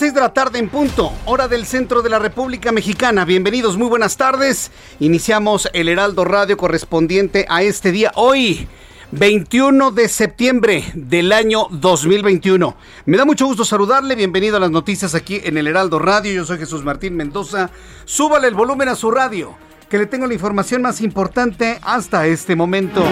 Las 0.00 0.06
6 0.06 0.14
de 0.14 0.20
la 0.22 0.32
tarde 0.32 0.58
en 0.58 0.70
punto, 0.70 1.12
hora 1.26 1.46
del 1.46 1.66
centro 1.66 2.00
de 2.00 2.08
la 2.08 2.18
República 2.18 2.72
Mexicana. 2.72 3.26
Bienvenidos, 3.26 3.76
muy 3.76 3.86
buenas 3.86 4.16
tardes. 4.16 4.70
Iniciamos 4.98 5.68
el 5.74 5.90
Heraldo 5.90 6.24
Radio 6.24 6.56
correspondiente 6.56 7.44
a 7.50 7.60
este 7.60 7.92
día, 7.92 8.10
hoy, 8.14 8.66
21 9.12 9.90
de 9.90 10.08
septiembre 10.08 10.90
del 10.94 11.32
año 11.32 11.66
2021. 11.70 12.76
Me 13.04 13.18
da 13.18 13.26
mucho 13.26 13.44
gusto 13.44 13.66
saludarle, 13.66 14.14
bienvenido 14.14 14.56
a 14.56 14.60
las 14.60 14.70
noticias 14.70 15.14
aquí 15.14 15.38
en 15.44 15.58
el 15.58 15.66
Heraldo 15.66 15.98
Radio. 15.98 16.32
Yo 16.32 16.46
soy 16.46 16.56
Jesús 16.56 16.82
Martín 16.82 17.14
Mendoza. 17.14 17.68
Súbale 18.06 18.48
el 18.48 18.54
volumen 18.54 18.88
a 18.88 18.94
su 18.94 19.10
radio, 19.10 19.54
que 19.90 19.98
le 19.98 20.06
tengo 20.06 20.26
la 20.26 20.32
información 20.32 20.80
más 20.80 21.02
importante 21.02 21.78
hasta 21.82 22.26
este 22.26 22.56
momento. 22.56 23.04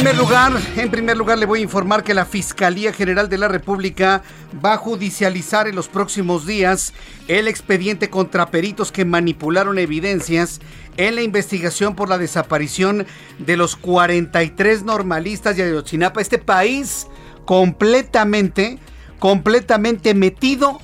Primer 0.00 0.16
lugar, 0.16 0.52
en 0.76 0.90
primer 0.90 1.18
lugar 1.18 1.36
le 1.36 1.44
voy 1.44 1.58
a 1.58 1.62
informar 1.62 2.02
que 2.02 2.14
la 2.14 2.24
Fiscalía 2.24 2.90
General 2.90 3.28
de 3.28 3.36
la 3.36 3.48
República 3.48 4.22
va 4.64 4.72
a 4.72 4.76
judicializar 4.78 5.68
en 5.68 5.76
los 5.76 5.88
próximos 5.88 6.46
días 6.46 6.94
el 7.28 7.46
expediente 7.46 8.08
contra 8.08 8.50
peritos 8.50 8.92
que 8.92 9.04
manipularon 9.04 9.78
evidencias 9.78 10.60
en 10.96 11.16
la 11.16 11.20
investigación 11.20 11.96
por 11.96 12.08
la 12.08 12.16
desaparición 12.16 13.06
de 13.40 13.58
los 13.58 13.76
43 13.76 14.84
normalistas 14.84 15.58
de 15.58 15.64
Ayotzinapa. 15.64 16.22
Este 16.22 16.38
país 16.38 17.06
completamente, 17.44 18.78
completamente 19.18 20.14
metido 20.14 20.80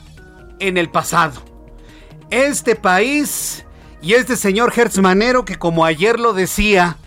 en 0.58 0.76
el 0.76 0.90
pasado. 0.90 1.42
Este 2.28 2.76
país 2.76 3.64
y 4.02 4.12
este 4.12 4.36
señor 4.36 4.74
Hertz 4.76 4.98
Manero 4.98 5.46
que 5.46 5.56
como 5.56 5.86
ayer 5.86 6.20
lo 6.20 6.34
decía, 6.34 6.98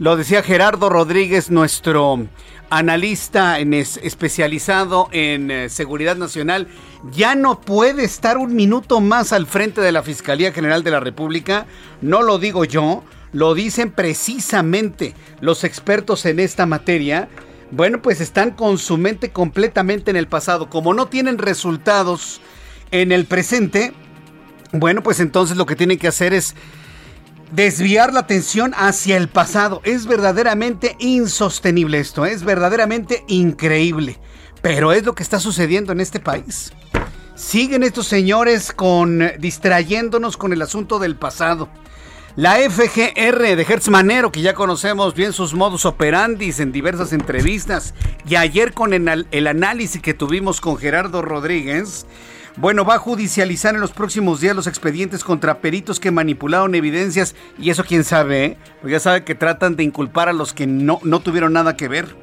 lo 0.00 0.16
decía 0.16 0.42
Gerardo 0.42 0.88
Rodríguez, 0.88 1.50
nuestro 1.50 2.26
analista 2.70 3.58
especializado 3.60 5.10
en 5.12 5.50
eh, 5.50 5.68
seguridad 5.68 6.16
nacional, 6.16 6.68
ya 7.12 7.34
no 7.34 7.60
puede 7.60 8.04
estar 8.04 8.38
un 8.38 8.56
minuto 8.56 9.00
más 9.00 9.34
al 9.34 9.46
frente 9.46 9.82
de 9.82 9.92
la 9.92 10.02
Fiscalía 10.02 10.52
General 10.52 10.82
de 10.82 10.90
la 10.90 11.00
República. 11.00 11.66
No 12.00 12.22
lo 12.22 12.38
digo 12.38 12.64
yo, 12.64 13.04
lo 13.32 13.52
dicen 13.52 13.90
precisamente 13.90 15.14
los 15.42 15.64
expertos 15.64 16.24
en 16.24 16.40
esta 16.40 16.64
materia. 16.64 17.28
Bueno, 17.70 18.00
pues 18.00 18.22
están 18.22 18.52
con 18.52 18.78
su 18.78 18.96
mente 18.96 19.32
completamente 19.32 20.10
en 20.10 20.16
el 20.16 20.28
pasado. 20.28 20.70
Como 20.70 20.94
no 20.94 21.08
tienen 21.08 21.36
resultados 21.36 22.40
en 22.90 23.12
el 23.12 23.26
presente, 23.26 23.92
bueno, 24.72 25.02
pues 25.02 25.20
entonces 25.20 25.58
lo 25.58 25.66
que 25.66 25.76
tienen 25.76 25.98
que 25.98 26.08
hacer 26.08 26.32
es 26.32 26.54
desviar 27.50 28.12
la 28.12 28.20
atención 28.20 28.72
hacia 28.76 29.16
el 29.16 29.28
pasado. 29.28 29.80
Es 29.84 30.06
verdaderamente 30.06 30.96
insostenible 30.98 31.98
esto, 31.98 32.26
es 32.26 32.44
verdaderamente 32.44 33.24
increíble. 33.28 34.18
Pero 34.62 34.92
es 34.92 35.04
lo 35.04 35.14
que 35.14 35.22
está 35.22 35.40
sucediendo 35.40 35.92
en 35.92 36.00
este 36.00 36.20
país. 36.20 36.72
Siguen 37.34 37.82
estos 37.82 38.06
señores 38.06 38.72
con 38.72 39.22
distrayéndonos 39.38 40.36
con 40.36 40.52
el 40.52 40.60
asunto 40.60 40.98
del 40.98 41.16
pasado. 41.16 41.68
La 42.36 42.56
FGR 42.56 43.56
de 43.56 43.66
Hertz 43.68 43.88
Manero, 43.88 44.30
que 44.30 44.42
ya 44.42 44.54
conocemos 44.54 45.14
bien 45.14 45.32
sus 45.32 45.52
modus 45.54 45.84
operandi 45.84 46.54
en 46.58 46.70
diversas 46.70 47.12
entrevistas, 47.12 47.92
y 48.28 48.36
ayer 48.36 48.72
con 48.72 48.92
el 48.92 49.46
análisis 49.46 50.00
que 50.00 50.14
tuvimos 50.14 50.60
con 50.60 50.76
Gerardo 50.76 51.22
Rodríguez, 51.22 52.06
bueno, 52.60 52.84
va 52.84 52.96
a 52.96 52.98
judicializar 52.98 53.74
en 53.74 53.80
los 53.80 53.92
próximos 53.92 54.42
días 54.42 54.54
los 54.54 54.66
expedientes 54.66 55.24
contra 55.24 55.60
peritos 55.62 55.98
que 55.98 56.10
manipularon 56.10 56.74
evidencias 56.74 57.34
y 57.58 57.70
eso 57.70 57.84
quién 57.84 58.04
sabe, 58.04 58.44
¿eh? 58.44 58.58
Pues 58.82 58.92
ya 58.92 59.00
sabe 59.00 59.24
que 59.24 59.34
tratan 59.34 59.76
de 59.76 59.84
inculpar 59.84 60.28
a 60.28 60.34
los 60.34 60.52
que 60.52 60.66
no, 60.66 61.00
no 61.02 61.20
tuvieron 61.20 61.54
nada 61.54 61.78
que 61.78 61.88
ver. 61.88 62.14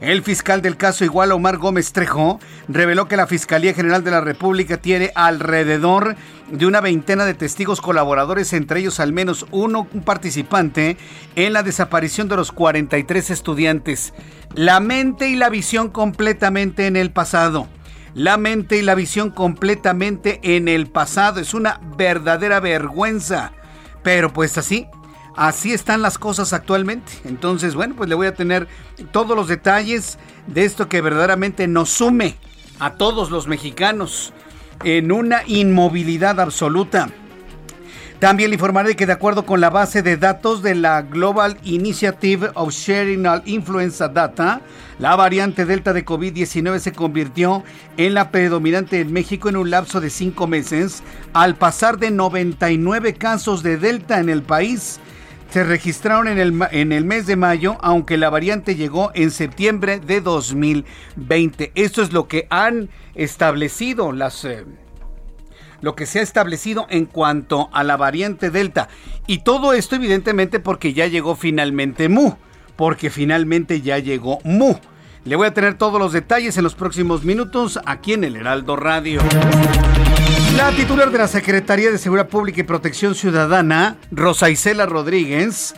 El 0.00 0.22
fiscal 0.22 0.62
del 0.62 0.78
caso 0.78 1.04
igual 1.04 1.30
Omar 1.30 1.58
Gómez 1.58 1.92
Trejo 1.92 2.40
reveló 2.68 3.06
que 3.06 3.18
la 3.18 3.26
Fiscalía 3.26 3.74
General 3.74 4.02
de 4.02 4.12
la 4.12 4.22
República 4.22 4.78
tiene 4.78 5.12
alrededor 5.14 6.16
de 6.50 6.64
una 6.64 6.80
veintena 6.80 7.26
de 7.26 7.34
testigos 7.34 7.82
colaboradores, 7.82 8.54
entre 8.54 8.80
ellos 8.80 8.98
al 8.98 9.12
menos 9.12 9.44
uno 9.50 9.86
un 9.92 10.02
participante 10.02 10.96
en 11.36 11.52
la 11.52 11.62
desaparición 11.62 12.28
de 12.28 12.36
los 12.36 12.50
43 12.50 13.28
estudiantes. 13.28 14.14
La 14.54 14.80
mente 14.80 15.28
y 15.28 15.36
la 15.36 15.50
visión 15.50 15.90
completamente 15.90 16.86
en 16.86 16.96
el 16.96 17.10
pasado 17.10 17.68
la 18.14 18.36
mente 18.36 18.76
y 18.76 18.82
la 18.82 18.94
visión 18.94 19.30
completamente 19.30 20.40
en 20.42 20.68
el 20.68 20.86
pasado. 20.86 21.40
Es 21.40 21.54
una 21.54 21.80
verdadera 21.96 22.60
vergüenza. 22.60 23.52
Pero 24.02 24.32
pues 24.32 24.58
así, 24.58 24.86
así 25.36 25.72
están 25.72 26.02
las 26.02 26.18
cosas 26.18 26.52
actualmente. 26.52 27.12
Entonces, 27.24 27.74
bueno, 27.74 27.94
pues 27.96 28.08
le 28.08 28.14
voy 28.14 28.26
a 28.26 28.34
tener 28.34 28.68
todos 29.12 29.36
los 29.36 29.48
detalles 29.48 30.18
de 30.46 30.64
esto 30.64 30.88
que 30.88 31.00
verdaderamente 31.00 31.66
nos 31.68 31.90
sume 31.90 32.36
a 32.78 32.94
todos 32.94 33.30
los 33.30 33.46
mexicanos 33.46 34.32
en 34.84 35.12
una 35.12 35.42
inmovilidad 35.46 36.40
absoluta. 36.40 37.08
También 38.22 38.50
le 38.50 38.54
informaré 38.54 38.94
que 38.94 39.04
de 39.04 39.14
acuerdo 39.14 39.44
con 39.44 39.60
la 39.60 39.68
base 39.68 40.00
de 40.00 40.16
datos 40.16 40.62
de 40.62 40.76
la 40.76 41.02
Global 41.02 41.58
Initiative 41.64 42.50
of 42.54 42.72
Sharing 42.72 43.26
Influenza 43.46 44.06
Data, 44.06 44.60
la 45.00 45.16
variante 45.16 45.64
Delta 45.64 45.92
de 45.92 46.04
COVID-19 46.04 46.78
se 46.78 46.92
convirtió 46.92 47.64
en 47.96 48.14
la 48.14 48.30
predominante 48.30 49.00
en 49.00 49.12
México 49.12 49.48
en 49.48 49.56
un 49.56 49.70
lapso 49.70 50.00
de 50.00 50.08
cinco 50.08 50.46
meses, 50.46 51.02
al 51.32 51.56
pasar 51.56 51.98
de 51.98 52.12
99 52.12 53.14
casos 53.14 53.64
de 53.64 53.76
Delta 53.76 54.20
en 54.20 54.28
el 54.28 54.44
país. 54.44 55.00
Se 55.50 55.64
registraron 55.64 56.28
en 56.28 56.38
el, 56.38 56.62
en 56.70 56.92
el 56.92 57.04
mes 57.04 57.26
de 57.26 57.34
mayo, 57.34 57.76
aunque 57.80 58.18
la 58.18 58.30
variante 58.30 58.76
llegó 58.76 59.10
en 59.14 59.32
septiembre 59.32 59.98
de 59.98 60.20
2020. 60.20 61.72
Esto 61.74 62.02
es 62.02 62.12
lo 62.12 62.28
que 62.28 62.46
han 62.50 62.88
establecido 63.16 64.12
las... 64.12 64.44
Eh, 64.44 64.64
lo 65.82 65.94
que 65.94 66.06
se 66.06 66.20
ha 66.20 66.22
establecido 66.22 66.86
en 66.88 67.04
cuanto 67.04 67.68
a 67.72 67.84
la 67.84 67.98
variante 67.98 68.50
Delta. 68.50 68.88
Y 69.26 69.38
todo 69.38 69.74
esto 69.74 69.96
evidentemente 69.96 70.60
porque 70.60 70.94
ya 70.94 71.06
llegó 71.06 71.36
finalmente 71.36 72.08
Mu, 72.08 72.32
porque 72.76 73.10
finalmente 73.10 73.82
ya 73.82 73.98
llegó 73.98 74.38
Mu. 74.44 74.76
Le 75.24 75.36
voy 75.36 75.46
a 75.46 75.54
tener 75.54 75.74
todos 75.74 76.00
los 76.00 76.12
detalles 76.12 76.56
en 76.56 76.64
los 76.64 76.74
próximos 76.74 77.24
minutos 77.24 77.78
aquí 77.84 78.14
en 78.14 78.24
el 78.24 78.36
Heraldo 78.36 78.76
Radio. 78.76 79.20
La 80.56 80.70
titular 80.72 81.10
de 81.10 81.18
la 81.18 81.28
Secretaría 81.28 81.90
de 81.90 81.98
Seguridad 81.98 82.28
Pública 82.28 82.60
y 82.60 82.64
Protección 82.64 83.14
Ciudadana, 83.14 83.96
Rosa 84.10 84.50
Isela 84.50 84.86
Rodríguez, 84.86 85.74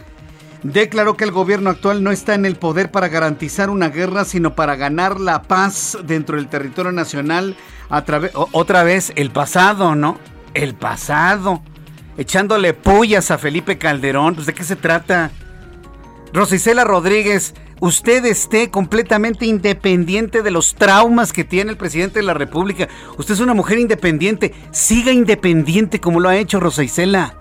declaró 0.65 1.17
que 1.17 1.25
el 1.25 1.31
gobierno 1.31 1.71
actual 1.71 2.03
no 2.03 2.11
está 2.11 2.35
en 2.35 2.47
el 2.47 2.57
poder 2.57 2.91
para 2.91 3.09
garantizar 3.09 3.71
una 3.71 3.91
guerra, 3.91 4.25
sino 4.25 4.55
para 4.55 4.75
ganar 4.75 5.21
la 5.21 5.43
paz 5.43 5.97
dentro 6.05 6.37
del 6.37 6.49
territorio 6.49 6.91
nacional 6.91 7.57
a 7.91 8.05
través 8.05 8.33
otra 8.35 8.83
vez 8.83 9.13
el 9.15 9.31
pasado, 9.31 9.95
¿no? 9.95 10.19
El 10.55 10.75
pasado. 10.75 11.63
Echándole 12.17 12.75
pullas 12.75 13.31
a 13.31 13.39
Felipe 13.39 13.79
Calderón, 13.79 14.35
pues 14.35 14.47
de 14.47 14.55
qué 14.55 14.65
se 14.65 14.77
trata? 14.77 15.31
Rosicela 16.33 16.85
Rodríguez 16.85 17.55
usted 17.81 18.25
esté 18.25 18.71
completamente 18.71 19.45
independiente 19.45 20.43
de 20.43 20.51
los 20.51 20.75
traumas 20.75 21.33
que 21.33 21.45
tiene 21.45 21.73
el 21.73 21.77
presidente 21.77 22.21
de 22.21 22.25
la 22.25 22.35
República. 22.35 22.89
Usted 23.19 23.35
es 23.35 23.41
una 23.41 23.53
mujer 23.53 23.79
independiente. 23.79 24.55
Siga 24.71 25.13
independiente 25.13 26.01
como 26.01 26.21
lo 26.21 26.31
ha 26.31 26.37
hecho 26.37 26.61
Rosa 26.61 26.83
Isela. 26.83 27.35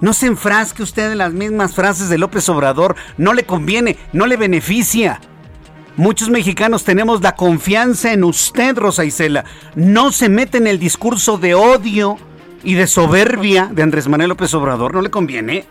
No 0.00 0.12
se 0.12 0.26
enfrasque 0.26 0.82
usted 0.82 1.12
en 1.12 1.18
las 1.18 1.32
mismas 1.32 1.74
frases 1.74 2.08
de 2.08 2.18
López 2.18 2.48
Obrador. 2.48 2.96
No 3.16 3.32
le 3.32 3.44
conviene, 3.44 3.96
no 4.12 4.26
le 4.26 4.36
beneficia. 4.36 5.20
Muchos 5.96 6.28
mexicanos 6.28 6.82
tenemos 6.84 7.22
la 7.22 7.36
confianza 7.36 8.12
en 8.12 8.24
usted, 8.24 8.76
Rosa 8.76 9.04
Isela. 9.04 9.44
No 9.76 10.10
se 10.10 10.28
mete 10.28 10.58
en 10.58 10.66
el 10.66 10.78
discurso 10.78 11.38
de 11.38 11.54
odio 11.54 12.16
y 12.64 12.74
de 12.74 12.86
soberbia 12.86 13.70
de 13.72 13.82
Andrés 13.82 14.08
Manuel 14.08 14.30
López 14.30 14.52
Obrador. 14.54 14.92
No 14.94 15.02
le 15.02 15.10
conviene. 15.10 15.64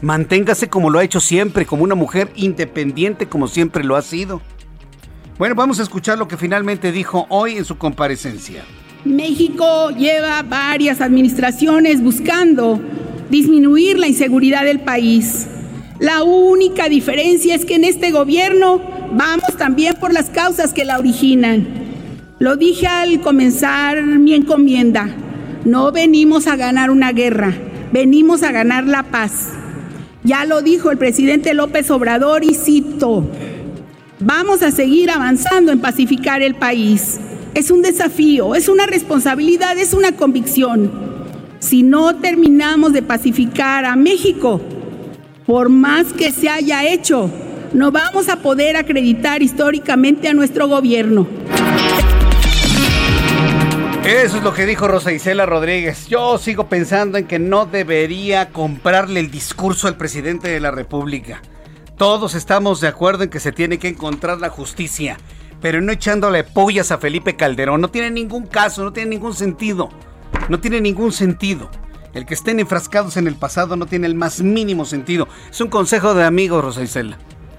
Manténgase 0.00 0.68
como 0.68 0.90
lo 0.90 0.98
ha 0.98 1.04
hecho 1.04 1.20
siempre, 1.20 1.66
como 1.66 1.84
una 1.84 1.94
mujer 1.94 2.30
independiente 2.34 3.28
como 3.28 3.48
siempre 3.48 3.84
lo 3.84 3.96
ha 3.96 4.02
sido. 4.02 4.40
Bueno, 5.38 5.54
vamos 5.54 5.78
a 5.78 5.84
escuchar 5.84 6.18
lo 6.18 6.26
que 6.26 6.36
finalmente 6.36 6.90
dijo 6.90 7.26
hoy 7.28 7.56
en 7.56 7.64
su 7.64 7.78
comparecencia. 7.78 8.64
México 9.04 9.90
lleva 9.90 10.42
varias 10.42 11.00
administraciones 11.00 12.02
buscando 12.02 12.80
disminuir 13.30 13.98
la 13.98 14.08
inseguridad 14.08 14.64
del 14.64 14.80
país. 14.80 15.46
La 15.98 16.22
única 16.22 16.88
diferencia 16.88 17.54
es 17.54 17.64
que 17.64 17.74
en 17.74 17.84
este 17.84 18.10
gobierno 18.10 18.80
vamos 19.12 19.56
también 19.56 19.94
por 20.00 20.12
las 20.12 20.30
causas 20.30 20.72
que 20.72 20.84
la 20.84 20.98
originan. 20.98 21.66
Lo 22.38 22.56
dije 22.56 22.86
al 22.86 23.20
comenzar 23.20 24.02
mi 24.02 24.32
encomienda, 24.34 25.08
no 25.64 25.90
venimos 25.90 26.46
a 26.46 26.54
ganar 26.54 26.90
una 26.90 27.12
guerra, 27.12 27.52
venimos 27.92 28.44
a 28.44 28.52
ganar 28.52 28.86
la 28.86 29.02
paz. 29.04 29.48
Ya 30.22 30.44
lo 30.44 30.62
dijo 30.62 30.90
el 30.90 30.98
presidente 30.98 31.52
López 31.54 31.90
Obrador 31.90 32.44
y 32.44 32.54
cito, 32.54 33.28
vamos 34.20 34.62
a 34.62 34.70
seguir 34.70 35.10
avanzando 35.10 35.72
en 35.72 35.80
pacificar 35.80 36.42
el 36.42 36.54
país. 36.54 37.18
Es 37.54 37.72
un 37.72 37.82
desafío, 37.82 38.54
es 38.54 38.68
una 38.68 38.86
responsabilidad, 38.86 39.76
es 39.76 39.92
una 39.92 40.12
convicción. 40.12 41.17
Si 41.60 41.82
no 41.82 42.14
terminamos 42.16 42.92
de 42.92 43.02
pacificar 43.02 43.84
a 43.84 43.96
México, 43.96 44.60
por 45.44 45.68
más 45.68 46.12
que 46.12 46.30
se 46.30 46.48
haya 46.48 46.86
hecho, 46.86 47.30
no 47.72 47.90
vamos 47.90 48.28
a 48.28 48.36
poder 48.36 48.76
acreditar 48.76 49.42
históricamente 49.42 50.28
a 50.28 50.34
nuestro 50.34 50.68
gobierno. 50.68 51.26
Eso 54.04 54.38
es 54.38 54.42
lo 54.42 54.54
que 54.54 54.66
dijo 54.66 54.86
Rosa 54.86 55.12
Isela 55.12 55.46
Rodríguez. 55.46 56.06
Yo 56.06 56.38
sigo 56.38 56.68
pensando 56.68 57.18
en 57.18 57.26
que 57.26 57.40
no 57.40 57.66
debería 57.66 58.50
comprarle 58.50 59.20
el 59.20 59.30
discurso 59.30 59.88
al 59.88 59.96
presidente 59.96 60.48
de 60.48 60.60
la 60.60 60.70
República. 60.70 61.42
Todos 61.96 62.36
estamos 62.36 62.80
de 62.80 62.88
acuerdo 62.88 63.24
en 63.24 63.30
que 63.30 63.40
se 63.40 63.50
tiene 63.50 63.78
que 63.78 63.88
encontrar 63.88 64.38
la 64.38 64.48
justicia, 64.48 65.18
pero 65.60 65.80
no 65.80 65.90
echándole 65.90 66.44
pollas 66.44 66.92
a 66.92 66.98
Felipe 66.98 67.34
Calderón. 67.34 67.80
No 67.80 67.90
tiene 67.90 68.12
ningún 68.12 68.46
caso, 68.46 68.84
no 68.84 68.92
tiene 68.92 69.10
ningún 69.10 69.34
sentido. 69.34 69.90
No 70.48 70.60
tiene 70.60 70.80
ningún 70.80 71.12
sentido. 71.12 71.70
El 72.14 72.26
que 72.26 72.34
estén 72.34 72.58
enfrascados 72.58 73.16
en 73.16 73.26
el 73.26 73.34
pasado 73.34 73.76
no 73.76 73.86
tiene 73.86 74.06
el 74.06 74.14
más 74.14 74.40
mínimo 74.40 74.84
sentido. 74.84 75.28
Es 75.50 75.60
un 75.60 75.68
consejo 75.68 76.14
de 76.14 76.24
amigos, 76.24 76.64
Rosa 76.64 76.82
Isela 76.82 77.18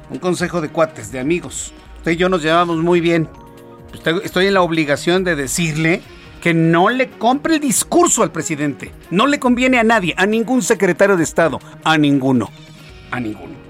un 0.09 0.19
consejo 0.19 0.61
de 0.61 0.69
cuates, 0.69 1.11
de 1.11 1.19
amigos. 1.19 1.73
Usted 1.97 2.11
y 2.11 2.17
yo 2.17 2.29
nos 2.29 2.41
llevamos 2.41 2.77
muy 2.77 3.01
bien. 3.01 3.29
Estoy 4.23 4.47
en 4.47 4.53
la 4.53 4.61
obligación 4.61 5.23
de 5.23 5.35
decirle 5.35 6.01
que 6.41 6.53
no 6.53 6.89
le 6.89 7.09
compre 7.09 7.55
el 7.55 7.59
discurso 7.59 8.23
al 8.23 8.31
presidente. 8.31 8.91
No 9.11 9.27
le 9.27 9.39
conviene 9.39 9.77
a 9.77 9.83
nadie, 9.83 10.13
a 10.17 10.25
ningún 10.25 10.61
secretario 10.61 11.17
de 11.17 11.23
Estado, 11.23 11.59
a 11.83 11.97
ninguno. 11.97 12.49
A 13.11 13.19
ninguno. 13.19 13.68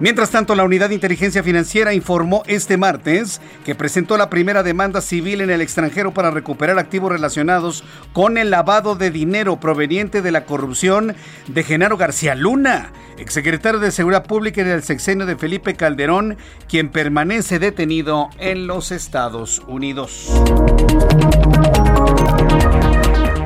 Mientras 0.00 0.30
tanto, 0.30 0.54
la 0.54 0.62
Unidad 0.62 0.90
de 0.90 0.94
Inteligencia 0.94 1.42
Financiera 1.42 1.92
informó 1.92 2.44
este 2.46 2.76
martes 2.76 3.40
que 3.64 3.74
presentó 3.74 4.16
la 4.16 4.30
primera 4.30 4.62
demanda 4.62 5.00
civil 5.00 5.40
en 5.40 5.50
el 5.50 5.60
extranjero 5.60 6.14
para 6.14 6.30
recuperar 6.30 6.78
activos 6.78 7.10
relacionados 7.10 7.82
con 8.12 8.38
el 8.38 8.50
lavado 8.50 8.94
de 8.94 9.10
dinero 9.10 9.58
proveniente 9.58 10.22
de 10.22 10.30
la 10.30 10.44
corrupción 10.44 11.16
de 11.48 11.64
Genaro 11.64 11.96
García 11.96 12.36
Luna, 12.36 12.92
exsecretario 13.18 13.80
de 13.80 13.90
Seguridad 13.90 14.24
Pública 14.24 14.60
en 14.60 14.68
el 14.68 14.84
sexenio 14.84 15.26
de 15.26 15.36
Felipe 15.36 15.74
Calderón, 15.74 16.36
quien 16.68 16.90
permanece 16.90 17.58
detenido 17.58 18.30
en 18.38 18.68
los 18.68 18.92
Estados 18.92 19.62
Unidos. 19.66 20.30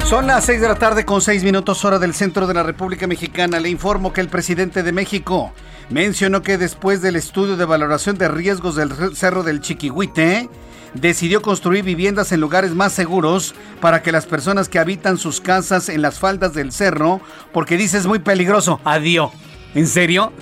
Son 0.05 0.27
las 0.27 0.45
6 0.45 0.61
de 0.61 0.69
la 0.69 0.75
tarde 0.75 1.07
con 1.07 1.23
6 1.23 1.43
minutos 1.43 1.83
hora 1.87 1.99
del 1.99 2.13
centro 2.13 2.47
de 2.47 2.53
la 2.53 2.63
República 2.63 3.07
Mexicana. 3.07 3.59
Le 3.59 3.71
informo 3.71 4.13
que 4.13 4.21
el 4.21 4.29
presidente 4.29 4.83
de 4.83 4.93
México 4.93 5.55
mencionó 5.93 6.43
que 6.43 6.59
después 6.59 7.03
del 7.03 7.17
estudio 7.17 7.57
de 7.57 7.65
valoración 7.65 8.17
de 8.17 8.29
riesgos 8.29 8.77
del 8.77 8.91
Cerro 9.15 9.43
del 9.43 9.61
Chiquihuite, 9.61 10.49
decidió 10.95 11.43
construir 11.43 11.85
viviendas 11.85 12.33
en 12.33 12.41
lugares 12.41 12.75
más 12.75 12.93
seguros 12.93 13.55
para 13.81 14.03
que 14.03 14.13
las 14.13 14.27
personas 14.27 14.69
que 14.69 14.79
habitan 14.79 15.19
sus 15.19 15.41
casas 15.41 15.89
en 15.89 16.03
las 16.03 16.19
faldas 16.19 16.55
del 16.55 16.73
cerro, 16.73 17.21
porque 17.53 17.77
dice 17.77 17.99
es 17.99 18.07
muy 18.07 18.19
peligroso. 18.19 18.81
Adiós. 18.85 19.31
¿En 19.75 19.87
serio? 19.87 20.33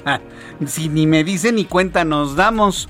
si 0.67 0.89
ni 0.89 1.07
me 1.07 1.25
dice 1.25 1.53
ni 1.53 1.65
cuenta 1.65 2.05
nos 2.05 2.37
damos. 2.37 2.89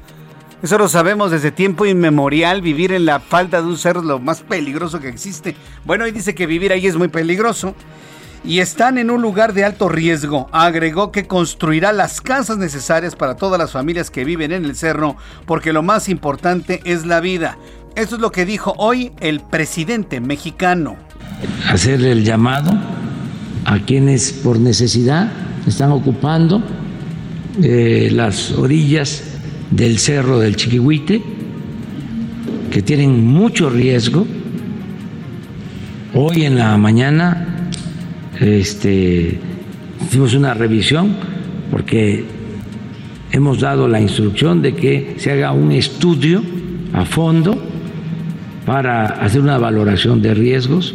Eso 0.63 0.77
lo 0.77 0.89
sabemos 0.89 1.31
desde 1.31 1.51
tiempo 1.51 1.87
inmemorial, 1.87 2.61
vivir 2.61 2.93
en 2.93 3.07
la 3.07 3.21
falda 3.21 3.63
de 3.63 3.69
un 3.69 3.79
cerro 3.79 4.01
es 4.01 4.07
lo 4.07 4.19
más 4.19 4.43
peligroso 4.43 5.01
que 5.01 5.09
existe. 5.09 5.57
Bueno, 5.85 6.07
y 6.07 6.13
dice 6.13 6.35
que 6.35 6.47
vivir 6.47 6.73
ahí 6.73 6.87
es 6.87 6.97
muy 6.97 7.09
peligroso. 7.09 7.75
Y 8.43 8.61
están 8.61 8.97
en 8.97 9.11
un 9.11 9.21
lugar 9.21 9.53
de 9.53 9.65
alto 9.65 9.89
riesgo. 9.89 10.49
Agregó 10.51 11.13
que 11.13 11.27
construirá 11.27 11.93
las 11.93 12.21
casas 12.21 12.57
necesarias 12.57 13.15
para 13.15 13.37
todas 13.37 13.59
las 13.59 13.73
familias 13.73 14.11
que 14.11 14.25
viven 14.25 14.53
en 14.53 14.65
el 14.65 14.77
cerro, 14.77 15.17
porque 15.47 15.73
lo 15.73 15.83
más 15.83 16.09
importante 16.09 16.81
es 16.85 17.05
la 17.05 17.21
vida. 17.21 17.59
Esto 17.97 18.15
es 18.15 18.21
lo 18.21 18.33
que 18.33 18.47
dijo 18.47 18.75
hoy 18.79 19.13
el 19.21 19.41
presidente 19.41 20.21
mexicano. 20.21 20.97
Hacer 21.69 22.03
el 22.03 22.25
llamado 22.25 22.71
a 23.65 23.79
quienes 23.81 24.33
por 24.33 24.59
necesidad 24.59 25.31
están 25.67 25.93
ocupando 25.93 26.63
eh, 27.63 28.09
las 28.13 28.53
orillas 28.53 29.23
del 29.71 29.99
cerro 29.99 30.39
del 30.39 30.57
Chiquihuite, 30.57 31.23
que 32.71 32.83
tienen 32.83 33.27
mucho 33.27 33.69
riesgo. 33.69 34.27
Hoy 36.15 36.45
en 36.45 36.57
la 36.57 36.77
mañana 36.77 37.60
este, 38.41 39.39
hicimos 40.03 40.35
una 40.35 40.55
revisión 40.55 41.15
porque 41.71 42.25
hemos 43.31 43.61
dado 43.61 43.87
la 43.87 44.01
instrucción 44.01 44.63
de 44.63 44.75
que 44.75 45.15
se 45.19 45.31
haga 45.31 45.53
un 45.53 45.73
estudio 45.73 46.43
a 46.93 47.05
fondo 47.05 47.63
para 48.67 49.07
hacer 49.07 49.41
una 49.41 49.59
valoración 49.59 50.23
de 50.23 50.35
riesgos 50.35 50.95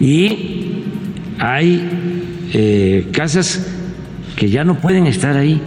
y 0.00 0.82
hay 1.38 1.88
eh, 2.52 3.08
casas 3.12 3.66
que 4.36 4.48
ya 4.48 4.64
no 4.64 4.78
pueden 4.78 5.06
estar 5.06 5.36
ahí 5.36 5.60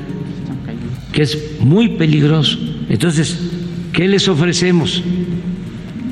que 1.11 1.23
es 1.23 1.59
muy 1.59 1.89
peligroso. 1.89 2.57
Entonces, 2.87 3.37
¿qué 3.91 4.07
les 4.07 4.27
ofrecemos? 4.27 5.03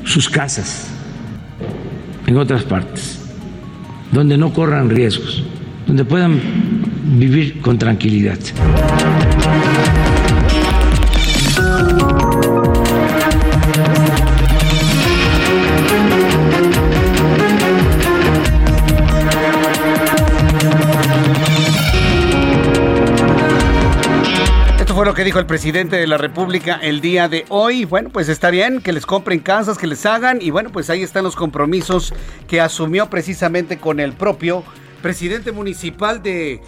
Sus 0.04 0.28
casas 0.28 0.88
en 2.26 2.36
otras 2.36 2.62
partes, 2.62 3.17
donde 4.12 4.36
no 4.36 4.52
corran 4.52 4.90
riesgos, 4.90 5.42
donde 5.86 6.04
puedan 6.04 6.40
vivir 7.18 7.60
con 7.60 7.78
tranquilidad. 7.78 8.38
Que 25.18 25.24
dijo 25.24 25.40
el 25.40 25.46
presidente 25.46 25.96
de 25.96 26.06
la 26.06 26.16
República 26.16 26.78
el 26.80 27.00
día 27.00 27.28
de 27.28 27.44
hoy. 27.48 27.84
Bueno, 27.84 28.08
pues 28.10 28.28
está 28.28 28.50
bien 28.50 28.80
que 28.80 28.92
les 28.92 29.04
compren 29.04 29.40
casas, 29.40 29.76
que 29.76 29.88
les 29.88 30.06
hagan. 30.06 30.40
Y 30.40 30.50
bueno, 30.50 30.70
pues 30.70 30.90
ahí 30.90 31.02
están 31.02 31.24
los 31.24 31.34
compromisos 31.34 32.14
que 32.46 32.60
asumió 32.60 33.10
precisamente 33.10 33.78
con 33.78 33.98
el 33.98 34.12
propio 34.12 34.62
presidente 35.02 35.50
municipal 35.50 36.22
de, 36.22 36.60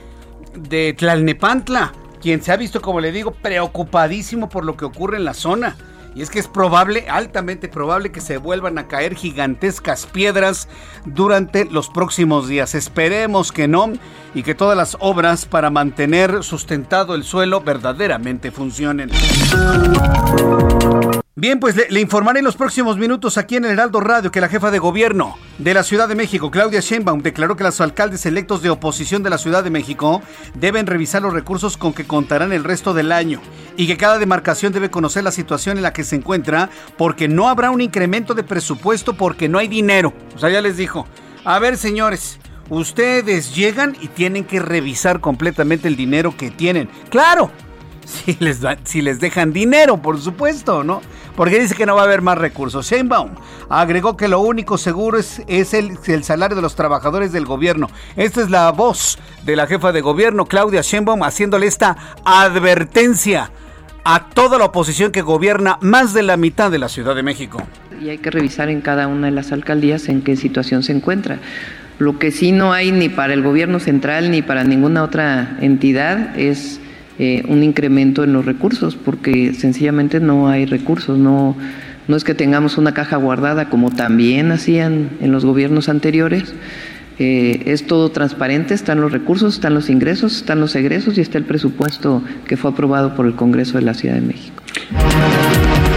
de 0.56 0.94
Tlalnepantla, 0.94 1.92
quien 2.20 2.42
se 2.42 2.50
ha 2.50 2.56
visto, 2.56 2.82
como 2.82 2.98
le 2.98 3.12
digo, 3.12 3.30
preocupadísimo 3.30 4.48
por 4.48 4.64
lo 4.64 4.76
que 4.76 4.84
ocurre 4.84 5.18
en 5.18 5.26
la 5.26 5.34
zona. 5.34 5.76
Y 6.14 6.22
es 6.22 6.30
que 6.30 6.38
es 6.38 6.48
probable, 6.48 7.08
altamente 7.08 7.68
probable, 7.68 8.10
que 8.10 8.20
se 8.20 8.36
vuelvan 8.36 8.78
a 8.78 8.88
caer 8.88 9.14
gigantescas 9.14 10.06
piedras 10.06 10.68
durante 11.04 11.64
los 11.64 11.88
próximos 11.88 12.48
días. 12.48 12.74
Esperemos 12.74 13.52
que 13.52 13.68
no 13.68 13.92
y 14.34 14.42
que 14.42 14.54
todas 14.54 14.76
las 14.76 14.96
obras 15.00 15.46
para 15.46 15.70
mantener 15.70 16.42
sustentado 16.42 17.14
el 17.14 17.24
suelo 17.24 17.60
verdaderamente 17.60 18.50
funcionen. 18.50 19.10
Bien, 21.36 21.60
pues 21.60 21.76
le, 21.76 22.00
informaré 22.00 22.40
en 22.40 22.44
los 22.44 22.56
próximos 22.56 22.98
minutos 22.98 23.38
aquí 23.38 23.54
en 23.54 23.64
el 23.64 23.70
Heraldo 23.70 24.00
Radio 24.00 24.32
que 24.32 24.40
la 24.40 24.48
jefa 24.48 24.72
de 24.72 24.80
gobierno 24.80 25.38
de 25.58 25.74
la 25.74 25.84
Ciudad 25.84 26.08
de 26.08 26.16
México, 26.16 26.50
Claudia 26.50 26.80
Sheinbaum, 26.80 27.22
declaró 27.22 27.54
que 27.54 27.62
los 27.62 27.80
alcaldes 27.80 28.26
electos 28.26 28.62
de 28.62 28.70
oposición 28.70 29.22
de 29.22 29.30
la 29.30 29.38
Ciudad 29.38 29.62
de 29.62 29.70
México 29.70 30.22
deben 30.54 30.88
revisar 30.88 31.22
los 31.22 31.32
recursos 31.32 31.76
con 31.76 31.92
que 31.92 32.04
contarán 32.04 32.52
el 32.52 32.64
resto 32.64 32.94
del 32.94 33.12
año 33.12 33.40
y 33.76 33.86
que 33.86 33.96
cada 33.96 34.18
demarcación 34.18 34.72
debe 34.72 34.90
conocer 34.90 35.22
la 35.22 35.30
situación 35.30 35.76
en 35.76 35.84
la 35.84 35.92
que 35.92 36.02
se 36.02 36.16
encuentra 36.16 36.68
porque 36.98 37.28
no 37.28 37.48
habrá 37.48 37.70
un 37.70 37.80
incremento 37.80 38.34
de 38.34 38.42
presupuesto 38.42 39.14
porque 39.14 39.48
no 39.48 39.58
hay 39.58 39.68
dinero. 39.68 40.12
O 40.34 40.38
sea, 40.40 40.50
ya 40.50 40.60
les 40.60 40.76
dijo, 40.76 41.06
a 41.44 41.60
ver 41.60 41.76
señores, 41.76 42.40
ustedes 42.70 43.54
llegan 43.54 43.96
y 44.00 44.08
tienen 44.08 44.42
que 44.42 44.58
revisar 44.58 45.20
completamente 45.20 45.86
el 45.86 45.94
dinero 45.94 46.36
que 46.36 46.50
tienen. 46.50 46.88
Claro, 47.08 47.52
si 48.24 48.36
les, 48.40 48.60
si 48.84 49.02
les 49.02 49.20
dejan 49.20 49.52
dinero, 49.52 49.98
por 49.98 50.20
supuesto, 50.20 50.84
¿no? 50.84 51.00
Porque 51.36 51.60
dice 51.60 51.74
que 51.74 51.86
no 51.86 51.94
va 51.94 52.02
a 52.02 52.04
haber 52.04 52.22
más 52.22 52.38
recursos. 52.38 52.90
Sheinbaum 52.90 53.30
agregó 53.68 54.16
que 54.16 54.28
lo 54.28 54.40
único 54.40 54.78
seguro 54.78 55.18
es, 55.18 55.42
es 55.46 55.74
el, 55.74 55.96
el, 56.06 56.24
salario 56.24 56.56
de 56.56 56.62
los 56.62 56.74
trabajadores 56.74 57.32
del 57.32 57.46
gobierno. 57.46 57.88
Esta 58.16 58.42
es 58.42 58.50
la 58.50 58.70
voz 58.72 59.18
de 59.44 59.56
la 59.56 59.66
jefa 59.66 59.92
de 59.92 60.00
gobierno, 60.00 60.46
Claudia 60.46 60.82
Sheinbaum, 60.82 61.22
haciéndole 61.22 61.66
esta 61.66 61.96
advertencia 62.24 63.50
a 64.04 64.28
toda 64.28 64.58
la 64.58 64.66
oposición 64.66 65.12
que 65.12 65.22
gobierna 65.22 65.78
más 65.80 66.14
de 66.14 66.22
la 66.22 66.36
mitad 66.36 66.70
de 66.70 66.78
la 66.78 66.88
Ciudad 66.88 67.14
de 67.14 67.22
México. 67.22 67.62
Y 68.00 68.08
hay 68.08 68.18
que 68.18 68.30
revisar 68.30 68.70
en 68.70 68.80
cada 68.80 69.06
una 69.06 69.26
de 69.26 69.32
las 69.32 69.52
alcaldías 69.52 70.08
en 70.08 70.22
qué 70.22 70.36
situación 70.36 70.82
se 70.82 70.92
encuentra. 70.92 71.38
Lo 71.98 72.18
que 72.18 72.30
sí 72.30 72.50
no 72.50 72.72
hay 72.72 72.92
ni 72.92 73.10
para 73.10 73.34
el 73.34 73.42
gobierno 73.42 73.78
central 73.78 74.30
ni 74.30 74.40
para 74.40 74.64
ninguna 74.64 75.02
otra 75.02 75.58
entidad 75.60 76.36
es 76.38 76.80
eh, 77.18 77.44
un 77.48 77.62
incremento 77.62 78.24
en 78.24 78.32
los 78.32 78.44
recursos, 78.44 78.96
porque 78.96 79.52
sencillamente 79.54 80.20
no 80.20 80.48
hay 80.48 80.66
recursos, 80.66 81.18
no, 81.18 81.56
no 82.08 82.16
es 82.16 82.24
que 82.24 82.34
tengamos 82.34 82.78
una 82.78 82.94
caja 82.94 83.16
guardada 83.16 83.68
como 83.68 83.90
también 83.90 84.52
hacían 84.52 85.10
en 85.20 85.32
los 85.32 85.44
gobiernos 85.44 85.88
anteriores. 85.88 86.54
Eh, 87.22 87.64
es 87.66 87.86
todo 87.86 88.10
transparente, 88.10 88.72
están 88.72 89.02
los 89.02 89.12
recursos, 89.12 89.54
están 89.54 89.74
los 89.74 89.90
ingresos, 89.90 90.36
están 90.36 90.58
los 90.58 90.74
egresos 90.74 91.18
y 91.18 91.20
está 91.20 91.36
el 91.36 91.44
presupuesto 91.44 92.22
que 92.46 92.56
fue 92.56 92.70
aprobado 92.70 93.14
por 93.14 93.26
el 93.26 93.34
Congreso 93.34 93.76
de 93.76 93.84
la 93.84 93.92
Ciudad 93.92 94.14
de 94.14 94.22
México. 94.22 94.62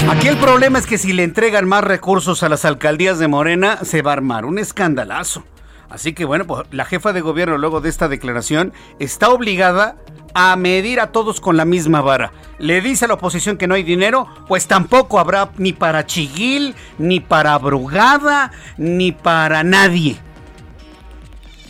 Aquí 0.10 0.28
el 0.28 0.36
problema 0.36 0.80
es 0.80 0.86
que 0.86 0.98
si 0.98 1.14
le 1.14 1.24
entregan 1.24 1.66
más 1.66 1.86
recursos 1.86 2.44
a 2.44 2.50
las 2.50 2.66
alcaldías 2.66 3.20
de 3.20 3.30
Morena, 3.30 3.80
se 3.84 4.02
va 4.02 4.12
a 4.12 4.14
armar 4.16 4.44
un 4.44 4.60
escandalazo. 4.60 5.46
Así 5.90 6.14
que 6.14 6.26
bueno, 6.26 6.46
pues 6.46 6.64
la 6.72 6.86
jefa 6.86 7.14
de 7.14 7.22
gobierno 7.22 7.58
luego 7.58 7.80
de 7.80 7.88
esta 7.88 8.10
declaración 8.10 8.74
está 9.00 9.30
obligada 9.30 9.96
a 10.34 10.56
medir 10.56 11.00
a 11.00 11.12
todos 11.12 11.40
con 11.40 11.58
la 11.58 11.66
misma 11.66 12.02
vara. 12.02 12.32
Le 12.60 12.82
dice 12.82 13.06
a 13.06 13.08
la 13.08 13.16
oposición 13.16 13.58
que 13.58 13.68
no 13.68 13.76
hay 13.76 13.84
dinero, 13.84 14.28
pues 14.48 14.68
tampoco 14.68 15.20
habrá 15.20 15.52
ni 15.58 15.74
para 15.74 16.06
Chiguil, 16.06 16.76
ni 16.98 17.20
para 17.20 17.58
Brugada, 17.58 18.52
ni 18.78 19.12
para 19.12 19.64
nadie. 19.64 20.18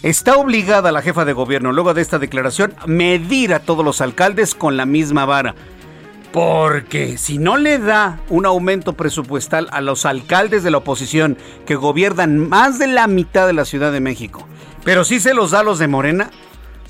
Está 0.01 0.35
obligada 0.35 0.91
la 0.91 1.01
jefa 1.01 1.23
de 1.23 1.31
gobierno, 1.31 1.71
luego 1.71 1.93
de 1.93 2.01
esta 2.01 2.19
declaración, 2.19 2.73
medir 2.85 3.53
a 3.53 3.59
todos 3.59 3.85
los 3.85 4.01
alcaldes 4.01 4.53
con 4.53 4.75
la 4.75 4.85
misma 4.85 5.25
vara. 5.25 5.55
Porque 6.33 7.17
si 7.17 7.37
no 7.37 7.57
le 7.57 7.77
da 7.79 8.19
un 8.27 8.45
aumento 8.45 8.93
presupuestal 8.93 9.69
a 9.71 9.79
los 9.79 10.05
alcaldes 10.05 10.63
de 10.63 10.71
la 10.71 10.79
oposición 10.79 11.37
que 11.65 11.75
gobiernan 11.75 12.37
más 12.49 12.79
de 12.79 12.87
la 12.87 13.07
mitad 13.07 13.47
de 13.47 13.53
la 13.53 13.65
Ciudad 13.65 13.91
de 13.91 14.01
México, 14.01 14.45
pero 14.83 15.05
sí 15.05 15.19
se 15.19 15.33
los 15.33 15.51
da 15.51 15.59
a 15.59 15.63
los 15.63 15.79
de 15.79 15.87
Morena, 15.87 16.31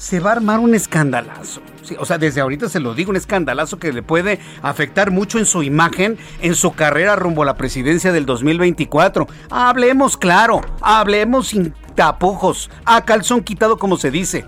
se 0.03 0.19
va 0.19 0.31
a 0.31 0.33
armar 0.33 0.59
un 0.59 0.75
escandalazo. 0.75 1.61
o 1.97 2.05
sea, 2.05 2.17
desde 2.17 2.41
ahorita 2.41 2.67
se 2.67 2.81
lo 2.81 2.93
digo, 2.93 3.11
un 3.11 3.15
escandalazo 3.15 3.79
que 3.79 3.93
le 3.93 4.03
puede 4.03 4.37
afectar 4.61 5.11
mucho 5.11 5.39
en 5.39 5.45
su 5.45 5.63
imagen, 5.63 6.17
en 6.41 6.55
su 6.55 6.73
carrera 6.73 7.15
rumbo 7.15 7.43
a 7.43 7.45
la 7.45 7.55
presidencia 7.55 8.11
del 8.11 8.25
2024. 8.25 9.27
Hablemos 9.49 10.17
claro, 10.17 10.59
hablemos 10.81 11.47
sin 11.47 11.73
tapujos, 11.95 12.69
a 12.83 13.05
calzón 13.05 13.43
quitado 13.43 13.77
como 13.77 13.95
se 13.95 14.11
dice. 14.11 14.43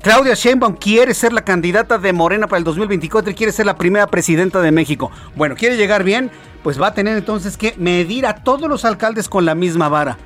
Claudia 0.00 0.32
Sheinbaum 0.32 0.76
quiere 0.76 1.12
ser 1.12 1.34
la 1.34 1.44
candidata 1.44 1.98
de 1.98 2.14
Morena 2.14 2.46
para 2.46 2.58
el 2.58 2.64
2024 2.64 3.32
y 3.32 3.34
quiere 3.34 3.52
ser 3.52 3.66
la 3.66 3.76
primera 3.76 4.06
presidenta 4.06 4.62
de 4.62 4.72
México. 4.72 5.10
Bueno, 5.36 5.56
quiere 5.56 5.76
llegar 5.76 6.04
bien, 6.04 6.30
pues 6.62 6.80
va 6.80 6.86
a 6.86 6.94
tener 6.94 7.18
entonces 7.18 7.58
que 7.58 7.74
medir 7.76 8.24
a 8.24 8.36
todos 8.36 8.66
los 8.66 8.86
alcaldes 8.86 9.28
con 9.28 9.44
la 9.44 9.54
misma 9.54 9.90
vara 9.90 10.16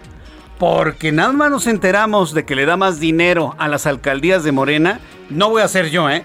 porque 0.62 1.10
nada 1.10 1.32
más 1.32 1.50
nos 1.50 1.66
enteramos 1.66 2.34
de 2.34 2.44
que 2.44 2.54
le 2.54 2.66
da 2.66 2.76
más 2.76 3.00
dinero 3.00 3.56
a 3.58 3.66
las 3.66 3.84
alcaldías 3.84 4.44
de 4.44 4.52
Morena, 4.52 5.00
no 5.28 5.50
voy 5.50 5.60
a 5.60 5.66
ser 5.66 5.90
yo, 5.90 6.08
¿eh? 6.08 6.24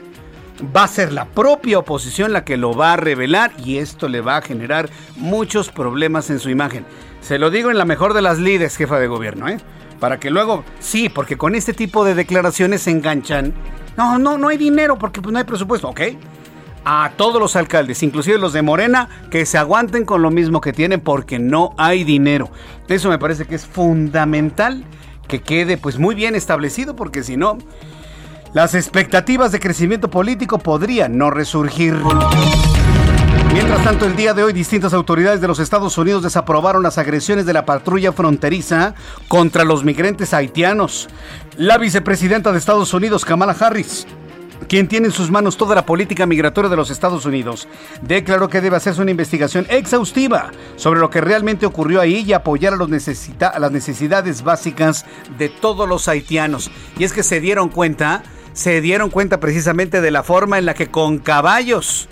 Va 0.75 0.83
a 0.83 0.87
ser 0.87 1.11
la 1.11 1.25
propia 1.25 1.79
oposición 1.79 2.33
la 2.33 2.45
que 2.45 2.55
lo 2.55 2.75
va 2.75 2.93
a 2.93 2.97
revelar 2.97 3.51
y 3.65 3.79
esto 3.79 4.07
le 4.07 4.21
va 4.21 4.37
a 4.37 4.43
generar 4.43 4.91
muchos 5.15 5.69
problemas 5.69 6.29
en 6.29 6.37
su 6.37 6.51
imagen. 6.51 6.85
Se 7.19 7.39
lo 7.39 7.49
digo 7.49 7.71
en 7.71 7.79
la 7.79 7.85
mejor 7.85 8.13
de 8.13 8.21
las 8.21 8.37
líderes, 8.37 8.77
jefa 8.77 8.99
de 8.99 9.07
gobierno, 9.07 9.47
¿eh? 9.47 9.57
Para 9.99 10.19
que 10.19 10.29
luego, 10.29 10.63
sí, 10.79 11.09
porque 11.09 11.35
con 11.35 11.55
este 11.55 11.73
tipo 11.73 12.05
de 12.05 12.13
declaraciones 12.13 12.83
se 12.83 12.91
enganchan. 12.91 13.55
No, 13.97 14.19
no, 14.19 14.37
no 14.37 14.49
hay 14.49 14.57
dinero 14.57 14.99
porque 14.99 15.19
pues, 15.19 15.33
no 15.33 15.39
hay 15.39 15.45
presupuesto, 15.45 15.89
¿ok? 15.89 16.01
A 16.89 17.11
todos 17.17 17.41
los 17.41 17.57
alcaldes, 17.57 18.01
inclusive 18.01 18.37
los 18.37 18.53
de 18.53 18.61
Morena, 18.61 19.09
que 19.29 19.45
se 19.45 19.57
aguanten 19.57 20.05
con 20.05 20.21
lo 20.21 20.31
mismo 20.31 20.61
que 20.61 20.71
tienen 20.71 21.01
porque 21.01 21.37
no 21.37 21.73
hay 21.77 22.05
dinero. 22.05 22.49
Eso 22.87 23.09
me 23.09 23.19
parece 23.19 23.45
que 23.45 23.55
es 23.55 23.65
fundamental 23.65 24.85
que 25.27 25.41
quede 25.41 25.75
pues 25.75 25.99
muy 25.99 26.15
bien 26.15 26.33
establecido 26.33 26.95
porque 26.95 27.23
si 27.23 27.35
no, 27.35 27.57
las 28.53 28.73
expectativas 28.73 29.51
de 29.51 29.59
crecimiento 29.59 30.09
político 30.09 30.59
podrían 30.59 31.17
no 31.17 31.29
resurgir. 31.29 31.93
Mientras 33.51 33.83
tanto, 33.83 34.05
el 34.05 34.15
día 34.15 34.33
de 34.33 34.43
hoy 34.43 34.53
distintas 34.53 34.93
autoridades 34.93 35.41
de 35.41 35.47
los 35.49 35.59
Estados 35.59 35.97
Unidos 35.97 36.23
desaprobaron 36.23 36.83
las 36.83 36.97
agresiones 36.97 37.45
de 37.45 37.51
la 37.51 37.65
patrulla 37.65 38.13
fronteriza 38.13 38.95
contra 39.27 39.65
los 39.65 39.83
migrantes 39.83 40.33
haitianos. 40.33 41.09
La 41.57 41.77
vicepresidenta 41.77 42.53
de 42.53 42.59
Estados 42.59 42.93
Unidos, 42.93 43.25
Kamala 43.25 43.57
Harris, 43.59 44.07
quien 44.67 44.87
tiene 44.87 45.07
en 45.07 45.13
sus 45.13 45.31
manos 45.31 45.57
toda 45.57 45.75
la 45.75 45.85
política 45.85 46.25
migratoria 46.25 46.69
de 46.69 46.75
los 46.75 46.89
Estados 46.89 47.25
Unidos, 47.25 47.67
declaró 48.01 48.49
que 48.49 48.61
debe 48.61 48.75
hacerse 48.75 49.01
una 49.01 49.11
investigación 49.11 49.65
exhaustiva 49.69 50.51
sobre 50.75 50.99
lo 50.99 51.09
que 51.09 51.21
realmente 51.21 51.65
ocurrió 51.65 52.01
ahí 52.01 52.23
y 52.25 52.33
apoyar 52.33 52.73
a, 52.73 52.77
los 52.77 52.89
a 52.89 53.59
las 53.59 53.71
necesidades 53.71 54.43
básicas 54.43 55.05
de 55.37 55.49
todos 55.49 55.87
los 55.87 56.07
haitianos. 56.07 56.71
Y 56.97 57.03
es 57.03 57.13
que 57.13 57.23
se 57.23 57.39
dieron 57.39 57.69
cuenta, 57.69 58.23
se 58.53 58.81
dieron 58.81 59.09
cuenta 59.09 59.39
precisamente 59.39 60.01
de 60.01 60.11
la 60.11 60.23
forma 60.23 60.57
en 60.57 60.65
la 60.65 60.73
que 60.73 60.87
con 60.87 61.19
caballos 61.19 62.09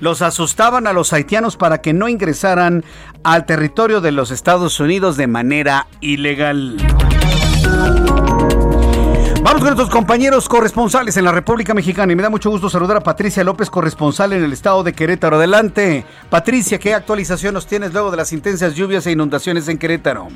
los 0.00 0.22
asustaban 0.22 0.86
a 0.86 0.92
los 0.92 1.12
haitianos 1.12 1.56
para 1.56 1.80
que 1.80 1.92
no 1.92 2.08
ingresaran 2.08 2.84
al 3.24 3.46
territorio 3.46 4.00
de 4.00 4.12
los 4.12 4.30
Estados 4.30 4.78
Unidos 4.78 5.16
de 5.16 5.26
manera 5.26 5.86
ilegal. 6.00 6.76
Vamos 9.46 9.60
con 9.60 9.68
nuestros 9.68 9.90
compañeros 9.90 10.48
corresponsales 10.48 11.16
en 11.16 11.24
la 11.24 11.30
República 11.30 11.72
Mexicana 11.72 12.12
y 12.12 12.16
me 12.16 12.22
da 12.24 12.28
mucho 12.28 12.50
gusto 12.50 12.68
saludar 12.68 12.96
a 12.96 13.00
Patricia 13.00 13.44
López, 13.44 13.70
corresponsal 13.70 14.32
en 14.32 14.42
el 14.42 14.52
estado 14.52 14.82
de 14.82 14.92
Querétaro. 14.92 15.36
Adelante. 15.36 16.04
Patricia, 16.28 16.80
¿qué 16.80 16.94
actualización 16.94 17.54
nos 17.54 17.64
tienes 17.64 17.92
luego 17.92 18.10
de 18.10 18.16
las 18.16 18.32
intensas 18.32 18.74
lluvias 18.74 19.06
e 19.06 19.12
inundaciones 19.12 19.68
en 19.68 19.78
Querétaro? 19.78 20.26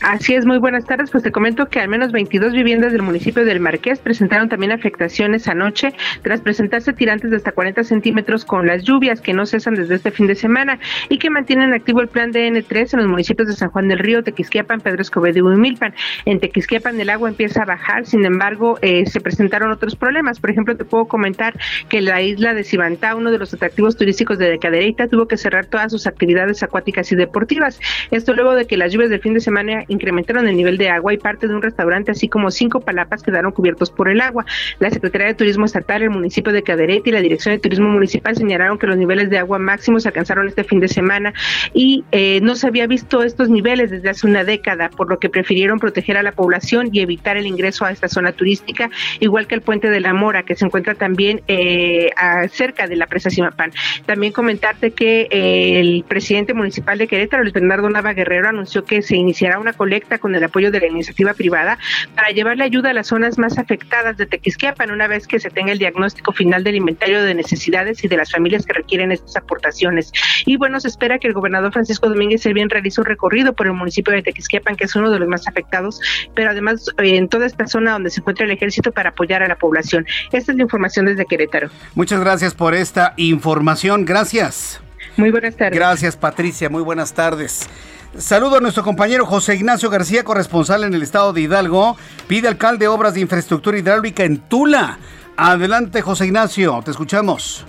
Así 0.00 0.34
es, 0.34 0.44
muy 0.44 0.58
buenas 0.58 0.84
tardes. 0.84 1.10
Pues 1.10 1.22
te 1.22 1.30
comento 1.30 1.66
que 1.66 1.80
al 1.80 1.88
menos 1.88 2.12
22 2.12 2.52
viviendas 2.52 2.92
del 2.92 3.02
municipio 3.02 3.44
del 3.44 3.60
Marqués 3.60 4.00
presentaron 4.00 4.48
también 4.48 4.72
afectaciones 4.72 5.46
anoche 5.46 5.94
tras 6.22 6.40
presentarse 6.40 6.92
tirantes 6.92 7.30
de 7.30 7.36
hasta 7.36 7.52
40 7.52 7.84
centímetros 7.84 8.44
con 8.44 8.66
las 8.66 8.82
lluvias 8.82 9.20
que 9.20 9.32
no 9.32 9.46
cesan 9.46 9.74
desde 9.74 9.94
este 9.94 10.10
fin 10.10 10.26
de 10.26 10.34
semana 10.34 10.78
y 11.08 11.18
que 11.18 11.30
mantienen 11.30 11.72
activo 11.72 12.00
el 12.00 12.08
plan 12.08 12.32
DN3 12.32 12.94
en 12.94 13.00
los 13.00 13.08
municipios 13.08 13.48
de 13.48 13.54
San 13.54 13.70
Juan 13.70 13.88
del 13.88 14.00
Río, 14.00 14.24
Tequisquiapan, 14.24 14.80
Pedro 14.80 15.02
Escobedo 15.02 15.38
y 15.38 15.42
Humilpan. 15.42 15.94
En 16.24 16.40
Tequisquiapan 16.40 17.00
el 17.00 17.10
agua 17.10 17.28
empieza 17.28 17.62
a 17.62 17.66
bajar, 17.66 18.04
sin 18.06 18.24
embargo, 18.24 18.78
eh, 18.82 19.06
se 19.06 19.20
presentaron 19.20 19.70
otros 19.70 19.94
problemas. 19.94 20.40
Por 20.40 20.50
ejemplo, 20.50 20.76
te 20.76 20.84
puedo 20.84 21.06
comentar 21.06 21.54
que 21.88 22.00
la 22.00 22.20
isla 22.22 22.54
de 22.54 22.64
Cibantá, 22.64 23.14
uno 23.14 23.30
de 23.30 23.38
los 23.38 23.54
atractivos 23.54 23.96
turísticos 23.96 24.38
de 24.38 24.50
Decadereita, 24.50 25.06
tuvo 25.06 25.28
que 25.28 25.36
cerrar 25.36 25.66
todas 25.66 25.92
sus 25.92 26.06
actividades 26.06 26.62
acuáticas 26.62 27.12
y 27.12 27.16
deportivas. 27.16 27.78
Esto 28.10 28.32
luego 28.34 28.54
de 28.54 28.66
que 28.66 28.76
las 28.76 28.92
lluvias 28.92 29.10
del 29.10 29.20
fin 29.20 29.34
de 29.34 29.40
semana 29.40 29.51
incrementaron 29.88 30.48
el 30.48 30.56
nivel 30.56 30.78
de 30.78 30.90
agua 30.90 31.12
y 31.12 31.18
parte 31.18 31.48
de 31.48 31.54
un 31.54 31.62
restaurante, 31.62 32.10
así 32.10 32.28
como 32.28 32.50
cinco 32.50 32.80
palapas 32.80 33.22
quedaron 33.22 33.52
cubiertos 33.52 33.90
por 33.90 34.08
el 34.08 34.20
agua. 34.20 34.44
La 34.78 34.90
Secretaría 34.90 35.28
de 35.28 35.34
Turismo 35.34 35.64
Estatal, 35.64 36.02
el 36.02 36.10
municipio 36.10 36.52
de 36.52 36.62
Caderete 36.62 37.10
y 37.10 37.12
la 37.12 37.20
Dirección 37.20 37.54
de 37.54 37.60
Turismo 37.60 37.88
Municipal 37.88 38.36
señalaron 38.36 38.78
que 38.78 38.86
los 38.86 38.96
niveles 38.96 39.30
de 39.30 39.38
agua 39.38 39.58
máximos 39.58 40.06
alcanzaron 40.06 40.48
este 40.48 40.64
fin 40.64 40.80
de 40.80 40.88
semana 40.88 41.32
y 41.72 42.04
eh, 42.12 42.40
no 42.42 42.54
se 42.54 42.66
había 42.66 42.86
visto 42.86 43.22
estos 43.22 43.48
niveles 43.48 43.90
desde 43.90 44.10
hace 44.10 44.26
una 44.26 44.44
década, 44.44 44.88
por 44.90 45.08
lo 45.08 45.18
que 45.18 45.28
prefirieron 45.28 45.78
proteger 45.78 46.16
a 46.16 46.22
la 46.22 46.32
población 46.32 46.88
y 46.92 47.00
evitar 47.00 47.36
el 47.36 47.46
ingreso 47.46 47.84
a 47.84 47.90
esta 47.90 48.08
zona 48.08 48.32
turística, 48.32 48.90
igual 49.20 49.46
que 49.46 49.54
el 49.54 49.62
puente 49.62 49.90
de 49.90 50.00
la 50.00 50.14
Mora, 50.14 50.42
que 50.42 50.54
se 50.54 50.64
encuentra 50.64 50.94
también 50.94 51.42
eh, 51.48 52.10
cerca 52.50 52.86
de 52.86 52.96
la 52.96 53.06
presa 53.06 53.30
Simapán. 53.30 53.72
También 54.06 54.32
comentarte 54.32 54.92
que 54.92 55.28
eh, 55.30 55.80
el 55.80 56.04
presidente 56.06 56.54
municipal 56.54 56.98
de 56.98 57.06
Querétaro, 57.06 57.42
Luis 57.42 57.54
Bernardo 57.54 57.88
Nava 57.88 58.12
Guerrero, 58.12 58.48
anunció 58.48 58.84
que 58.84 59.02
se 59.02 59.16
inició 59.16 59.41
iniciará 59.42 59.58
una 59.58 59.72
colecta 59.72 60.18
con 60.18 60.34
el 60.36 60.44
apoyo 60.44 60.70
de 60.70 60.78
la 60.78 60.86
iniciativa 60.86 61.34
privada 61.34 61.76
para 62.14 62.30
llevarle 62.30 62.62
ayuda 62.62 62.90
a 62.90 62.92
las 62.92 63.08
zonas 63.08 63.38
más 63.38 63.58
afectadas 63.58 64.16
de 64.16 64.26
Tequisquiapan 64.26 64.92
una 64.92 65.08
vez 65.08 65.26
que 65.26 65.40
se 65.40 65.50
tenga 65.50 65.72
el 65.72 65.78
diagnóstico 65.78 66.32
final 66.32 66.62
del 66.62 66.76
inventario 66.76 67.24
de 67.24 67.34
necesidades 67.34 68.04
y 68.04 68.08
de 68.08 68.16
las 68.16 68.30
familias 68.30 68.64
que 68.64 68.72
requieren 68.72 69.10
estas 69.10 69.36
aportaciones. 69.36 70.12
Y 70.46 70.56
bueno, 70.56 70.78
se 70.78 70.86
espera 70.86 71.18
que 71.18 71.26
el 71.26 71.34
gobernador 71.34 71.72
Francisco 71.72 72.08
Domínguez 72.08 72.42
Servién 72.42 72.70
realice 72.70 73.00
un 73.00 73.06
recorrido 73.06 73.52
por 73.52 73.66
el 73.66 73.72
municipio 73.72 74.12
de 74.12 74.22
Tequisquiapan, 74.22 74.76
que 74.76 74.84
es 74.84 74.94
uno 74.94 75.10
de 75.10 75.18
los 75.18 75.28
más 75.28 75.48
afectados, 75.48 76.00
pero 76.36 76.50
además 76.50 76.88
eh, 76.98 77.16
en 77.16 77.28
toda 77.28 77.46
esta 77.46 77.66
zona 77.66 77.92
donde 77.92 78.10
se 78.10 78.20
encuentra 78.20 78.44
el 78.44 78.52
ejército 78.52 78.92
para 78.92 79.10
apoyar 79.10 79.42
a 79.42 79.48
la 79.48 79.56
población. 79.56 80.06
Esta 80.30 80.52
es 80.52 80.56
la 80.56 80.62
información 80.62 81.06
desde 81.06 81.26
Querétaro. 81.26 81.68
Muchas 81.96 82.20
gracias 82.20 82.54
por 82.54 82.74
esta 82.74 83.14
información. 83.16 84.04
Gracias. 84.04 84.80
Muy 85.16 85.32
buenas 85.32 85.56
tardes. 85.56 85.76
Gracias, 85.76 86.16
Patricia. 86.16 86.70
Muy 86.70 86.82
buenas 86.82 87.12
tardes. 87.12 87.68
Saludo 88.18 88.56
a 88.56 88.60
nuestro 88.60 88.82
compañero 88.82 89.24
José 89.24 89.54
Ignacio 89.54 89.88
García, 89.88 90.22
corresponsal 90.22 90.84
en 90.84 90.92
el 90.92 91.02
estado 91.02 91.32
de 91.32 91.40
Hidalgo. 91.40 91.96
Pide 92.26 92.46
alcalde 92.46 92.86
obras 92.86 93.14
de 93.14 93.20
infraestructura 93.20 93.78
hidráulica 93.78 94.22
en 94.24 94.38
Tula. 94.38 94.98
Adelante, 95.34 96.02
José 96.02 96.26
Ignacio, 96.26 96.82
te 96.84 96.90
escuchamos. 96.90 97.64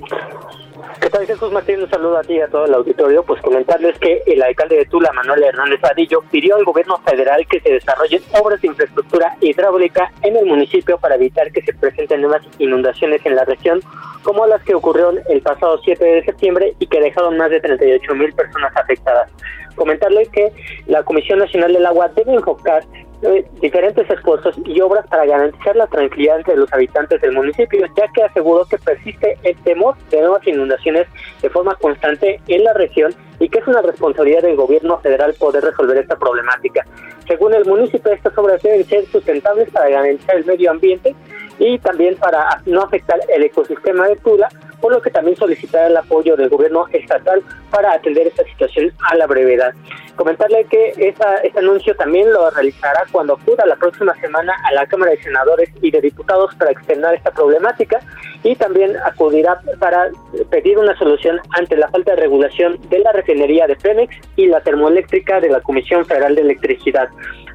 ¿Qué 1.00 1.10
tal, 1.10 1.26
Jesús 1.26 1.52
Martín? 1.52 1.82
Un 1.82 1.90
saludo 1.90 2.18
a 2.18 2.22
ti 2.22 2.34
y 2.34 2.42
a 2.42 2.48
todo 2.48 2.66
el 2.66 2.74
auditorio. 2.74 3.24
Pues 3.24 3.42
comentarles 3.42 3.98
que 4.00 4.22
el 4.26 4.42
alcalde 4.42 4.78
de 4.78 4.86
Tula, 4.86 5.12
Manuel 5.14 5.44
Hernández 5.44 5.80
Vadillo, 5.80 6.22
pidió 6.30 6.56
al 6.56 6.66
gobierno 6.66 6.98
federal 7.06 7.46
que 7.50 7.62
se 7.62 7.72
desarrollen 7.72 8.22
obras 8.42 8.62
de 8.62 8.68
infraestructura 8.68 9.36
hidráulica 9.40 10.12
en 10.24 10.36
el 10.36 10.46
municipio 10.46 10.98
para 10.98 11.16
evitar 11.16 11.52
que 11.54 11.62
se 11.62 11.74
presenten 11.74 12.22
nuevas 12.22 12.42
inundaciones 12.58 13.26
en 13.26 13.36
la 13.36 13.46
región, 13.46 13.82
como 14.24 14.46
las 14.46 14.62
que 14.64 14.76
ocurrieron 14.76 15.20
el 15.30 15.42
pasado 15.42 15.80
7 15.84 16.04
de 16.04 16.26
septiembre 16.26 16.74
y 16.80 16.88
que 16.88 17.00
dejaron 17.00 17.38
más 17.38 17.50
de 17.50 17.62
38 17.62 18.16
mil 18.16 18.34
personas 18.34 18.72
afectadas. 18.76 19.30
Comentarles 19.76 20.30
que 20.30 20.52
la 20.88 21.04
Comisión 21.04 21.40
Nacional 21.40 21.74
del 21.74 21.86
Agua 21.86 22.10
debe 22.16 22.34
enfocar 22.34 22.84
eh, 23.24 23.46
diferentes 23.62 24.10
esfuerzos 24.10 24.56
y 24.66 24.82
obras 24.82 25.08
para 25.08 25.26
garantizar 25.26 25.76
la 25.78 25.88
tranquilidad 25.88 26.38
entre 26.38 26.58
los 26.58 26.72
habitantes 26.74 27.22
del 27.22 27.32
municipio, 27.32 27.86
ya 27.96 28.08
que 28.14 28.24
aseguró 28.24 28.66
que 28.66 28.78
persiste 28.78 29.38
el 29.44 29.56
temor 29.64 29.96
de 30.10 30.20
nuevas 30.20 30.46
inundaciones 30.46 31.08
de 31.42 31.50
forma 31.50 31.76
constante 31.76 32.42
en 32.48 32.64
la 32.66 32.74
región 32.74 33.16
y 33.40 33.50
que 33.50 33.60
es 33.60 33.68
una 33.68 33.82
responsabilidad 33.82 34.42
del 34.42 34.56
gobierno 34.56 35.00
federal 35.00 35.34
poder 35.38 35.64
resolver 35.64 35.98
esta 35.98 36.16
problemática. 36.16 36.86
Según 37.28 37.54
el 37.54 37.66
municipio, 37.66 38.12
estas 38.12 38.38
obras 38.38 38.62
deben 38.62 38.86
ser 38.86 39.06
sustentables 39.06 39.70
para 39.72 39.90
garantizar 39.90 40.36
el 40.36 40.46
medio 40.46 40.72
ambiente 40.72 41.16
y 41.60 41.78
también 41.80 42.16
para 42.18 42.62
no 42.66 42.82
afectar 42.82 43.20
el 43.30 43.44
ecosistema 43.44 44.08
de 44.08 44.16
Tula, 44.18 44.50
por 44.82 44.92
lo 44.92 45.02
que 45.02 45.10
también 45.10 45.38
solicitará 45.38 45.88
el 45.88 45.96
apoyo 45.96 46.36
del 46.36 46.50
gobierno 46.50 46.88
estatal 46.92 47.42
para 47.70 47.94
atender 47.94 48.28
esta 48.28 48.44
situación 48.44 48.92
a 49.10 49.16
la 49.16 49.28
brevedad. 49.28 49.74
Comentarle 50.16 50.66
que 50.66 50.94
esa, 50.98 51.38
ese 51.38 51.58
anuncio 51.58 51.96
también 51.96 52.32
lo 52.32 52.50
realizará 52.52 53.04
cuando 53.12 53.34
acuda 53.34 53.66
la 53.66 53.76
próxima 53.76 54.14
semana 54.16 54.54
a 54.66 54.74
la 54.74 54.86
Cámara 54.86 55.12
de 55.12 55.24
Senadores 55.24 55.70
y 55.82 55.90
de 55.90 56.02
Diputados 56.02 56.54
para 56.56 56.72
externar 56.72 57.16
esta 57.16 57.32
problemática 57.32 58.00
y 58.44 58.56
también 58.56 58.96
acudirá 59.06 59.60
para 59.80 60.10
pedir 60.50 60.78
una 60.78 60.98
solución 60.98 61.40
ante 61.52 61.78
la 61.78 61.88
falta 61.90 62.12
de 62.12 62.22
regulación 62.22 62.78
de 62.90 63.00
la 63.00 63.12
refinería 63.12 63.68
de 63.68 63.76
Pemex 63.76 64.16
y 64.36 64.48
la 64.48 64.62
termoeléctrica 64.62 65.40
de 65.40 65.50
la 65.50 65.62
Comisión 65.62 66.06
Federal 66.06 66.36
de 66.36 66.42
Electricidad. 66.42 67.10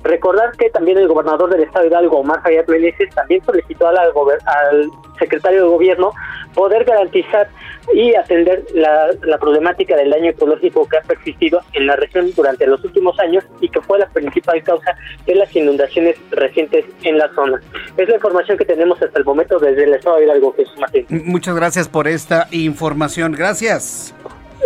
Recordar 0.04 0.52
que 0.57 0.71
también 0.71 0.97
el 0.99 1.09
gobernador 1.09 1.50
del 1.50 1.64
estado 1.64 1.87
Hidalgo, 1.87 2.18
Omar 2.18 2.42
Fayad 2.42 2.66
Meneses, 2.68 3.12
también 3.14 3.45
solicitó 3.45 3.88
al, 3.88 3.99
al 3.99 4.90
secretario 5.18 5.64
de 5.64 5.68
gobierno 5.68 6.12
poder 6.54 6.85
garantizar 6.85 7.49
y 7.92 8.14
atender 8.14 8.64
la, 8.75 9.11
la, 9.23 9.38
problemática 9.38 9.97
del 9.97 10.11
daño 10.11 10.30
ecológico 10.30 10.87
que 10.88 10.99
ha 10.99 11.02
persistido 11.02 11.61
en 11.73 11.87
la 11.87 11.97
región 11.97 12.30
durante 12.35 12.66
los 12.66 12.85
últimos 12.85 13.18
años 13.18 13.45
y 13.61 13.68
que 13.68 13.80
fue 13.80 13.99
la 13.99 14.09
principal 14.09 14.62
causa 14.62 14.95
de 15.26 15.35
las 15.35 15.54
inundaciones 15.57 16.16
recientes 16.30 16.85
en 17.02 17.18
la 17.18 17.33
zona. 17.35 17.61
Es 17.97 18.09
la 18.09 18.16
información 18.16 18.59
que 18.59 18.64
tenemos 18.64 19.00
hasta 19.00 19.18
el 19.18 19.25
momento 19.25 19.59
desde 19.59 19.85
el 19.85 19.95
estado 19.95 20.16
de 20.16 20.25
Hidalgo, 20.25 20.52
Jesús 20.54 20.78
Martín. 20.79 21.07
Muchas 21.25 21.55
gracias 21.55 21.89
por 21.89 22.09
esta 22.09 22.49
información. 22.51 23.33
Gracias. 23.33 24.15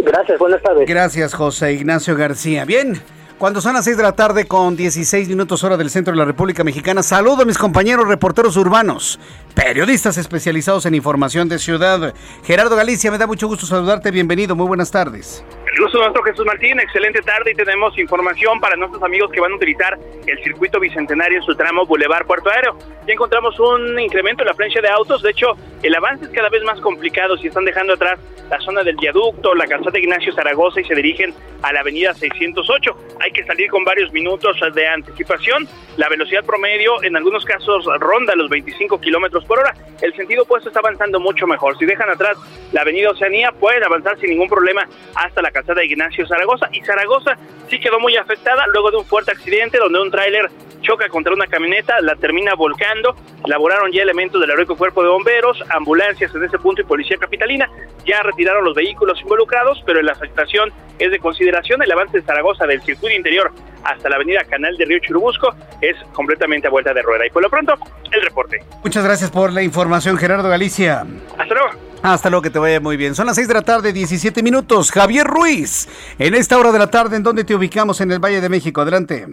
Gracias, 0.04 0.38
buenas 0.38 0.62
tardes. 0.62 0.88
Gracias, 0.88 1.34
José 1.34 1.72
Ignacio 1.72 2.16
García. 2.16 2.64
Bien. 2.64 3.00
Cuando 3.38 3.60
son 3.60 3.74
las 3.74 3.84
6 3.86 3.96
de 3.96 4.02
la 4.04 4.12
tarde 4.12 4.46
con 4.46 4.76
16 4.76 5.28
minutos 5.28 5.64
hora 5.64 5.76
del 5.76 5.90
centro 5.90 6.12
de 6.12 6.18
la 6.18 6.24
República 6.24 6.62
Mexicana, 6.62 7.02
saludo 7.02 7.42
a 7.42 7.44
mis 7.44 7.58
compañeros 7.58 8.06
reporteros 8.06 8.56
urbanos, 8.56 9.18
periodistas 9.52 10.16
especializados 10.16 10.86
en 10.86 10.94
información 10.94 11.48
de 11.48 11.58
ciudad. 11.58 12.14
Gerardo 12.44 12.76
Galicia, 12.76 13.10
me 13.10 13.18
da 13.18 13.26
mucho 13.26 13.48
gusto 13.48 13.66
saludarte, 13.66 14.12
bienvenido, 14.12 14.54
muy 14.54 14.68
buenas 14.68 14.92
tardes. 14.92 15.42
El 15.72 15.80
gusto 15.80 15.98
nuestro 16.00 16.22
Jesús 16.22 16.44
Martín, 16.44 16.78
excelente 16.80 17.22
tarde 17.22 17.52
y 17.52 17.54
tenemos 17.54 17.96
información 17.98 18.60
para 18.60 18.76
nuestros 18.76 19.02
amigos 19.02 19.30
que 19.32 19.40
van 19.40 19.52
a 19.52 19.56
utilizar 19.56 19.98
el 20.26 20.42
circuito 20.42 20.78
bicentenario 20.78 21.38
en 21.38 21.44
su 21.44 21.54
tramo 21.54 21.86
Boulevard 21.86 22.26
Puerto 22.26 22.50
Aéreo. 22.50 22.76
Ya 23.06 23.14
encontramos 23.14 23.58
un 23.58 23.98
incremento 23.98 24.42
en 24.42 24.48
la 24.48 24.54
frecuencia 24.54 24.82
de 24.82 24.90
autos, 24.90 25.22
de 25.22 25.30
hecho 25.30 25.56
el 25.82 25.94
avance 25.94 26.26
es 26.26 26.30
cada 26.30 26.50
vez 26.50 26.62
más 26.62 26.78
complicado 26.80 27.38
si 27.38 27.48
están 27.48 27.64
dejando 27.64 27.94
atrás 27.94 28.20
la 28.50 28.60
zona 28.60 28.82
del 28.82 28.96
viaducto, 28.96 29.54
la 29.54 29.66
calzada 29.66 29.92
de 29.92 30.00
Ignacio 30.00 30.34
Zaragoza 30.34 30.78
y 30.82 30.84
se 30.84 30.94
dirigen 30.94 31.32
a 31.62 31.72
la 31.72 31.80
avenida 31.80 32.12
608. 32.12 32.90
Hay 33.20 33.32
que 33.32 33.44
salir 33.46 33.70
con 33.70 33.82
varios 33.82 34.12
minutos 34.12 34.60
de 34.74 34.86
anticipación. 34.86 35.66
La 35.96 36.10
velocidad 36.10 36.44
promedio 36.44 37.02
en 37.02 37.16
algunos 37.16 37.46
casos 37.46 37.86
ronda 37.98 38.34
los 38.36 38.50
25 38.50 39.00
kilómetros 39.00 39.46
por 39.46 39.60
hora. 39.60 39.74
El 40.02 40.14
sentido 40.14 40.42
opuesto 40.42 40.68
está 40.68 40.80
avanzando 40.80 41.18
mucho 41.18 41.46
mejor. 41.46 41.78
Si 41.78 41.86
dejan 41.86 42.10
atrás 42.10 42.36
la 42.72 42.82
avenida 42.82 43.10
Oceanía, 43.10 43.52
pueden 43.52 43.84
avanzar 43.84 44.18
sin 44.18 44.30
ningún 44.30 44.48
problema 44.48 44.86
hasta 45.14 45.40
la 45.40 45.50
calzada 45.50 45.61
de 45.66 45.86
Ignacio 45.86 46.26
Zaragoza. 46.26 46.68
Y 46.72 46.80
Zaragoza 46.82 47.36
sí 47.70 47.78
quedó 47.78 48.00
muy 48.00 48.16
afectada 48.16 48.66
luego 48.72 48.90
de 48.90 48.96
un 48.98 49.04
fuerte 49.04 49.30
accidente 49.30 49.78
donde 49.78 50.00
un 50.00 50.10
tráiler 50.10 50.50
choca 50.82 51.08
contra 51.08 51.32
una 51.32 51.46
camioneta, 51.46 52.00
la 52.00 52.16
termina 52.16 52.54
volcando. 52.54 53.14
Laboraron 53.46 53.90
ya 53.92 54.02
elementos 54.02 54.40
del 54.40 54.50
Heroico 54.50 54.76
Cuerpo 54.76 55.02
de 55.02 55.08
Bomberos, 55.08 55.62
ambulancias 55.70 56.34
en 56.34 56.44
ese 56.44 56.58
punto 56.58 56.82
y 56.82 56.84
policía 56.84 57.16
capitalina. 57.16 57.68
Ya 58.04 58.22
retiraron 58.22 58.64
los 58.64 58.74
vehículos 58.74 59.20
involucrados, 59.22 59.82
pero 59.86 60.02
la 60.02 60.12
afectación 60.12 60.72
es 60.98 61.10
de 61.10 61.18
consideración. 61.18 61.82
El 61.82 61.92
avance 61.92 62.18
de 62.18 62.24
Zaragoza 62.24 62.66
del 62.66 62.82
circuito 62.82 63.16
interior 63.16 63.52
hasta 63.84 64.08
la 64.08 64.16
avenida 64.16 64.44
Canal 64.44 64.76
de 64.76 64.84
Río 64.84 64.98
Churubusco 64.98 65.54
es 65.80 65.96
completamente 66.12 66.66
a 66.66 66.70
vuelta 66.70 66.92
de 66.92 67.02
rueda. 67.02 67.26
Y 67.26 67.30
por 67.30 67.42
lo 67.42 67.50
pronto, 67.50 67.74
el 68.10 68.22
reporte. 68.22 68.58
Muchas 68.84 69.04
gracias 69.04 69.30
por 69.30 69.52
la 69.52 69.62
información, 69.62 70.18
Gerardo 70.18 70.48
Galicia. 70.48 71.04
Hasta 71.38 71.54
luego. 71.54 71.91
Hasta 72.02 72.30
luego, 72.30 72.42
que 72.42 72.50
te 72.50 72.58
vaya 72.58 72.80
muy 72.80 72.96
bien. 72.96 73.14
Son 73.14 73.26
las 73.26 73.36
6 73.36 73.46
de 73.46 73.54
la 73.54 73.62
tarde, 73.62 73.92
17 73.92 74.42
minutos. 74.42 74.90
Javier 74.90 75.24
Ruiz, 75.24 75.88
en 76.18 76.34
esta 76.34 76.58
hora 76.58 76.72
de 76.72 76.78
la 76.80 76.88
tarde, 76.88 77.16
¿en 77.16 77.22
dónde 77.22 77.44
te 77.44 77.54
ubicamos 77.54 78.00
en 78.00 78.10
el 78.10 78.18
Valle 78.18 78.40
de 78.40 78.48
México? 78.48 78.80
Adelante. 78.80 79.28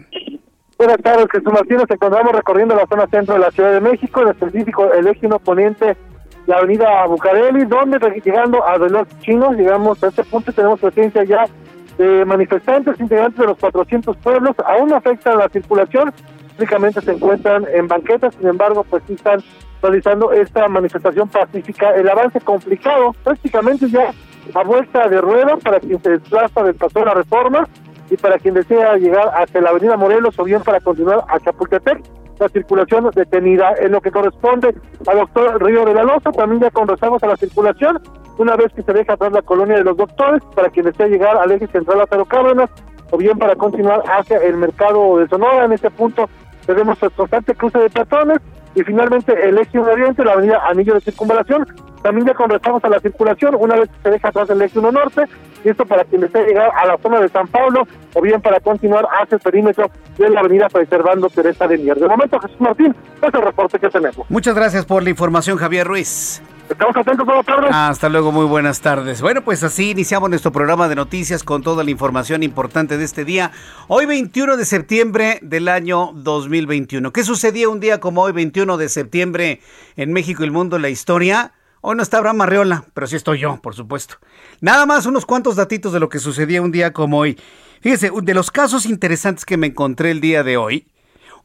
Buenas 0.77 0.97
tardes, 1.03 1.25
Jesús 1.31 1.51
Martín. 1.51 1.77
Nos 1.77 1.89
encontramos 1.89 2.31
recorriendo 2.31 2.75
la 2.75 2.85
zona 2.85 3.07
centro 3.07 3.33
de 3.33 3.39
la 3.39 3.49
Ciudad 3.51 3.73
de 3.73 3.81
México, 3.81 4.21
en 4.21 4.29
específico 4.29 4.93
el 4.93 5.07
eje 5.07 5.25
1 5.25 5.39
poniente, 5.39 5.97
la 6.45 6.57
avenida 6.57 7.05
Bucareli, 7.07 7.65
donde 7.65 7.97
llegando 8.23 8.63
a 8.63 8.77
los 8.77 9.07
chinos, 9.21 9.55
llegamos 9.55 10.03
a 10.03 10.07
este 10.07 10.23
punto, 10.25 10.53
tenemos 10.53 10.79
presencia 10.79 11.23
ya 11.23 11.47
de 11.97 12.23
manifestantes 12.23 12.99
integrantes 12.99 13.39
de 13.39 13.47
los 13.47 13.57
400 13.57 14.15
pueblos. 14.17 14.55
Aún 14.63 14.93
afecta 14.93 15.33
la 15.35 15.49
circulación, 15.49 16.13
únicamente 16.59 17.01
se 17.01 17.11
encuentran 17.13 17.65
en 17.73 17.87
banquetas, 17.87 18.35
sin 18.35 18.47
embargo, 18.47 18.85
pues 18.87 19.01
sí 19.07 19.13
están 19.13 19.41
realizando 19.81 20.31
esta 20.31 20.67
manifestación 20.67 21.27
pacífica. 21.29 21.95
El 21.95 22.09
avance 22.09 22.39
complicado, 22.41 23.13
prácticamente 23.23 23.89
ya 23.89 24.11
a 24.53 24.63
vuelta 24.63 25.07
de 25.07 25.21
rueda 25.21 25.57
para 25.57 25.79
quien 25.79 26.01
se 26.01 26.11
desplaza 26.11 26.63
del 26.63 26.75
paso 26.75 26.99
de 26.99 27.05
la 27.05 27.13
reforma 27.13 27.67
y 28.09 28.17
para 28.17 28.39
quien 28.39 28.55
desea 28.55 28.97
llegar 28.97 29.31
hacia 29.35 29.61
la 29.61 29.69
avenida 29.69 29.97
Morelos 29.97 30.37
o 30.39 30.43
bien 30.43 30.61
para 30.61 30.79
continuar 30.79 31.23
a 31.27 31.39
Chapultepec, 31.39 32.01
la 32.39 32.49
circulación 32.49 33.09
detenida. 33.13 33.75
En 33.79 33.91
lo 33.91 34.01
que 34.01 34.11
corresponde 34.11 34.73
al 35.05 35.17
doctor 35.17 35.63
Río 35.63 35.85
de 35.85 35.93
la 35.93 36.03
Loza, 36.03 36.31
también 36.31 36.61
ya 36.61 36.71
con 36.71 36.87
rezagos 36.87 37.21
a 37.23 37.27
la 37.27 37.37
circulación, 37.37 38.01
una 38.37 38.55
vez 38.55 38.71
que 38.73 38.81
se 38.81 38.93
deja 38.93 39.13
atrás 39.13 39.33
la 39.33 39.41
colonia 39.41 39.75
de 39.75 39.83
los 39.83 39.97
doctores, 39.97 40.41
para 40.55 40.69
quien 40.69 40.85
desea 40.85 41.07
llegar 41.07 41.37
al 41.37 41.51
eje 41.51 41.67
central 41.67 41.99
Lázaro 41.99 42.25
Cárdenas, 42.25 42.69
o 43.11 43.17
bien 43.17 43.37
para 43.37 43.55
continuar 43.55 44.01
hacia 44.07 44.37
el 44.37 44.55
mercado 44.57 45.17
de 45.17 45.27
Sonora. 45.27 45.65
En 45.65 45.73
este 45.73 45.91
punto 45.91 46.29
tenemos 46.65 47.01
el 47.03 47.11
constante 47.11 47.53
cruce 47.55 47.79
de 47.79 47.89
peatones 47.89 48.39
y 48.79 48.83
finalmente 48.83 49.33
el 49.47 49.57
eje 49.57 49.77
oriente, 49.77 50.23
la 50.23 50.33
avenida 50.33 50.61
Anillo 50.69 50.93
de 50.93 51.01
Circunvalación, 51.01 51.67
también 52.01 52.27
ya 52.27 52.33
con 52.33 52.51
a 52.51 52.89
la 52.89 52.99
circulación, 52.99 53.55
una 53.55 53.75
vez 53.75 53.89
que 53.89 54.03
se 54.03 54.09
deja 54.11 54.29
atrás 54.29 54.49
el 54.49 54.61
eje 54.61 54.79
1 54.79 54.91
norte, 54.91 55.23
y 55.63 55.69
esto 55.69 55.85
para 55.85 56.03
quien 56.05 56.21
desea 56.21 56.43
llegar 56.45 56.71
a 56.75 56.85
la 56.85 56.97
zona 56.97 57.19
de 57.19 57.29
San 57.29 57.47
Pablo 57.47 57.83
o 58.13 58.21
bien 58.21 58.41
para 58.41 58.59
continuar 58.59 59.07
hacia 59.21 59.35
el 59.35 59.41
perímetro 59.41 59.89
de 60.17 60.29
la 60.29 60.39
avenida 60.39 60.69
preservando 60.69 61.29
Teresa 61.29 61.67
de 61.67 61.77
Mier. 61.77 61.97
De 61.97 62.07
momento, 62.07 62.39
Jesús 62.39 62.61
Martín, 62.61 62.95
es 63.21 63.33
el 63.33 63.41
reporte 63.41 63.79
que 63.79 63.89
tenemos. 63.89 64.29
Muchas 64.29 64.55
gracias 64.55 64.85
por 64.85 65.03
la 65.03 65.09
información, 65.09 65.57
Javier 65.57 65.85
Ruiz. 65.85 66.41
Estamos 66.69 66.95
atentos, 66.95 67.25
buenas 67.25 67.45
tardes. 67.47 67.71
Hasta 67.73 68.09
luego, 68.09 68.31
muy 68.31 68.45
buenas 68.45 68.79
tardes. 68.79 69.23
Bueno, 69.23 69.41
pues 69.41 69.63
así 69.63 69.89
iniciamos 69.89 70.29
nuestro 70.29 70.51
programa 70.51 70.87
de 70.87 70.95
noticias 70.95 71.43
con 71.43 71.63
toda 71.63 71.83
la 71.83 71.89
información 71.89 72.43
importante 72.43 72.97
de 72.97 73.05
este 73.05 73.25
día. 73.25 73.51
Hoy 73.87 74.05
21 74.05 74.55
de 74.55 74.65
septiembre 74.65 75.39
del 75.41 75.67
año 75.67 76.11
2021. 76.13 77.11
¿Qué 77.11 77.23
sucedía 77.23 77.69
un 77.69 77.79
día 77.79 77.99
como 77.99 78.21
hoy 78.21 78.33
21 78.33 78.77
de 78.77 78.87
septiembre 78.87 79.61
en 79.95 80.13
México 80.13 80.43
y 80.43 80.45
el 80.45 80.51
mundo 80.51 80.77
la 80.77 80.89
historia? 80.89 81.53
Hoy 81.81 81.95
no 81.95 82.03
está 82.03 82.17
Abraham 82.17 82.41
Arreola, 82.41 82.83
pero 82.93 83.07
sí 83.07 83.15
estoy 83.15 83.39
yo, 83.39 83.57
por 83.61 83.73
supuesto. 83.73 84.15
Nada 84.59 84.85
más 84.85 85.05
unos 85.05 85.25
cuantos 85.25 85.55
datitos 85.55 85.93
de 85.93 86.01
lo 86.01 86.09
que 86.09 86.19
sucedía 86.19 86.61
un 86.61 86.71
día 86.71 86.91
como 86.91 87.19
hoy. 87.19 87.39
Fíjese, 87.79 88.11
de 88.21 88.33
los 88.33 88.51
casos 88.51 88.85
interesantes 88.85 89.45
que 89.45 89.55
me 89.55 89.67
encontré 89.67 90.11
el 90.11 90.19
día 90.19 90.43
de 90.43 90.57
hoy, 90.57 90.89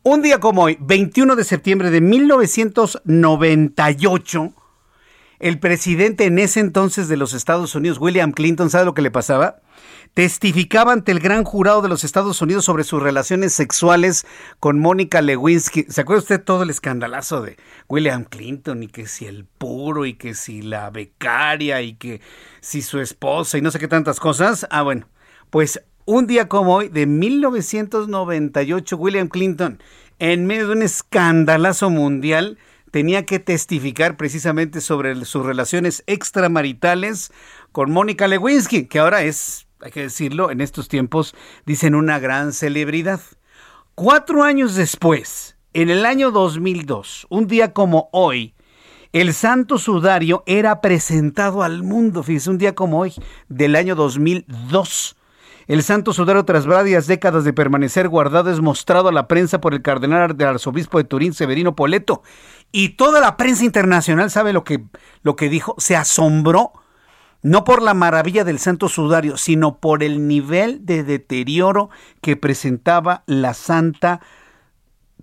un 0.03 0.23
día 0.23 0.41
como 0.41 0.65
hoy, 0.65 0.77
21 0.81 1.37
de 1.37 1.45
septiembre 1.45 1.91
de 1.91 2.01
1998, 2.01 4.53
el 5.39 5.61
presidente 5.61 6.25
en 6.25 6.41
ese 6.41 6.59
entonces 6.59 7.07
de 7.09 7.17
los 7.17 7.33
Estados 7.33 7.77
Unidos, 7.77 7.99
William 8.01 8.33
Clinton, 8.33 8.71
¿sabe 8.71 8.87
lo 8.87 8.95
que 8.95 9.03
le 9.03 9.13
pasaba? 9.13 9.59
Testificaba 10.15 10.93
ante 10.93 11.11
el 11.11 11.19
gran 11.19 11.43
jurado 11.43 11.83
de 11.83 11.89
los 11.89 12.05
Estados 12.05 12.41
Unidos 12.41 12.65
sobre 12.65 12.85
sus 12.85 13.03
relaciones 13.03 13.53
sexuales 13.53 14.25
con 14.61 14.79
Mónica 14.79 15.21
Lewinsky. 15.21 15.87
¿Se 15.89 16.01
acuerda 16.01 16.23
usted 16.23 16.43
todo 16.43 16.63
el 16.63 16.71
escandalazo 16.71 17.43
de 17.43 17.57
William 17.89 18.25
Clinton 18.25 18.85
y 18.85 18.87
que 18.87 19.07
si 19.07 19.27
el 19.27 19.45
puro 19.45 20.07
y 20.07 20.15
que 20.15 20.35
si 20.35 20.63
la 20.63 20.91
becaria 20.91 21.83
y 21.83 21.95
que 21.95 22.21
si 22.61 22.81
su 22.81 23.01
esposa 23.01 23.59
y 23.59 23.61
no 23.61 23.73
sé 23.73 23.81
qué 23.81 23.89
tantas 23.89 24.21
cosas? 24.21 24.69
Ah, 24.71 24.83
bueno, 24.83 25.09
pues 25.51 25.83
un 26.07 26.27
día 26.27 26.49
como 26.49 26.77
hoy, 26.77 26.89
de 26.89 27.07
1998, 27.07 28.97
William 28.97 29.29
Clinton, 29.29 29.83
en 30.21 30.47
medio 30.47 30.69
de 30.69 30.73
un 30.75 30.83
escandalazo 30.83 31.91
mundial, 31.91 32.59
tenía 32.93 33.27
que 33.27 33.41
testificar 33.41 34.17
precisamente 34.17 34.81
sobre 34.81 35.25
sus 35.25 35.45
relaciones 35.45 36.05
extramaritales 36.07 37.33
con 37.73 37.91
Mónica 37.91 38.29
Lewinsky, 38.29 38.87
que 38.87 39.01
ahora 39.01 39.23
es 39.23 39.64
hay 39.81 39.91
que 39.91 40.03
decirlo, 40.03 40.51
en 40.51 40.61
estos 40.61 40.89
tiempos 40.89 41.35
dicen 41.67 41.95
una 41.95 42.19
gran 42.19 42.53
celebridad. 42.53 43.21
Cuatro 43.95 44.43
años 44.43 44.75
después, 44.75 45.57
en 45.73 45.91
el 45.91 46.07
año 46.07 46.31
2002, 46.31 47.27
un 47.31 47.47
día 47.47 47.73
como 47.73 48.09
hoy, 48.13 48.55
el 49.13 49.33
Santo 49.33 49.79
Sudario 49.79 50.43
era 50.47 50.81
presentado 50.81 51.63
al 51.63 51.83
mundo, 51.83 52.23
fíjese, 52.23 52.51
un 52.51 52.59
día 52.59 52.75
como 52.75 52.99
hoy, 52.99 53.15
del 53.49 53.77
año 53.77 53.95
2002. 53.95 55.17
El 55.67 55.83
Santo 55.83 56.13
Sudario, 56.13 56.45
tras 56.45 56.67
varias 56.67 57.07
décadas 57.07 57.45
de 57.45 57.53
permanecer 57.53 58.09
guardado, 58.09 58.51
es 58.51 58.61
mostrado 58.61 59.09
a 59.09 59.13
la 59.13 59.29
prensa 59.29 59.61
por 59.61 59.73
el 59.73 59.83
cardenal 59.83 60.37
del 60.37 60.49
arzobispo 60.49 60.99
de 60.99 61.05
Turín, 61.05 61.33
Severino 61.33 61.75
Poleto. 61.75 62.23
Y 62.73 62.91
toda 62.91 63.21
la 63.21 63.37
prensa 63.37 63.65
internacional 63.65 64.31
sabe 64.31 64.53
lo 64.53 64.65
que, 64.65 64.85
lo 65.23 65.37
que 65.37 65.49
dijo, 65.49 65.75
se 65.79 65.97
asombró 65.97 66.73
no 67.45 67.63
por 67.63 67.83
la 67.83 67.93
maravilla 67.93 68.43
del 68.43 68.59
santo 68.59 68.89
sudario, 68.89 69.37
sino 69.37 69.77
por 69.79 70.03
el 70.03 70.27
nivel 70.27 70.87
de 70.87 71.05
deterioro 71.05 71.91
que 72.23 72.37
presentaba 72.37 73.23
la 73.27 73.53
santa 73.53 74.21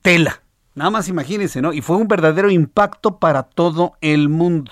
tela. 0.03 0.43
Nada 0.75 0.91
más 0.91 1.09
imagínense, 1.09 1.63
¿no? 1.63 1.73
Y 1.73 1.81
fue 1.81 1.97
un 1.97 2.07
verdadero 2.07 2.51
impacto 2.51 3.17
para 3.17 3.41
todo 3.41 3.93
el 4.01 4.29
mundo. 4.29 4.71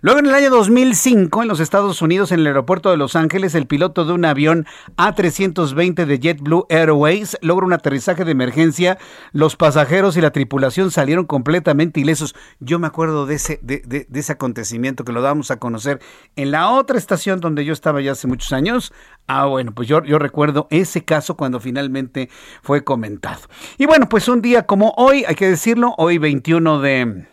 Luego 0.00 0.20
en 0.20 0.26
el 0.26 0.34
año 0.34 0.50
2005 0.50 1.42
en 1.42 1.48
los 1.48 1.60
Estados 1.60 2.02
Unidos 2.02 2.32
en 2.32 2.40
el 2.40 2.46
aeropuerto 2.46 2.90
de 2.90 2.96
Los 2.96 3.16
Ángeles 3.16 3.54
el 3.54 3.66
piloto 3.66 4.04
de 4.04 4.12
un 4.12 4.24
avión 4.24 4.66
A320 4.96 6.04
de 6.04 6.18
JetBlue 6.18 6.66
Airways 6.68 7.38
logra 7.40 7.66
un 7.66 7.72
aterrizaje 7.72 8.24
de 8.24 8.32
emergencia. 8.32 8.98
Los 9.32 9.56
pasajeros 9.56 10.16
y 10.16 10.20
la 10.20 10.30
tripulación 10.30 10.90
salieron 10.90 11.24
completamente 11.26 12.00
ilesos. 12.00 12.34
Yo 12.60 12.78
me 12.78 12.86
acuerdo 12.86 13.26
de 13.26 13.34
ese, 13.36 13.58
de, 13.62 14.06
ese 14.12 14.32
acontecimiento 14.32 15.04
que 15.04 15.12
lo 15.12 15.22
damos 15.22 15.50
a 15.50 15.58
conocer 15.58 16.00
en 16.36 16.50
la 16.50 16.70
otra 16.70 16.98
estación 16.98 17.40
donde 17.40 17.64
yo 17.64 17.72
estaba 17.72 18.00
ya 18.00 18.12
hace 18.12 18.26
muchos 18.26 18.52
años. 18.52 18.92
Ah, 19.26 19.46
bueno, 19.46 19.72
pues 19.72 19.88
yo, 19.88 20.04
yo 20.04 20.18
recuerdo 20.18 20.68
ese 20.70 21.04
caso 21.04 21.36
cuando 21.36 21.60
finalmente 21.60 22.28
fue 22.62 22.84
comentado. 22.84 23.40
Y 23.78 23.86
bueno, 23.86 24.08
pues 24.08 24.28
un 24.28 24.42
día 24.42 24.66
como 24.66 24.94
hoy, 24.96 25.24
hay 25.26 25.34
que 25.34 25.48
decirlo, 25.48 25.94
hoy 25.98 26.18
21 26.18 26.80
de 26.80 27.26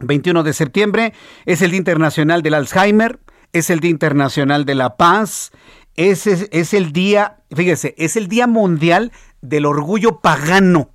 21 0.00 0.42
de 0.42 0.52
septiembre 0.52 1.12
es 1.44 1.62
el 1.62 1.70
Día 1.70 1.78
Internacional 1.78 2.42
del 2.42 2.54
Alzheimer, 2.54 3.20
es 3.52 3.70
el 3.70 3.80
Día 3.80 3.90
Internacional 3.90 4.64
de 4.64 4.74
la 4.74 4.96
Paz, 4.96 5.52
es, 5.96 6.26
es, 6.26 6.74
el 6.74 6.92
día, 6.92 7.38
fíjese, 7.54 7.94
es 7.98 8.16
el 8.16 8.28
Día 8.28 8.46
Mundial 8.46 9.12
del 9.40 9.66
Orgullo 9.66 10.20
Pagano. 10.20 10.90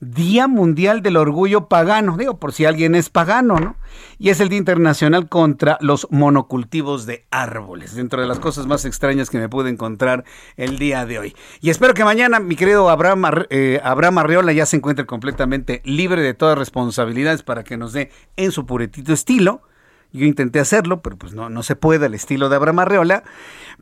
Día 0.00 0.48
Mundial 0.48 1.02
del 1.02 1.18
Orgullo 1.18 1.68
Pagano, 1.68 2.16
digo, 2.16 2.38
por 2.38 2.54
si 2.54 2.64
alguien 2.64 2.94
es 2.94 3.10
pagano, 3.10 3.58
¿no? 3.58 3.76
Y 4.18 4.30
es 4.30 4.40
el 4.40 4.48
Día 4.48 4.58
Internacional 4.58 5.28
contra 5.28 5.76
los 5.80 6.08
monocultivos 6.10 7.04
de 7.04 7.26
árboles, 7.30 7.94
dentro 7.94 8.22
de 8.22 8.26
las 8.26 8.38
cosas 8.38 8.66
más 8.66 8.86
extrañas 8.86 9.28
que 9.28 9.38
me 9.38 9.50
pude 9.50 9.68
encontrar 9.68 10.24
el 10.56 10.78
día 10.78 11.04
de 11.04 11.18
hoy. 11.18 11.36
Y 11.60 11.68
espero 11.68 11.92
que 11.92 12.04
mañana 12.04 12.40
mi 12.40 12.56
querido 12.56 12.88
Abraham, 12.88 13.44
eh, 13.50 13.78
Abraham 13.84 14.18
Arreola 14.18 14.52
ya 14.52 14.64
se 14.64 14.76
encuentre 14.76 15.04
completamente 15.04 15.82
libre 15.84 16.22
de 16.22 16.32
todas 16.32 16.56
responsabilidades 16.56 17.42
para 17.42 17.62
que 17.62 17.76
nos 17.76 17.92
dé 17.92 18.10
en 18.36 18.52
su 18.52 18.64
puretito 18.64 19.12
estilo 19.12 19.62
yo 20.12 20.26
intenté 20.26 20.58
hacerlo, 20.58 21.02
pero 21.02 21.16
pues 21.16 21.34
no, 21.34 21.48
no 21.50 21.62
se 21.62 21.76
puede 21.76 22.06
al 22.06 22.14
estilo 22.14 22.48
de 22.48 22.56
Abraham 22.56 22.80
Arreola, 22.80 23.22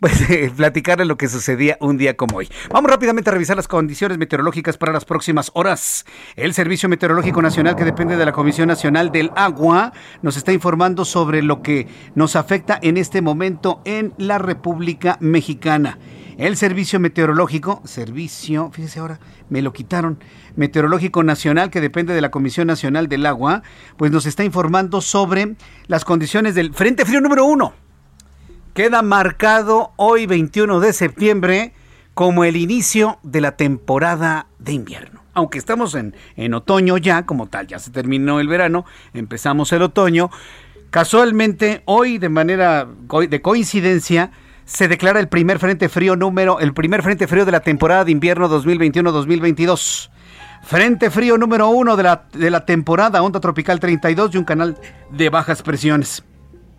pues 0.01 0.31
eh, 0.31 0.53
platicarle 0.57 1.05
lo 1.05 1.17
que 1.17 1.29
sucedía 1.29 1.77
un 1.81 1.99
día 1.99 2.17
como 2.17 2.39
hoy. 2.39 2.49
Vamos 2.71 2.91
rápidamente 2.91 3.31
a 3.31 3.33
revisar 3.33 3.57
las 3.57 3.69
condiciones 3.69 4.19
meteorológicas 4.19 4.77
para 4.77 4.93
las 4.93 5.05
próximas 5.05 5.51
horas. 5.55 6.05
El 6.37 6.55
Servicio 6.55 6.89
Meteorológico 6.89 7.43
Nacional, 7.43 7.77
que 7.77 7.85
depende 7.85 8.17
de 8.17 8.25
la 8.25 8.33
Comisión 8.33 8.69
Nacional 8.69 9.11
del 9.11 9.31
Agua, 9.37 9.93
nos 10.23 10.37
está 10.37 10.53
informando 10.53 11.05
sobre 11.05 11.43
lo 11.43 11.63
que 11.63 11.89
nos 12.15 12.37
afecta 12.37 12.79
en 12.83 12.97
este 12.97 13.23
momento 13.23 13.81
en 13.85 14.15
la 14.19 14.39
República 14.39 15.19
Mexicana. 15.21 15.99
El 16.39 16.57
Servicio 16.57 17.01
Meteorológico, 17.01 17.83
servicio, 17.85 18.71
fíjese 18.73 19.01
ahora, 19.01 19.19
me 19.49 19.61
lo 19.61 19.73
quitaron, 19.73 20.21
Meteorológico 20.55 21.25
Nacional, 21.25 21.69
que 21.71 21.81
depende 21.81 22.15
de 22.15 22.21
la 22.21 22.31
Comisión 22.31 22.69
Nacional 22.69 23.09
del 23.09 23.27
Agua, 23.27 23.65
pues 23.97 24.13
nos 24.13 24.25
está 24.25 24.45
informando 24.45 25.01
sobre 25.01 25.57
las 25.89 26.05
condiciones 26.05 26.55
del 26.55 26.73
Frente 26.73 27.05
Frío 27.05 27.21
número 27.21 27.45
uno. 27.45 27.75
Queda 28.79 29.03
marcado 29.03 29.91
hoy 29.97 30.27
21 30.27 30.79
de 30.79 30.93
septiembre 30.93 31.73
como 32.15 32.45
el 32.45 32.57
inicio 32.57 33.19
de 33.25 33.41
la 33.41 33.57
temporada 33.57 34.47
de 34.61 34.71
invierno. 34.71 35.25
Aunque 35.35 35.59
estamos 35.59 35.97
en, 35.97 36.15
en 36.37 36.55
otoño 36.55 36.97
ya, 36.97 37.27
como 37.27 37.49
tal, 37.49 37.67
ya 37.67 37.81
se 37.81 37.91
terminó 37.91 38.39
el 38.39 38.47
verano, 38.47 38.85
empezamos 39.15 39.73
el 39.73 39.83
otoño. 39.83 40.31
Casualmente, 40.91 41.83
hoy 41.87 42.19
de 42.19 42.29
manera 42.29 42.87
de 43.29 43.43
coincidencia, 43.43 44.31
se 44.65 44.87
declara 44.87 45.19
el 45.19 45.27
primer 45.27 45.59
frente 45.59 45.89
frío 45.89 46.15
número, 46.15 46.61
el 46.61 46.73
primer 46.73 47.03
frente 47.03 47.27
frío 47.27 47.45
de 47.45 47.51
la 47.51 47.63
temporada 47.63 48.05
de 48.05 48.13
invierno 48.13 48.49
2021-2022. 48.49 50.09
Frente 50.63 51.11
frío 51.11 51.37
número 51.37 51.69
uno 51.69 51.97
de 51.97 52.05
la, 52.05 52.29
de 52.33 52.49
la 52.49 52.65
temporada, 52.65 53.23
onda 53.23 53.41
tropical 53.41 53.81
32 53.81 54.37
y 54.37 54.39
un 54.39 54.45
canal 54.45 54.79
de 55.11 55.31
bajas 55.31 55.63
presiones. 55.63 56.23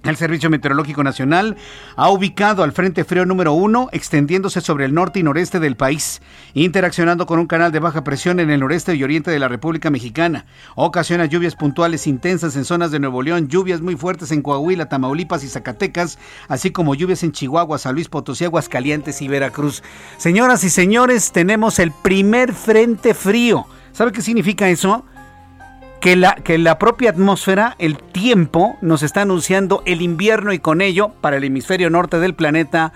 El 0.03 0.15
Servicio 0.15 0.49
Meteorológico 0.49 1.03
Nacional 1.03 1.57
ha 1.97 2.09
ubicado 2.09 2.63
al 2.63 2.71
Frente 2.71 3.03
Frío 3.03 3.25
número 3.25 3.51
1 3.51 3.89
extendiéndose 3.91 4.61
sobre 4.61 4.85
el 4.85 4.93
norte 4.93 5.19
y 5.19 5.23
noreste 5.23 5.59
del 5.59 5.75
país, 5.75 6.21
interaccionando 6.53 7.25
con 7.25 7.37
un 7.37 7.47
canal 7.47 7.73
de 7.73 7.79
baja 7.79 8.05
presión 8.05 8.39
en 8.39 8.49
el 8.49 8.61
noreste 8.61 8.95
y 8.95 9.03
oriente 9.03 9.29
de 9.29 9.39
la 9.39 9.49
República 9.49 9.89
Mexicana. 9.89 10.45
Ocasiona 10.75 11.25
lluvias 11.25 11.55
puntuales 11.55 12.07
intensas 12.07 12.55
en 12.55 12.63
zonas 12.63 12.91
de 12.91 12.99
Nuevo 12.99 13.21
León, 13.21 13.49
lluvias 13.49 13.81
muy 13.81 13.97
fuertes 13.97 14.31
en 14.31 14.41
Coahuila, 14.41 14.87
Tamaulipas 14.87 15.43
y 15.43 15.49
Zacatecas, 15.49 16.17
así 16.47 16.71
como 16.71 16.95
lluvias 16.95 17.23
en 17.23 17.33
Chihuahua, 17.33 17.77
San 17.77 17.95
Luis 17.95 18.07
Potosí, 18.07 18.45
Aguascalientes 18.45 19.21
y 19.21 19.27
Veracruz. 19.27 19.83
Señoras 20.17 20.63
y 20.63 20.69
señores, 20.69 21.33
tenemos 21.33 21.77
el 21.77 21.91
primer 21.91 22.53
Frente 22.53 23.13
Frío. 23.13 23.65
¿Sabe 23.91 24.13
qué 24.13 24.21
significa 24.21 24.69
eso? 24.69 25.03
Que 26.01 26.15
la, 26.15 26.35
que 26.35 26.57
la 26.57 26.79
propia 26.79 27.09
atmósfera, 27.09 27.75
el 27.79 27.97
tiempo, 27.97 28.77
nos 28.81 29.03
está 29.03 29.21
anunciando 29.21 29.83
el 29.85 30.01
invierno 30.01 30.53
y 30.53 30.59
con 30.59 30.81
ello, 30.81 31.09
para 31.21 31.37
el 31.37 31.43
hemisferio 31.43 31.89
norte 31.89 32.19
del 32.19 32.33
planeta, 32.33 32.93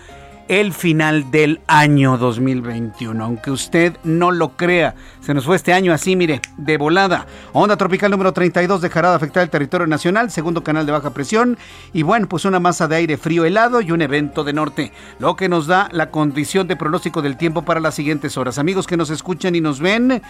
el 0.48 0.74
final 0.74 1.32
del 1.32 1.62
año 1.68 2.18
2021. 2.18 3.24
Aunque 3.24 3.52
usted 3.52 3.98
no 4.04 4.32
lo 4.32 4.56
crea, 4.56 4.96
se 5.22 5.34
nos 5.34 5.46
fue 5.46 5.56
este 5.56 5.74
año 5.74 5.94
así, 5.94 6.16
mire, 6.16 6.42
de 6.58 6.78
volada. 6.78 7.26
Onda 7.54 7.78
tropical 7.78 8.12
número 8.12 8.34
32 8.34 8.82
dejará 8.82 9.10
de 9.10 9.16
afectar 9.16 9.44
el 9.44 9.50
territorio 9.50 9.88
nacional, 9.88 10.32
segundo 10.32 10.64
canal 10.64 10.86
de 10.86 10.92
baja 10.92 11.14
presión. 11.14 11.58
Y 11.94 12.04
bueno, 12.04 12.28
pues 12.28 12.46
una 12.46 12.60
masa 12.60 12.88
de 12.88 12.98
aire 12.98 13.18
frío 13.18 13.46
helado 13.46 13.82
y 13.82 13.92
un 13.92 14.02
evento 14.02 14.44
de 14.44 14.54
norte, 14.54 14.92
lo 15.20 15.36
que 15.36 15.50
nos 15.50 15.68
da 15.68 15.90
la 15.92 16.12
condición 16.12 16.68
de 16.68 16.76
pronóstico 16.76 17.22
del 17.22 17.38
tiempo 17.38 17.64
para 17.64 17.80
las 17.80 17.96
siguientes 17.96 18.38
horas. 18.38 18.58
Amigos 18.58 18.88
que 18.88 18.98
nos 18.98 19.10
escuchan 19.10 19.56
y 19.56 19.62
nos 19.62 19.80
ven 19.80 20.22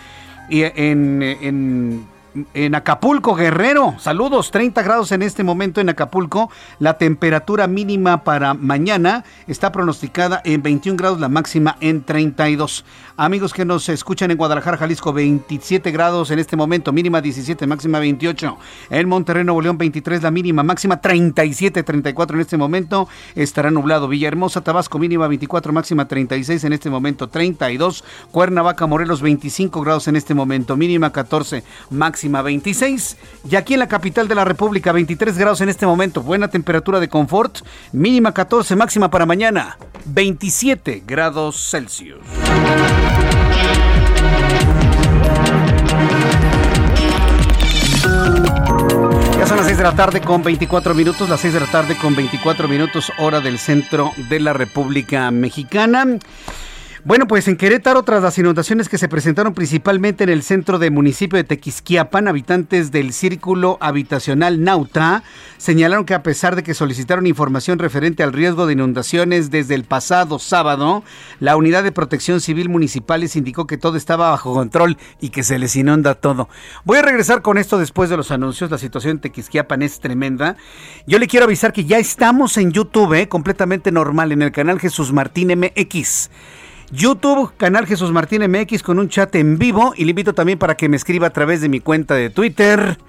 y 0.50 0.64
en, 0.64 1.24
en 1.24 2.13
en 2.54 2.76
Acapulco, 2.76 3.36
Guerrero. 3.36 3.96
Saludos, 4.00 4.52
30 4.52 4.82
grados 4.82 5.12
en 5.12 5.22
este 5.22 5.44
momento 5.44 5.82
en 5.82 5.90
Acapulco. 5.90 6.50
La 6.80 6.98
temperatura 6.98 7.68
mínima 7.68 8.24
para 8.24 8.54
mañana 8.54 9.24
está 9.48 9.72
pronosticada 9.72 10.42
en 10.44 10.64
21 10.64 10.98
grados, 10.98 11.20
la 11.20 11.30
máxima 11.30 11.78
en 11.80 12.04
32. 12.04 12.86
Amigos 13.16 13.54
que 13.54 13.66
nos 13.66 13.88
escuchan 13.90 14.32
en 14.32 14.38
Guadalajara, 14.38 14.78
Jalisco, 14.78 15.14
27 15.14 15.92
grados 15.92 16.32
en 16.32 16.40
este 16.40 16.56
momento, 16.56 16.92
mínima 16.92 17.22
17, 17.22 17.68
máxima 17.68 18.00
28. 18.00 18.58
En 18.90 19.08
Monterrey, 19.08 19.44
Nuevo 19.44 19.62
León, 19.62 19.78
23, 19.78 20.24
la 20.24 20.32
mínima, 20.32 20.64
máxima 20.64 21.00
37, 21.00 21.84
34 21.84 22.36
en 22.36 22.42
este 22.42 22.58
momento. 22.58 23.08
Estará 23.36 23.70
nublado. 23.70 24.08
Villahermosa, 24.08 24.62
Tabasco, 24.62 24.98
mínima 24.98 25.28
24, 25.28 25.72
máxima 25.72 26.08
36 26.08 26.64
en 26.64 26.74
este 26.74 26.90
momento, 26.90 27.30
32. 27.30 28.04
Cuernavaca, 28.32 28.88
Morelos, 28.88 29.22
25 29.22 29.82
grados 29.82 30.08
en 30.08 30.16
este 30.16 30.34
momento, 30.34 30.76
mínima 30.76 31.12
14, 31.12 31.64
máxima 31.92 32.23
máxima 32.24 32.42
26. 32.42 33.18
Y 33.50 33.56
aquí 33.56 33.74
en 33.74 33.80
la 33.82 33.88
capital 33.88 34.28
de 34.28 34.36
la 34.36 34.46
República, 34.46 34.94
23 34.94 35.38
grados 35.38 35.60
en 35.62 35.68
este 35.68 35.86
momento. 35.86 36.22
Buena 36.22 36.48
temperatura 36.48 37.02
de 37.02 37.10
confort, 37.10 37.60
mínima 37.92 38.34
14, 38.34 38.76
máxima 38.78 39.10
para 39.10 39.26
mañana, 39.26 39.78
27 40.06 41.04
grados 41.06 41.70
Celsius. 41.70 42.22
Ya 49.38 49.48
son 49.48 49.58
las 49.58 49.66
6 49.66 49.78
de 49.78 49.84
la 49.84 49.96
tarde 49.96 50.22
con 50.22 50.44
24 50.44 50.94
minutos, 50.94 51.28
las 51.28 51.42
6 51.42 51.54
de 51.56 51.60
la 51.60 51.66
tarde 51.68 51.98
con 51.98 52.16
24 52.16 52.70
minutos 52.70 53.12
hora 53.20 53.42
del 53.42 53.60
centro 53.60 54.12
de 54.30 54.40
la 54.40 54.54
República 54.54 55.30
Mexicana. 55.32 56.06
Bueno, 57.06 57.28
pues 57.28 57.50
en 57.50 57.58
Querétaro, 57.58 58.04
tras 58.04 58.24
las 58.24 58.38
inundaciones 58.38 58.88
que 58.88 58.98
se 58.98 59.10
presentaron 59.10 59.54
principalmente 59.54 60.24
en 60.24 60.30
el 60.30 60.42
centro 60.42 60.80
del 60.80 60.92
municipio 60.92 61.36
de 61.36 61.44
Tequisquiapan, 61.44 62.30
habitantes 62.30 62.94
del 62.94 63.12
círculo 63.12 63.78
habitacional 63.82 64.64
Nauta 64.64 65.22
señalaron 65.58 66.06
que 66.06 66.14
a 66.14 66.24
pesar 66.24 66.56
de 66.56 66.64
que 66.64 66.74
solicitaron 66.74 67.28
información 67.28 67.78
referente 67.78 68.24
al 68.24 68.32
riesgo 68.32 68.66
de 68.68 68.74
inundaciones 68.74 69.52
desde 69.52 69.76
el 69.76 69.84
pasado 69.84 70.40
sábado, 70.40 71.04
la 71.42 71.58
unidad 71.58 71.84
de 71.84 71.92
protección 71.92 72.40
civil 72.40 72.70
municipal 72.70 73.20
les 73.20 73.36
indicó 73.36 73.68
que 73.68 73.78
todo 73.78 73.98
estaba 73.98 74.30
bajo 74.30 74.54
control 74.54 74.98
y 75.20 75.28
que 75.28 75.44
se 75.44 75.60
les 75.60 75.76
inunda 75.76 76.16
todo. 76.16 76.48
Voy 76.86 77.00
a 77.00 77.02
regresar 77.02 77.42
con 77.42 77.58
esto 77.58 77.80
después 77.80 78.10
de 78.10 78.16
los 78.16 78.32
anuncios. 78.32 78.72
La 78.72 78.78
situación 78.78 79.12
en 79.12 79.20
Tequisquiapan 79.20 79.82
es 79.82 80.00
tremenda. 80.00 80.56
Yo 81.06 81.20
le 81.20 81.28
quiero 81.28 81.48
avisar 81.48 81.74
que 81.74 81.84
ya 81.84 81.98
estamos 81.98 82.56
en 82.56 82.72
YouTube, 82.72 83.14
¿eh? 83.16 83.28
completamente 83.28 83.92
normal, 83.92 84.32
en 84.32 84.42
el 84.42 84.54
canal 84.54 84.80
Jesús 84.80 85.12
Martín 85.12 85.50
MX. 85.50 86.30
YouTube, 86.94 87.52
canal 87.58 87.88
Jesús 87.88 88.12
Martín 88.12 88.44
MX 88.48 88.84
con 88.84 89.00
un 89.00 89.10
chat 89.10 89.34
en 89.34 89.58
vivo 89.58 89.94
y 89.98 90.04
le 90.06 90.12
invito 90.12 90.34
también 90.34 90.60
para 90.60 90.78
que 90.78 90.88
me 90.88 90.96
escriba 90.96 91.26
a 91.26 91.30
través 91.32 91.60
de 91.60 91.68
mi 91.68 91.80
cuenta 91.80 92.14
de 92.14 92.30
Twitter, 92.30 93.00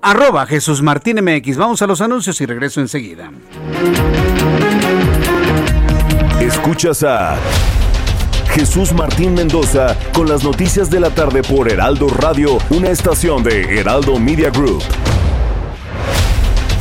arroba 0.00 0.46
Jesús 0.46 0.80
Martín 0.80 1.18
MX. 1.22 1.56
Vamos 1.56 1.82
a 1.82 1.88
los 1.88 2.00
anuncios 2.00 2.40
y 2.40 2.46
regreso 2.46 2.80
enseguida. 2.80 3.32
Escuchas 6.40 7.02
a 7.02 7.36
Jesús 8.50 8.92
Martín 8.92 9.34
Mendoza 9.34 9.96
con 10.14 10.28
las 10.28 10.44
noticias 10.44 10.88
de 10.88 11.00
la 11.00 11.10
tarde 11.10 11.42
por 11.42 11.68
Heraldo 11.68 12.08
Radio, 12.08 12.58
una 12.70 12.90
estación 12.90 13.42
de 13.42 13.80
Heraldo 13.80 14.20
Media 14.20 14.50
Group. 14.50 14.84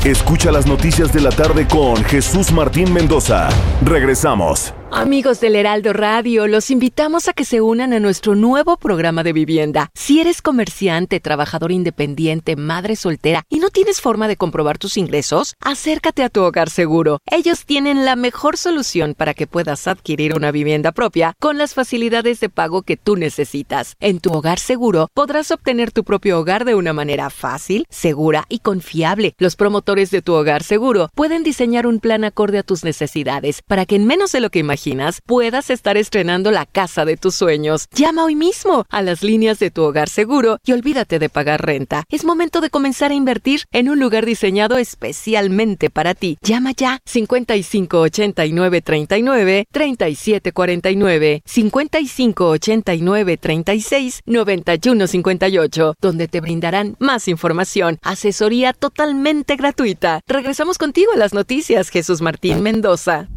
Escucha 0.03 0.51
las 0.51 0.67
noticias 0.67 1.11
de 1.11 1.21
la 1.21 1.31
tarde 1.31 1.67
con 1.67 2.03
Jesús 2.03 2.51
Martín 2.51 2.93
Mendoza. 2.93 3.49
Regresamos. 3.83 4.75
Amigos 4.93 5.39
del 5.39 5.55
Heraldo 5.55 5.93
Radio, 5.93 6.47
los 6.47 6.69
invitamos 6.69 7.29
a 7.29 7.33
que 7.33 7.45
se 7.45 7.61
unan 7.61 7.93
a 7.93 8.01
nuestro 8.01 8.35
nuevo 8.35 8.75
programa 8.75 9.23
de 9.23 9.31
vivienda. 9.31 9.89
Si 9.93 10.19
eres 10.19 10.41
comerciante, 10.41 11.21
trabajador 11.21 11.71
independiente, 11.71 12.57
madre 12.57 12.97
soltera 12.97 13.43
y 13.47 13.59
no 13.59 13.69
tienes 13.69 14.01
forma 14.01 14.27
de 14.27 14.35
comprobar 14.35 14.77
tus 14.77 14.97
ingresos, 14.97 15.55
acércate 15.61 16.23
a 16.23 16.29
tu 16.29 16.41
hogar 16.41 16.69
seguro. 16.69 17.19
Ellos 17.25 17.65
tienen 17.65 18.03
la 18.03 18.17
mejor 18.17 18.57
solución 18.57 19.15
para 19.15 19.33
que 19.33 19.47
puedas 19.47 19.87
adquirir 19.87 20.35
una 20.35 20.51
vivienda 20.51 20.91
propia 20.91 21.35
con 21.39 21.57
las 21.57 21.73
facilidades 21.73 22.41
de 22.41 22.49
pago 22.49 22.81
que 22.81 22.97
tú 22.97 23.15
necesitas. 23.15 23.95
En 24.01 24.19
tu 24.19 24.33
hogar 24.33 24.59
seguro 24.59 25.07
podrás 25.13 25.51
obtener 25.51 25.91
tu 25.93 26.03
propio 26.03 26.37
hogar 26.37 26.65
de 26.65 26.75
una 26.75 26.91
manera 26.91 27.29
fácil, 27.29 27.85
segura 27.89 28.45
y 28.49 28.59
confiable. 28.59 29.35
Los 29.37 29.55
promotores 29.55 30.11
de 30.11 30.21
tu 30.21 30.33
hogar 30.33 30.63
seguro 30.63 31.09
pueden 31.15 31.43
diseñar 31.43 31.87
un 31.87 32.01
plan 32.01 32.25
acorde 32.25 32.59
a 32.59 32.63
tus 32.63 32.83
necesidades 32.83 33.61
para 33.65 33.85
que 33.85 33.95
en 33.95 34.05
menos 34.05 34.33
de 34.33 34.41
lo 34.41 34.49
que 34.49 34.59
imaginas 34.59 34.80
puedas 35.25 35.69
estar 35.69 35.97
estrenando 35.97 36.51
la 36.51 36.65
casa 36.65 37.05
de 37.05 37.17
tus 37.17 37.35
sueños. 37.35 37.87
Llama 37.93 38.25
hoy 38.25 38.35
mismo 38.35 38.85
a 38.89 39.01
las 39.01 39.23
líneas 39.23 39.59
de 39.59 39.71
tu 39.71 39.83
hogar 39.83 40.09
seguro 40.09 40.59
y 40.65 40.71
olvídate 40.71 41.19
de 41.19 41.29
pagar 41.29 41.65
renta. 41.65 42.03
Es 42.09 42.25
momento 42.25 42.61
de 42.61 42.69
comenzar 42.69 43.11
a 43.11 43.15
invertir 43.15 43.61
en 43.71 43.89
un 43.89 43.99
lugar 43.99 44.25
diseñado 44.25 44.77
especialmente 44.77 45.89
para 45.89 46.13
ti. 46.15 46.37
Llama 46.41 46.71
ya 46.75 46.99
5589 47.05 48.81
39 48.81 49.67
37 49.71 50.51
49 50.51 51.41
5589 51.45 53.37
36 53.37 54.21
91 54.25 55.07
58 55.07 55.95
donde 56.01 56.27
te 56.27 56.41
brindarán 56.41 56.95
más 56.99 57.27
información, 57.27 57.99
asesoría 58.01 58.73
totalmente 58.73 59.55
gratuita. 59.55 60.21
Regresamos 60.27 60.77
contigo 60.77 61.11
a 61.13 61.17
las 61.17 61.33
noticias, 61.33 61.89
Jesús 61.89 62.21
Martín 62.21 62.61
Mendoza. 62.61 63.27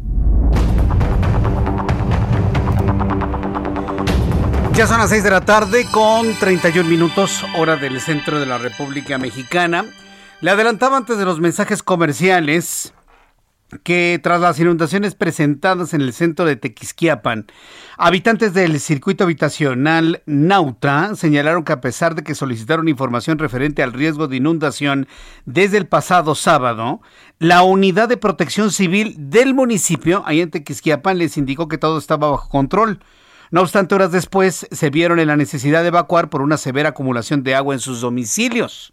Ya 4.75 4.87
son 4.87 4.97
las 4.97 5.09
6 5.09 5.23
de 5.23 5.29
la 5.29 5.39
tarde 5.39 5.87
con 5.89 6.33
31 6.33 6.89
minutos 6.89 7.45
hora 7.57 7.77
del 7.77 8.01
centro 8.01 8.41
de 8.41 8.45
la 8.45 8.57
República 8.57 9.17
Mexicana. 9.17 9.85
Le 10.41 10.51
adelantaba 10.51 10.97
antes 10.97 11.17
de 11.17 11.23
los 11.23 11.39
mensajes 11.39 11.81
comerciales 11.81 12.93
que 13.83 14.19
tras 14.21 14.41
las 14.41 14.59
inundaciones 14.59 15.15
presentadas 15.15 15.93
en 15.93 16.01
el 16.01 16.11
centro 16.11 16.43
de 16.43 16.57
Tequisquiapan, 16.57 17.47
habitantes 17.97 18.53
del 18.53 18.81
circuito 18.81 19.23
habitacional 19.23 20.21
Nauta 20.25 21.15
señalaron 21.15 21.63
que 21.63 21.71
a 21.71 21.79
pesar 21.79 22.13
de 22.13 22.23
que 22.23 22.35
solicitaron 22.35 22.89
información 22.89 23.39
referente 23.39 23.81
al 23.81 23.93
riesgo 23.93 24.27
de 24.27 24.35
inundación 24.35 25.07
desde 25.45 25.77
el 25.77 25.87
pasado 25.87 26.35
sábado, 26.35 27.01
la 27.39 27.63
unidad 27.63 28.09
de 28.09 28.17
protección 28.17 28.71
civil 28.71 29.15
del 29.17 29.53
municipio, 29.53 30.21
ahí 30.25 30.41
en 30.41 30.51
Tequisquiapan, 30.51 31.17
les 31.17 31.37
indicó 31.37 31.69
que 31.69 31.77
todo 31.77 31.97
estaba 31.97 32.29
bajo 32.29 32.49
control. 32.49 32.99
No 33.55 33.61
obstante, 33.61 33.95
horas 33.95 34.11
después 34.11 34.67
se 34.69 34.89
vieron 34.89 35.17
en 35.17 35.29
la 35.29 35.37
necesidad 35.37 35.81
de 35.81 35.87
evacuar 35.87 36.29
por 36.29 36.41
una 36.41 36.57
severa 36.57 36.89
acumulación 36.89 37.41
de 37.41 37.55
agua 37.55 37.73
en 37.73 37.79
sus 37.79 38.01
domicilios. 38.01 38.91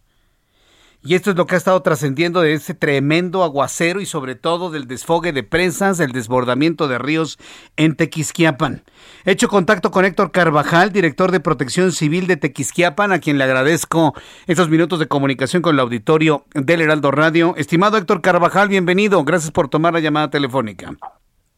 Y 1.02 1.16
esto 1.16 1.32
es 1.32 1.36
lo 1.36 1.46
que 1.46 1.56
ha 1.56 1.58
estado 1.58 1.82
trascendiendo 1.82 2.42
de 2.42 2.52
ese 2.52 2.72
tremendo 2.72 3.42
aguacero 3.42 4.00
y 4.00 4.06
sobre 4.06 4.36
todo 4.36 4.70
del 4.70 4.86
desfogue 4.86 5.32
de 5.32 5.42
presas, 5.42 5.98
del 5.98 6.12
desbordamiento 6.12 6.86
de 6.86 6.98
ríos 6.98 7.40
en 7.76 7.96
Tequisquiapan. 7.96 8.84
He 9.24 9.32
hecho 9.32 9.48
contacto 9.48 9.90
con 9.90 10.04
Héctor 10.04 10.30
Carvajal, 10.30 10.92
director 10.92 11.32
de 11.32 11.40
Protección 11.40 11.90
Civil 11.90 12.28
de 12.28 12.36
Tequisquiapan, 12.36 13.10
a 13.10 13.18
quien 13.18 13.38
le 13.38 13.42
agradezco 13.42 14.14
estos 14.46 14.68
minutos 14.68 15.00
de 15.00 15.08
comunicación 15.08 15.62
con 15.62 15.74
el 15.74 15.80
auditorio 15.80 16.44
del 16.54 16.82
Heraldo 16.82 17.10
Radio. 17.10 17.56
Estimado 17.56 17.96
Héctor 17.96 18.20
Carvajal, 18.20 18.68
bienvenido. 18.68 19.24
Gracias 19.24 19.50
por 19.50 19.68
tomar 19.68 19.92
la 19.92 19.98
llamada 19.98 20.30
telefónica. 20.30 20.94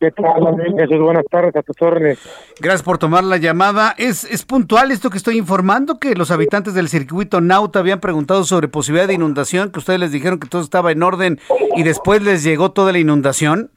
¿Qué 0.05 0.11
tal, 0.11 0.55
Jesús? 0.77 0.99
Buenas 0.99 1.25
tardes, 1.31 1.57
a 1.57 1.63
tus 1.63 1.81
órdenes. 1.81 2.19
Gracias 2.61 2.83
por 2.83 2.99
tomar 2.99 3.25
la 3.25 3.39
llamada. 3.39 3.95
¿Es, 3.97 4.25
¿Es 4.25 4.45
puntual 4.45 4.91
esto 4.91 5.09
que 5.09 5.17
estoy 5.17 5.39
informando? 5.39 5.99
Que 5.99 6.15
los 6.15 6.31
habitantes 6.31 6.75
del 6.75 6.89
circuito 6.89 7.41
Nauta 7.41 7.79
habían 7.79 8.01
preguntado 8.01 8.45
sobre 8.45 8.69
posibilidad 8.69 9.09
de 9.09 9.15
inundación, 9.15 9.73
que 9.73 9.79
ustedes 9.79 9.99
les 9.99 10.13
dijeron 10.13 10.41
que 10.41 10.47
todo 10.47 10.61
estaba 10.61 10.93
en 10.93 11.03
orden 11.03 11.39
y 11.75 11.85
después 11.85 12.23
les 12.23 12.45
llegó 12.45 12.71
toda 12.73 12.93
la 12.93 12.99
inundación. 12.99 13.71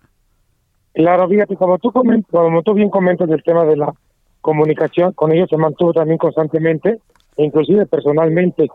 Claro, 0.94 1.30
fíjate, 1.30 1.56
como 1.56 1.78
tú, 1.78 1.94
comentas, 1.94 2.30
como 2.30 2.62
tú 2.62 2.74
bien 2.74 2.90
comentas 2.90 3.30
del 3.30 3.42
tema 3.42 3.64
de 3.64 3.78
la 3.78 3.94
comunicación, 4.42 5.14
con 5.14 5.32
ellos 5.32 5.48
se 5.50 5.56
mantuvo 5.56 5.94
también 5.94 6.18
constantemente, 6.18 7.00
e 7.38 7.46
inclusive 7.46 7.86
personalmente. 7.86 8.68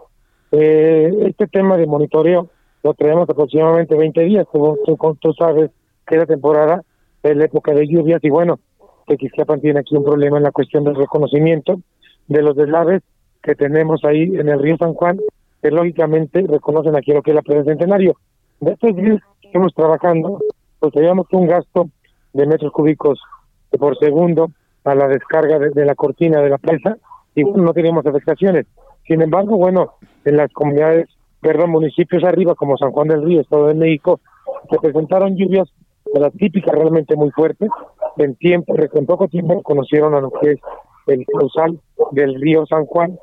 Eh, 0.52 1.12
este 1.26 1.48
tema 1.48 1.76
de 1.76 1.86
monitoreo 1.86 2.48
lo 2.82 2.94
tenemos 2.94 3.28
aproximadamente 3.28 3.94
20 3.94 4.20
días, 4.22 4.46
como 4.50 4.78
tú, 4.86 4.96
tú 5.20 5.34
sabes 5.34 5.70
que 6.06 6.16
la 6.16 6.24
temporada 6.24 6.82
es 7.22 7.36
la 7.36 7.44
época 7.44 7.72
de 7.72 7.86
lluvias 7.86 8.22
y 8.22 8.30
bueno, 8.30 8.58
Tequisquiapan 9.06 9.60
tiene 9.60 9.80
aquí 9.80 9.96
un 9.96 10.04
problema 10.04 10.38
en 10.38 10.44
la 10.44 10.52
cuestión 10.52 10.84
del 10.84 10.94
reconocimiento 10.94 11.80
de 12.28 12.42
los 12.42 12.56
deslaves 12.56 13.02
que 13.42 13.54
tenemos 13.54 14.04
ahí 14.04 14.22
en 14.22 14.48
el 14.48 14.60
río 14.60 14.76
San 14.76 14.94
Juan, 14.94 15.18
que 15.60 15.70
lógicamente 15.70 16.44
reconocen 16.48 16.96
aquí 16.96 17.12
lo 17.12 17.22
que 17.22 17.32
es 17.32 17.34
la 17.34 17.42
playa 17.42 17.64
Centenario. 17.64 18.16
De 18.60 18.72
estos 18.72 18.94
días 18.96 19.20
que 19.40 19.48
estamos 19.48 19.74
trabajando, 19.74 20.38
pues 20.78 20.92
teníamos 20.92 21.26
un 21.32 21.46
gasto 21.46 21.88
de 22.32 22.46
metros 22.46 22.72
cúbicos 22.72 23.20
por 23.78 23.98
segundo 23.98 24.50
a 24.84 24.94
la 24.94 25.08
descarga 25.08 25.58
de, 25.58 25.84
la 25.84 25.94
cortina 25.94 26.40
de 26.40 26.50
la 26.50 26.58
presa 26.58 26.96
y 27.34 27.44
no 27.44 27.72
teníamos 27.72 28.06
afectaciones. 28.06 28.66
Sin 29.06 29.22
embargo, 29.22 29.56
bueno, 29.56 29.94
en 30.24 30.36
las 30.36 30.52
comunidades, 30.52 31.08
perdón, 31.40 31.70
municipios 31.70 32.22
arriba 32.24 32.54
como 32.54 32.76
San 32.76 32.92
Juan 32.92 33.08
del 33.08 33.24
Río, 33.24 33.40
Estado 33.40 33.66
de 33.68 33.74
México, 33.74 34.20
se 34.70 34.78
presentaron 34.78 35.36
lluvias 35.36 35.68
la 36.14 36.30
típica 36.30 36.72
realmente 36.72 37.16
muy 37.16 37.30
fuerte. 37.30 37.68
En 38.16 38.34
tiempo, 38.36 38.74
en 38.76 39.06
poco 39.06 39.28
tiempo 39.28 39.62
conocieron 39.62 40.14
a 40.14 40.20
lo 40.20 40.30
que 40.30 40.52
es 40.52 40.60
el 41.06 41.24
causal 41.26 41.80
del 42.12 42.40
río 42.40 42.66
San 42.66 42.86
Juan, 42.86 43.18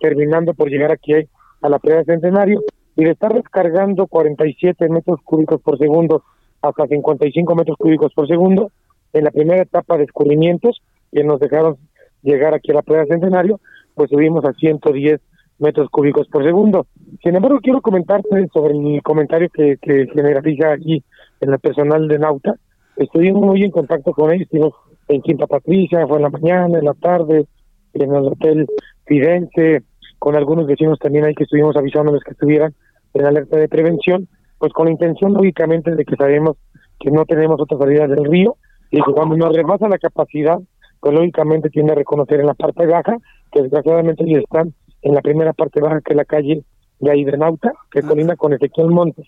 terminando 0.00 0.54
por 0.54 0.68
llegar 0.68 0.92
aquí 0.92 1.14
a 1.14 1.68
la 1.68 1.78
playa 1.78 2.04
Centenario 2.04 2.60
y 2.96 3.04
de 3.04 3.12
estar 3.12 3.32
descargando 3.34 4.06
47 4.06 4.88
metros 4.88 5.20
cúbicos 5.24 5.60
por 5.62 5.78
segundo 5.78 6.22
hasta 6.62 6.86
55 6.86 7.54
metros 7.54 7.76
cúbicos 7.78 8.12
por 8.14 8.28
segundo 8.28 8.70
en 9.12 9.24
la 9.24 9.30
primera 9.30 9.62
etapa 9.62 9.96
de 9.96 10.04
escurrimientos 10.04 10.82
que 11.10 11.24
nos 11.24 11.40
dejaron 11.40 11.76
llegar 12.22 12.54
aquí 12.54 12.70
a 12.70 12.74
la 12.74 12.82
playa 12.82 13.06
Centenario, 13.06 13.60
pues 13.94 14.10
subimos 14.10 14.44
a 14.44 14.52
110 14.52 15.20
metros 15.58 15.88
cúbicos 15.90 16.28
por 16.28 16.44
segundo. 16.44 16.86
Sin 17.22 17.34
embargo, 17.34 17.60
quiero 17.62 17.80
comentarte 17.80 18.48
sobre 18.52 18.74
el 18.74 19.02
comentario 19.02 19.48
que, 19.52 19.76
que 19.80 20.06
generaliza 20.14 20.72
allí 20.72 21.02
en 21.40 21.52
el 21.52 21.58
personal 21.58 22.08
de 22.08 22.18
Nauta. 22.18 22.54
Estoy 22.96 23.32
muy 23.32 23.62
en 23.62 23.70
contacto 23.70 24.12
con 24.12 24.30
ellos, 24.30 24.42
estuvimos 24.42 24.74
en 25.08 25.22
Quinta 25.22 25.46
Patricia, 25.46 26.06
fue 26.06 26.18
en 26.18 26.22
la 26.22 26.30
mañana, 26.30 26.78
en 26.78 26.84
la 26.84 26.94
tarde, 26.94 27.46
en 27.94 28.14
el 28.14 28.26
Hotel 28.26 28.66
Fidense, 29.06 29.82
con 30.18 30.36
algunos 30.36 30.66
vecinos 30.66 30.98
también 30.98 31.24
ahí 31.24 31.34
que 31.34 31.44
estuvimos 31.44 31.76
avisándoles 31.76 32.22
que 32.22 32.32
estuvieran 32.32 32.74
en 33.14 33.26
alerta 33.26 33.56
de 33.56 33.68
prevención, 33.68 34.28
pues 34.58 34.72
con 34.72 34.86
la 34.86 34.92
intención 34.92 35.32
lógicamente 35.32 35.94
de 35.94 36.04
que 36.04 36.16
sabemos 36.16 36.56
que 37.00 37.10
no 37.10 37.24
tenemos 37.24 37.60
otra 37.60 37.78
salida 37.78 38.06
del 38.06 38.24
río 38.24 38.56
y 38.90 39.02
que 39.02 39.12
cuando 39.12 39.36
nos 39.36 39.56
rebasa 39.56 39.88
la 39.88 39.98
capacidad, 39.98 40.58
pues 41.00 41.14
lógicamente 41.14 41.70
tiene 41.70 41.92
a 41.92 41.94
reconocer 41.94 42.40
en 42.40 42.46
la 42.46 42.54
parte 42.54 42.86
baja, 42.86 43.16
que 43.50 43.62
desgraciadamente 43.62 44.24
ya 44.26 44.38
están 44.38 44.74
en 45.02 45.14
la 45.14 45.22
primera 45.22 45.54
parte 45.54 45.80
baja 45.80 46.00
que 46.02 46.12
es 46.12 46.16
la 46.16 46.26
calle 46.26 46.64
de 46.98 47.10
ahí 47.10 47.24
de 47.24 47.38
Nauta, 47.38 47.72
que 47.90 48.02
colina 48.02 48.36
con 48.36 48.52
Ezequiel 48.52 48.88
Montes. 48.88 49.26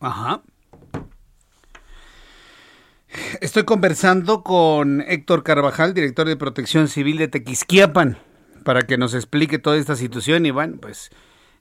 Ajá. 0.00 0.40
Estoy 3.40 3.64
conversando 3.64 4.42
con 4.42 5.00
Héctor 5.00 5.42
Carvajal, 5.42 5.94
director 5.94 6.28
de 6.28 6.36
Protección 6.36 6.88
Civil 6.88 7.18
de 7.18 7.28
Tequisquiapan, 7.28 8.18
para 8.64 8.82
que 8.82 8.98
nos 8.98 9.14
explique 9.14 9.58
toda 9.58 9.76
esta 9.76 9.96
situación 9.96 10.46
y 10.46 10.50
bueno, 10.50 10.76
pues 10.80 11.10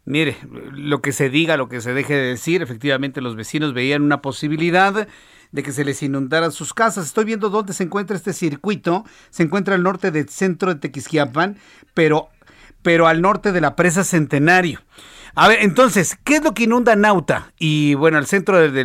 mire, 0.06 0.38
lo 0.72 1.02
que 1.02 1.12
se 1.12 1.30
diga, 1.30 1.58
lo 1.58 1.70
que 1.70 1.82
se 1.82 1.94
deje 1.94 2.14
de 2.14 2.28
decir, 2.28 2.62
efectivamente 2.62 3.22
los 3.22 3.36
vecinos 3.36 3.74
veían 3.74 4.04
una 4.04 4.22
posibilidad 4.22 5.08
de 5.52 5.64
que 5.64 5.72
se 5.72 5.86
les 5.86 6.04
inundaran 6.04 6.52
sus 6.52 6.74
casas. 6.74 7.06
Estoy 7.06 7.26
viendo 7.26 7.50
dónde 7.50 7.74
se 7.74 7.84
encuentra 7.84 8.16
este 8.16 8.34
circuito. 8.34 9.06
Se 9.30 9.44
encuentra 9.44 9.76
al 9.76 9.84
norte 9.84 10.12
del 10.12 10.30
centro 10.30 10.74
de 10.74 10.80
Tequisquiapan, 10.80 11.58
pero, 11.94 12.30
pero 12.82 13.08
al 13.08 13.22
norte 13.22 13.52
de 13.52 13.62
la 13.62 13.76
presa 13.76 14.04
Centenario. 14.04 14.82
A 15.36 15.48
ver, 15.48 15.60
entonces, 15.62 16.18
¿qué 16.24 16.36
es 16.36 16.44
lo 16.44 16.54
que 16.54 16.64
inunda 16.64 16.96
Nauta? 16.96 17.54
Y 17.58 17.94
bueno, 17.96 18.18
al 18.18 18.26
centro 18.26 18.60
de, 18.60 18.84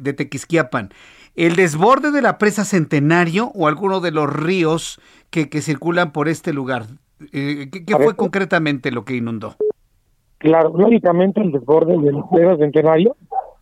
de, 0.00 0.12
Tequisquiapan. 0.12 0.92
¿El 1.38 1.54
desborde 1.54 2.10
de 2.10 2.20
la 2.20 2.36
presa 2.36 2.64
Centenario 2.64 3.52
o 3.54 3.68
alguno 3.68 4.00
de 4.00 4.10
los 4.10 4.28
ríos 4.28 5.00
que, 5.30 5.48
que 5.48 5.62
circulan 5.62 6.12
por 6.12 6.28
este 6.28 6.52
lugar? 6.52 6.86
Eh, 7.32 7.68
¿Qué, 7.70 7.96
fue 7.96 8.16
concretamente 8.16 8.90
lo 8.90 9.04
que 9.04 9.14
inundó? 9.14 9.54
Claro, 10.38 10.72
lógicamente 10.76 11.40
el 11.40 11.52
desborde 11.52 11.96
del 11.96 12.16
presa 12.30 12.56
Centenario, 12.56 13.16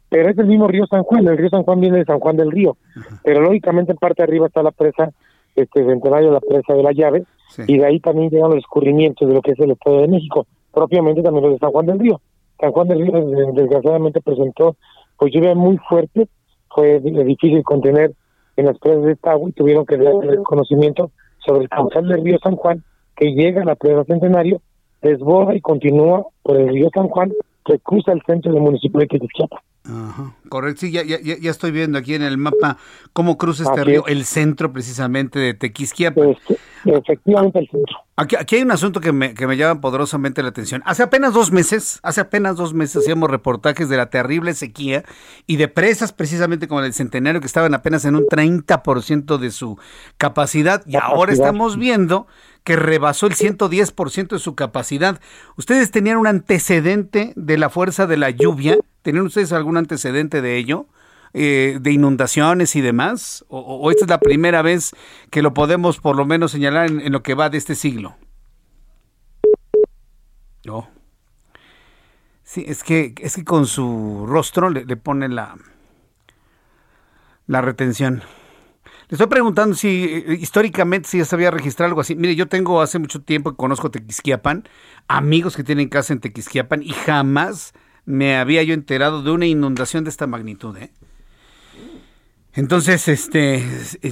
pero 0.08 0.30
es 0.30 0.38
el 0.38 0.46
mismo 0.46 0.68
río 0.68 0.86
San 0.86 1.02
Juan. 1.02 1.26
El 1.28 1.36
río 1.36 1.50
San 1.50 1.64
Juan 1.64 1.80
viene 1.80 1.98
de 1.98 2.04
San 2.06 2.18
Juan 2.18 2.36
del 2.36 2.50
Río, 2.50 2.78
pero 3.22 3.42
lógicamente 3.42 3.92
en 3.92 3.98
parte 3.98 4.22
de 4.22 4.24
arriba 4.24 4.46
está 4.46 4.62
la 4.62 4.70
presa 4.70 5.10
este 5.54 5.84
Centenario, 5.84 6.32
la 6.32 6.40
presa 6.40 6.72
de 6.72 6.82
la 6.82 6.92
llave, 6.92 7.24
y 7.66 7.78
de 7.78 7.86
ahí 7.86 8.00
también 8.00 8.30
llegan 8.30 8.50
los 8.50 8.58
escurrimientos 8.58 9.28
de 9.28 9.34
lo 9.34 9.42
que 9.42 9.52
es 9.52 9.60
el 9.60 9.72
Estado 9.72 10.00
de 10.00 10.08
México 10.08 10.46
propiamente 10.76 11.22
también 11.22 11.42
los 11.42 11.54
de 11.54 11.58
San 11.58 11.72
Juan 11.72 11.86
del 11.86 11.98
Río. 11.98 12.20
San 12.60 12.70
Juan 12.70 12.88
del 12.88 13.00
Río 13.00 13.52
desgraciadamente 13.54 14.20
presentó 14.20 14.76
pues 15.16 15.32
lluvia 15.32 15.54
muy 15.54 15.78
fuerte, 15.88 16.28
fue 16.76 17.00
difícil 17.00 17.62
contener 17.64 18.12
en 18.56 18.66
las 18.66 18.78
presas 18.78 19.02
de 19.02 19.12
esta 19.12 19.34
y 19.38 19.52
tuvieron 19.52 19.86
que 19.86 19.96
dar 19.96 20.12
el 20.22 20.42
conocimiento 20.42 21.10
sobre 21.38 21.62
el 21.62 21.68
causal 21.70 22.06
del 22.06 22.22
río 22.22 22.38
San 22.42 22.54
Juan 22.56 22.84
que 23.16 23.32
llega 23.32 23.62
a 23.62 23.64
la 23.64 23.76
presa 23.76 24.04
Centenario, 24.04 24.60
desborda 25.00 25.54
y 25.54 25.62
continúa 25.62 26.26
por 26.42 26.60
el 26.60 26.68
río 26.68 26.90
San 26.94 27.08
Juan 27.08 27.32
que 27.64 27.78
cruza 27.78 28.12
el 28.12 28.20
centro 28.26 28.52
del 28.52 28.60
municipio 28.60 29.00
de 29.00 29.08
Quetzalcoatl. 29.08 29.56
Ajá, 29.88 30.33
correcto, 30.49 30.81
sí, 30.81 30.90
ya, 30.90 31.03
ya, 31.05 31.18
ya 31.20 31.51
estoy 31.51 31.70
viendo 31.70 31.99
aquí 31.99 32.14
en 32.14 32.22
el 32.22 32.38
mapa 32.38 32.77
cómo 33.12 33.38
cruza 33.38 33.64
este 33.64 33.85
río, 33.85 34.07
el 34.07 34.25
centro 34.25 34.72
precisamente 34.72 35.38
de 35.38 35.55
Tequisquiapan. 35.55 36.31
Este, 36.31 36.59
efectivamente 36.85 37.59
el 37.61 37.68
centro. 37.68 37.96
Aquí, 38.16 38.35
aquí 38.37 38.57
hay 38.57 38.62
un 38.62 38.70
asunto 38.70 39.01
que 39.01 39.12
me, 39.12 39.35
que 39.35 39.46
me 39.46 39.57
llama 39.57 39.81
poderosamente 39.81 40.42
la 40.42 40.49
atención. 40.49 40.83
Hace 40.87 41.03
apenas 41.03 41.35
dos 41.35 41.53
meses, 41.53 42.01
hace 42.03 42.22
apenas 42.22 42.57
dos 42.57 42.75
meses 42.75 43.03
hacíamos 43.03 43.31
reportajes 43.31 43.88
de 43.88 43.96
la 43.96 44.11
terrible 44.11 44.55
sequía 44.55 45.05
y 45.46 45.57
de 45.57 45.68
presas 45.68 46.12
precisamente 46.12 46.66
como 46.66 46.81
el 46.81 46.94
Centenario 46.94 47.40
que 47.40 47.46
estaban 47.46 47.75
apenas 47.75 48.05
en 48.05 48.16
un 48.16 48.25
30% 48.25 49.38
de 49.38 49.51
su 49.51 49.79
capacidad 50.16 50.83
y 50.87 50.96
ahora 50.96 51.33
estamos 51.33 51.77
viendo 51.77 52.27
que 52.64 52.75
rebasó 52.75 53.29
el 53.29 53.35
110% 53.35 54.29
de 54.29 54.38
su 54.40 54.57
capacidad. 54.57 55.20
¿Ustedes 55.57 55.92
tenían 55.92 56.16
un 56.16 56.27
antecedente 56.27 57.33
de 57.37 57.59
la 57.59 57.70
fuerza 57.70 58.07
de 58.09 58.16
la 58.16 58.31
lluvia? 58.31 58.79
¿Tenían 59.06 59.26
ustedes 59.26 59.52
algún 59.52 59.76
antecedente 59.76 60.42
de 60.42 60.56
ello? 60.56 60.88
Eh, 61.32 61.78
de 61.80 61.92
inundaciones 61.92 62.74
y 62.74 62.80
demás? 62.80 63.44
O, 63.46 63.88
esta 63.92 64.04
es 64.04 64.10
la 64.10 64.18
primera 64.18 64.62
vez 64.62 64.96
que 65.30 65.42
lo 65.42 65.54
podemos 65.54 66.00
por 66.00 66.16
lo 66.16 66.24
menos 66.24 66.50
señalar 66.50 66.90
en, 66.90 67.12
lo 67.12 67.22
que 67.22 67.34
va 67.34 67.48
de 67.48 67.56
este 67.56 67.76
siglo? 67.76 68.16
No. 70.64 70.90
Sí, 72.42 72.64
es 72.66 72.82
que, 72.82 73.14
es 73.20 73.36
que 73.36 73.44
con 73.44 73.68
su 73.68 74.26
rostro 74.26 74.70
le, 74.70 74.96
pone 74.96 75.28
la, 75.28 75.56
la 77.46 77.60
retención. 77.60 78.24
Le 79.08 79.14
estoy 79.14 79.28
preguntando 79.28 79.76
si 79.76 80.04
eh, 80.26 80.36
históricamente 80.40 81.08
si 81.08 81.18
ya 81.18 81.24
se 81.24 81.36
había 81.36 81.52
registrado 81.52 81.90
algo 81.90 82.00
así. 82.00 82.16
Mire, 82.16 82.34
yo 82.34 82.48
tengo 82.48 82.82
hace 82.82 82.98
mucho 82.98 83.22
tiempo 83.22 83.52
que 83.52 83.56
conozco 83.56 83.88
Tequisquiapan, 83.88 84.68
amigos 85.06 85.54
que 85.54 85.62
tienen 85.62 85.88
casa 85.88 86.12
en 86.12 86.18
Tequisquiapan 86.18 86.82
y 86.82 86.90
jamás 86.90 87.72
me 88.06 88.36
había 88.36 88.62
yo 88.62 88.72
enterado 88.72 89.22
de 89.22 89.30
una 89.30 89.46
inundación 89.46 90.04
de 90.04 90.10
esta 90.10 90.26
magnitud. 90.26 90.76
¿eh? 90.78 90.90
Entonces, 92.54 93.08
este, 93.08 93.62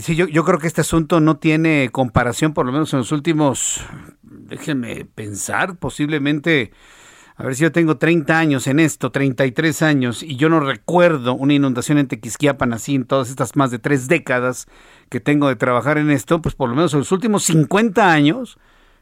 sí, 0.01 0.17
yo, 0.17 0.27
yo 0.29 0.45
creo 0.45 0.59
que 0.59 0.67
este 0.67 0.83
asunto 0.83 1.21
no 1.21 1.39
tiene 1.39 1.89
comparación, 1.91 2.53
por 2.53 2.67
lo 2.67 2.73
menos 2.73 2.93
en 2.93 2.99
los 2.99 3.13
últimos, 3.13 3.81
déjenme 4.23 5.07
pensar, 5.07 5.77
posiblemente 5.77 6.73
a 7.37 7.43
ver 7.43 7.57
si 7.57 7.63
yo 7.63 7.73
tengo 7.73 7.97
30 7.97 8.39
años 8.39 8.67
en 8.69 8.79
esto, 8.79 9.11
33 9.11 9.83
años, 9.83 10.23
y 10.23 10.37
yo 10.37 10.49
no 10.49 10.61
recuerdo 10.61 11.35
una 11.35 11.55
inundación 11.55 11.99
en 11.99 12.07
Tequisquiapan 12.07 12.73
así 12.73 12.95
en 12.95 13.07
todas 13.07 13.29
estas 13.29 13.57
más 13.57 13.73
de 13.73 13.81
tres 13.81 14.07
décadas 14.07 14.69
que 15.09 15.19
tengo 15.19 15.49
de 15.49 15.57
trabajar 15.57 15.99
en 15.99 16.11
esto, 16.11 16.41
pues 16.41 16.55
por 16.55 16.69
lo 16.69 16.77
menos 16.77 16.93
en 16.93 17.01
los 17.01 17.11
últimos 17.11 17.43
50 17.45 18.13
años 18.13 18.59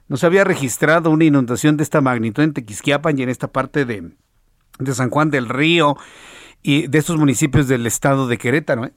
no 0.09 0.17
se 0.17 0.25
había 0.25 0.45
registrado 0.45 1.11
una 1.11 1.25
inundación 1.25 1.77
de 1.77 1.83
esta 1.83 2.01
magnitud 2.01 2.43
en 2.43 2.55
Tequisquiapan 2.55 3.19
y 3.19 3.23
en 3.23 3.29
esta 3.29 3.49
parte 3.49 3.85
de, 3.85 4.13
de 4.79 4.95
San 4.95 5.11
Juan 5.11 5.31
del 5.31 5.49
Río 5.49 5.97
y 6.63 6.87
de 6.87 6.99
estos 6.99 7.17
municipios 7.17 7.69
del 7.69 7.87
estado 7.87 8.27
de 8.29 8.39
Querétaro. 8.39 8.87
¿eh? 8.87 8.93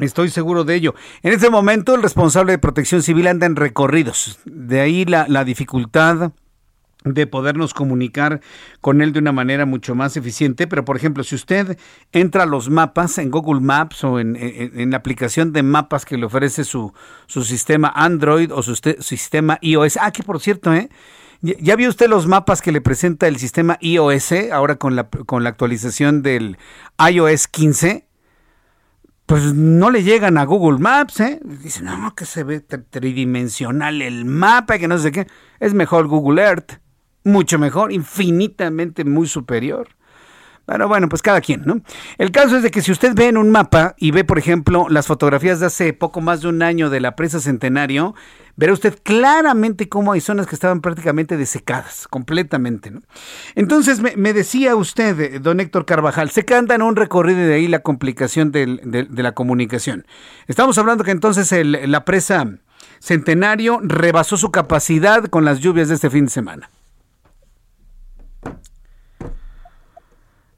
Estoy 0.00 0.30
seguro 0.30 0.64
de 0.64 0.74
ello. 0.74 0.94
En 1.22 1.32
este 1.32 1.50
momento 1.50 1.94
el 1.94 2.02
responsable 2.02 2.52
de 2.52 2.58
protección 2.58 3.02
civil 3.02 3.26
anda 3.26 3.46
en 3.46 3.56
recorridos. 3.56 4.38
De 4.46 4.80
ahí 4.80 5.04
la, 5.04 5.44
dificultad 5.44 6.32
de 7.04 7.26
podernos 7.26 7.74
comunicar 7.74 8.40
con 8.80 9.02
él 9.02 9.12
de 9.12 9.18
una 9.18 9.32
manera 9.32 9.66
mucho 9.66 9.94
más 9.94 10.16
eficiente. 10.16 10.66
Pero, 10.66 10.86
por 10.86 10.96
ejemplo, 10.96 11.24
si 11.24 11.34
usted 11.34 11.76
entra 12.12 12.44
a 12.44 12.46
los 12.46 12.70
mapas 12.70 13.18
en 13.18 13.30
Google 13.30 13.60
Maps 13.60 14.02
o 14.04 14.18
en, 14.18 14.90
la 14.90 14.96
aplicación 14.96 15.52
de 15.52 15.62
mapas 15.62 16.06
que 16.06 16.16
le 16.16 16.24
ofrece 16.24 16.64
su, 16.64 16.94
su 17.26 17.44
sistema 17.44 17.92
Android 17.94 18.50
o 18.50 18.62
su, 18.62 18.74
sistema 18.76 19.58
iOS, 19.60 19.98
ah, 20.00 20.10
que 20.10 20.22
por 20.22 20.40
cierto, 20.40 20.72
¿eh? 20.72 20.88
¿Ya 21.42 21.74
vio 21.74 21.88
usted 21.88 22.08
los 22.08 22.28
mapas 22.28 22.62
que 22.62 22.70
le 22.70 22.80
presenta 22.80 23.26
el 23.26 23.36
sistema 23.36 23.76
iOS 23.80 24.32
ahora 24.52 24.76
con 24.76 24.94
la, 24.94 25.08
con 25.08 25.42
la 25.42 25.50
actualización 25.50 26.22
del 26.22 26.56
iOS 27.10 27.48
15? 27.48 28.06
Pues 29.26 29.52
no 29.52 29.90
le 29.90 30.04
llegan 30.04 30.38
a 30.38 30.44
Google 30.44 30.78
Maps, 30.78 31.18
¿eh? 31.18 31.40
Dicen, 31.42 31.86
no, 31.86 32.14
que 32.14 32.26
se 32.26 32.44
ve 32.44 32.60
tridimensional 32.60 34.02
el 34.02 34.24
mapa, 34.24 34.78
que 34.78 34.86
no 34.86 34.98
sé 34.98 35.10
qué. 35.10 35.26
Es 35.58 35.74
mejor 35.74 36.06
Google 36.06 36.42
Earth 36.42 36.74
mucho 37.24 37.58
mejor, 37.58 37.92
infinitamente 37.92 39.04
muy 39.04 39.26
superior. 39.26 39.88
Pero 40.66 40.88
bueno, 40.88 41.08
pues 41.08 41.22
cada 41.22 41.40
quien, 41.40 41.62
¿no? 41.64 41.80
El 42.18 42.30
caso 42.30 42.56
es 42.56 42.62
de 42.62 42.70
que 42.70 42.82
si 42.82 42.92
usted 42.92 43.14
ve 43.14 43.28
en 43.28 43.36
un 43.36 43.50
mapa 43.50 43.94
y 43.98 44.12
ve, 44.12 44.24
por 44.24 44.38
ejemplo, 44.38 44.86
las 44.88 45.06
fotografías 45.06 45.60
de 45.60 45.66
hace 45.66 45.92
poco 45.92 46.20
más 46.20 46.40
de 46.40 46.48
un 46.48 46.62
año 46.62 46.88
de 46.88 47.00
la 47.00 47.16
presa 47.16 47.40
Centenario, 47.40 48.14
verá 48.56 48.72
usted 48.72 48.98
claramente 49.02 49.88
cómo 49.88 50.12
hay 50.12 50.20
zonas 50.20 50.46
que 50.46 50.54
estaban 50.54 50.80
prácticamente 50.80 51.36
desecadas, 51.36 52.06
completamente, 52.08 52.90
¿no? 52.90 53.02
Entonces 53.54 54.00
me, 54.00 54.32
decía 54.32 54.76
usted, 54.76 55.40
don 55.40 55.60
Héctor 55.60 55.84
Carvajal, 55.84 56.30
se 56.30 56.44
anda 56.54 56.74
en 56.74 56.82
un 56.82 56.96
recorrido 56.96 57.40
de 57.40 57.54
ahí 57.54 57.66
la 57.66 57.80
complicación 57.80 58.52
de, 58.52 59.08
la 59.10 59.32
comunicación. 59.32 60.06
Estamos 60.46 60.78
hablando 60.78 61.04
que 61.04 61.10
entonces 61.10 61.52
la 61.64 62.04
presa 62.04 62.46
Centenario 63.00 63.80
rebasó 63.82 64.36
su 64.36 64.50
capacidad 64.52 65.24
con 65.24 65.44
las 65.44 65.58
lluvias 65.58 65.88
de 65.88 65.96
este 65.96 66.10
fin 66.10 66.26
de 66.26 66.30
semana. 66.30 66.70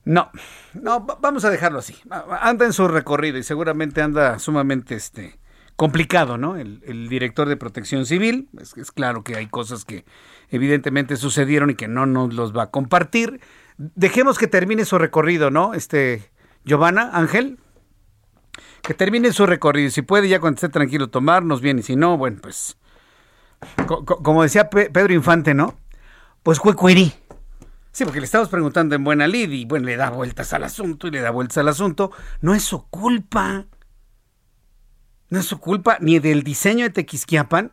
No, 0.05 0.31
no, 0.75 1.01
vamos 1.01 1.45
a 1.45 1.51
dejarlo 1.51 1.79
así. 1.79 1.97
Anda 2.41 2.67
en 2.67 2.73
su 2.73 2.89
recorrido 2.89 3.39
y 3.39 3.43
seguramente 3.43 4.03
anda 4.03 4.39
sumamente 4.39 4.95
este, 4.95 5.39
complicado, 5.77 6.37
¿no? 6.37 6.57
El, 6.57 7.09
director 7.09 7.49
de 7.49 7.57
protección 7.57 8.05
civil, 8.05 8.49
es, 8.61 8.77
es, 8.77 8.93
claro 8.93 9.25
que 9.25 9.37
hay 9.37 9.47
cosas 9.47 9.85
que 9.85 10.05
evidentemente 10.51 11.17
sucedieron 11.17 11.71
y 11.71 11.75
que 11.75 11.89
no 11.89 12.07
nos 12.07 12.35
los 12.35 12.57
va 12.57 12.65
a 12.65 12.71
compartir. 12.71 13.41
Dejemos 13.77 14.39
que 14.39 14.47
termine 14.47 14.85
su 14.85 14.99
recorrido, 14.99 15.51
¿no? 15.51 15.75
Este, 15.75 16.31
Giovanna, 16.65 17.11
Ángel, 17.15 17.59
que 18.83 18.95
termine 18.95 19.33
su 19.33 19.47
recorrido. 19.47 19.91
Si 19.91 20.03
puede 20.03 20.29
ya 20.29 20.39
cuando 20.39 20.57
esté 20.57 20.69
tranquilo 20.69 21.09
tomarnos 21.09 21.61
bien 21.61 21.79
y 21.79 21.83
si 21.83 21.97
no, 21.97 22.19
bueno, 22.19 22.39
pues, 22.43 22.77
como 23.87 24.43
decía 24.43 24.69
Pedro 24.69 25.15
Infante, 25.15 25.55
¿no? 25.55 25.79
Pues 26.43 26.61
cuecuirí. 26.61 27.15
Sí, 27.95 28.05
porque 28.05 28.19
le 28.19 28.27
estamos 28.27 28.49
preguntando 28.49 28.97
en 28.97 29.05
buena 29.05 29.29
lid 29.29 29.53
y 29.53 29.67
bueno, 29.67 29.87
le 29.87 29.97
da 29.97 30.11
vueltas 30.11 30.53
al 30.53 30.65
asunto 30.65 31.07
y 31.07 31.13
le 31.13 31.21
da 31.21 31.31
vueltas 31.31 31.59
al 31.59 31.69
asunto. 31.69 32.11
No 32.41 32.53
es 32.53 32.65
su 32.65 32.89
culpa. 32.89 33.67
No 35.31 35.39
es 35.39 35.47
su 35.47 35.61
culpa 35.61 35.99
ni 36.01 36.19
del 36.19 36.43
diseño 36.43 36.87
de 36.87 36.91
Tequisquiapan, 36.91 37.71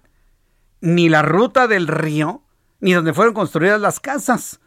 ni 0.80 1.10
la 1.10 1.24
ruta 1.24 1.68
del 1.68 1.88
río, 1.88 2.44
ni 2.82 2.94
donde 2.94 3.16
fueron 3.16 3.34
construidas 3.34 3.82
las 3.82 4.00
casas. 4.00 4.60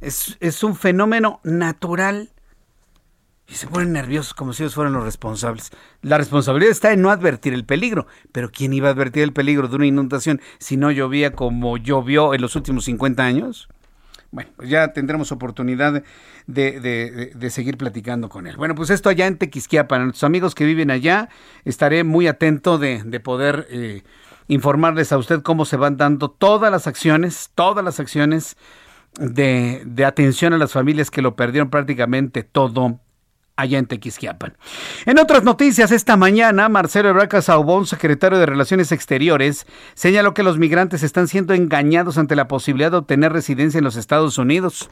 Es, 0.00 0.36
es 0.38 0.62
un 0.62 0.76
fenómeno 0.76 1.40
natural. 1.42 2.30
Y 3.48 3.54
se 3.54 3.66
ponen 3.66 3.92
nerviosos 3.92 4.34
como 4.34 4.52
si 4.52 4.62
ellos 4.62 4.76
fueran 4.76 4.92
los 4.92 5.02
responsables. 5.02 5.72
La 6.00 6.16
responsabilidad 6.16 6.70
está 6.70 6.92
en 6.92 7.02
no 7.02 7.10
advertir 7.10 7.54
el 7.54 7.64
peligro. 7.64 8.06
Pero 8.30 8.52
¿quién 8.52 8.72
iba 8.72 8.86
a 8.86 8.92
advertir 8.92 9.24
el 9.24 9.32
peligro 9.32 9.66
de 9.66 9.74
una 9.74 9.86
inundación 9.86 10.40
si 10.60 10.76
no 10.76 10.92
llovía 10.92 11.32
como 11.32 11.76
llovió 11.76 12.34
en 12.34 12.40
los 12.40 12.54
últimos 12.54 12.84
50 12.84 13.24
años? 13.24 13.68
Bueno, 14.36 14.50
pues 14.54 14.68
ya 14.68 14.92
tendremos 14.92 15.32
oportunidad 15.32 16.02
de, 16.46 17.48
seguir 17.48 17.78
platicando 17.78 18.28
con 18.28 18.46
él. 18.46 18.54
Bueno, 18.58 18.74
pues 18.74 18.90
esto 18.90 19.08
allá 19.08 19.26
en 19.26 19.38
Tequisquiapan. 19.38 20.02
A 20.02 20.04
nuestros 20.04 20.24
amigos 20.24 20.54
que 20.54 20.66
viven 20.66 20.90
allá, 20.90 21.30
estaré 21.64 22.04
muy 22.04 22.26
atento 22.26 22.76
de, 22.76 23.18
poder 23.20 23.66
eh, 23.70 24.02
informarles 24.46 25.10
a 25.12 25.16
usted 25.16 25.40
cómo 25.40 25.64
se 25.64 25.78
van 25.78 25.96
dando 25.96 26.30
todas 26.30 26.70
las 26.70 26.86
acciones, 26.86 27.50
todas 27.54 27.82
las 27.82 27.98
acciones 27.98 28.58
de, 29.18 29.80
de 29.86 30.04
atención 30.04 30.52
a 30.52 30.58
las 30.58 30.72
familias 30.72 31.10
que 31.10 31.22
lo 31.22 31.34
perdieron 31.34 31.70
prácticamente 31.70 32.42
todo 32.42 33.00
allá 33.56 33.78
en 33.78 33.86
Tequisquiapan. 33.86 34.56
En 35.06 35.18
otras 35.18 35.42
noticias, 35.42 35.90
esta 35.90 36.16
mañana, 36.16 36.68
Marcelo 36.68 37.08
Ebrard 37.08 37.42
Saubón, 37.42 37.86
secretario 37.86 38.38
de 38.38 38.46
Relaciones 38.46 38.92
Exteriores, 38.92 39.66
señaló 39.94 40.34
que 40.34 40.42
los 40.42 40.58
migrantes 40.58 41.02
están 41.02 41.26
siendo 41.26 41.54
engañados 41.54 42.18
ante 42.18 42.36
la 42.36 42.48
posibilidad 42.48 42.90
de 42.90 42.98
obtener 42.98 43.32
residencia 43.32 43.78
en 43.78 43.84
los 43.84 43.96
Estados 43.96 44.38
Unidos. 44.38 44.90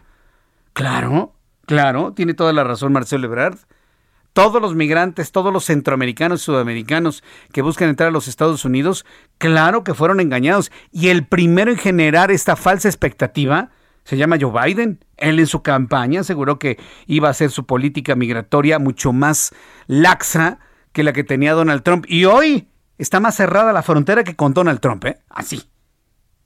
Claro, 0.73 1.35
claro, 1.67 2.13
tiene 2.15 2.35
toda 2.35 2.53
la 2.53 2.65
razón 2.65 2.93
Marcelo 2.93 3.27
Ebrard. 3.27 3.59
Todos 4.33 4.61
los 4.61 4.75
migrantes, 4.75 5.31
todos 5.31 5.53
los 5.53 5.65
centroamericanos 5.65 6.43
y 6.43 6.45
sudamericanos 6.47 7.23
que 7.53 7.63
buscan 7.63 7.89
entrar 7.89 8.09
a 8.09 8.13
los 8.13 8.27
Estados 8.27 8.65
Unidos, 8.65 9.07
claro 9.39 9.85
que 9.85 9.95
fueron 9.95 10.19
engañados. 10.19 10.73
Y 10.91 11.09
el 11.09 11.25
primero 11.25 11.71
en 11.71 11.79
generar 11.79 12.33
esta 12.33 12.57
falsa 12.57 12.89
expectativa 12.89 13.71
se 14.05 14.17
llama 14.17 14.37
Joe 14.41 14.53
Biden. 14.53 15.05
Él 15.17 15.41
en 15.41 15.47
su 15.47 15.63
campaña 15.63 16.21
aseguró 16.21 16.59
que 16.59 16.79
iba 17.07 17.29
a 17.29 17.33
hacer 17.33 17.51
su 17.51 17.67
política 17.67 18.15
migratoria 18.15 18.79
mucho 18.79 19.13
más 19.13 19.55
laxa 19.87 20.59
que 20.93 21.03
la 21.03 21.13
que 21.13 21.25
tenía 21.25 21.53
Donald 21.53 21.83
Trump. 21.83 22.05
Y 22.09 22.25
hoy 22.25 22.69
está 22.99 23.21
más 23.21 23.35
cerrada 23.37 23.73
la 23.73 23.83
frontera 23.83 24.25
que 24.25 24.37
con 24.37 24.55
Donald 24.55 24.81
Trump, 24.81 25.05
¿eh? 25.07 25.19
Así. 25.29 25.63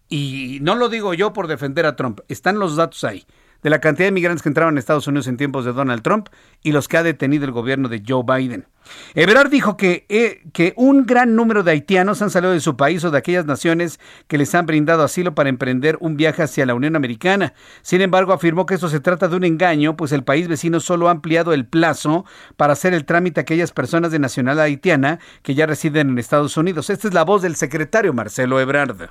Y 0.09 0.59
no 0.62 0.74
lo 0.74 0.88
digo 0.88 1.12
yo 1.12 1.32
por 1.32 1.48
defender 1.48 1.84
a 1.84 1.96
Trump, 1.96 2.20
están 2.28 2.59
los 2.59 2.76
datos 2.76 3.04
ahí 3.04 3.26
de 3.62 3.70
la 3.70 3.80
cantidad 3.80 4.06
de 4.06 4.12
migrantes 4.12 4.42
que 4.42 4.48
entraron 4.48 4.76
a 4.76 4.80
Estados 4.80 5.06
Unidos 5.06 5.26
en 5.26 5.36
tiempos 5.36 5.64
de 5.64 5.72
Donald 5.72 6.02
Trump 6.02 6.28
y 6.62 6.72
los 6.72 6.88
que 6.88 6.96
ha 6.96 7.02
detenido 7.02 7.44
el 7.44 7.52
gobierno 7.52 7.88
de 7.88 8.02
Joe 8.06 8.22
Biden. 8.26 8.66
Ebrard 9.14 9.50
dijo 9.50 9.76
que, 9.76 10.06
eh, 10.09 10.42
que 10.52 10.72
un 10.76 11.04
gran 11.04 11.34
número 11.34 11.62
de 11.62 11.72
haitianos 11.72 12.22
han 12.22 12.30
salido 12.30 12.52
de 12.52 12.61
su 12.61 12.76
país 12.76 13.04
o 13.04 13.11
de 13.11 13.18
aquellas 13.18 13.44
naciones 13.44 14.00
que 14.28 14.38
les 14.38 14.54
han 14.54 14.66
brindado 14.66 15.02
asilo 15.02 15.34
para 15.34 15.48
emprender 15.48 15.98
un 16.00 16.16
viaje 16.16 16.42
hacia 16.42 16.66
la 16.66 16.74
Unión 16.74 16.96
Americana. 16.96 17.52
Sin 17.82 18.00
embargo, 18.00 18.32
afirmó 18.32 18.66
que 18.66 18.74
esto 18.74 18.88
se 18.88 19.00
trata 19.00 19.28
de 19.28 19.36
un 19.36 19.44
engaño, 19.44 19.96
pues 19.96 20.12
el 20.12 20.24
país 20.24 20.48
vecino 20.48 20.80
solo 20.80 21.09
ha 21.09 21.11
ampliado 21.11 21.52
el 21.52 21.66
plazo 21.66 22.24
para 22.56 22.72
hacer 22.72 22.94
el 22.94 23.04
trámite 23.04 23.40
a 23.40 23.42
aquellas 23.42 23.72
personas 23.72 24.11
de 24.11 24.18
nacionalidad 24.18 24.64
haitiana 24.64 25.18
que 25.42 25.54
ya 25.54 25.66
residen 25.66 26.11
en 26.11 26.18
Estados 26.18 26.56
Unidos. 26.56 26.90
Esta 26.90 27.09
es 27.09 27.14
la 27.14 27.24
voz 27.24 27.42
del 27.42 27.56
secretario 27.56 28.12
Marcelo 28.12 28.61
Ebrard. 28.61 29.11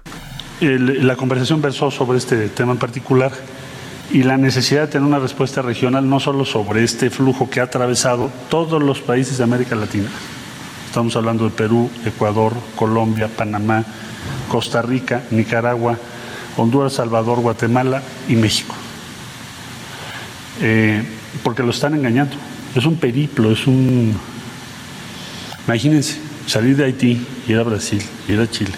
la 0.62 1.16
conversación 1.16 1.62
versó 1.62 1.92
sobre 1.92 2.18
este 2.18 2.50
tema 2.50 2.72
en 2.72 2.80
particular 2.80 3.32
y 4.12 4.24
la 4.24 4.38
necesidad 4.38 4.82
de 4.82 4.88
tener 4.88 5.08
una 5.08 5.20
respuesta 5.20 5.62
regional 5.62 6.10
no 6.10 6.20
solo 6.20 6.46
sobre 6.46 6.84
este 6.84 7.10
flujo 7.10 7.50
que 7.50 7.60
ha 7.60 7.64
atravesado 7.64 8.32
todos 8.50 8.82
los 8.82 9.02
países 9.02 9.38
de 9.38 9.44
América 9.44 9.76
Latina. 9.76 10.10
Estamos 10.86 11.16
hablando 11.16 11.44
de 11.44 11.52
Perú, 11.52 11.90
Ecuador, 12.06 12.54
Colombia, 12.76 13.28
Panamá, 13.28 13.84
Costa 14.50 14.82
Rica, 14.82 15.24
Nicaragua, 15.32 15.98
Honduras, 16.56 16.94
Salvador, 16.94 17.42
Guatemala 17.42 18.02
y 18.28 18.36
México. 18.36 18.74
Eh, 20.62 21.04
porque 21.44 21.64
lo 21.64 21.70
están 21.70 21.94
engañando. 21.94 22.36
Es 22.76 22.86
un 22.86 22.96
periplo, 22.96 23.52
es 23.52 23.68
un... 23.68 24.18
Imagínense, 25.68 26.18
salir 26.46 26.78
de 26.78 26.86
Haití, 26.86 27.26
ir 27.48 27.58
a 27.58 27.64
Brasil, 27.64 28.02
ir 28.30 28.40
a 28.40 28.50
Chile, 28.50 28.72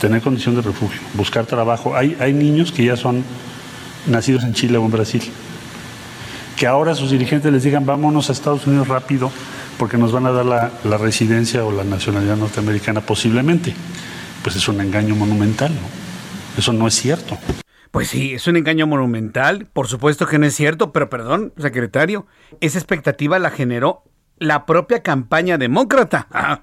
tener 0.00 0.22
condición 0.22 0.56
de 0.56 0.62
refugio, 0.62 1.00
buscar 1.12 1.44
trabajo. 1.44 1.94
Hay, 1.94 2.16
hay 2.18 2.32
niños 2.32 2.72
que 2.72 2.84
ya 2.86 2.96
son 2.96 3.22
nacidos 4.06 4.44
en 4.44 4.54
Chile 4.54 4.78
o 4.78 4.84
en 4.84 4.90
Brasil. 4.90 5.22
Que 6.56 6.66
ahora 6.66 6.94
sus 6.94 7.10
dirigentes 7.10 7.52
les 7.52 7.62
digan 7.62 7.84
vámonos 7.84 8.30
a 8.30 8.32
Estados 8.32 8.66
Unidos 8.66 8.88
rápido 8.88 9.30
porque 9.78 9.98
nos 9.98 10.12
van 10.12 10.26
a 10.26 10.32
dar 10.32 10.46
la, 10.46 10.98
residencia 10.98 11.64
o 11.64 11.72
la 11.72 11.84
nacionalidad 11.84 12.36
norteamericana 12.36 13.00
posiblemente. 13.00 13.74
Pues 14.42 14.56
es 14.56 14.68
un 14.68 14.80
engaño 14.80 15.14
monumental, 15.14 15.74
¿no? 15.74 15.88
Eso 16.56 16.72
no 16.72 16.86
es 16.86 16.94
cierto. 16.94 17.36
Pues 17.90 18.08
sí, 18.08 18.34
es 18.34 18.46
un 18.46 18.56
engaño 18.56 18.86
monumental. 18.86 19.66
Por 19.72 19.88
supuesto 19.88 20.26
que 20.26 20.38
no 20.38 20.46
es 20.46 20.54
cierto, 20.54 20.92
pero 20.92 21.10
perdón, 21.10 21.52
secretario, 21.58 22.26
esa 22.60 22.78
expectativa 22.78 23.38
la 23.38 23.50
generó 23.50 24.04
la 24.38 24.66
propia 24.66 25.02
campaña 25.02 25.58
demócrata. 25.58 26.28
Ah, 26.30 26.62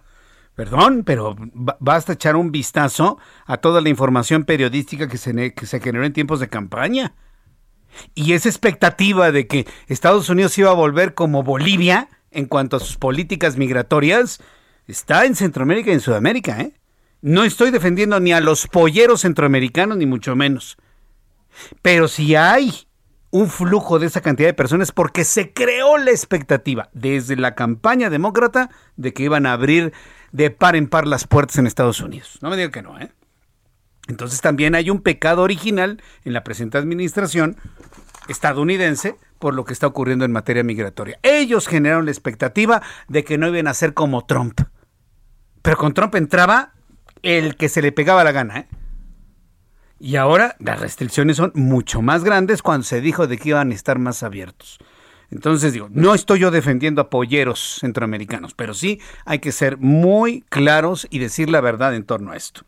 perdón, 0.56 1.04
pero 1.06 1.36
basta 1.80 2.14
echar 2.14 2.36
un 2.36 2.52
vistazo 2.52 3.18
a 3.46 3.58
toda 3.58 3.82
la 3.82 3.90
información 3.90 4.44
periodística 4.46 5.08
que 5.08 5.18
se, 5.18 5.54
que 5.54 5.66
se 5.66 5.80
generó 5.80 6.06
en 6.06 6.14
tiempos 6.14 6.40
de 6.40 6.50
campaña. 6.50 7.14
Y 8.16 8.34
esa 8.34 8.50
expectativa 8.50 9.32
de 9.32 9.48
que 9.48 9.68
Estados 9.88 10.30
Unidos 10.30 10.58
iba 10.58 10.72
a 10.72 10.76
volver 10.76 11.14
como 11.14 11.44
Bolivia 11.44 12.10
en 12.32 12.46
cuanto 12.46 12.78
a 12.78 12.80
sus 12.80 12.98
políticas 12.98 13.58
migratorias 13.58 14.40
está 14.88 15.26
en 15.26 15.36
Centroamérica 15.36 15.92
y 15.92 15.94
en 15.94 16.00
Sudamérica. 16.00 16.60
¿eh? 16.60 16.74
No 17.22 17.44
estoy 17.44 17.72
defendiendo 17.72 18.20
ni 18.20 18.34
a 18.34 18.42
los 18.42 18.68
polleros 18.68 19.22
centroamericanos, 19.22 19.98
ni 19.98 20.06
mucho 20.06 20.36
menos. 20.36 20.78
Pero 21.82 22.08
si 22.08 22.36
hay 22.36 22.88
un 23.32 23.50
flujo 23.50 23.98
de 23.98 24.08
esa 24.08 24.22
cantidad 24.22 24.50
de 24.50 24.54
personas 24.54 24.92
porque 24.92 25.24
se 25.24 25.54
creó 25.54 25.98
la 25.98 26.12
expectativa 26.12 26.90
desde 26.94 27.36
la 27.36 27.56
campaña 27.56 28.10
demócrata 28.10 28.70
de 28.96 29.14
que 29.14 29.24
iban 29.24 29.46
a 29.46 29.54
abrir 29.54 29.92
de 30.32 30.52
par 30.52 30.76
en 30.76 30.88
par 30.88 31.08
las 31.08 31.26
puertas 31.26 31.58
en 31.58 31.66
Estados 31.66 32.00
Unidos. 32.00 32.38
No 32.42 32.50
me 32.50 32.58
diga 32.58 32.70
que 32.70 32.82
no, 32.82 33.00
¿eh? 33.00 33.12
Entonces 34.08 34.42
también 34.42 34.76
hay 34.76 34.90
un 34.90 35.02
pecado 35.02 35.44
original 35.44 36.02
en 36.26 36.34
la 36.34 36.44
presente 36.44 36.78
administración 36.78 37.58
estadounidense 38.28 39.18
por 39.40 39.54
lo 39.54 39.66
que 39.66 39.74
está 39.74 39.88
ocurriendo 39.88 40.26
en 40.26 40.32
materia 40.32 40.64
migratoria. 40.64 41.20
Ellos 41.24 41.68
generaron 41.68 42.06
la 42.06 42.12
expectativa 42.12 42.82
de 43.08 43.24
que 43.24 43.38
no 43.38 43.48
iban 43.48 43.68
a 43.68 43.74
ser 43.74 43.94
como 43.94 44.26
Trump. 44.26 44.62
Pero 45.62 45.78
con 45.78 45.94
Trump 45.94 46.16
entraba 46.16 46.74
el 47.22 47.56
que 47.56 47.70
se 47.70 47.82
le 47.82 47.92
pegaba 47.92 48.24
la 48.24 48.32
gana. 48.32 48.60
¿eh? 48.60 48.68
Y 50.00 50.18
ahora 50.18 50.56
las 50.60 50.80
restricciones 50.80 51.38
son 51.38 51.52
mucho 51.56 52.02
más 52.02 52.24
grandes 52.24 52.62
cuando 52.62 52.84
se 52.84 53.02
dijo 53.02 53.28
de 53.28 53.38
que 53.38 53.50
iban 53.50 53.72
a 53.72 53.76
estar 53.76 54.00
más 54.00 54.24
abiertos. 54.24 54.80
Entonces 55.32 55.74
digo, 55.74 55.88
no 55.92 56.14
estoy 56.14 56.40
yo 56.40 56.52
defendiendo 56.52 57.02
a 57.02 57.10
polleros 57.10 57.80
centroamericanos, 57.80 58.54
pero 58.54 58.74
sí 58.74 59.02
hay 59.26 59.40
que 59.40 59.52
ser 59.52 59.78
muy 59.78 60.42
claros 60.50 61.08
y 61.10 61.20
decir 61.20 61.50
la 61.50 61.60
verdad 61.60 61.96
en 61.96 62.04
torno 62.04 62.32
a 62.32 62.36
esto. 62.36 62.66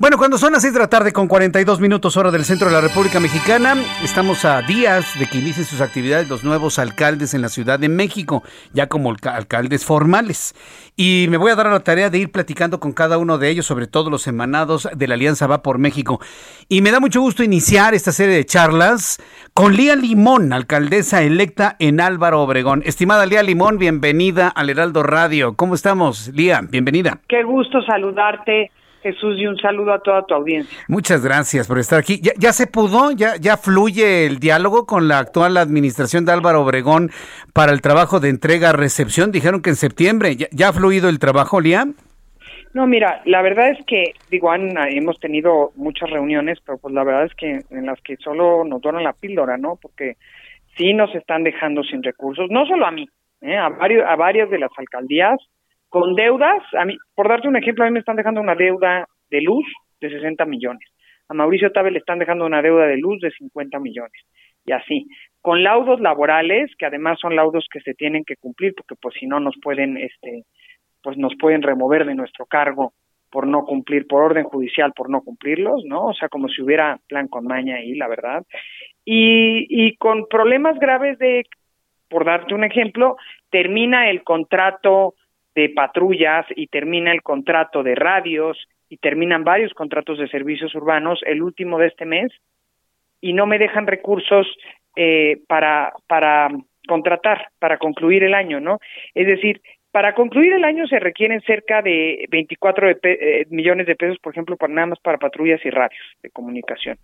Bueno, 0.00 0.16
cuando 0.16 0.38
son 0.38 0.54
las 0.54 0.62
6 0.62 0.72
de 0.72 0.80
la 0.80 0.88
tarde 0.88 1.12
con 1.12 1.28
42 1.28 1.78
minutos 1.78 2.16
hora 2.16 2.30
del 2.30 2.46
centro 2.46 2.68
de 2.68 2.72
la 2.72 2.80
República 2.80 3.20
Mexicana, 3.20 3.74
estamos 4.02 4.46
a 4.46 4.62
días 4.62 5.18
de 5.18 5.26
que 5.26 5.36
inicien 5.36 5.66
sus 5.66 5.82
actividades 5.82 6.30
los 6.30 6.42
nuevos 6.42 6.78
alcaldes 6.78 7.34
en 7.34 7.42
la 7.42 7.50
Ciudad 7.50 7.78
de 7.78 7.90
México, 7.90 8.42
ya 8.72 8.86
como 8.86 9.14
alcaldes 9.22 9.84
formales. 9.84 10.54
Y 10.96 11.26
me 11.28 11.36
voy 11.36 11.50
a 11.50 11.54
dar 11.54 11.66
la 11.66 11.80
tarea 11.80 12.08
de 12.08 12.16
ir 12.16 12.32
platicando 12.32 12.80
con 12.80 12.94
cada 12.94 13.18
uno 13.18 13.36
de 13.36 13.50
ellos, 13.50 13.66
sobre 13.66 13.88
todo 13.88 14.08
los 14.08 14.26
emanados 14.26 14.88
de 14.96 15.06
la 15.06 15.16
Alianza 15.16 15.46
Va 15.46 15.62
por 15.62 15.76
México. 15.76 16.18
Y 16.66 16.80
me 16.80 16.92
da 16.92 16.98
mucho 16.98 17.20
gusto 17.20 17.42
iniciar 17.42 17.92
esta 17.92 18.10
serie 18.10 18.36
de 18.36 18.46
charlas 18.46 19.22
con 19.52 19.76
Lía 19.76 19.96
Limón, 19.96 20.54
alcaldesa 20.54 21.22
electa 21.22 21.76
en 21.78 22.00
Álvaro 22.00 22.40
Obregón. 22.40 22.82
Estimada 22.86 23.26
Lía 23.26 23.42
Limón, 23.42 23.76
bienvenida 23.76 24.48
al 24.48 24.70
Heraldo 24.70 25.02
Radio. 25.02 25.56
¿Cómo 25.56 25.74
estamos, 25.74 26.28
Lía? 26.28 26.62
Bienvenida. 26.70 27.20
Qué 27.28 27.42
gusto 27.42 27.82
saludarte 27.82 28.70
Jesús, 29.02 29.38
y 29.38 29.46
un 29.46 29.56
saludo 29.56 29.92
a 29.92 30.00
toda 30.00 30.24
tu 30.26 30.34
audiencia. 30.34 30.78
Muchas 30.88 31.24
gracias 31.24 31.66
por 31.66 31.78
estar 31.78 31.98
aquí. 31.98 32.20
¿Ya, 32.20 32.52
se 32.52 32.66
pudo? 32.66 33.12
¿Ya, 33.12 33.36
¿Ya 33.36 33.56
fluye 33.56 34.26
el 34.26 34.38
diálogo 34.38 34.86
con 34.86 35.08
la 35.08 35.18
actual 35.18 35.56
administración 35.56 36.24
de 36.24 36.32
Álvaro 36.32 36.62
Obregón 36.62 37.10
para 37.54 37.72
el 37.72 37.80
trabajo 37.80 38.20
de 38.20 38.28
entrega-recepción? 38.28 39.32
Dijeron 39.32 39.62
que 39.62 39.70
en 39.70 39.76
septiembre. 39.76 40.36
¿Ya, 40.36 40.68
ha 40.68 40.72
fluido 40.72 41.08
el 41.08 41.18
trabajo, 41.18 41.60
Liam? 41.60 41.94
No, 42.72 42.86
mira, 42.86 43.22
la 43.24 43.42
verdad 43.42 43.70
es 43.70 43.84
que, 43.86 44.12
digo, 44.30 44.54
hemos 44.54 45.18
tenido 45.18 45.72
muchas 45.74 46.08
reuniones, 46.10 46.58
pero 46.64 46.78
pues 46.78 46.94
la 46.94 47.02
verdad 47.02 47.24
es 47.24 47.34
que 47.34 47.60
en 47.70 47.86
las 47.86 48.00
que 48.02 48.16
solo 48.18 48.64
nos 48.64 48.80
donan 48.80 49.02
la 49.02 49.12
píldora, 49.12 49.56
¿no? 49.56 49.76
Porque 49.80 50.16
sí 50.76 50.94
nos 50.94 51.12
están 51.14 51.42
dejando 51.42 51.82
sin 51.82 52.02
recursos, 52.02 52.48
no 52.50 52.66
solo 52.66 52.86
a 52.86 52.92
mí, 52.92 53.08
¿eh? 53.40 53.56
a, 53.56 53.68
varios, 53.70 54.06
a 54.06 54.14
varias 54.16 54.50
de 54.50 54.58
las 54.58 54.70
alcaldías, 54.76 55.38
con 55.90 56.14
deudas, 56.14 56.62
a 56.78 56.84
mí, 56.84 56.96
por 57.14 57.28
darte 57.28 57.48
un 57.48 57.56
ejemplo, 57.56 57.84
a 57.84 57.88
mí 57.88 57.92
me 57.92 57.98
están 57.98 58.16
dejando 58.16 58.40
una 58.40 58.54
deuda 58.54 59.06
de 59.28 59.40
luz 59.42 59.66
de 60.00 60.08
60 60.08 60.44
millones. 60.46 60.88
A 61.28 61.34
Mauricio 61.34 61.70
Tabe 61.72 61.90
le 61.90 61.98
están 61.98 62.18
dejando 62.18 62.46
una 62.46 62.62
deuda 62.62 62.86
de 62.86 62.96
luz 62.96 63.20
de 63.20 63.30
50 63.30 63.78
millones. 63.80 64.22
Y 64.64 64.72
así, 64.72 65.06
con 65.40 65.62
laudos 65.62 66.00
laborales, 66.00 66.70
que 66.78 66.86
además 66.86 67.18
son 67.20 67.34
laudos 67.34 67.66
que 67.72 67.80
se 67.80 67.94
tienen 67.94 68.24
que 68.24 68.36
cumplir, 68.36 68.74
porque 68.74 68.94
pues 69.00 69.14
si 69.18 69.26
no 69.26 69.40
nos 69.40 69.54
pueden, 69.62 69.96
este, 69.96 70.44
pues 71.02 71.16
nos 71.16 71.34
pueden 71.38 71.62
remover 71.62 72.06
de 72.06 72.14
nuestro 72.14 72.46
cargo 72.46 72.92
por 73.30 73.46
no 73.46 73.64
cumplir, 73.64 74.06
por 74.06 74.22
orden 74.22 74.44
judicial, 74.44 74.92
por 74.94 75.08
no 75.08 75.22
cumplirlos, 75.22 75.84
¿no? 75.84 76.06
O 76.06 76.14
sea, 76.14 76.28
como 76.28 76.48
si 76.48 76.62
hubiera 76.62 76.98
plan 77.08 77.28
con 77.28 77.46
maña 77.46 77.76
ahí, 77.76 77.94
la 77.94 78.08
verdad. 78.08 78.44
Y, 79.04 79.66
y 79.68 79.96
con 79.96 80.26
problemas 80.28 80.78
graves 80.78 81.18
de, 81.18 81.46
por 82.08 82.24
darte 82.24 82.54
un 82.54 82.64
ejemplo, 82.64 83.16
termina 83.50 84.10
el 84.10 84.24
contrato 84.24 85.14
de 85.54 85.68
patrullas 85.70 86.46
y 86.54 86.66
termina 86.68 87.12
el 87.12 87.22
contrato 87.22 87.82
de 87.82 87.94
radios 87.94 88.58
y 88.88 88.96
terminan 88.96 89.44
varios 89.44 89.72
contratos 89.74 90.18
de 90.18 90.28
servicios 90.28 90.74
urbanos, 90.74 91.20
el 91.26 91.42
último 91.42 91.78
de 91.78 91.86
este 91.86 92.04
mes, 92.04 92.32
y 93.20 93.32
no 93.32 93.46
me 93.46 93.58
dejan 93.58 93.86
recursos 93.86 94.46
eh, 94.96 95.40
para, 95.46 95.92
para 96.06 96.48
contratar, 96.86 97.48
para 97.58 97.78
concluir 97.78 98.24
el 98.24 98.34
año, 98.34 98.60
¿no? 98.60 98.78
Es 99.14 99.26
decir, 99.26 99.60
para 99.92 100.14
concluir 100.14 100.52
el 100.52 100.64
año 100.64 100.86
se 100.86 101.00
requieren 101.00 101.40
cerca 101.42 101.82
de 101.82 102.26
24 102.30 102.90
eh, 103.02 103.46
millones 103.50 103.86
de 103.86 103.96
pesos, 103.96 104.18
por 104.18 104.32
ejemplo, 104.32 104.56
para 104.56 104.72
nada 104.72 104.88
más 104.88 105.00
para 105.00 105.18
patrullas 105.18 105.60
y 105.64 105.70
radios 105.70 106.02
de 106.22 106.30
comunicación. 106.30 106.96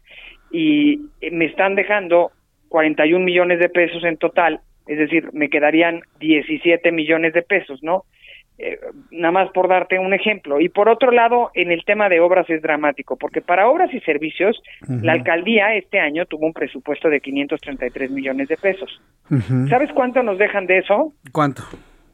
Y 0.50 1.00
eh, 1.20 1.30
me 1.32 1.46
están 1.46 1.74
dejando 1.74 2.30
41 2.68 3.24
millones 3.24 3.58
de 3.58 3.68
pesos 3.68 4.04
en 4.04 4.16
total, 4.16 4.60
es 4.86 4.98
decir, 4.98 5.30
me 5.32 5.48
quedarían 5.48 6.02
17 6.20 6.92
millones 6.92 7.32
de 7.32 7.42
pesos, 7.42 7.82
¿no? 7.82 8.04
Eh, 8.58 8.80
nada 9.10 9.32
más 9.32 9.50
por 9.50 9.68
darte 9.68 9.98
un 9.98 10.14
ejemplo. 10.14 10.60
Y 10.60 10.70
por 10.70 10.88
otro 10.88 11.10
lado, 11.10 11.50
en 11.54 11.70
el 11.70 11.84
tema 11.84 12.08
de 12.08 12.20
obras 12.20 12.48
es 12.48 12.62
dramático, 12.62 13.16
porque 13.16 13.42
para 13.42 13.68
obras 13.68 13.92
y 13.92 14.00
servicios, 14.00 14.60
la 14.88 15.12
alcaldía 15.12 15.74
este 15.74 16.00
año 16.00 16.24
tuvo 16.24 16.46
un 16.46 16.54
presupuesto 16.54 17.10
de 17.10 17.20
533 17.20 18.10
millones 18.10 18.48
de 18.48 18.56
pesos. 18.56 19.00
¿Sabes 19.68 19.90
cuánto 19.92 20.22
nos 20.22 20.38
dejan 20.38 20.66
de 20.66 20.78
eso? 20.78 21.12
¿Cuánto? 21.32 21.62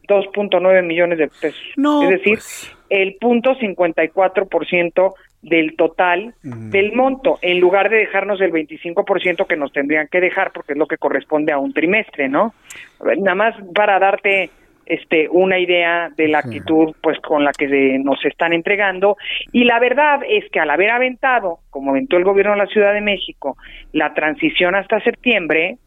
2.9 0.08 0.84
millones 0.84 1.18
de 1.18 1.28
pesos. 1.28 1.62
No, 1.76 2.02
es 2.02 2.10
decir, 2.10 2.34
pues. 2.34 2.76
el 2.90 3.14
punto 3.20 3.54
54% 3.54 5.14
del 5.42 5.74
total 5.76 6.34
del 6.42 6.92
monto, 6.92 7.38
en 7.42 7.58
lugar 7.60 7.90
de 7.90 7.96
dejarnos 7.98 8.40
el 8.40 8.52
25% 8.52 9.46
que 9.46 9.56
nos 9.56 9.72
tendrían 9.72 10.08
que 10.08 10.20
dejar, 10.20 10.52
porque 10.52 10.72
es 10.72 10.78
lo 10.78 10.86
que 10.86 10.98
corresponde 10.98 11.52
a 11.52 11.58
un 11.58 11.72
trimestre, 11.72 12.28
¿no? 12.28 12.54
Nada 13.00 13.34
más 13.34 13.54
para 13.74 13.98
darte 13.98 14.50
este 14.86 15.28
una 15.30 15.58
idea 15.58 16.10
de 16.16 16.28
la 16.28 16.38
actitud 16.38 16.94
pues 17.02 17.18
con 17.20 17.44
la 17.44 17.52
que 17.52 17.98
nos 17.98 18.24
están 18.24 18.52
entregando. 18.52 19.16
Y 19.52 19.64
la 19.64 19.78
verdad 19.78 20.20
es 20.28 20.48
que 20.50 20.60
al 20.60 20.70
haber 20.70 20.90
aventado 20.90 21.58
como 21.70 21.90
aventó 21.90 22.16
el 22.16 22.24
gobierno 22.24 22.52
de 22.52 22.58
la 22.58 22.66
Ciudad 22.66 22.92
de 22.92 23.00
México 23.00 23.56
la 23.92 24.14
transición 24.14 24.74
hasta 24.74 25.00
septiembre 25.00 25.78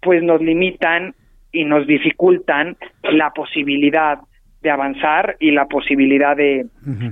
pues 0.00 0.22
nos 0.22 0.40
limitan 0.40 1.14
y 1.52 1.64
nos 1.64 1.86
dificultan 1.86 2.76
la 3.02 3.30
posibilidad 3.30 4.18
de 4.62 4.70
avanzar 4.70 5.36
y 5.40 5.50
la 5.50 5.66
posibilidad 5.66 6.36
de 6.36 6.66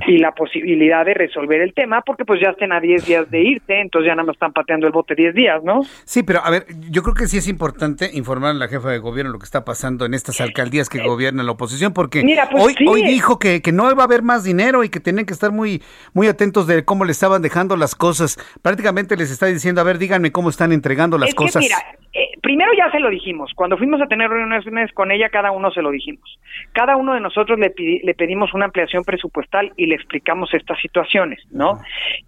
y 0.06 0.18
la 0.18 0.32
posibilidad 0.32 1.04
de 1.04 1.14
resolver 1.14 1.60
el 1.60 1.74
tema 1.74 2.02
porque 2.02 2.24
pues 2.24 2.40
ya 2.40 2.50
estén 2.50 2.72
a 2.72 2.80
10 2.80 3.06
días 3.06 3.30
de 3.30 3.40
irte, 3.42 3.80
entonces 3.80 4.08
ya 4.08 4.14
nada 4.14 4.26
más 4.26 4.34
están 4.34 4.52
pateando 4.52 4.86
el 4.86 4.92
bote 4.92 5.14
10 5.14 5.34
días, 5.34 5.62
¿no? 5.62 5.82
Sí, 6.04 6.22
pero 6.22 6.40
a 6.44 6.50
ver, 6.50 6.66
yo 6.90 7.02
creo 7.02 7.14
que 7.14 7.26
sí 7.26 7.38
es 7.38 7.48
importante 7.48 8.10
informar 8.14 8.50
a 8.50 8.54
la 8.54 8.68
jefa 8.68 8.90
de 8.90 8.98
gobierno 8.98 9.32
lo 9.32 9.38
que 9.38 9.44
está 9.44 9.64
pasando 9.64 10.06
en 10.06 10.14
estas 10.14 10.40
alcaldías 10.40 10.88
que 10.88 11.02
gobiernan 11.02 11.46
la 11.46 11.52
oposición 11.52 11.92
porque 11.92 12.22
Mira, 12.22 12.48
pues 12.48 12.64
hoy 12.64 12.74
sí. 12.78 12.84
hoy 12.88 13.02
dijo 13.02 13.38
que, 13.38 13.62
que 13.62 13.72
no 13.72 13.84
va 13.94 14.02
a 14.02 14.06
haber 14.06 14.22
más 14.22 14.44
dinero 14.44 14.84
y 14.84 14.88
que 14.88 15.00
tienen 15.00 15.26
que 15.26 15.32
estar 15.32 15.50
muy 15.52 15.82
muy 16.14 16.28
atentos 16.28 16.66
de 16.66 16.84
cómo 16.84 17.04
le 17.04 17.12
estaban 17.12 17.42
dejando 17.42 17.76
las 17.76 17.94
cosas. 17.94 18.38
Prácticamente 18.62 19.16
les 19.16 19.30
está 19.30 19.46
diciendo, 19.46 19.80
a 19.80 19.84
ver, 19.84 19.98
díganme 19.98 20.32
cómo 20.32 20.50
están 20.50 20.72
entregando 20.72 21.18
las 21.18 21.30
es 21.30 21.34
cosas. 21.34 21.62
que 21.62 21.68
mira, 21.68 21.78
eh, 22.12 22.38
primero 22.42 22.70
ya 22.76 22.90
se 22.90 23.00
lo 23.00 23.08
dijimos, 23.10 23.52
cuando 23.54 23.76
fuimos 23.76 24.00
a 24.00 24.06
tener 24.06 24.28
reuniones 24.28 24.92
con 24.94 25.10
ella, 25.10 25.28
cada 25.30 25.50
uno 25.52 25.70
se 25.70 25.82
lo 25.82 25.90
dijimos. 25.90 26.38
Cada 26.72 26.96
uno 26.96 27.14
de 27.14 27.20
nosotros 27.20 27.39
le, 27.48 27.74
pidi- 27.74 28.00
le 28.02 28.14
pedimos 28.14 28.52
una 28.54 28.66
ampliación 28.66 29.04
presupuestal 29.04 29.72
y 29.76 29.86
le 29.86 29.94
explicamos 29.94 30.52
estas 30.54 30.78
situaciones, 30.80 31.40
¿no? 31.50 31.78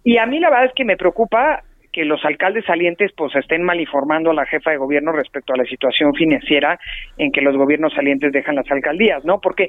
Y 0.03 0.17
a 0.17 0.25
mí 0.25 0.39
la 0.39 0.49
verdad 0.49 0.65
es 0.65 0.73
que 0.73 0.85
me 0.85 0.97
preocupa 0.97 1.63
que 1.91 2.05
los 2.05 2.25
alcaldes 2.25 2.65
salientes 2.65 3.11
pues 3.15 3.35
estén 3.35 3.61
mal 3.63 3.79
informando 3.79 4.31
a 4.31 4.33
la 4.33 4.47
jefa 4.47 4.71
de 4.71 4.77
gobierno 4.77 5.11
respecto 5.11 5.53
a 5.53 5.57
la 5.57 5.65
situación 5.65 6.13
financiera 6.15 6.79
en 7.17 7.31
que 7.31 7.41
los 7.41 7.55
gobiernos 7.55 7.93
salientes 7.93 8.31
dejan 8.31 8.55
las 8.55 8.69
alcaldías, 8.71 9.23
¿no? 9.23 9.39
Porque 9.39 9.67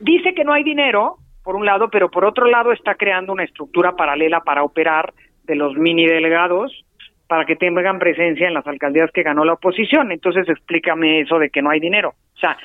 dice 0.00 0.34
que 0.34 0.44
no 0.44 0.52
hay 0.52 0.64
dinero, 0.64 1.16
por 1.42 1.56
un 1.56 1.64
lado, 1.64 1.88
pero 1.90 2.10
por 2.10 2.26
otro 2.26 2.46
lado 2.46 2.72
está 2.72 2.94
creando 2.94 3.32
una 3.32 3.44
estructura 3.44 3.92
paralela 3.92 4.40
para 4.40 4.62
operar 4.62 5.14
de 5.44 5.56
los 5.56 5.74
mini 5.76 6.06
delegados 6.06 6.84
para 7.30 7.44
que 7.44 7.54
tengan 7.54 8.00
presencia 8.00 8.48
en 8.48 8.54
las 8.54 8.66
alcaldías 8.66 9.08
que 9.12 9.22
ganó 9.22 9.44
la 9.44 9.52
oposición. 9.52 10.10
Entonces, 10.10 10.48
explícame 10.48 11.20
eso 11.20 11.38
de 11.38 11.48
que 11.48 11.62
no 11.62 11.70
hay 11.70 11.78
dinero. 11.78 12.08
O 12.34 12.38
sea, 12.40 12.56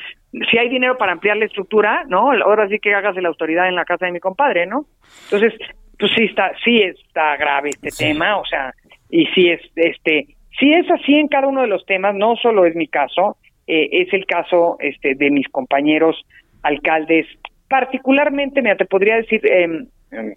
si 0.50 0.58
hay 0.58 0.70
dinero 0.70 0.98
para 0.98 1.12
ampliar 1.12 1.38
la 1.38 1.46
estructura, 1.46 2.04
¿no? 2.08 2.32
Ahora 2.32 2.68
sí 2.68 2.80
que 2.80 2.96
hagas 2.96 3.16
la 3.16 3.30
autoridad 3.30 3.68
en 3.68 3.76
la 3.76 3.86
casa 3.86 4.08
de 4.08 4.12
mi 4.12 4.20
compadre, 4.20 4.66
¿no? 4.66 4.86
Entonces, 5.26 5.54
pues 6.00 6.12
sí 6.16 6.24
está, 6.24 6.52
sí 6.64 6.82
está 6.82 7.38
grave 7.38 7.70
este 7.70 7.90
tema, 7.96 8.40
o 8.40 8.46
sea, 8.46 8.74
y 9.08 9.28
sí 9.36 9.52
es, 9.52 9.62
este, 9.76 10.30
sí 10.60 10.74
es 10.74 10.90
así 10.90 11.14
en 11.14 11.28
cada 11.28 11.48
uno 11.48 11.62
de 11.62 11.68
los 11.68 11.86
temas, 11.86 12.16
no 12.16 12.36
solo 12.36 12.66
es 12.66 12.76
mi 12.76 12.88
caso, 12.88 13.38
eh, 13.68 13.88
es 13.92 14.12
el 14.14 14.26
caso, 14.26 14.78
este, 14.80 15.14
de 15.14 15.30
mis 15.30 15.48
compañeros 15.50 16.20
alcaldes, 16.64 17.28
particularmente, 17.70 18.64
mira, 18.64 18.78
te 18.78 18.86
podría 18.86 19.18
decir, 19.18 19.42
eh, 19.46 19.86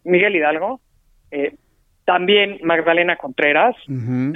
Miguel 0.04 0.36
Hidalgo, 0.36 0.80
eh, 1.30 1.52
también 2.08 2.58
Magdalena 2.62 3.16
Contreras, 3.16 3.76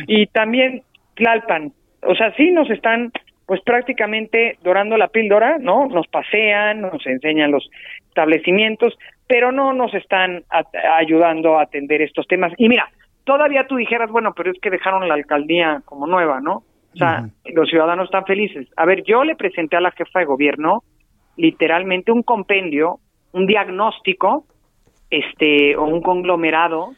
y 0.06 0.26
también 0.26 0.82
Tlalpan. 1.14 1.72
O 2.02 2.14
sea, 2.14 2.30
sí 2.36 2.50
nos 2.50 2.68
están 2.68 3.10
pues 3.46 3.62
prácticamente 3.62 4.58
dorando 4.62 4.98
la 4.98 5.08
píldora, 5.08 5.56
¿no? 5.58 5.86
Nos 5.86 6.06
pasean, 6.08 6.82
nos 6.82 7.06
enseñan 7.06 7.50
los 7.50 7.66
establecimientos, 8.08 8.92
pero 9.26 9.52
no 9.52 9.72
nos 9.72 9.94
están 9.94 10.42
a- 10.50 10.64
ayudando 10.98 11.58
a 11.58 11.62
atender 11.62 12.02
estos 12.02 12.26
temas. 12.26 12.52
Y 12.58 12.68
mira, 12.68 12.90
todavía 13.24 13.66
tú 13.66 13.76
dijeras, 13.76 14.10
bueno, 14.10 14.34
pero 14.36 14.50
es 14.50 14.58
que 14.60 14.68
dejaron 14.68 15.08
la 15.08 15.14
alcaldía 15.14 15.80
como 15.86 16.06
nueva, 16.06 16.42
¿no? 16.42 16.56
O 16.92 16.96
sea, 16.98 17.24
los 17.54 17.70
ciudadanos 17.70 18.04
están 18.04 18.26
felices. 18.26 18.68
A 18.76 18.84
ver, 18.84 19.02
yo 19.04 19.24
le 19.24 19.34
presenté 19.34 19.76
a 19.76 19.80
la 19.80 19.92
jefa 19.92 20.18
de 20.18 20.26
gobierno 20.26 20.82
literalmente 21.38 22.12
un 22.12 22.22
compendio, 22.22 22.98
un 23.32 23.46
diagnóstico, 23.46 24.44
este, 25.08 25.74
o 25.76 25.84
un 25.84 26.02
conglomerado 26.02 26.92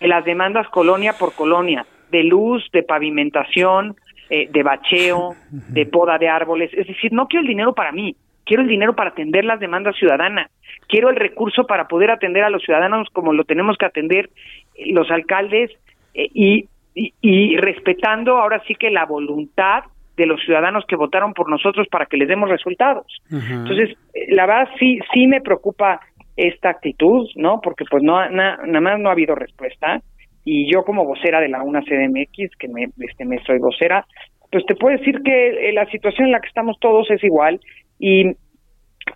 de 0.00 0.08
las 0.08 0.24
demandas 0.24 0.68
colonia 0.68 1.14
por 1.18 1.34
colonia, 1.34 1.86
de 2.10 2.24
luz, 2.24 2.68
de 2.72 2.82
pavimentación, 2.82 3.96
eh, 4.30 4.48
de 4.50 4.62
bacheo, 4.62 5.34
de 5.50 5.86
poda 5.86 6.18
de 6.18 6.28
árboles. 6.28 6.70
Es 6.74 6.86
decir, 6.86 7.12
no 7.12 7.26
quiero 7.26 7.42
el 7.42 7.48
dinero 7.48 7.74
para 7.74 7.92
mí, 7.92 8.14
quiero 8.44 8.62
el 8.62 8.68
dinero 8.68 8.94
para 8.94 9.10
atender 9.10 9.44
las 9.44 9.60
demandas 9.60 9.96
ciudadanas, 9.96 10.50
quiero 10.88 11.10
el 11.10 11.16
recurso 11.16 11.66
para 11.66 11.88
poder 11.88 12.10
atender 12.10 12.44
a 12.44 12.50
los 12.50 12.62
ciudadanos 12.62 13.08
como 13.12 13.32
lo 13.32 13.44
tenemos 13.44 13.76
que 13.76 13.86
atender 13.86 14.30
eh, 14.74 14.92
los 14.92 15.10
alcaldes 15.10 15.70
eh, 16.14 16.28
y, 16.32 16.68
y, 16.94 17.14
y 17.20 17.56
respetando 17.56 18.38
ahora 18.38 18.62
sí 18.66 18.74
que 18.74 18.90
la 18.90 19.06
voluntad 19.06 19.84
de 20.18 20.26
los 20.26 20.42
ciudadanos 20.42 20.84
que 20.86 20.96
votaron 20.96 21.32
por 21.32 21.48
nosotros 21.48 21.86
para 21.88 22.04
que 22.06 22.16
les 22.16 22.28
demos 22.28 22.50
resultados. 22.50 23.06
Entonces, 23.30 23.96
eh, 24.12 24.26
la 24.34 24.46
verdad 24.46 24.68
sí, 24.78 24.98
sí 25.14 25.26
me 25.26 25.40
preocupa 25.40 26.00
esta 26.38 26.70
actitud, 26.70 27.28
¿no? 27.36 27.60
Porque 27.60 27.84
pues 27.90 28.02
no, 28.02 28.16
ha- 28.18 28.30
na- 28.30 28.58
nada 28.64 28.80
más 28.80 29.00
no 29.00 29.08
ha 29.08 29.12
habido 29.12 29.34
respuesta. 29.34 30.00
Y 30.44 30.72
yo 30.72 30.84
como 30.84 31.04
vocera 31.04 31.40
de 31.40 31.48
la 31.48 31.62
UNA 31.62 31.82
CDMX, 31.82 32.56
que 32.58 32.68
me, 32.68 32.88
este 33.00 33.24
mes 33.26 33.42
soy 33.44 33.58
vocera, 33.58 34.06
pues 34.50 34.64
te 34.66 34.76
puedo 34.76 34.96
decir 34.96 35.20
que 35.22 35.68
eh, 35.68 35.72
la 35.72 35.84
situación 35.90 36.26
en 36.26 36.32
la 36.32 36.40
que 36.40 36.48
estamos 36.48 36.78
todos 36.80 37.10
es 37.10 37.22
igual 37.22 37.60
y 37.98 38.32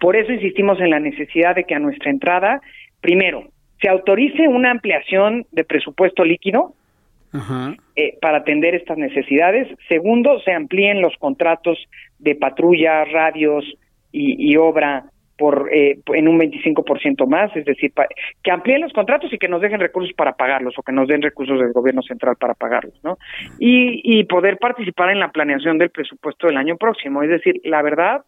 por 0.00 0.16
eso 0.16 0.32
insistimos 0.32 0.80
en 0.80 0.90
la 0.90 0.98
necesidad 1.00 1.54
de 1.54 1.64
que 1.64 1.74
a 1.74 1.78
nuestra 1.78 2.10
entrada, 2.10 2.60
primero, 3.00 3.44
se 3.80 3.88
autorice 3.88 4.48
una 4.48 4.70
ampliación 4.70 5.46
de 5.52 5.64
presupuesto 5.64 6.24
líquido, 6.24 6.74
eh, 7.96 8.18
para 8.20 8.38
atender 8.38 8.74
estas 8.74 8.98
necesidades. 8.98 9.66
Segundo, 9.88 10.38
se 10.40 10.52
amplíen 10.52 11.00
los 11.00 11.16
contratos 11.18 11.78
de 12.18 12.34
patrulla, 12.34 13.04
radios 13.06 13.64
y, 14.12 14.50
y 14.52 14.56
obra 14.56 15.04
por 15.42 15.68
eh, 15.72 15.98
en 16.14 16.28
un 16.28 16.38
25% 16.38 17.26
más, 17.26 17.50
es 17.56 17.64
decir, 17.64 17.90
pa- 17.92 18.06
que 18.44 18.50
amplíen 18.52 18.80
los 18.82 18.92
contratos 18.92 19.32
y 19.32 19.38
que 19.38 19.48
nos 19.48 19.60
dejen 19.60 19.80
recursos 19.80 20.14
para 20.14 20.34
pagarlos 20.36 20.78
o 20.78 20.82
que 20.84 20.92
nos 20.92 21.08
den 21.08 21.20
recursos 21.20 21.58
del 21.58 21.72
gobierno 21.72 22.00
central 22.02 22.36
para 22.38 22.54
pagarlos, 22.54 22.94
¿no? 23.02 23.18
Y, 23.58 24.00
y 24.04 24.22
poder 24.24 24.58
participar 24.58 25.10
en 25.10 25.18
la 25.18 25.32
planeación 25.32 25.78
del 25.78 25.90
presupuesto 25.90 26.46
del 26.46 26.58
año 26.58 26.76
próximo. 26.76 27.24
Es 27.24 27.28
decir, 27.30 27.60
la 27.64 27.82
verdad 27.82 28.22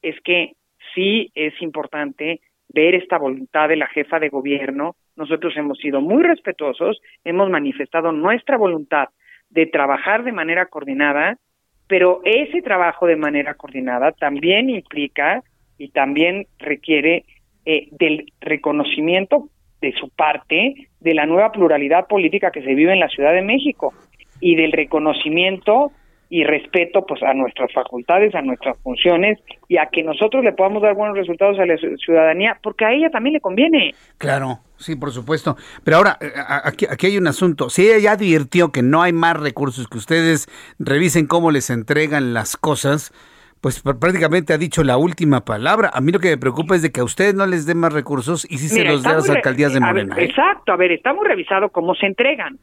es 0.00 0.18
que 0.22 0.52
sí 0.94 1.30
es 1.34 1.52
importante 1.60 2.40
ver 2.70 2.94
esta 2.94 3.18
voluntad 3.18 3.68
de 3.68 3.76
la 3.76 3.88
jefa 3.88 4.18
de 4.18 4.30
gobierno. 4.30 4.96
Nosotros 5.16 5.54
hemos 5.58 5.76
sido 5.78 6.00
muy 6.00 6.22
respetuosos, 6.22 6.98
hemos 7.24 7.50
manifestado 7.50 8.10
nuestra 8.10 8.56
voluntad 8.56 9.08
de 9.50 9.66
trabajar 9.66 10.24
de 10.24 10.32
manera 10.32 10.64
coordinada, 10.66 11.36
pero 11.88 12.22
ese 12.24 12.62
trabajo 12.62 13.06
de 13.06 13.16
manera 13.16 13.52
coordinada 13.52 14.12
también 14.12 14.70
implica 14.70 15.42
y 15.78 15.88
también 15.88 16.46
requiere 16.58 17.24
eh, 17.66 17.88
del 17.92 18.26
reconocimiento 18.40 19.48
de 19.80 19.92
su 19.92 20.08
parte 20.10 20.88
de 21.00 21.14
la 21.14 21.26
nueva 21.26 21.52
pluralidad 21.52 22.06
política 22.06 22.50
que 22.50 22.62
se 22.62 22.74
vive 22.74 22.92
en 22.92 23.00
la 23.00 23.08
Ciudad 23.08 23.32
de 23.32 23.42
México 23.42 23.92
y 24.40 24.56
del 24.56 24.72
reconocimiento 24.72 25.92
y 26.30 26.42
respeto 26.42 27.04
pues 27.06 27.22
a 27.22 27.32
nuestras 27.34 27.72
facultades, 27.72 28.34
a 28.34 28.42
nuestras 28.42 28.76
funciones 28.82 29.38
y 29.68 29.76
a 29.76 29.86
que 29.92 30.02
nosotros 30.02 30.42
le 30.42 30.52
podamos 30.52 30.82
dar 30.82 30.94
buenos 30.94 31.16
resultados 31.16 31.58
a 31.58 31.66
la 31.66 31.76
ciudadanía, 31.76 32.58
porque 32.62 32.84
a 32.84 32.92
ella 32.92 33.10
también 33.10 33.34
le 33.34 33.40
conviene. 33.40 33.94
Claro, 34.18 34.58
sí, 34.76 34.96
por 34.96 35.12
supuesto. 35.12 35.56
Pero 35.84 35.98
ahora, 35.98 36.18
eh, 36.20 36.32
aquí, 36.64 36.86
aquí 36.90 37.06
hay 37.06 37.18
un 37.18 37.28
asunto. 37.28 37.70
Si 37.70 37.86
ella 37.86 37.98
ya 37.98 38.12
advirtió 38.12 38.72
que 38.72 38.82
no 38.82 39.02
hay 39.02 39.12
más 39.12 39.38
recursos, 39.38 39.86
que 39.86 39.98
ustedes 39.98 40.48
revisen 40.78 41.26
cómo 41.26 41.50
les 41.50 41.70
entregan 41.70 42.34
las 42.34 42.56
cosas, 42.56 43.12
pues 43.64 43.80
prácticamente 43.80 44.52
ha 44.52 44.58
dicho 44.58 44.84
la 44.84 44.98
última 44.98 45.42
palabra. 45.42 45.90
A 45.94 46.02
mí 46.02 46.12
lo 46.12 46.20
que 46.20 46.28
me 46.28 46.36
preocupa 46.36 46.74
es 46.74 46.82
de 46.82 46.92
que 46.92 47.00
a 47.00 47.04
ustedes 47.04 47.34
no 47.34 47.46
les 47.46 47.64
den 47.64 47.78
más 47.78 47.94
recursos 47.94 48.44
y 48.44 48.58
si 48.58 48.68
se 48.68 48.84
los 48.84 49.02
dé 49.02 49.08
a 49.08 49.14
las 49.14 49.30
alcaldías 49.30 49.72
de 49.72 49.80
Morena. 49.80 50.16
¿eh? 50.18 50.24
exacto, 50.24 50.70
a 50.70 50.76
ver, 50.76 50.92
estamos 50.92 51.26
revisando 51.26 51.70
cómo 51.70 51.94
se 51.94 52.04
entregan. 52.04 52.58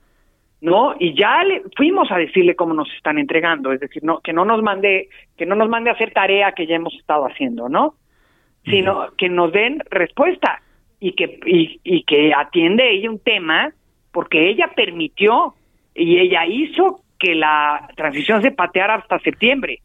¿no? 0.61 0.93
Y 0.99 1.15
ya 1.15 1.43
le, 1.43 1.63
fuimos 1.75 2.11
a 2.11 2.17
decirle 2.17 2.55
cómo 2.55 2.75
nos 2.75 2.87
están 2.93 3.17
entregando, 3.17 3.71
es 3.71 3.79
decir, 3.79 4.03
no 4.03 4.19
que 4.19 4.31
no 4.31 4.45
nos 4.45 4.61
mande 4.61 5.09
que 5.35 5.47
no 5.47 5.55
nos 5.55 5.69
mande 5.69 5.89
a 5.89 5.93
hacer 5.93 6.13
tarea 6.13 6.51
que 6.51 6.67
ya 6.67 6.75
hemos 6.75 6.93
estado 6.93 7.25
haciendo, 7.25 7.67
¿no? 7.67 7.95
Sino 8.65 9.07
que 9.17 9.27
nos 9.27 9.51
den 9.51 9.81
respuesta 9.89 10.61
y 10.99 11.13
que 11.13 11.39
y, 11.47 11.79
y 11.83 12.03
que 12.03 12.31
atiende 12.37 12.91
ella 12.91 13.09
un 13.09 13.17
tema 13.17 13.73
porque 14.11 14.51
ella 14.51 14.69
permitió 14.75 15.55
y 15.95 16.19
ella 16.19 16.45
hizo 16.45 17.01
que 17.17 17.33
la 17.33 17.89
transición 17.95 18.43
se 18.43 18.51
pateara 18.51 18.97
hasta 18.97 19.17
septiembre. 19.17 19.79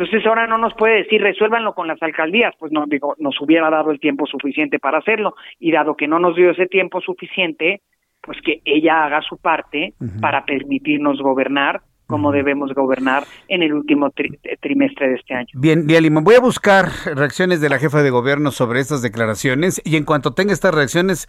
Entonces 0.00 0.26
ahora 0.26 0.46
no 0.46 0.56
nos 0.56 0.72
puede 0.72 1.02
decir 1.02 1.20
resuélvanlo 1.20 1.74
con 1.74 1.86
las 1.86 2.02
alcaldías, 2.02 2.54
pues 2.58 2.72
no 2.72 2.86
digo, 2.86 3.16
nos 3.18 3.38
hubiera 3.38 3.68
dado 3.68 3.90
el 3.90 4.00
tiempo 4.00 4.24
suficiente 4.24 4.78
para 4.78 4.96
hacerlo 4.96 5.34
y 5.58 5.72
dado 5.72 5.94
que 5.94 6.08
no 6.08 6.18
nos 6.18 6.34
dio 6.36 6.52
ese 6.52 6.64
tiempo 6.64 7.02
suficiente, 7.02 7.82
pues 8.22 8.38
que 8.42 8.62
ella 8.64 9.04
haga 9.04 9.20
su 9.20 9.36
parte 9.36 9.92
para 10.22 10.46
permitirnos 10.46 11.20
gobernar 11.20 11.82
como 12.06 12.32
debemos 12.32 12.72
gobernar 12.74 13.24
en 13.46 13.62
el 13.62 13.74
último 13.74 14.10
trimestre 14.60 15.10
de 15.10 15.14
este 15.16 15.34
año. 15.34 15.48
Bien, 15.52 15.86
Lía 15.86 16.00
Limón, 16.00 16.24
voy 16.24 16.34
a 16.34 16.40
buscar 16.40 16.86
reacciones 17.14 17.60
de 17.60 17.68
la 17.68 17.78
jefa 17.78 18.02
de 18.02 18.08
gobierno 18.08 18.52
sobre 18.52 18.80
estas 18.80 19.02
declaraciones 19.02 19.82
y 19.84 19.96
en 19.96 20.04
cuanto 20.04 20.32
tenga 20.32 20.54
estas 20.54 20.74
reacciones, 20.74 21.28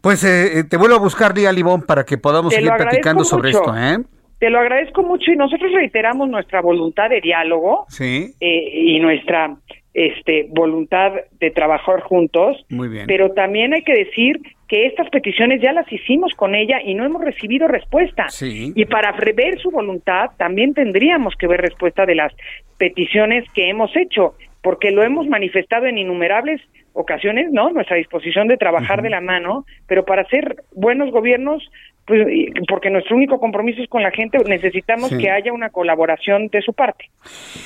pues 0.00 0.22
eh, 0.22 0.60
eh, 0.60 0.64
te 0.64 0.76
vuelvo 0.76 0.94
a 0.94 1.00
buscar, 1.00 1.36
Lía 1.36 1.50
Limón, 1.50 1.82
para 1.82 2.04
que 2.04 2.18
podamos 2.18 2.54
seguir 2.54 2.70
platicando 2.78 3.24
sobre 3.24 3.50
esto. 3.50 3.76
¿eh? 3.76 3.98
Te 4.38 4.50
lo 4.50 4.58
agradezco 4.58 5.02
mucho 5.02 5.30
y 5.32 5.36
nosotros 5.36 5.72
reiteramos 5.72 6.28
nuestra 6.28 6.60
voluntad 6.60 7.10
de 7.10 7.20
diálogo 7.20 7.86
sí. 7.88 8.34
y 8.40 8.98
nuestra 9.00 9.56
este, 9.94 10.46
voluntad 10.50 11.12
de 11.40 11.50
trabajar 11.50 12.00
juntos. 12.00 12.64
Muy 12.68 12.88
bien. 12.88 13.06
Pero 13.06 13.32
también 13.32 13.72
hay 13.72 13.82
que 13.82 13.94
decir 13.94 14.40
que 14.68 14.86
estas 14.86 15.08
peticiones 15.10 15.62
ya 15.62 15.72
las 15.72 15.90
hicimos 15.90 16.34
con 16.34 16.54
ella 16.54 16.82
y 16.84 16.94
no 16.94 17.04
hemos 17.04 17.24
recibido 17.24 17.66
respuesta. 17.66 18.26
Y 18.42 18.84
para 18.84 19.12
ver 19.12 19.58
su 19.58 19.70
voluntad 19.70 20.30
también 20.36 20.74
tendríamos 20.74 21.34
que 21.36 21.46
ver 21.46 21.60
respuesta 21.60 22.04
de 22.04 22.16
las 22.16 22.32
peticiones 22.76 23.44
que 23.54 23.70
hemos 23.70 23.94
hecho, 23.96 24.34
porque 24.62 24.90
lo 24.90 25.02
hemos 25.02 25.26
manifestado 25.28 25.86
en 25.86 25.98
innumerables 25.98 26.60
ocasiones, 26.92 27.52
¿no? 27.52 27.70
Nuestra 27.70 27.96
disposición 27.96 28.48
de 28.48 28.56
trabajar 28.56 29.02
de 29.02 29.10
la 29.10 29.20
mano, 29.20 29.64
pero 29.86 30.04
para 30.04 30.24
ser 30.28 30.56
buenos 30.74 31.10
gobiernos, 31.10 31.62
pues, 32.06 32.26
porque 32.68 32.90
nuestro 32.90 33.16
único 33.16 33.38
compromiso 33.40 33.82
es 33.82 33.88
con 33.88 34.02
la 34.02 34.10
gente, 34.10 34.38
necesitamos 34.46 35.10
que 35.10 35.30
haya 35.30 35.52
una 35.52 35.70
colaboración 35.70 36.48
de 36.48 36.62
su 36.62 36.72
parte. 36.72 37.10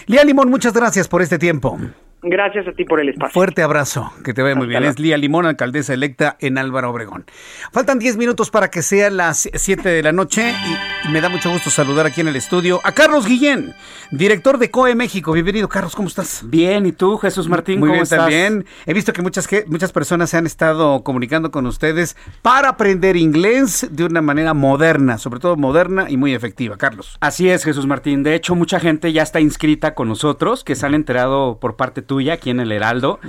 Lía 0.06 0.24
Limón, 0.24 0.50
muchas 0.50 0.72
gracias 0.72 1.08
por 1.08 1.22
este 1.22 1.38
tiempo. 1.38 1.78
Gracias 2.22 2.68
a 2.68 2.72
ti 2.72 2.84
por 2.84 3.00
el 3.00 3.08
espacio. 3.08 3.32
Fuerte 3.32 3.62
abrazo, 3.62 4.12
que 4.24 4.34
te 4.34 4.42
vaya 4.42 4.54
muy 4.54 4.66
bien. 4.66 4.84
Es 4.84 4.98
Lía 4.98 5.16
Limón, 5.16 5.46
alcaldesa 5.46 5.94
electa 5.94 6.36
en 6.40 6.58
Álvaro 6.58 6.90
Obregón. 6.90 7.24
Faltan 7.72 7.98
10 7.98 8.18
minutos 8.18 8.50
para 8.50 8.70
que 8.70 8.82
sean 8.82 9.16
las 9.16 9.48
7 9.54 9.88
de 9.88 10.02
la 10.02 10.12
noche 10.12 10.52
y, 10.52 11.08
me 11.10 11.22
da 11.22 11.30
mucho 11.30 11.50
gusto 11.50 11.70
saludar 11.70 12.04
aquí 12.04 12.20
en 12.20 12.28
el 12.28 12.36
estudio 12.36 12.80
a 12.84 12.92
Carlos 12.92 13.26
Guillén, 13.26 13.74
director 14.10 14.58
de 14.58 14.70
COE 14.70 14.94
México. 14.94 15.32
Bienvenido, 15.32 15.68
Carlos, 15.68 15.96
¿cómo 15.96 16.08
estás? 16.08 16.42
Bien, 16.44 16.84
¿y 16.84 16.92
tú, 16.92 17.16
Jesús 17.16 17.48
Martín? 17.48 17.80
Muy 17.80 17.88
¿cómo 17.88 18.02
bien, 18.02 18.08
también. 18.08 18.66
He 18.84 18.92
visto 18.92 19.14
que 19.14 19.22
muchas, 19.22 19.48
muchas 19.66 19.90
personas 19.90 20.28
se 20.28 20.36
han 20.36 20.44
estado 20.44 21.02
comunicando 21.02 21.50
con 21.50 21.64
ustedes 21.64 22.18
para 22.42 22.68
aprender 22.68 23.16
inglés 23.16 23.88
de 23.90 24.04
una 24.04 24.20
manera 24.20 24.52
moderna, 24.52 25.16
sobre 25.16 25.40
todo 25.40 25.56
moderna 25.56 26.10
y 26.10 26.18
muy 26.18 26.34
efectiva. 26.34 26.76
Carlos. 26.76 27.16
Así 27.20 27.48
es, 27.48 27.64
Jesús 27.64 27.86
Martín. 27.86 28.22
De 28.22 28.34
hecho, 28.34 28.54
mucha 28.54 28.78
gente 28.78 29.10
ya 29.12 29.22
está 29.22 29.40
inscrita 29.40 29.94
con 29.94 30.08
nosotros, 30.08 30.64
que 30.64 30.74
se 30.74 30.84
han 30.84 30.94
enterado 30.94 31.58
por 31.60 31.76
parte 31.76 32.02
tuya 32.10 32.32
aquí 32.32 32.50
en 32.50 32.58
el 32.58 32.72
Heraldo. 32.72 33.20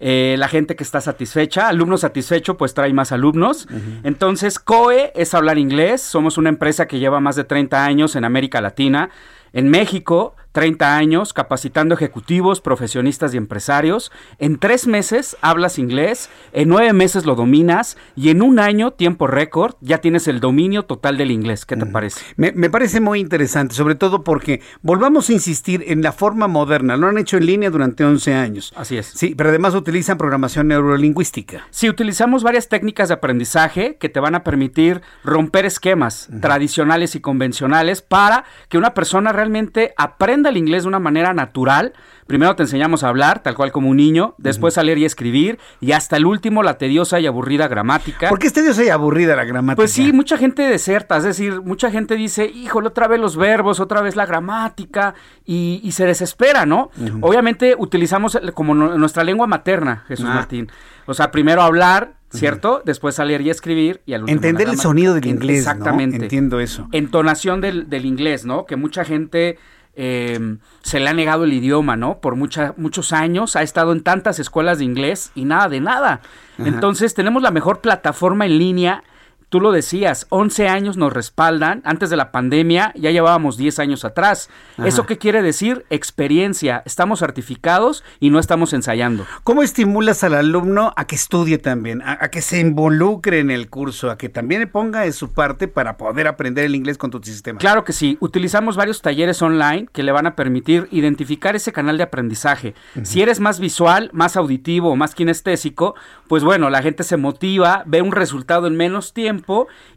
Eh, 0.00 0.34
la 0.36 0.48
gente 0.48 0.74
que 0.74 0.82
está 0.82 1.00
satisfecha, 1.00 1.68
alumno 1.68 1.96
satisfecho, 1.96 2.56
pues 2.56 2.74
trae 2.74 2.92
más 2.92 3.12
alumnos. 3.12 3.68
Entonces, 4.02 4.58
COE 4.58 5.12
es 5.14 5.32
hablar 5.32 5.58
inglés. 5.58 6.02
Somos 6.02 6.36
una 6.36 6.48
empresa 6.48 6.88
que 6.88 6.98
lleva 6.98 7.20
más 7.20 7.36
de 7.36 7.44
30 7.44 7.84
años 7.84 8.16
en 8.16 8.24
América 8.24 8.60
Latina. 8.60 9.10
En 9.52 9.68
México 9.68 10.34
30 10.56 10.96
años 10.96 11.34
capacitando 11.34 11.94
ejecutivos, 11.94 12.62
profesionistas 12.62 13.34
y 13.34 13.36
empresarios. 13.36 14.10
En 14.38 14.56
tres 14.56 14.86
meses 14.86 15.36
hablas 15.42 15.78
inglés, 15.78 16.30
en 16.54 16.70
nueve 16.70 16.94
meses 16.94 17.26
lo 17.26 17.34
dominas 17.34 17.98
y 18.16 18.30
en 18.30 18.40
un 18.40 18.58
año, 18.58 18.92
tiempo 18.92 19.26
récord, 19.26 19.74
ya 19.82 19.98
tienes 19.98 20.28
el 20.28 20.40
dominio 20.40 20.84
total 20.84 21.18
del 21.18 21.30
inglés. 21.30 21.66
¿Qué 21.66 21.76
te 21.76 21.84
parece? 21.84 22.22
Me, 22.36 22.70
parece 22.70 23.00
muy 23.00 23.20
interesante, 23.20 23.74
sobre 23.74 23.96
todo 23.96 24.24
porque 24.24 24.62
volvamos 24.80 25.28
a 25.28 25.34
insistir 25.34 25.84
en 25.88 26.00
la 26.00 26.12
forma 26.12 26.48
moderna. 26.48 26.96
Lo 26.96 27.08
han 27.08 27.18
hecho 27.18 27.36
en 27.36 27.44
línea 27.44 27.68
durante 27.68 28.06
11 28.06 28.32
años. 28.32 28.72
Así 28.76 28.96
es. 28.96 29.08
Sí, 29.08 29.34
pero 29.36 29.50
además 29.50 29.74
utilizan 29.74 30.16
programación 30.16 30.68
neurolingüística. 30.68 31.66
Sí, 31.68 31.90
utilizamos 31.90 32.42
varias 32.42 32.70
técnicas 32.70 33.08
de 33.08 33.14
aprendizaje 33.14 33.98
que 34.00 34.08
te 34.08 34.20
van 34.20 34.34
a 34.34 34.42
permitir 34.42 35.02
romper 35.22 35.66
esquemas 35.66 36.30
tradicionales 36.40 37.14
y 37.14 37.20
convencionales 37.20 38.00
para 38.00 38.46
que 38.70 38.78
una 38.78 38.94
persona 38.94 39.32
realmente 39.32 39.92
aprenda 39.98 40.45
el 40.48 40.56
inglés 40.56 40.84
de 40.84 40.88
una 40.88 40.98
manera 40.98 41.34
natural. 41.34 41.92
Primero 42.26 42.56
te 42.56 42.64
enseñamos 42.64 43.04
a 43.04 43.08
hablar, 43.08 43.42
tal 43.42 43.54
cual 43.54 43.70
como 43.70 43.88
un 43.88 43.96
niño, 43.96 44.34
después 44.38 44.78
a 44.78 44.82
leer 44.82 44.98
y 44.98 45.04
escribir, 45.04 45.58
y 45.80 45.92
hasta 45.92 46.16
el 46.16 46.26
último 46.26 46.64
la 46.64 46.76
tediosa 46.76 47.20
y 47.20 47.26
aburrida 47.26 47.68
gramática. 47.68 48.28
¿Por 48.28 48.40
qué 48.40 48.48
es 48.48 48.52
tediosa 48.52 48.84
y 48.84 48.88
aburrida 48.88 49.36
la 49.36 49.44
gramática? 49.44 49.76
Pues 49.76 49.92
sí, 49.92 50.12
mucha 50.12 50.36
gente 50.36 50.62
deserta, 50.62 51.18
es 51.18 51.24
decir, 51.24 51.62
mucha 51.62 51.90
gente 51.90 52.16
dice, 52.16 52.46
híjole, 52.46 52.88
otra 52.88 53.06
vez 53.06 53.20
los 53.20 53.36
verbos, 53.36 53.78
otra 53.78 54.00
vez 54.00 54.16
la 54.16 54.26
gramática, 54.26 55.14
y, 55.44 55.88
se 55.92 56.04
desespera, 56.04 56.66
¿no? 56.66 56.90
Obviamente 57.20 57.76
utilizamos 57.78 58.38
como 58.54 58.74
nuestra 58.74 59.22
lengua 59.22 59.46
materna, 59.46 60.04
Jesús 60.08 60.26
ah. 60.28 60.34
Martín. 60.34 60.68
O 61.06 61.14
sea, 61.14 61.30
primero 61.30 61.62
hablar, 61.62 62.16
¿cierto? 62.30 62.82
Después 62.84 63.18
a 63.20 63.24
leer 63.24 63.40
y 63.42 63.50
escribir 63.50 64.02
y 64.04 64.14
al 64.14 64.22
último 64.22 64.36
Entender 64.36 64.68
el 64.68 64.78
sonido 64.78 65.14
del 65.14 65.26
inglés. 65.26 65.58
Exactamente. 65.58 66.16
Entiendo 66.16 66.60
eso. 66.60 66.88
Entonación 66.92 67.60
del, 67.60 67.88
del 67.88 68.04
inglés, 68.04 68.44
¿no? 68.44 68.66
Que 68.66 68.76
mucha 68.76 69.04
gente 69.04 69.58
eh, 69.96 70.38
se 70.82 71.00
le 71.00 71.08
ha 71.08 71.14
negado 71.14 71.44
el 71.44 71.52
idioma, 71.52 71.96
¿no? 71.96 72.18
Por 72.18 72.36
muchos 72.36 73.12
años, 73.12 73.56
ha 73.56 73.62
estado 73.62 73.92
en 73.92 74.02
tantas 74.02 74.38
escuelas 74.38 74.78
de 74.78 74.84
inglés 74.84 75.32
y 75.34 75.44
nada 75.44 75.68
de 75.68 75.80
nada. 75.80 76.20
Entonces 76.58 77.14
tenemos 77.14 77.42
la 77.42 77.50
mejor 77.50 77.80
plataforma 77.80 78.46
en 78.46 78.58
línea 78.58 79.02
tú 79.48 79.60
lo 79.60 79.72
decías, 79.72 80.26
11 80.30 80.68
años 80.68 80.96
nos 80.96 81.12
respaldan. 81.12 81.82
Antes 81.84 82.10
de 82.10 82.16
la 82.16 82.32
pandemia 82.32 82.92
ya 82.96 83.10
llevábamos 83.10 83.56
10 83.56 83.78
años 83.78 84.04
atrás. 84.04 84.50
¿Eso 84.84 85.06
qué 85.06 85.18
quiere 85.18 85.42
decir? 85.42 85.86
Experiencia. 85.90 86.82
Estamos 86.84 87.20
certificados 87.20 88.04
y 88.20 88.30
no 88.30 88.38
estamos 88.38 88.72
ensayando. 88.72 89.26
¿Cómo 89.44 89.62
estimulas 89.62 90.24
al 90.24 90.34
alumno 90.34 90.92
a 90.96 91.06
que 91.06 91.14
estudie 91.14 91.58
también, 91.58 92.02
a, 92.02 92.28
que 92.28 92.42
se 92.42 92.60
involucre 92.60 93.38
en 93.38 93.50
el 93.50 93.70
curso, 93.70 94.10
a 94.10 94.18
que 94.18 94.28
también 94.28 94.68
ponga 94.70 95.00
de 95.00 95.12
su 95.12 95.32
parte 95.32 95.68
para 95.68 95.96
poder 95.96 96.26
aprender 96.26 96.64
el 96.64 96.74
inglés 96.74 96.98
con 96.98 97.10
tu 97.10 97.22
sistema? 97.22 97.58
Claro 97.58 97.84
que 97.84 97.92
sí. 97.92 98.16
Utilizamos 98.20 98.76
varios 98.76 99.02
talleres 99.02 99.40
online 99.42 99.88
que 99.92 100.02
le 100.02 100.12
van 100.12 100.26
a 100.26 100.34
permitir 100.34 100.88
identificar 100.90 101.54
ese 101.56 101.72
canal 101.72 101.96
de 101.96 102.04
aprendizaje. 102.04 102.74
Si 103.02 103.22
eres 103.22 103.40
más 103.40 103.60
visual, 103.60 104.10
más 104.12 104.36
auditivo, 104.36 104.96
más 104.96 105.14
kinestésico, 105.14 105.94
pues 106.28 106.42
bueno, 106.42 106.70
la 106.70 106.82
gente 106.82 107.04
se 107.04 107.16
motiva, 107.16 107.82
ve 107.86 108.02
un 108.02 108.12
resultado 108.12 108.66
en 108.66 108.76
menos 108.76 109.12
tiempo 109.12 109.35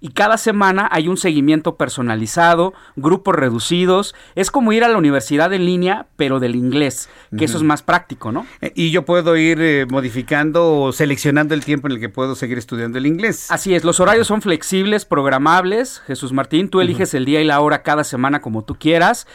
y 0.01 0.09
cada 0.09 0.37
semana 0.37 0.87
hay 0.91 1.07
un 1.07 1.17
seguimiento 1.17 1.75
personalizado, 1.75 2.73
grupos 2.95 3.35
reducidos. 3.35 4.15
Es 4.35 4.51
como 4.51 4.73
ir 4.73 4.83
a 4.83 4.89
la 4.89 4.97
universidad 4.97 5.53
en 5.53 5.65
línea, 5.65 6.07
pero 6.15 6.39
del 6.39 6.55
inglés, 6.55 7.09
que 7.37 7.45
eso 7.45 7.57
es 7.57 7.63
más 7.63 7.83
práctico, 7.83 8.31
¿no? 8.31 8.45
Eh, 8.61 8.71
y 8.75 8.91
yo 8.91 9.05
puedo 9.05 9.37
ir 9.37 9.61
eh, 9.61 9.85
modificando 9.89 10.73
o 10.73 10.91
seleccionando 10.91 11.53
el 11.53 11.63
tiempo 11.63 11.87
en 11.87 11.93
el 11.93 11.99
que 11.99 12.09
puedo 12.09 12.35
seguir 12.35 12.57
estudiando 12.57 12.97
el 12.97 13.05
inglés. 13.05 13.49
Así 13.51 13.75
es, 13.75 13.83
los 13.83 13.99
horarios 13.99 14.27
son 14.27 14.41
flexibles, 14.41 15.05
programables. 15.05 16.01
Jesús 16.07 16.33
Martín, 16.33 16.69
tú 16.69 16.81
eliges 16.81 17.13
el 17.13 17.25
día 17.25 17.41
y 17.41 17.45
la 17.45 17.59
hora 17.61 17.83
cada 17.83 18.03
semana 18.03 18.41
como 18.41 18.63
tú 18.63 18.75
quieras. 18.75 19.27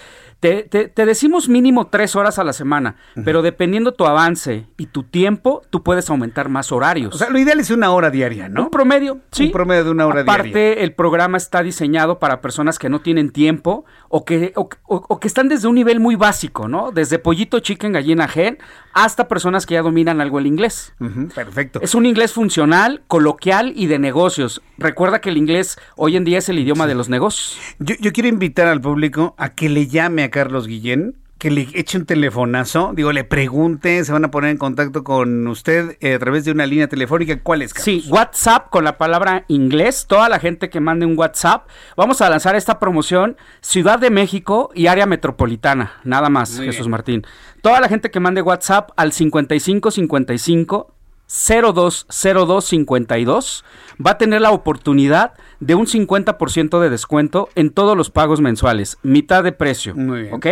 Te, 0.44 0.88
te, 0.88 1.06
decimos 1.06 1.48
mínimo 1.48 1.86
tres 1.86 2.14
horas 2.16 2.38
a 2.38 2.44
la 2.44 2.52
semana, 2.52 2.96
pero 3.24 3.40
dependiendo 3.40 3.94
tu 3.94 4.04
avance 4.04 4.66
y 4.76 4.84
tu 4.84 5.02
tiempo, 5.02 5.62
tú 5.70 5.82
puedes 5.82 6.10
aumentar 6.10 6.50
más 6.50 6.70
horarios. 6.70 7.14
O 7.14 7.16
sea, 7.18 7.30
lo 7.30 7.38
ideal 7.38 7.60
es 7.60 7.70
una 7.70 7.90
hora 7.92 8.10
diaria, 8.10 8.50
¿no? 8.50 8.64
Un 8.64 8.70
promedio, 8.70 9.20
sí. 9.32 9.46
Un 9.46 9.52
promedio 9.52 9.84
de 9.84 9.90
una 9.92 10.06
hora 10.06 10.22
diaria. 10.22 10.34
Aparte, 10.34 10.84
el 10.84 10.92
programa 10.92 11.38
está 11.38 11.62
diseñado 11.62 12.18
para 12.18 12.42
personas 12.42 12.78
que 12.78 12.90
no 12.90 13.00
tienen 13.00 13.30
tiempo 13.30 13.86
o 14.10 14.26
que, 14.26 14.52
o, 14.54 15.18
que 15.18 15.26
están 15.26 15.48
desde 15.48 15.66
un 15.66 15.76
nivel 15.76 15.98
muy 15.98 16.14
básico, 16.14 16.68
¿no? 16.68 16.92
Desde 16.92 17.18
pollito, 17.18 17.60
chicken, 17.60 17.92
gallina, 17.92 18.28
gen, 18.28 18.58
hasta 18.92 19.28
personas 19.28 19.64
que 19.64 19.74
ya 19.74 19.82
dominan 19.82 20.20
algo 20.20 20.38
el 20.38 20.46
inglés. 20.46 20.92
perfecto. 21.34 21.80
Es 21.80 21.94
un 21.94 22.04
inglés 22.04 22.34
funcional, 22.34 23.02
coloquial 23.06 23.72
y 23.74 23.86
de 23.86 23.98
negocios. 23.98 24.60
Recuerda 24.76 25.22
que 25.22 25.30
el 25.30 25.38
inglés 25.38 25.78
hoy 25.96 26.16
en 26.16 26.24
día 26.24 26.36
es 26.36 26.50
el 26.50 26.58
idioma 26.58 26.86
de 26.86 26.94
los 26.94 27.08
negocios. 27.08 27.58
Yo, 27.78 27.94
yo 27.98 28.12
quiero 28.12 28.28
invitar 28.28 28.66
al 28.66 28.82
público 28.82 29.34
a 29.38 29.54
que 29.54 29.70
le 29.70 29.86
llame 29.86 30.22
a 30.22 30.30
Carlos 30.34 30.66
Guillén, 30.66 31.14
que 31.38 31.48
le 31.48 31.68
eche 31.74 31.96
un 31.96 32.06
telefonazo, 32.06 32.92
digo, 32.92 33.12
le 33.12 33.22
pregunte, 33.22 34.04
se 34.04 34.10
van 34.10 34.24
a 34.24 34.32
poner 34.32 34.50
en 34.50 34.56
contacto 34.56 35.04
con 35.04 35.46
usted 35.46 35.96
eh, 36.00 36.14
a 36.14 36.18
través 36.18 36.44
de 36.44 36.50
una 36.50 36.66
línea 36.66 36.88
telefónica. 36.88 37.38
¿Cuál 37.40 37.62
es? 37.62 37.72
Carlos? 37.72 37.84
Sí, 37.84 38.04
WhatsApp 38.10 38.68
con 38.68 38.82
la 38.82 38.98
palabra 38.98 39.44
inglés, 39.46 40.06
toda 40.08 40.28
la 40.28 40.40
gente 40.40 40.70
que 40.70 40.80
mande 40.80 41.06
un 41.06 41.16
WhatsApp. 41.16 41.68
Vamos 41.96 42.20
a 42.20 42.28
lanzar 42.28 42.56
esta 42.56 42.80
promoción 42.80 43.36
Ciudad 43.60 44.00
de 44.00 44.10
México 44.10 44.72
y 44.74 44.88
área 44.88 45.06
metropolitana, 45.06 45.92
nada 46.02 46.28
más, 46.30 46.58
Jesús 46.58 46.88
Martín. 46.88 47.24
Toda 47.62 47.80
la 47.80 47.88
gente 47.88 48.10
que 48.10 48.18
mande 48.18 48.42
WhatsApp 48.42 48.90
al 48.96 49.12
5555 49.12 50.94
020252 51.28 53.64
va 54.04 54.10
a 54.12 54.18
tener 54.18 54.40
la 54.40 54.52
oportunidad 54.52 55.34
de 55.60 55.74
un 55.74 55.86
50% 55.86 56.80
de 56.80 56.90
descuento 56.90 57.48
en 57.54 57.70
todos 57.70 57.96
los 57.96 58.10
pagos 58.10 58.40
mensuales, 58.40 58.98
mitad 59.02 59.42
de 59.42 59.52
precio. 59.52 59.94
Muy 59.94 60.22
bien. 60.22 60.34
¿Ok? 60.34 60.46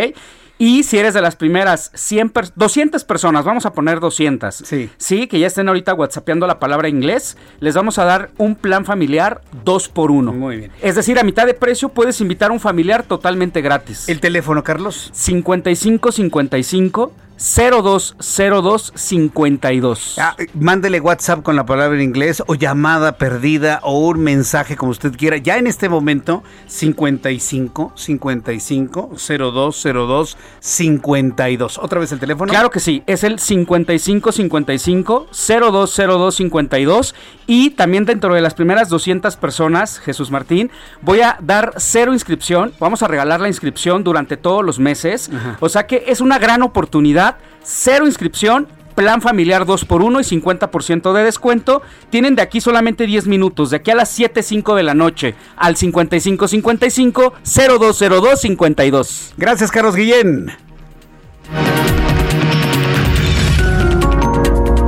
Y 0.59 0.83
si 0.83 0.97
eres 0.97 1.15
de 1.15 1.21
las 1.21 1.35
primeras 1.35 1.91
100 1.95 2.31
200 2.55 3.03
personas, 3.03 3.43
vamos 3.43 3.65
a 3.65 3.73
poner 3.73 3.99
200, 3.99 4.55
sí. 4.55 4.89
sí, 4.97 5.27
que 5.27 5.39
ya 5.39 5.47
estén 5.47 5.67
ahorita 5.67 5.95
whatsappeando 5.95 6.47
la 6.47 6.59
palabra 6.59 6.87
inglés, 6.87 7.37
les 7.59 7.75
vamos 7.75 7.97
a 7.97 8.05
dar 8.05 8.29
un 8.37 8.55
plan 8.55 8.85
familiar 8.85 9.41
2 9.65 9.89
por 9.89 10.11
1 10.11 10.31
Muy 10.31 10.57
bien. 10.57 10.71
Es 10.81 10.95
decir, 10.95 11.19
a 11.19 11.23
mitad 11.23 11.47
de 11.47 11.55
precio 11.55 11.89
puedes 11.89 12.21
invitar 12.21 12.51
a 12.51 12.53
un 12.53 12.59
familiar 12.59 13.01
totalmente 13.03 13.61
gratis. 13.61 14.07
¿El 14.07 14.19
teléfono, 14.19 14.63
Carlos? 14.63 15.09
5555 15.13 17.11
020252. 17.37 20.19
Ah, 20.19 20.35
mándele 20.53 20.99
WhatsApp 20.99 21.41
con 21.43 21.55
la 21.55 21.65
palabra 21.65 21.95
en 21.97 22.03
inglés 22.03 22.43
o 22.47 22.55
llamada 22.55 23.17
perdida 23.17 23.79
o 23.83 23.99
un 23.99 24.19
mensaje 24.21 24.75
como 24.75 24.91
usted 24.91 25.15
quiera. 25.17 25.37
Ya 25.37 25.57
en 25.57 25.67
este 25.67 25.87
momento 25.89 26.43
55 26.67 27.93
55 27.95 29.11
0202 29.17 30.37
52. 30.59 31.79
Otra 31.79 31.99
vez 31.99 32.11
el 32.11 32.19
teléfono. 32.19 32.51
Claro 32.51 32.69
que 32.69 32.79
sí, 32.79 33.01
es 33.07 33.23
el 33.23 33.39
55 33.39 34.31
55 34.31 35.27
0202 35.31 36.35
52 36.35 37.15
y 37.47 37.71
también 37.71 38.05
dentro 38.05 38.35
de 38.35 38.41
las 38.41 38.53
primeras 38.53 38.89
200 38.89 39.35
personas, 39.37 39.97
Jesús 39.99 40.29
Martín, 40.31 40.71
voy 41.01 41.21
a 41.21 41.37
dar 41.41 41.73
cero 41.77 42.13
inscripción, 42.13 42.73
vamos 42.79 43.01
a 43.03 43.07
regalar 43.07 43.39
la 43.41 43.47
inscripción 43.47 44.03
durante 44.03 44.37
todos 44.37 44.63
los 44.63 44.79
meses. 44.79 45.29
O 45.59 45.69
sea 45.69 45.87
que 45.87 46.03
es 46.07 46.21
una 46.21 46.37
gran 46.39 46.61
oportunidad 46.61 47.22
cero 47.63 48.05
inscripción, 48.05 48.67
plan 48.95 49.21
familiar 49.21 49.65
2 49.65 49.85
por 49.85 50.01
1 50.01 50.19
y 50.19 50.23
50% 50.23 51.13
de 51.13 51.23
descuento. 51.23 51.81
Tienen 52.09 52.35
de 52.35 52.41
aquí 52.41 52.61
solamente 52.61 53.05
10 53.05 53.27
minutos, 53.27 53.69
de 53.69 53.77
aquí 53.77 53.91
a 53.91 53.95
las 53.95 54.17
7.05 54.17 54.75
de 54.75 54.83
la 54.83 54.93
noche 54.93 55.35
al 55.55 55.75
5555 55.75 57.33
0202 57.43 58.41
52. 58.41 59.33
Gracias, 59.37 59.71
Carlos 59.71 59.95
Guillén. 59.95 60.51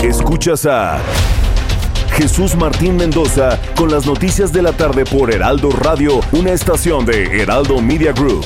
Escuchas 0.01 0.65
a 0.65 0.99
Jesús 2.15 2.55
Martín 2.55 2.95
Mendoza 2.95 3.59
con 3.75 3.91
las 3.91 4.05
noticias 4.05 4.53
de 4.53 4.61
la 4.61 4.71
tarde 4.71 5.03
por 5.03 5.33
Heraldo 5.33 5.69
Radio, 5.71 6.21
una 6.31 6.51
estación 6.51 7.05
de 7.05 7.41
Heraldo 7.41 7.81
Media 7.81 8.13
Group. 8.13 8.45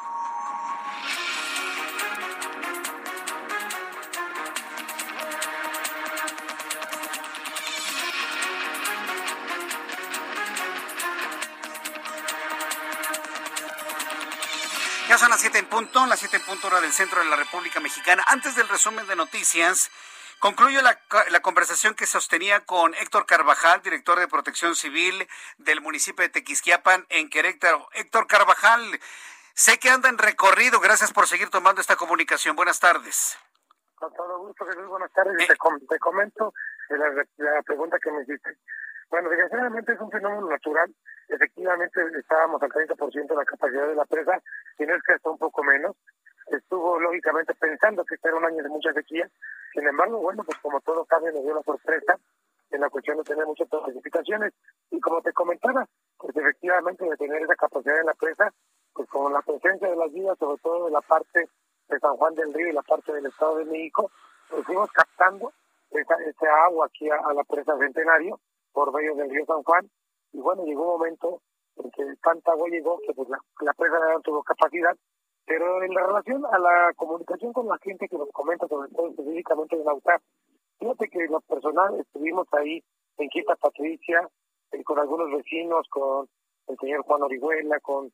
Ya 15.11 15.17
son 15.17 15.29
las 15.29 15.41
7 15.41 15.59
en 15.59 15.65
punto, 15.65 16.05
las 16.05 16.19
7 16.19 16.37
en 16.37 16.43
punto 16.43 16.67
hora 16.67 16.79
del 16.79 16.93
centro 16.93 17.19
de 17.19 17.25
la 17.25 17.35
República 17.35 17.81
Mexicana. 17.81 18.23
Antes 18.27 18.55
del 18.55 18.69
resumen 18.69 19.05
de 19.07 19.17
noticias, 19.17 19.91
concluyo 20.39 20.81
la, 20.81 20.97
la, 21.31 21.41
conversación 21.41 21.95
que 21.95 22.05
sostenía 22.05 22.61
con 22.61 22.93
Héctor 22.93 23.25
Carvajal, 23.25 23.81
director 23.81 24.17
de 24.17 24.29
Protección 24.29 24.73
Civil 24.73 25.27
del 25.57 25.81
municipio 25.81 26.23
de 26.23 26.29
Tequisquiapan, 26.29 27.07
en 27.09 27.29
Querétaro. 27.29 27.89
Héctor 27.91 28.25
Carvajal, 28.25 28.81
sé 29.53 29.79
que 29.79 29.89
anda 29.89 30.07
en 30.07 30.17
recorrido. 30.17 30.79
Gracias 30.79 31.11
por 31.11 31.27
seguir 31.27 31.49
tomando 31.49 31.81
esta 31.81 31.97
comunicación. 31.97 32.55
Buenas 32.55 32.79
tardes. 32.79 33.37
Con 33.95 34.13
todo 34.13 34.39
gusto, 34.39 34.65
Jesús. 34.65 34.87
Buenas 34.87 35.11
tardes. 35.11 35.41
Eh. 35.41 35.45
Te, 35.45 35.99
comento 35.99 36.53
la, 36.87 37.09
la 37.35 37.61
pregunta 37.63 37.99
que 38.01 38.11
me 38.13 38.21
hiciste. 38.21 38.57
Bueno, 39.09 39.27
desgraciadamente 39.29 39.91
es 39.91 39.99
un 39.99 40.09
fenómeno 40.09 40.47
natural. 40.47 40.89
Efectivamente, 41.31 42.01
estábamos 42.19 42.61
al 42.61 42.69
30% 42.69 43.27
de 43.27 43.35
la 43.35 43.45
capacidad 43.45 43.87
de 43.87 43.95
la 43.95 44.05
presa, 44.05 44.41
y 44.77 44.85
no 44.85 44.95
es 44.95 45.01
que 45.03 45.13
hasta 45.13 45.29
un 45.29 45.37
poco 45.37 45.63
menos. 45.63 45.95
Estuvo, 46.47 46.99
lógicamente, 46.99 47.53
pensando 47.55 48.03
que 48.03 48.15
este 48.15 48.27
era 48.27 48.37
un 48.37 48.43
año 48.43 48.61
de 48.61 48.67
mucha 48.67 48.91
sequía. 48.91 49.29
Sin 49.73 49.87
embargo, 49.87 50.19
bueno, 50.19 50.43
pues 50.43 50.57
como 50.57 50.81
todo 50.81 51.05
cambio, 51.05 51.31
nos 51.31 51.43
dio 51.43 51.55
la 51.55 51.61
sorpresa 51.63 52.19
en 52.71 52.81
la 52.81 52.89
cuestión 52.89 53.17
de 53.17 53.23
tener 53.23 53.45
muchas 53.45 53.69
precipitaciones. 53.69 54.53
Y 54.89 54.99
como 54.99 55.21
te 55.21 55.31
comentaba, 55.31 55.87
pues 56.17 56.35
efectivamente, 56.35 57.05
de 57.05 57.15
tener 57.15 57.41
esa 57.43 57.55
capacidad 57.55 57.99
en 57.99 58.07
la 58.07 58.13
presa, 58.13 58.51
pues 58.93 59.07
con 59.07 59.31
la 59.31 59.41
presencia 59.41 59.89
de 59.89 59.95
las 59.95 60.11
vías, 60.11 60.37
sobre 60.37 60.61
todo 60.61 60.85
de 60.85 60.91
la 60.91 61.01
parte 61.01 61.47
de 61.87 61.99
San 61.99 62.17
Juan 62.17 62.35
del 62.35 62.53
Río 62.53 62.69
y 62.69 62.73
la 62.73 62.83
parte 62.83 63.13
del 63.13 63.25
Estado 63.25 63.57
de 63.57 63.65
México, 63.65 64.11
pues 64.49 64.65
fuimos 64.65 64.91
captando 64.91 65.53
esa, 65.91 66.15
esa 66.25 66.63
agua 66.65 66.87
aquí 66.87 67.09
a 67.09 67.33
la 67.33 67.43
presa 67.45 67.77
Centenario 67.77 68.37
por 68.73 68.93
medio 68.93 69.15
del 69.15 69.29
río 69.29 69.45
San 69.45 69.63
Juan. 69.63 69.89
Y 70.33 70.39
bueno, 70.39 70.63
llegó 70.65 70.83
un 70.83 70.99
momento 70.99 71.41
en 71.77 71.91
que 71.91 72.03
tanta 72.21 72.51
agua 72.51 72.69
llegó 72.69 72.99
que 73.05 73.13
pues 73.13 73.29
la, 73.29 73.39
la 73.61 73.73
presa 73.73 73.99
no 74.13 74.21
tuvo 74.21 74.43
capacidad. 74.43 74.95
Pero 75.45 75.83
en 75.83 75.93
la 75.93 76.05
relación 76.05 76.45
a 76.45 76.59
la 76.59 76.93
comunicación 76.95 77.51
con 77.51 77.67
la 77.67 77.77
gente 77.79 78.07
que 78.07 78.17
nos 78.17 78.29
comenta, 78.31 78.67
sobre 78.67 78.89
todo 78.89 79.09
específicamente 79.09 79.75
en 79.75 79.89
UTAP, 79.89 80.21
fíjate 80.79 81.09
que 81.09 81.27
los 81.27 81.43
personales 81.43 82.01
estuvimos 82.01 82.47
ahí 82.53 82.83
en 83.17 83.29
Quinta 83.29 83.55
Patricia, 83.55 84.29
eh, 84.71 84.83
con 84.83 84.99
algunos 84.99 85.31
vecinos, 85.31 85.87
con 85.89 86.27
el 86.67 86.77
señor 86.77 87.01
Juan 87.03 87.23
Orihuela, 87.23 87.79
con 87.79 88.11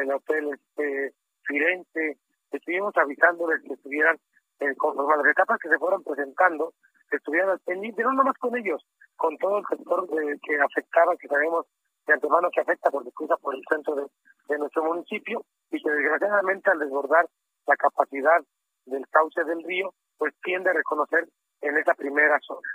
el 0.00 0.12
hotel 0.12 0.50
este, 0.52 1.14
Firenze, 1.44 2.18
estuvimos 2.50 2.96
avisándoles 2.96 3.62
que 3.62 3.74
estuvieran 3.74 4.18
eh, 4.60 4.74
con 4.76 4.96
las 4.96 5.26
etapas 5.26 5.58
que 5.58 5.68
se 5.68 5.78
fueron 5.78 6.02
presentando, 6.02 6.74
que 7.12 7.18
estuvieran 7.18 7.58
pendientes, 7.66 8.04
no 8.06 8.12
nomás 8.14 8.38
con 8.38 8.56
ellos, 8.56 8.82
con 9.16 9.36
todo 9.36 9.58
el 9.58 9.64
sector 9.68 10.08
que 10.08 10.58
afectaba, 10.58 11.14
que 11.18 11.28
sabemos 11.28 11.66
de 12.06 12.14
antemano 12.14 12.48
que 12.50 12.62
afecta 12.62 12.90
porque 12.90 13.12
cruza 13.12 13.36
por 13.36 13.54
el 13.54 13.62
centro 13.68 13.94
de, 13.94 14.58
nuestro 14.58 14.84
municipio 14.84 15.44
y 15.70 15.82
que 15.82 15.90
desgraciadamente 15.90 16.70
al 16.70 16.78
desbordar 16.78 17.26
la 17.66 17.76
capacidad 17.76 18.40
del 18.86 19.06
cauce 19.08 19.44
del 19.44 19.62
río, 19.62 19.94
pues 20.16 20.34
tiende 20.42 20.70
a 20.70 20.72
reconocer 20.72 21.28
en 21.60 21.78
esa 21.78 21.94
primera 21.94 22.38
zona. 22.40 22.68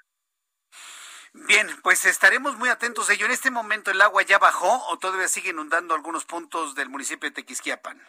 Bien, 1.48 1.68
pues 1.84 2.06
estaremos 2.06 2.58
muy 2.58 2.70
atentos 2.70 3.08
de 3.08 3.16
ello. 3.16 3.26
¿En 3.26 3.32
este 3.32 3.52
momento 3.52 3.92
el 3.92 4.02
agua 4.02 4.22
ya 4.22 4.38
bajó 4.38 4.92
o 4.92 4.98
todavía 4.98 5.28
sigue 5.28 5.50
inundando 5.50 5.94
algunos 5.94 6.26
puntos 6.26 6.76
del 6.76 6.90
municipio 6.90 7.30
de 7.30 7.36
Tequisquiapan? 7.36 8.00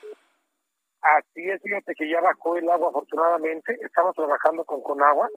Así 1.00 1.50
es, 1.50 1.60
fíjate 1.62 1.94
que 1.94 2.08
ya 2.08 2.20
bajó 2.20 2.56
el 2.56 2.70
agua 2.70 2.88
afortunadamente. 2.88 3.78
Estamos 3.82 4.14
trabajando 4.14 4.64
con 4.64 4.82
Conagua 4.82 5.28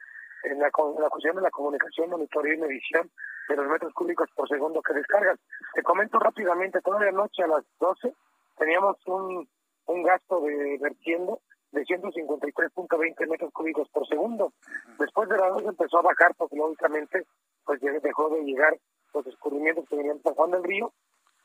en 0.43 0.59
la, 0.59 0.65
la 0.65 1.09
cuestión 1.09 1.35
de 1.35 1.41
la 1.41 1.51
comunicación, 1.51 2.09
monitoreo 2.09 2.53
y 2.53 2.57
medición 2.57 3.09
de 3.47 3.55
los 3.55 3.67
metros 3.67 3.93
cúbicos 3.93 4.29
por 4.35 4.47
segundo 4.47 4.81
que 4.81 4.93
descargan. 4.93 5.37
Te 5.73 5.83
comento 5.83 6.19
rápidamente, 6.19 6.81
toda 6.81 7.03
la 7.03 7.11
noche 7.11 7.43
a 7.43 7.47
las 7.47 7.63
12 7.79 8.13
teníamos 8.57 8.97
un, 9.07 9.47
un 9.87 10.03
gasto 10.03 10.41
de 10.41 10.77
vertiendo 10.79 11.39
de 11.71 11.83
153.20 11.83 13.29
metros 13.29 13.51
cúbicos 13.53 13.87
por 13.89 14.07
segundo. 14.07 14.53
Después 14.99 15.29
de 15.29 15.37
la 15.37 15.49
noche 15.49 15.67
empezó 15.67 15.99
a 15.99 16.03
bajar 16.03 16.33
porque 16.37 16.57
lógicamente 16.57 17.25
pues 17.65 17.79
dejó 17.81 18.29
de 18.29 18.43
llegar 18.43 18.77
los 19.13 19.25
descubrimientos 19.25 19.87
que 19.87 19.95
venían 19.95 20.19
pasando 20.19 20.57
el 20.57 20.63
río 20.63 20.91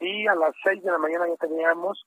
y 0.01 0.27
a 0.27 0.35
las 0.35 0.55
6 0.65 0.83
de 0.83 0.91
la 0.91 0.99
mañana 0.99 1.27
ya 1.29 1.37
teníamos 1.37 2.05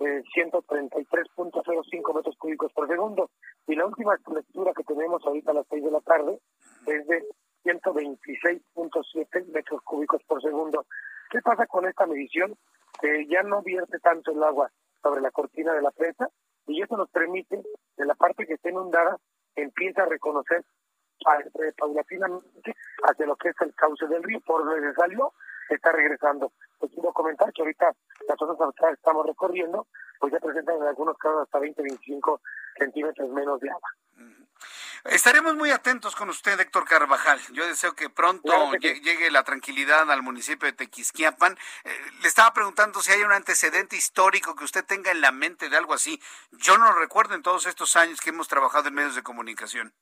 eh, 0.00 0.22
133.05 0.34 2.14
metros 2.14 2.36
cúbicos 2.36 2.72
por 2.72 2.88
segundo 2.88 3.30
y 3.66 3.74
la 3.74 3.86
última 3.86 4.16
lectura 4.34 4.72
que 4.74 4.84
tenemos 4.84 5.24
ahorita 5.24 5.50
a 5.50 5.54
las 5.54 5.66
6 5.68 5.84
de 5.84 5.90
la 5.90 6.00
tarde 6.00 6.40
es 6.86 7.06
de 7.06 7.24
126.7 7.64 9.46
metros 9.52 9.82
cúbicos 9.82 10.22
por 10.24 10.40
segundo. 10.42 10.86
¿Qué 11.30 11.40
pasa 11.42 11.66
con 11.66 11.86
esta 11.86 12.06
medición? 12.06 12.56
Ya 13.28 13.42
no 13.42 13.62
vierte 13.62 13.98
tanto 13.98 14.32
el 14.32 14.42
agua 14.42 14.70
sobre 15.02 15.20
la 15.20 15.30
cortina 15.30 15.72
de 15.72 15.82
la 15.82 15.90
presa 15.90 16.28
y 16.66 16.82
eso 16.82 16.96
nos 16.96 17.10
permite, 17.10 17.62
de 17.96 18.06
la 18.06 18.14
parte 18.14 18.46
que 18.46 18.54
está 18.54 18.70
inundada, 18.70 19.16
empieza 19.56 20.02
a 20.02 20.06
reconocer 20.06 20.64
eh, 21.20 21.72
paulatinamente 21.76 22.74
hacia 23.02 23.26
lo 23.26 23.36
que 23.36 23.50
es 23.50 23.56
el 23.60 23.74
cauce 23.74 24.06
del 24.06 24.22
río, 24.22 24.40
por 24.40 24.64
donde 24.64 24.94
salió, 24.94 25.32
está 25.74 25.92
regresando. 25.92 26.52
Pues 26.78 26.92
quiero 26.92 27.12
comentar 27.12 27.52
que 27.52 27.62
ahorita 27.62 27.92
las 28.28 28.38
zonas 28.38 28.56
que 28.76 28.92
estamos 28.92 29.26
recorriendo, 29.26 29.86
pues 30.18 30.32
ya 30.32 30.40
presentan 30.40 30.76
en 30.76 30.82
algunos 30.84 31.16
casos 31.18 31.42
hasta 31.42 31.58
20-25 31.58 32.40
centímetros 32.78 33.30
menos 33.30 33.60
de 33.60 33.70
agua. 33.70 33.90
Estaremos 35.04 35.54
muy 35.54 35.70
atentos 35.70 36.14
con 36.14 36.28
usted, 36.28 36.60
Héctor 36.60 36.84
Carvajal. 36.84 37.40
Yo 37.52 37.66
deseo 37.66 37.94
que 37.94 38.10
pronto 38.10 38.72
llegue 38.74 39.30
la 39.30 39.44
tranquilidad 39.44 40.10
al 40.10 40.22
municipio 40.22 40.66
de 40.66 40.74
Tequisquiapan. 40.74 41.56
Eh, 41.84 41.90
le 42.20 42.28
estaba 42.28 42.52
preguntando 42.52 43.00
si 43.00 43.10
hay 43.10 43.22
un 43.22 43.32
antecedente 43.32 43.96
histórico 43.96 44.54
que 44.54 44.64
usted 44.64 44.84
tenga 44.84 45.10
en 45.10 45.22
la 45.22 45.32
mente 45.32 45.70
de 45.70 45.76
algo 45.78 45.94
así. 45.94 46.20
Yo 46.52 46.76
no 46.76 46.84
lo 46.84 46.98
recuerdo 46.98 47.34
en 47.34 47.42
todos 47.42 47.66
estos 47.66 47.96
años 47.96 48.20
que 48.20 48.28
hemos 48.28 48.48
trabajado 48.48 48.88
en 48.88 48.94
medios 48.94 49.14
de 49.14 49.22
comunicación. 49.22 49.94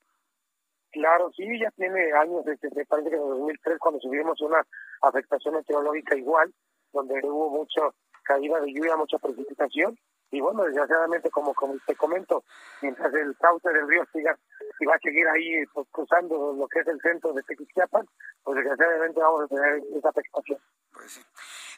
Claro, 0.90 1.30
sí, 1.36 1.44
ya 1.60 1.70
tiene 1.72 2.12
años, 2.12 2.44
desde, 2.44 2.70
me 2.74 2.84
parece 2.86 3.10
que 3.10 3.16
en 3.16 3.28
2003 3.28 3.78
cuando 3.78 4.00
subimos 4.00 4.40
una 4.40 4.66
afectación 5.02 5.54
meteorológica 5.54 6.16
igual, 6.16 6.52
donde 6.92 7.20
hubo 7.24 7.50
mucha 7.50 7.82
caída 8.24 8.58
de 8.60 8.72
lluvia, 8.72 8.96
mucha 8.96 9.18
precipitación, 9.18 9.98
y 10.30 10.40
bueno, 10.40 10.64
desgraciadamente, 10.64 11.30
como, 11.30 11.54
como 11.54 11.74
te 11.86 11.96
comento, 11.96 12.44
mientras 12.82 13.12
el 13.14 13.36
cauce 13.38 13.68
del 13.70 13.88
río 13.88 14.04
siga 14.12 14.36
y 14.80 14.84
va 14.84 14.94
a 14.94 14.98
seguir 14.98 15.26
ahí 15.28 15.64
pues, 15.72 15.86
cruzando 15.90 16.52
lo 16.52 16.68
que 16.68 16.80
es 16.80 16.86
el 16.86 17.00
centro 17.00 17.32
de 17.32 17.42
Tequisquiapan, 17.42 18.06
pues 18.44 18.56
desgraciadamente 18.56 19.20
vamos 19.20 19.44
a 19.44 19.48
tener 19.48 19.82
esa 19.96 20.08
afectación. 20.10 20.58
Pues 20.92 21.12
sí. 21.12 21.20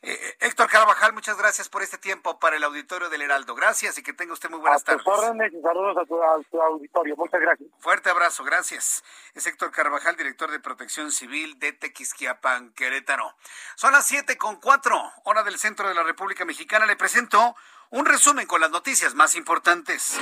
Eh, 0.03 0.13
eh, 0.13 0.37
Héctor 0.41 0.69
Carvajal, 0.69 1.13
muchas 1.13 1.37
gracias 1.37 1.69
por 1.69 1.83
este 1.83 1.99
tiempo 1.99 2.39
para 2.39 2.57
el 2.57 2.65
auditorio 2.65 3.11
del 3.11 3.21
Heraldo. 3.21 3.55
Gracias 3.55 3.99
y 3.99 4.03
que 4.03 4.15
tenga 4.15 4.33
usted 4.33 4.49
muy 4.49 4.59
buenas 4.59 4.83
tardes. 4.83 5.07
órdenes 5.07 5.53
y 5.53 5.61
saludos 5.61 5.97
a 5.99 6.07
tu, 6.07 6.23
a 6.23 6.41
tu, 6.51 6.61
auditorio. 6.61 7.17
Muchas 7.17 7.41
gracias. 7.41 7.69
Fuerte 7.79 8.09
abrazo, 8.09 8.43
gracias. 8.43 9.05
Es 9.35 9.47
Héctor 9.47 9.71
Carvajal, 9.71 10.17
director 10.17 10.51
de 10.51 10.59
Protección 10.59 11.13
Civil 11.13 11.59
de 11.59 11.75
Tequisquiapan, 11.75 12.73
Querétaro. 12.73 13.35
Son 13.77 13.93
las 13.93 14.07
siete 14.07 14.39
con 14.39 14.57
cuatro, 14.57 14.99
hora 15.25 15.43
del 15.43 15.59
centro 15.59 15.87
de 15.87 15.95
la 15.95 16.03
República 16.03 16.47
Mexicana. 16.47 16.87
Le 16.87 16.97
presento 16.97 17.55
un 17.91 18.07
resumen 18.07 18.47
con 18.47 18.61
las 18.61 18.71
noticias 18.71 19.15
más 19.15 19.35
importantes. 19.35 20.17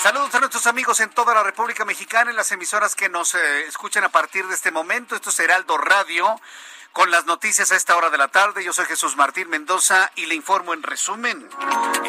Saludos 0.00 0.34
a 0.34 0.40
nuestros 0.40 0.66
amigos 0.66 1.00
en 1.00 1.10
toda 1.10 1.34
la 1.34 1.42
República 1.42 1.84
Mexicana, 1.84 2.30
en 2.30 2.36
las 2.36 2.50
emisoras 2.52 2.94
que 2.94 3.08
nos 3.08 3.34
eh, 3.34 3.66
escuchan 3.66 4.04
a 4.04 4.08
partir 4.08 4.46
de 4.46 4.54
este 4.54 4.70
momento. 4.70 5.14
Esto 5.14 5.30
es 5.30 5.40
Heraldo 5.40 5.78
Radio 5.78 6.40
con 6.92 7.10
las 7.10 7.24
noticias 7.26 7.72
a 7.72 7.76
esta 7.76 7.96
hora 7.96 8.10
de 8.10 8.18
la 8.18 8.28
tarde. 8.28 8.62
Yo 8.62 8.72
soy 8.72 8.84
Jesús 8.84 9.16
Martín 9.16 9.48
Mendoza 9.48 10.10
y 10.14 10.26
le 10.26 10.34
informo 10.34 10.74
en 10.74 10.82
resumen. 10.82 11.48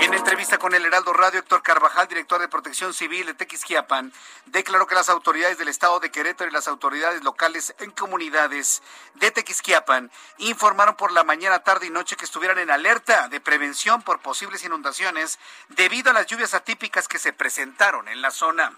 En 0.02 0.14
entrevista 0.14 0.58
con 0.58 0.76
el 0.76 0.86
Heraldo 0.86 1.14
Radio, 1.14 1.40
Héctor 1.40 1.64
Carvajal, 1.64 2.08
director 2.08 2.42
de 2.42 2.50
Protección 2.50 2.94
Civil 2.94 3.26
de 3.26 3.34
Tequisquiapan, 3.34 4.12
declaró 4.48 4.86
que 4.86 4.96
las 4.96 5.10
autoridades 5.10 5.58
del 5.58 5.70
Estado 5.70 6.00
de 6.00 6.12
Querétaro 6.12 6.50
y 6.50 6.54
las 6.54 6.68
autoridades 6.68 7.24
locales 7.24 7.74
en 7.80 7.92
comunidades 7.92 8.84
de 9.16 9.32
Tequisquiapan 9.32 10.12
informaron 10.40 10.96
por 10.96 11.12
la 11.12 11.24
mañana, 11.24 11.60
tarde 11.60 11.88
y 11.88 11.90
noche 11.90 12.18
que 12.18 12.26
estuvieran 12.26 12.60
en 12.60 12.70
alerta 12.70 13.30
de 13.30 13.40
prevención 13.40 14.02
por 14.02 14.20
posibles 14.20 14.66
inundaciones 14.66 15.40
debido 15.70 16.12
a 16.12 16.14
las 16.14 16.28
lluvias 16.28 16.54
atípicas 16.54 17.08
que 17.08 17.20
se 17.20 17.32
presentaron 17.32 18.08
en 18.10 18.22
la 18.22 18.32
zona. 18.32 18.74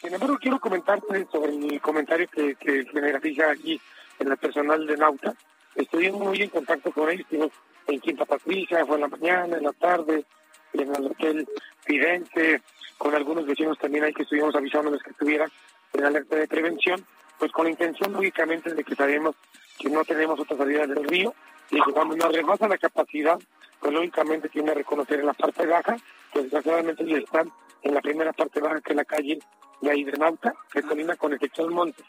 Sin 0.00 0.14
embargo, 0.14 0.38
quiero 0.38 0.60
comentarte 0.60 1.26
sobre 1.32 1.56
el 1.56 1.80
comentario 1.80 2.28
que, 2.28 2.54
que 2.54 2.86
me 2.92 3.44
aquí 3.46 3.80
en 4.20 4.28
el 4.30 4.36
personal 4.36 4.86
de 4.86 4.96
Nauta. 4.96 5.34
Estuvimos 5.78 6.20
muy 6.20 6.42
en 6.42 6.50
contacto 6.50 6.90
con 6.90 7.08
ellos, 7.08 7.52
en 7.86 8.00
Quinta 8.00 8.24
Patricia, 8.24 8.84
fue 8.84 8.96
en 8.96 9.02
la 9.02 9.08
mañana, 9.08 9.56
en 9.56 9.62
la 9.62 9.72
tarde, 9.72 10.24
en 10.72 10.94
el 10.94 11.06
hotel 11.06 11.48
Firenze, 11.82 12.60
con 12.98 13.14
algunos 13.14 13.46
vecinos 13.46 13.78
también 13.78 14.02
hay 14.02 14.12
que 14.12 14.24
estuvimos 14.24 14.56
avisándoles 14.56 15.00
que 15.04 15.10
estuvieran 15.10 15.48
en 15.92 16.04
alerta 16.04 16.34
de 16.34 16.48
prevención, 16.48 17.06
pues 17.38 17.52
con 17.52 17.66
la 17.66 17.70
intención 17.70 18.12
lógicamente 18.12 18.74
de 18.74 18.82
que 18.82 18.96
sabemos 18.96 19.36
que 19.78 19.88
no 19.88 20.04
tenemos 20.04 20.40
otra 20.40 20.56
salida 20.56 20.84
del 20.84 21.04
río 21.04 21.32
y 21.70 21.80
que 21.80 21.92
cuando 21.92 22.16
nos 22.16 22.32
rebasa 22.32 22.66
la 22.66 22.76
capacidad, 22.76 23.38
pues 23.78 23.92
lógicamente 23.92 24.48
tiene 24.48 24.70
que 24.70 24.78
reconocer 24.78 25.20
en 25.20 25.26
la 25.26 25.32
parte 25.34 25.64
baja, 25.64 25.96
pues 26.32 26.46
desgraciadamente 26.46 27.04
están 27.18 27.52
en 27.82 27.94
la 27.94 28.00
primera 28.00 28.32
parte 28.32 28.60
baja 28.60 28.80
que 28.80 28.94
es 28.94 28.96
la 28.96 29.04
calle 29.04 29.38
de 29.80 29.90
ahí 29.92 30.04
Nauta, 30.04 30.54
que 30.72 30.82
termina 30.82 31.14
con 31.14 31.32
el 31.32 31.38
del 31.38 31.70
Montes. 31.70 32.04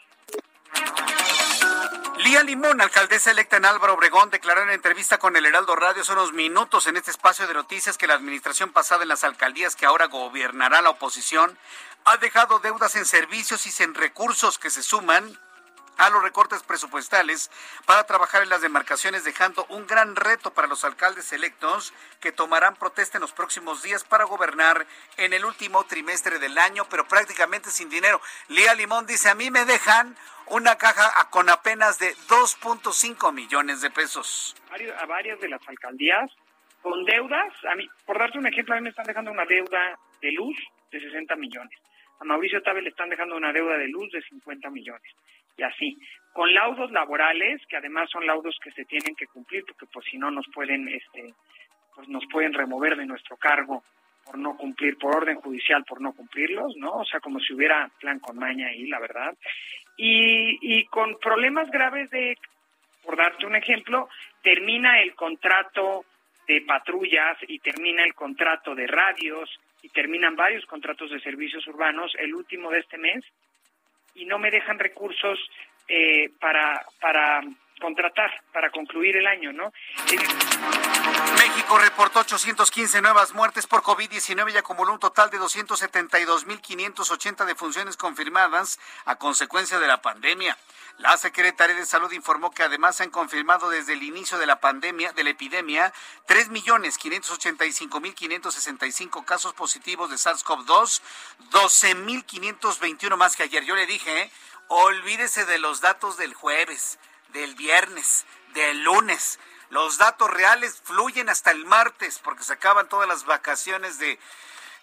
Lía 2.30 2.44
Limón, 2.44 2.80
alcaldesa 2.80 3.32
electa 3.32 3.56
en 3.56 3.64
Álvaro 3.64 3.94
Obregón, 3.94 4.30
declaró 4.30 4.62
en 4.62 4.70
entrevista 4.70 5.18
con 5.18 5.34
el 5.34 5.46
Heraldo 5.46 5.74
Radio 5.74 6.02
hace 6.02 6.12
unos 6.12 6.32
minutos 6.32 6.86
en 6.86 6.96
este 6.96 7.10
espacio 7.10 7.48
de 7.48 7.54
noticias 7.54 7.98
que 7.98 8.06
la 8.06 8.14
administración 8.14 8.70
pasada 8.70 9.02
en 9.02 9.08
las 9.08 9.24
alcaldías 9.24 9.74
que 9.74 9.84
ahora 9.84 10.06
gobernará 10.06 10.80
la 10.80 10.90
oposición 10.90 11.58
ha 12.04 12.18
dejado 12.18 12.60
deudas 12.60 12.94
en 12.94 13.04
servicios 13.04 13.66
y 13.66 13.82
en 13.82 13.94
recursos 13.94 14.60
que 14.60 14.70
se 14.70 14.84
suman 14.84 15.40
a 15.96 16.08
los 16.08 16.22
recortes 16.22 16.62
presupuestales 16.62 17.50
para 17.84 18.04
trabajar 18.04 18.44
en 18.44 18.48
las 18.48 18.60
demarcaciones, 18.60 19.24
dejando 19.24 19.66
un 19.68 19.88
gran 19.88 20.14
reto 20.14 20.52
para 20.52 20.68
los 20.68 20.84
alcaldes 20.84 21.32
electos 21.32 21.92
que 22.20 22.30
tomarán 22.30 22.76
protesta 22.76 23.18
en 23.18 23.22
los 23.22 23.32
próximos 23.32 23.82
días 23.82 24.04
para 24.04 24.22
gobernar 24.22 24.86
en 25.16 25.32
el 25.32 25.44
último 25.44 25.82
trimestre 25.84 26.38
del 26.38 26.58
año, 26.58 26.86
pero 26.88 27.08
prácticamente 27.08 27.72
sin 27.72 27.90
dinero. 27.90 28.22
Lía 28.46 28.74
Limón 28.74 29.04
dice, 29.06 29.28
a 29.28 29.34
mí 29.34 29.50
me 29.50 29.64
dejan 29.64 30.16
una 30.50 30.76
caja 30.76 31.28
con 31.30 31.48
apenas 31.48 31.98
de 31.98 32.08
2.5 32.28 33.32
millones 33.32 33.80
de 33.80 33.90
pesos. 33.90 34.56
A 34.98 35.06
varias 35.06 35.40
de 35.40 35.48
las 35.48 35.66
alcaldías 35.68 36.30
con 36.82 37.04
deudas, 37.04 37.52
a 37.70 37.74
mí, 37.74 37.88
por 38.06 38.18
darte 38.18 38.38
un 38.38 38.46
ejemplo, 38.46 38.74
a 38.74 38.78
mí 38.78 38.84
me 38.84 38.90
están 38.90 39.06
dejando 39.06 39.30
una 39.30 39.44
deuda 39.44 39.98
de 40.20 40.32
luz 40.32 40.56
de 40.90 41.00
60 41.00 41.36
millones. 41.36 41.78
A 42.20 42.24
Mauricio 42.24 42.62
Tabe 42.62 42.82
le 42.82 42.88
están 42.88 43.10
dejando 43.10 43.36
una 43.36 43.52
deuda 43.52 43.76
de 43.76 43.88
luz 43.88 44.10
de 44.12 44.22
50 44.22 44.70
millones. 44.70 45.12
Y 45.56 45.62
así, 45.62 45.98
con 46.32 46.52
laudos 46.52 46.90
laborales, 46.90 47.60
que 47.68 47.76
además 47.76 48.08
son 48.10 48.26
laudos 48.26 48.58
que 48.62 48.72
se 48.72 48.84
tienen 48.86 49.14
que 49.14 49.26
cumplir, 49.26 49.64
porque 49.66 49.86
pues 49.92 50.06
si 50.10 50.18
no 50.18 50.30
nos 50.30 50.46
pueden, 50.54 50.88
este, 50.88 51.34
pues 51.94 52.08
nos 52.08 52.24
pueden 52.32 52.54
remover 52.54 52.96
de 52.96 53.06
nuestro 53.06 53.36
cargo 53.36 53.84
por 54.24 54.38
no 54.38 54.56
cumplir, 54.56 54.96
por 54.98 55.16
orden 55.16 55.40
judicial 55.40 55.84
por 55.84 56.00
no 56.00 56.12
cumplirlos, 56.12 56.76
¿no? 56.76 56.92
O 56.92 57.04
sea, 57.04 57.20
como 57.20 57.40
si 57.40 57.52
hubiera 57.52 57.90
plan 58.00 58.20
con 58.20 58.38
maña 58.38 58.68
ahí, 58.68 58.86
la 58.86 59.00
verdad 59.00 59.36
y, 59.96 60.58
y 60.60 60.84
con 60.86 61.18
problemas 61.18 61.70
graves 61.70 62.10
de, 62.10 62.36
por 63.02 63.16
darte 63.16 63.46
un 63.46 63.56
ejemplo, 63.56 64.08
termina 64.42 65.00
el 65.00 65.14
contrato 65.14 66.04
de 66.46 66.62
patrullas 66.62 67.36
y 67.46 67.58
termina 67.60 68.02
el 68.02 68.14
contrato 68.14 68.74
de 68.74 68.86
radios 68.86 69.48
y 69.82 69.88
terminan 69.90 70.36
varios 70.36 70.66
contratos 70.66 71.10
de 71.10 71.20
servicios 71.20 71.66
urbanos 71.66 72.12
el 72.18 72.34
último 72.34 72.70
de 72.70 72.80
este 72.80 72.98
mes 72.98 73.24
y 74.14 74.24
no 74.24 74.38
me 74.38 74.50
dejan 74.50 74.78
recursos 74.78 75.38
eh, 75.88 76.30
para, 76.40 76.84
para 77.00 77.42
contratar 77.80 78.30
para 78.52 78.70
concluir 78.70 79.16
el 79.16 79.26
año, 79.26 79.52
¿no? 79.52 79.72
México 81.36 81.78
reportó 81.78 82.20
815 82.20 83.02
nuevas 83.02 83.34
muertes 83.34 83.66
por 83.66 83.82
COVID-19 83.82 84.52
y 84.52 84.56
acumuló 84.56 84.92
un 84.92 85.00
total 85.00 85.30
de 85.30 85.40
272.580 85.40 87.46
defunciones 87.46 87.96
confirmadas 87.96 88.78
a 89.04 89.16
consecuencia 89.16 89.80
de 89.80 89.88
la 89.88 90.02
pandemia. 90.02 90.56
La 90.98 91.16
Secretaría 91.16 91.76
de 91.76 91.86
Salud 91.86 92.12
informó 92.12 92.50
que 92.50 92.62
además 92.62 92.96
se 92.96 93.04
han 93.04 93.10
confirmado 93.10 93.70
desde 93.70 93.94
el 93.94 94.02
inicio 94.02 94.36
de 94.38 94.44
la 94.44 94.60
pandemia, 94.60 95.12
de 95.12 95.24
la 95.24 95.30
epidemia, 95.30 95.94
3.585.565 96.28 99.24
casos 99.24 99.54
positivos 99.54 100.10
de 100.10 100.16
SARS-CoV-2, 100.16 101.00
12.521 101.52 103.16
más 103.16 103.34
que 103.34 103.44
ayer. 103.44 103.64
Yo 103.64 103.76
le 103.76 103.86
dije, 103.86 104.20
¿eh? 104.20 104.30
olvídese 104.68 105.46
de 105.46 105.58
los 105.58 105.80
datos 105.80 106.18
del 106.18 106.34
jueves 106.34 106.98
del 107.32 107.54
viernes, 107.54 108.26
del 108.54 108.82
lunes. 108.82 109.38
Los 109.70 109.98
datos 109.98 110.30
reales 110.30 110.80
fluyen 110.84 111.28
hasta 111.28 111.50
el 111.50 111.64
martes 111.64 112.18
porque 112.18 112.42
se 112.42 112.52
acaban 112.52 112.88
todas 112.88 113.08
las 113.08 113.24
vacaciones 113.24 113.98
de 113.98 114.18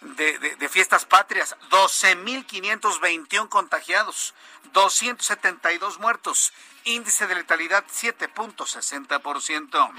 de, 0.01 0.37
de, 0.39 0.69
fiestas 0.69 1.05
patrias, 1.05 1.55
12.521 1.69 3.49
contagiados, 3.49 4.33
272 4.73 5.99
muertos, 5.99 6.53
índice 6.87 7.27
de 7.27 7.35
letalidad 7.35 7.85
7.60%. 7.85 9.91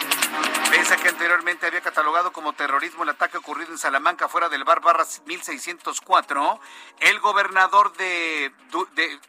Pese 0.70 0.94
a 0.94 0.96
que 0.96 1.08
anteriormente 1.08 1.66
había 1.66 1.82
catalogado 1.82 2.32
como 2.32 2.54
terrorismo 2.54 3.02
el 3.02 3.10
ataque 3.10 3.36
ocurrido 3.36 3.72
en 3.72 3.78
Salamanca 3.78 4.28
fuera 4.28 4.48
del 4.48 4.64
bar 4.64 4.80
Barras 4.80 5.20
1604, 5.26 6.60
el 7.00 7.20
gobernador 7.20 7.92
de, 7.96 8.52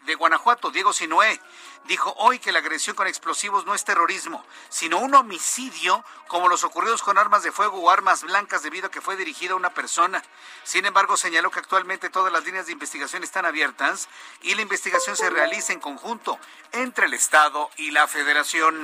de, 0.06 0.16
Guanajuato, 0.16 0.72
Diego 0.72 0.94
Sinué, 0.94 1.40
dijo 1.86 2.14
hoy 2.18 2.40
que 2.40 2.52
la 2.52 2.60
agresión 2.60 2.96
con 2.96 3.08
explosivos 3.08 3.66
no 3.66 3.74
es 3.74 3.84
terrorismo, 3.84 4.46
sino 4.70 5.00
un 5.00 5.16
homicidio 5.16 6.04
como 6.28 6.48
los 6.48 6.64
ocurridos 6.64 7.02
con 7.02 7.18
armas 7.18 7.44
de 7.44 7.52
fuego 7.52 7.80
o 7.80 7.90
armas 7.90 8.24
blancas 8.24 8.64
debido 8.64 8.88
a 8.88 8.92
que 8.92 9.02
fue 9.02 9.16
dirigido 9.16 9.54
a 9.54 9.58
una 9.58 9.74
persona. 9.74 10.24
Sin 10.64 10.86
embargo, 10.86 11.18
señaló 11.18 11.52
que 11.52 11.60
actualmente 11.60 12.10
todas 12.10 12.32
las 12.32 12.46
líneas 12.46 12.68
de 12.68 12.74
investigación 12.74 13.24
están 13.24 13.46
abiertas 13.46 14.08
y 14.42 14.56
la 14.56 14.62
investigación 14.62 15.18
se 15.18 15.30
realiza 15.30 15.74
en 15.74 15.80
conjunto 15.80 16.40
entre 16.72 17.08
el 17.08 17.14
Estado 17.14 17.49
y 17.78 17.92
la 17.92 18.08
Federación. 18.08 18.76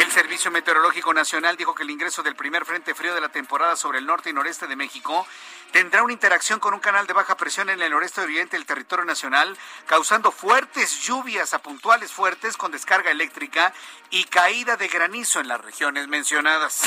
El 0.00 0.10
Servicio 0.12 0.50
Meteorológico 0.50 1.12
Nacional 1.12 1.56
dijo 1.56 1.74
que 1.74 1.82
el 1.82 1.90
ingreso 1.90 2.22
del 2.22 2.36
primer 2.36 2.64
frente 2.64 2.94
frío 2.94 3.14
de 3.14 3.20
la 3.20 3.30
temporada 3.30 3.74
sobre 3.74 3.98
el 3.98 4.06
norte 4.06 4.30
y 4.30 4.32
noreste 4.32 4.66
de 4.66 4.76
México 4.76 5.26
tendrá 5.74 6.04
una 6.04 6.12
interacción 6.12 6.60
con 6.60 6.72
un 6.72 6.78
canal 6.78 7.08
de 7.08 7.14
baja 7.14 7.36
presión 7.36 7.68
en 7.68 7.82
el 7.82 7.90
noreste 7.90 8.20
oriente 8.20 8.56
del 8.56 8.64
territorio 8.64 9.04
nacional, 9.04 9.58
causando 9.86 10.30
fuertes 10.30 11.00
lluvias 11.02 11.52
a 11.52 11.58
puntuales 11.58 12.12
fuertes 12.12 12.56
con 12.56 12.70
descarga 12.70 13.10
eléctrica 13.10 13.74
y 14.08 14.22
caída 14.22 14.76
de 14.76 14.86
granizo 14.86 15.40
en 15.40 15.48
las 15.48 15.60
regiones 15.60 16.06
mencionadas. 16.06 16.82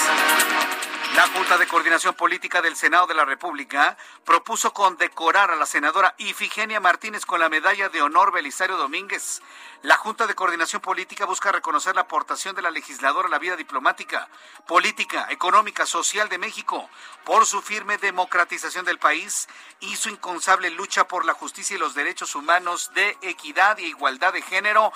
La 1.15 1.27
Junta 1.27 1.57
de 1.57 1.67
Coordinación 1.67 2.13
Política 2.13 2.61
del 2.61 2.77
Senado 2.77 3.07
de 3.07 3.15
la 3.15 3.25
República 3.25 3.97
propuso 4.23 4.71
condecorar 4.71 5.51
a 5.51 5.55
la 5.55 5.65
senadora 5.65 6.13
Ifigenia 6.17 6.79
Martínez 6.79 7.25
con 7.25 7.39
la 7.39 7.49
medalla 7.49 7.89
de 7.89 8.01
honor 8.01 8.31
Belisario 8.31 8.77
Domínguez. 8.77 9.41
La 9.81 9.97
Junta 9.97 10.27
de 10.27 10.35
Coordinación 10.35 10.81
Política 10.81 11.25
busca 11.25 11.51
reconocer 11.51 11.95
la 11.95 12.01
aportación 12.01 12.55
de 12.55 12.61
la 12.61 12.71
legisladora 12.71 13.27
a 13.27 13.31
la 13.31 13.39
vida 13.39 13.55
diplomática, 13.55 14.27
política, 14.67 15.27
económica, 15.29 15.85
social 15.85 16.29
de 16.29 16.38
México 16.38 16.89
por 17.23 17.45
su 17.45 17.61
firme 17.61 17.97
democratización 17.97 18.76
del 18.86 18.99
país 18.99 19.47
y 19.80 19.95
su 19.95 20.09
incansable 20.09 20.69
lucha 20.69 21.07
por 21.07 21.25
la 21.25 21.34
justicia 21.34 21.75
y 21.75 21.80
los 21.80 21.93
derechos 21.93 22.36
humanos 22.36 22.91
de 22.93 23.17
equidad 23.21 23.80
e 23.80 23.84
igualdad 23.84 24.34
de 24.34 24.41
género. 24.41 24.91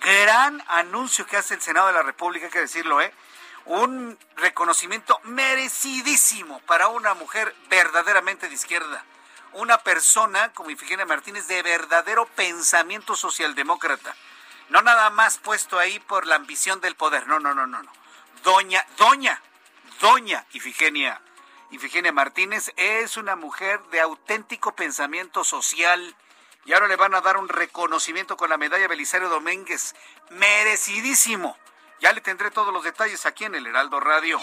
Gran 0.00 0.62
anuncio 0.68 1.26
que 1.26 1.36
hace 1.36 1.54
el 1.54 1.62
Senado 1.62 1.88
de 1.88 1.92
la 1.92 2.02
República, 2.02 2.46
hay 2.46 2.52
que 2.52 2.60
decirlo, 2.60 3.00
¿eh? 3.00 3.12
un 3.64 4.18
reconocimiento 4.36 5.20
merecidísimo 5.24 6.60
para 6.60 6.88
una 6.88 7.14
mujer 7.14 7.54
verdaderamente 7.68 8.48
de 8.48 8.54
izquierda. 8.54 9.04
Una 9.52 9.78
persona 9.78 10.52
como 10.52 10.70
Ifigenia 10.70 11.06
Martínez 11.06 11.46
de 11.46 11.62
verdadero 11.62 12.26
pensamiento 12.26 13.14
socialdemócrata. 13.14 14.14
No 14.70 14.80
nada 14.80 15.10
más 15.10 15.38
puesto 15.38 15.78
ahí 15.78 15.98
por 16.00 16.26
la 16.26 16.36
ambición 16.36 16.80
del 16.80 16.96
poder. 16.96 17.26
No, 17.26 17.38
no, 17.38 17.54
no, 17.54 17.66
no, 17.66 17.82
no. 17.82 17.92
Doña, 18.42 18.84
doña, 18.96 19.40
doña 20.00 20.46
Ifigenia. 20.52 21.20
Ifigenia 21.72 22.12
Martínez 22.12 22.72
es 22.76 23.16
una 23.16 23.34
mujer 23.34 23.80
de 23.90 24.00
auténtico 24.00 24.76
pensamiento 24.76 25.42
social. 25.42 26.14
Y 26.64 26.74
ahora 26.74 26.86
le 26.86 26.96
van 26.96 27.14
a 27.14 27.20
dar 27.20 27.38
un 27.38 27.48
reconocimiento 27.48 28.36
con 28.36 28.50
la 28.50 28.58
medalla 28.58 28.86
Belisario 28.86 29.28
Domínguez. 29.28 29.94
Merecidísimo 30.30 31.56
ya 32.02 32.12
le 32.12 32.20
tendré 32.20 32.50
todos 32.50 32.74
los 32.74 32.82
detalles 32.82 33.24
aquí 33.26 33.44
en 33.44 33.54
el 33.54 33.64
Heraldo 33.64 34.00
Radio. 34.00 34.40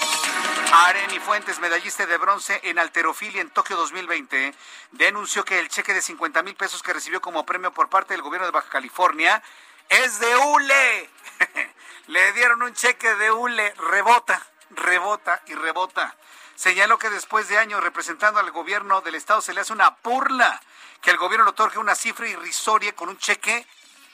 Areni 0.72 1.20
Fuentes, 1.20 1.60
medallista 1.60 2.06
de 2.06 2.18
bronce 2.18 2.62
en 2.64 2.80
alterofilia 2.80 3.42
en 3.42 3.50
Tokio 3.50 3.76
2020, 3.76 4.56
denunció 4.92 5.44
que 5.44 5.60
el 5.60 5.68
cheque 5.68 5.94
de 5.94 6.02
50 6.02 6.42
mil 6.42 6.56
pesos 6.56 6.82
que 6.82 6.94
recibió 6.94 7.20
como 7.20 7.46
premio 7.46 7.74
por 7.74 7.90
parte 7.90 8.14
del 8.14 8.22
gobierno 8.22 8.46
de 8.46 8.54
Baja 8.54 8.70
California 8.70 9.44
es 9.90 10.22
de 10.22 10.36
hule. 10.38 11.10
le 12.08 12.32
dieron 12.32 12.64
un 12.64 12.74
cheque 12.74 13.14
de 13.16 13.30
hule, 13.30 13.74
rebota, 13.76 14.42
rebota 14.70 15.42
y 15.48 15.54
rebota. 15.54 16.16
Señaló 16.60 17.00
que 17.00 17.10
después 17.10 17.48
de 17.48 17.58
años 17.58 17.82
representando 17.82 18.42
al 18.42 18.52
gobierno 18.52 19.00
del 19.00 19.16
estado 19.16 19.40
se 19.40 19.54
le 19.54 19.62
hace 19.62 19.72
una 19.72 19.96
burla 20.04 20.60
que 21.02 21.10
el 21.10 21.16
gobierno 21.16 21.46
le 21.46 21.52
otorgue 21.52 21.80
una 21.80 21.96
cifra 21.96 22.28
irrisoria 22.28 22.94
con 22.94 23.08
un 23.08 23.18
cheque 23.18 23.66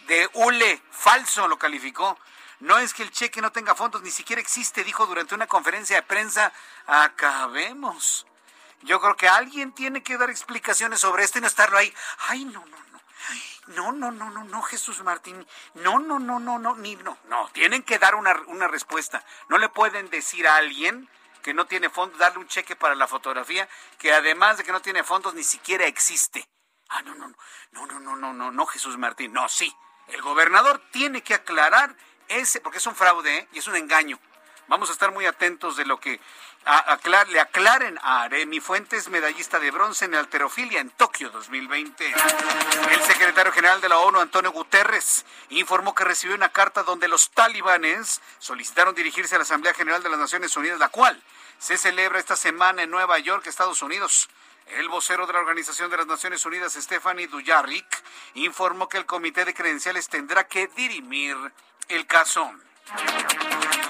de 0.06 0.30
hule 0.34 0.80
falso, 0.92 1.48
lo 1.48 1.58
calificó. 1.58 2.20
No 2.60 2.78
es 2.78 2.94
que 2.94 3.02
el 3.02 3.10
cheque 3.10 3.42
no 3.42 3.52
tenga 3.52 3.74
fondos, 3.74 4.04
ni 4.04 4.12
siquiera 4.12 4.40
existe, 4.40 4.84
dijo 4.84 5.08
durante 5.08 5.34
una 5.34 5.48
conferencia 5.48 5.96
de 5.96 6.04
prensa. 6.04 6.54
Acabemos. 6.86 8.28
Yo 8.84 9.02
creo 9.02 9.16
que 9.16 9.28
alguien 9.28 9.72
tiene 9.72 10.04
que 10.04 10.16
dar 10.16 10.30
explicaciones 10.30 11.00
sobre 11.00 11.24
esto 11.24 11.40
y 11.40 11.42
no 11.42 11.48
estarlo 11.48 11.80
ahí. 11.80 11.92
Ay, 12.28 12.46
no, 12.46 12.64
no, 12.64 12.78
no. 12.78 13.02
No, 13.70 13.92
no, 13.92 14.12
no, 14.12 14.30
no, 14.30 14.44
no, 14.44 14.62
Jesús 14.62 15.02
Martín. 15.02 15.48
No, 15.74 15.98
no, 15.98 16.20
no, 16.20 16.40
no, 16.40 16.60
no, 16.60 16.76
ni 16.76 16.96
no. 16.96 17.18
No, 17.28 17.50
tienen 17.54 17.82
que 17.82 17.98
dar 17.98 18.14
una, 18.14 18.40
una 18.46 18.68
respuesta. 18.68 19.26
No 19.50 19.58
le 19.58 19.68
pueden 19.68 20.12
decir 20.12 20.48
a 20.48 20.58
alguien 20.58 21.10
que 21.46 21.54
no 21.54 21.68
tiene 21.68 21.92
fondos, 21.92 22.18
darle 22.18 22.40
un 22.40 22.48
cheque 22.48 22.76
para 22.76 22.96
la 22.96 23.08
fotografía, 23.08 23.70
que 24.00 24.12
además 24.12 24.58
de 24.58 24.64
que 24.64 24.72
no 24.72 24.82
tiene 24.82 25.04
fondos, 25.04 25.36
ni 25.36 25.44
siquiera 25.44 25.86
existe. 25.86 26.50
Ah, 26.90 27.04
no, 27.04 27.14
no, 27.14 27.28
no, 27.72 27.86
no, 27.86 28.00
no, 28.00 28.16
no, 28.16 28.34
no, 28.34 28.52
no, 28.52 28.66
Jesús 28.66 28.98
Martín. 28.98 29.32
No, 29.32 29.48
sí. 29.48 29.72
El 30.08 30.24
gobernador 30.24 30.82
tiene 30.92 31.22
que 31.22 31.36
aclarar 31.36 31.96
ese, 32.30 32.62
porque 32.62 32.80
es 32.80 32.88
un 32.88 32.96
fraude 32.96 33.38
¿eh? 33.38 33.48
y 33.52 33.60
es 33.60 33.68
un 33.68 33.76
engaño. 33.76 34.20
Vamos 34.68 34.90
a 34.90 34.94
estar 34.94 35.12
muy 35.12 35.28
atentos 35.28 35.78
de 35.78 35.86
lo 35.86 36.00
que 36.00 36.20
le 37.30 37.40
aclaren 37.40 38.00
a 38.02 38.24
Aremi 38.24 38.60
Fuentes, 38.60 39.10
medallista 39.10 39.60
de 39.60 39.70
bronce 39.70 40.06
en 40.06 40.16
alterofilia 40.16 40.80
en 40.80 40.90
Tokio 40.90 41.30
2020. 41.30 42.06
El 42.92 43.02
secretario 43.02 43.52
general 43.52 43.82
de 43.82 43.90
la 43.90 44.00
ONU, 44.00 44.20
Antonio 44.20 44.52
Guterres, 44.52 45.26
informó 45.50 45.94
que 45.94 46.04
recibió 46.04 46.36
una 46.36 46.50
carta 46.50 46.84
donde 46.84 47.08
los 47.08 47.30
talibanes 47.30 48.20
solicitaron 48.40 48.96
dirigirse 48.96 49.36
a 49.36 49.38
la 49.38 49.44
Asamblea 49.44 49.74
General 49.74 50.02
de 50.02 50.10
las 50.10 50.20
Naciones 50.20 50.56
Unidas, 50.58 50.80
la 50.80 50.90
cual 50.90 51.22
se 51.60 51.78
celebra 51.78 52.20
esta 52.20 52.36
semana 52.36 52.84
en 52.84 52.90
Nueva 52.90 53.20
York, 53.20 53.46
Estados 53.46 53.82
Unidos. 53.82 54.28
El 54.68 54.90
vocero 54.90 55.28
de 55.28 55.34
la 55.34 55.40
Organización 55.40 55.92
de 55.92 55.98
las 55.98 56.08
Naciones 56.08 56.44
Unidas, 56.46 56.74
Stephanie 56.74 57.28
Dujarric, 57.28 58.04
informó 58.34 58.90
que 58.90 58.98
el 58.98 59.06
Comité 59.06 59.46
de 59.46 59.54
Credenciales 59.54 60.10
tendrá 60.10 60.48
que 60.48 60.68
dirimir 60.76 61.38
el 61.90 62.08
caso. 62.08 62.52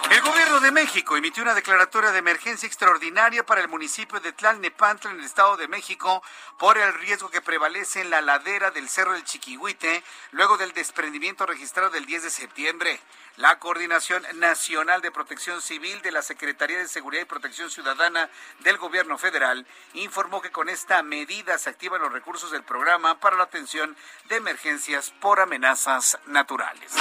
El 0.09 0.21
gobierno 0.21 0.59
de 0.61 0.71
México 0.71 1.17
emitió 1.17 1.43
una 1.43 1.53
declaratoria 1.53 2.11
de 2.11 2.19
emergencia 2.19 2.67
extraordinaria 2.67 3.45
para 3.45 3.59
el 3.59 3.67
municipio 3.67 4.19
de 4.19 4.31
Tlalnepantla 4.31 5.11
en 5.11 5.19
el 5.19 5.25
Estado 5.25 5.57
de 5.57 5.67
México 5.67 6.23
por 6.57 6.77
el 6.77 6.93
riesgo 6.93 7.29
que 7.29 7.41
prevalece 7.41 8.01
en 8.01 8.09
la 8.09 8.21
ladera 8.21 8.71
del 8.71 8.87
Cerro 8.87 9.13
del 9.13 9.25
Chiquihuite 9.25 10.03
luego 10.31 10.57
del 10.57 10.71
desprendimiento 10.71 11.45
registrado 11.45 11.89
del 11.89 12.05
10 12.05 12.23
de 12.23 12.29
septiembre. 12.29 13.01
La 13.37 13.59
Coordinación 13.59 14.23
Nacional 14.35 15.01
de 15.01 15.11
Protección 15.11 15.61
Civil 15.61 16.01
de 16.01 16.13
la 16.13 16.21
Secretaría 16.21 16.77
de 16.77 16.87
Seguridad 16.87 17.23
y 17.23 17.25
Protección 17.25 17.69
Ciudadana 17.69 18.29
del 18.59 18.77
Gobierno 18.77 19.17
Federal 19.17 19.67
informó 19.93 20.41
que 20.41 20.51
con 20.51 20.69
esta 20.69 21.03
medida 21.03 21.57
se 21.57 21.69
activan 21.69 22.01
los 22.01 22.13
recursos 22.13 22.51
del 22.51 22.63
programa 22.63 23.19
para 23.19 23.35
la 23.35 23.43
atención 23.43 23.97
de 24.29 24.37
emergencias 24.37 25.11
por 25.19 25.41
amenazas 25.41 26.17
naturales. 26.27 26.93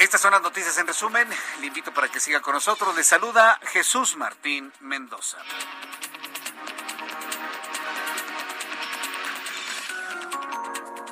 Estas 0.00 0.22
son 0.22 0.32
las 0.32 0.40
noticias 0.40 0.78
en 0.78 0.86
resumen. 0.86 1.28
Le 1.60 1.66
invito 1.66 1.92
para 1.92 2.08
que 2.08 2.20
siga 2.20 2.40
con 2.40 2.54
nosotros. 2.54 2.96
Le 2.96 3.04
saluda 3.04 3.60
Jesús 3.64 4.16
Martín 4.16 4.72
Mendoza. 4.80 5.36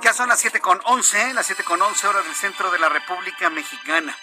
Ya 0.01 0.15
son 0.15 0.31
las 0.31 0.41
7 0.41 0.61
con 0.61 0.81
11, 0.87 1.35
las 1.35 1.45
7 1.45 1.65
con 1.65 1.83
11 1.83 2.07
horas 2.07 2.25
del 2.25 2.35
centro 2.35 2.71
de 2.71 2.79
la 2.79 2.89
República 2.89 3.51
Mexicana. 3.51 4.17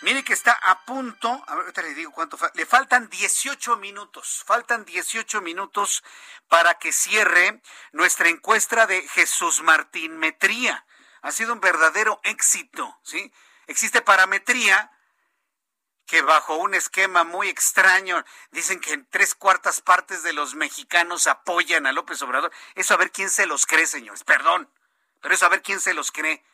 Mire 0.00 0.24
que 0.24 0.32
está 0.32 0.50
a 0.50 0.84
punto, 0.84 1.28
a 1.46 1.54
ver, 1.54 1.60
ahorita 1.60 1.82
le 1.82 1.94
digo 1.94 2.10
cuánto 2.10 2.36
falta, 2.36 2.58
le 2.58 2.66
faltan 2.66 3.08
18 3.08 3.76
minutos, 3.76 4.42
faltan 4.44 4.84
18 4.84 5.40
minutos 5.42 6.02
para 6.48 6.74
que 6.74 6.90
cierre 6.90 7.62
nuestra 7.92 8.28
encuesta 8.28 8.88
de 8.88 9.06
Jesús 9.06 9.62
Martín 9.62 10.18
Metría. 10.18 10.84
Ha 11.20 11.30
sido 11.30 11.52
un 11.52 11.60
verdadero 11.60 12.20
éxito, 12.24 12.98
¿sí? 13.04 13.32
Existe 13.72 14.02
parametría 14.02 14.92
que 16.04 16.20
bajo 16.20 16.56
un 16.56 16.74
esquema 16.74 17.24
muy 17.24 17.48
extraño 17.48 18.22
dicen 18.50 18.80
que 18.80 18.92
en 18.92 19.06
tres 19.08 19.34
cuartas 19.34 19.80
partes 19.80 20.22
de 20.22 20.34
los 20.34 20.54
mexicanos 20.54 21.26
apoyan 21.26 21.86
a 21.86 21.92
López 21.92 22.20
Obrador. 22.20 22.52
Eso 22.74 22.92
a 22.92 22.98
ver 22.98 23.10
quién 23.10 23.30
se 23.30 23.46
los 23.46 23.64
cree, 23.64 23.86
señores. 23.86 24.24
Perdón, 24.24 24.70
pero 25.22 25.34
eso 25.34 25.46
a 25.46 25.48
ver 25.48 25.62
quién 25.62 25.80
se 25.80 25.94
los 25.94 26.12
cree. 26.12 26.44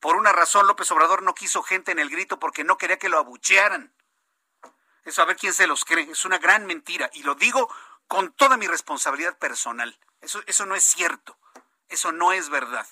Por 0.00 0.16
una 0.16 0.32
razón 0.32 0.66
López 0.66 0.90
Obrador 0.92 1.22
no 1.22 1.34
quiso 1.34 1.62
gente 1.62 1.92
en 1.92 1.98
el 1.98 2.08
grito 2.08 2.38
porque 2.38 2.64
no 2.64 2.78
quería 2.78 2.98
que 2.98 3.10
lo 3.10 3.18
abuchearan. 3.18 3.94
Eso 5.04 5.20
a 5.20 5.26
ver 5.26 5.36
quién 5.36 5.52
se 5.52 5.66
los 5.66 5.84
cree. 5.84 6.10
Es 6.10 6.24
una 6.24 6.38
gran 6.38 6.64
mentira. 6.64 7.10
Y 7.12 7.22
lo 7.22 7.34
digo 7.34 7.68
con 8.08 8.32
toda 8.32 8.56
mi 8.56 8.66
responsabilidad 8.66 9.36
personal. 9.36 10.00
Eso, 10.22 10.42
eso 10.46 10.64
no 10.64 10.74
es 10.74 10.84
cierto. 10.84 11.36
Eso 11.90 12.12
no 12.12 12.32
es 12.32 12.48
verdad. 12.48 12.86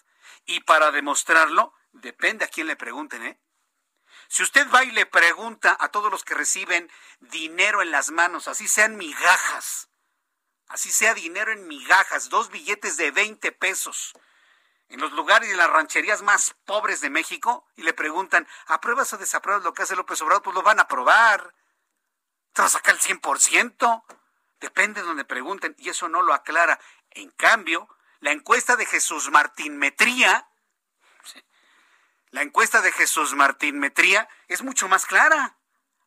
Y 0.44 0.60
para 0.60 0.90
demostrarlo, 0.90 1.72
depende 1.92 2.44
a 2.44 2.48
quién 2.48 2.66
le 2.66 2.76
pregunten, 2.76 3.24
¿eh? 3.24 3.40
Si 4.28 4.42
usted 4.42 4.66
va 4.70 4.84
y 4.84 4.90
le 4.90 5.06
pregunta 5.06 5.76
a 5.78 5.88
todos 5.88 6.10
los 6.10 6.24
que 6.24 6.34
reciben 6.34 6.90
dinero 7.20 7.82
en 7.82 7.90
las 7.90 8.10
manos, 8.10 8.48
así 8.48 8.68
sean 8.68 8.96
migajas, 8.96 9.88
así 10.68 10.90
sea 10.90 11.14
dinero 11.14 11.52
en 11.52 11.66
migajas, 11.68 12.28
dos 12.28 12.50
billetes 12.50 12.96
de 12.96 13.10
20 13.10 13.52
pesos, 13.52 14.14
en 14.88 15.00
los 15.00 15.12
lugares 15.12 15.48
y 15.48 15.52
en 15.52 15.58
las 15.58 15.70
rancherías 15.70 16.22
más 16.22 16.54
pobres 16.64 17.00
de 17.00 17.10
México, 17.10 17.66
y 17.76 17.82
le 17.82 17.92
preguntan, 17.92 18.46
¿apruebas 18.66 19.12
o 19.12 19.18
desapruebas 19.18 19.64
lo 19.64 19.74
que 19.74 19.82
hace 19.82 19.96
López 19.96 20.20
Obrador? 20.22 20.42
Pues 20.42 20.54
lo 20.54 20.62
van 20.62 20.78
a 20.78 20.82
aprobar. 20.82 21.54
Te 22.52 22.62
va 22.62 22.66
a 22.66 22.70
sacar 22.70 22.94
el 22.94 23.00
100%. 23.00 24.04
Depende 24.60 25.00
de 25.00 25.06
donde 25.06 25.24
pregunten, 25.24 25.74
y 25.78 25.88
eso 25.88 26.08
no 26.08 26.22
lo 26.22 26.32
aclara. 26.32 26.78
En 27.10 27.30
cambio, 27.30 27.88
la 28.20 28.32
encuesta 28.32 28.76
de 28.76 28.86
Jesús 28.86 29.30
Martín 29.30 29.78
Metría, 29.78 30.48
la 32.34 32.42
encuesta 32.42 32.82
de 32.82 32.90
Jesús 32.90 33.32
Martín 33.34 33.78
Metría 33.78 34.28
es 34.48 34.64
mucho 34.64 34.88
más 34.88 35.06
clara. 35.06 35.56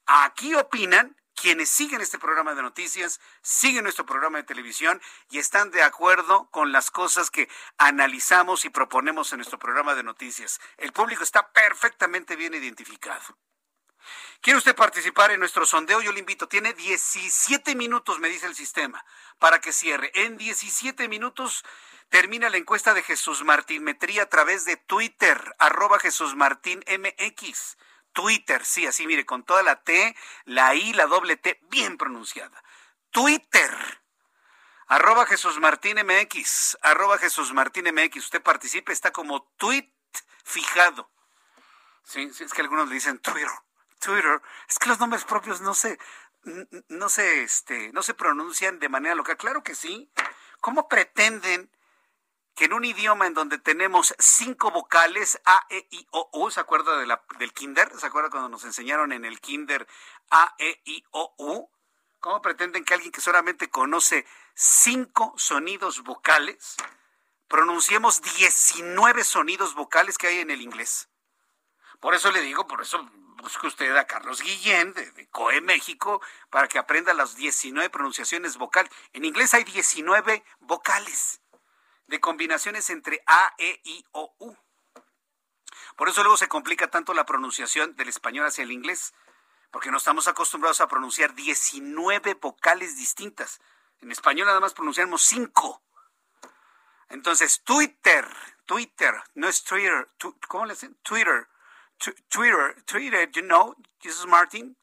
Aquí 0.05 0.55
opinan 0.55 1.15
quienes 1.34 1.69
siguen 1.69 2.01
este 2.01 2.19
programa 2.19 2.53
de 2.53 2.61
noticias, 2.61 3.21
siguen 3.41 3.84
nuestro 3.84 4.05
programa 4.05 4.38
de 4.39 4.43
televisión 4.43 5.01
y 5.30 5.38
están 5.39 5.71
de 5.71 5.84
acuerdo 5.84 6.49
con 6.51 6.73
las 6.73 6.91
cosas 6.91 7.32
que 7.32 7.47
analizamos 7.78 8.65
y 8.65 8.69
proponemos 8.69 9.32
en 9.32 9.38
nuestro 9.38 9.57
programa 9.57 9.95
de 9.95 10.03
noticias. 10.03 10.59
El 10.75 10.91
público 10.91 11.23
está 11.23 11.49
perfectamente 11.53 12.36
bien 12.36 12.53
identificado. 12.53 13.38
¿Quiere 14.41 14.57
usted 14.57 14.75
participar 14.75 15.32
en 15.32 15.39
nuestro 15.39 15.65
sondeo? 15.65 16.01
Yo 16.01 16.11
le 16.11 16.19
invito. 16.19 16.49
Tiene 16.49 16.73
17 16.73 17.73
minutos, 17.75 18.19
me 18.19 18.28
dice 18.28 18.47
el 18.47 18.55
sistema, 18.55 19.05
para 19.39 19.59
que 19.61 19.71
cierre. 19.71 20.11
En 20.13 20.36
17 20.36 21.07
minutos 21.07 21.63
termina 22.09 22.49
la 22.49 22.57
encuesta 22.57 22.93
de 22.93 23.03
Jesús 23.03 23.43
Martín 23.43 23.83
Metría 23.83 24.23
a 24.23 24.29
través 24.29 24.65
de 24.65 24.77
Twitter, 24.77 25.55
arroba 25.59 25.99
Jesús 25.99 26.35
Martín 26.35 26.83
MX. 26.87 27.77
Twitter, 28.13 28.65
sí, 28.65 28.87
así 28.87 29.05
mire, 29.05 29.25
con 29.25 29.43
toda 29.43 29.61
la 29.61 29.83
T, 29.83 30.15
la 30.45 30.73
I, 30.73 30.93
la 30.93 31.05
doble 31.05 31.37
T, 31.37 31.59
bien 31.69 31.97
pronunciada. 31.97 32.63
Twitter. 33.11 33.71
Arroba 34.87 35.25
Jesús 35.25 35.59
Martín 35.59 35.97
MX, 35.97 36.77
arroba 36.81 37.17
Jesús 37.17 37.53
Martín 37.53 37.85
MX. 37.93 38.23
Usted 38.23 38.41
participe, 38.41 38.93
está 38.93 39.11
como 39.11 39.43
tweet 39.57 39.91
fijado. 40.45 41.11
Sí, 42.03 42.33
sí, 42.33 42.45
es 42.45 42.53
que 42.53 42.61
algunos 42.61 42.87
le 42.87 42.95
dicen 42.95 43.19
Twitter, 43.19 43.51
Twitter. 43.99 44.41
Es 44.69 44.79
que 44.79 44.87
los 44.87 44.99
nombres 44.99 45.25
propios 45.25 45.59
no 45.59 45.73
se, 45.73 45.99
no 46.87 47.09
se, 47.09 47.43
este, 47.43 47.91
no 47.91 48.01
se 48.01 48.13
pronuncian 48.13 48.79
de 48.79 48.87
manera 48.87 49.13
local. 49.13 49.35
Claro 49.35 49.61
que 49.61 49.75
sí. 49.75 50.09
¿Cómo 50.61 50.87
pretenden 50.87 51.69
que 52.57 52.65
en 52.65 52.73
un 52.73 52.83
idioma 52.85 53.27
en 53.27 53.35
donde 53.35 53.59
tenemos 53.59 54.15
cinco 54.17 54.71
vocales, 54.71 55.39
A, 55.45 55.67
E, 55.69 55.87
I, 55.91 56.07
O, 56.09 56.27
U, 56.33 56.49
¿se 56.49 56.59
acuerda 56.59 56.97
del 56.97 57.53
kinder? 57.53 57.91
¿Se 57.99 58.07
acuerda 58.07 58.31
cuando 58.31 58.49
nos 58.49 58.63
enseñaron 58.63 59.11
en 59.11 59.25
el 59.25 59.39
kinder 59.39 59.87
A, 60.31 60.55
E, 60.57 60.81
I, 60.85 61.05
O, 61.11 61.35
U? 61.37 61.69
¿Cómo 62.19 62.41
pretenden 62.41 62.83
que 62.83 62.95
alguien 62.95 63.11
que 63.11 63.21
solamente 63.21 63.69
conoce 63.69 64.25
cinco 64.55 65.35
sonidos 65.37 66.01
vocales, 66.01 66.77
pronunciemos 67.47 68.23
19 68.23 69.23
sonidos 69.23 69.75
vocales 69.75 70.17
que 70.17 70.25
hay 70.25 70.39
en 70.39 70.49
el 70.49 70.63
inglés? 70.63 71.09
Por 71.99 72.15
eso 72.15 72.31
le 72.31 72.41
digo, 72.41 72.65
por 72.65 72.81
eso 72.81 73.07
busque 73.37 73.67
usted 73.67 73.95
a 73.95 74.07
Carlos 74.07 74.41
Guillén 74.41 74.93
de, 74.93 75.11
de, 75.11 75.27
COE 75.29 75.61
México 75.61 76.21
para 76.49 76.67
que 76.67 76.79
aprenda 76.79 77.13
las 77.13 77.35
19 77.35 77.91
pronunciaciones 77.91 78.57
vocales. 78.57 78.91
En 79.13 79.25
inglés 79.25 79.53
hay 79.53 79.63
19 79.63 80.43
vocales 80.61 81.39
de 82.07 82.19
combinaciones 82.19 82.89
entre 82.89 83.21
A, 83.27 83.53
E, 83.57 83.79
I, 83.83 84.05
O, 84.11 84.33
U. 84.39 84.55
Por 85.95 86.09
eso 86.09 86.21
luego 86.21 86.37
se 86.37 86.47
complica 86.47 86.89
tanto 86.89 87.13
la 87.13 87.25
pronunciación 87.25 87.95
del 87.95 88.09
español 88.09 88.45
hacia 88.45 88.63
el 88.63 88.71
inglés, 88.71 89.13
porque 89.71 89.91
no 89.91 89.97
estamos 89.97 90.27
acostumbrados 90.27 90.81
a 90.81 90.87
pronunciar 90.87 91.33
19 91.33 92.35
vocales 92.35 92.97
distintas. 92.97 93.59
En 94.01 94.11
español 94.11 94.47
nada 94.47 94.59
más 94.59 94.73
pronunciamos 94.73 95.23
5. 95.23 95.81
Entonces, 97.09 97.61
Twitter, 97.63 98.27
Twitter, 98.65 99.13
no 99.33 99.47
es 99.47 99.63
Twitter, 99.63 100.07
¿cómo 100.47 100.65
le 100.65 100.73
dicen? 100.73 100.95
Twitter, 101.01 101.47
Twitter, 102.29 102.83
Twitter, 102.85 103.31
you 103.31 103.41
know, 103.41 103.75
Jesus 103.99 104.27
Martin, 104.27 104.77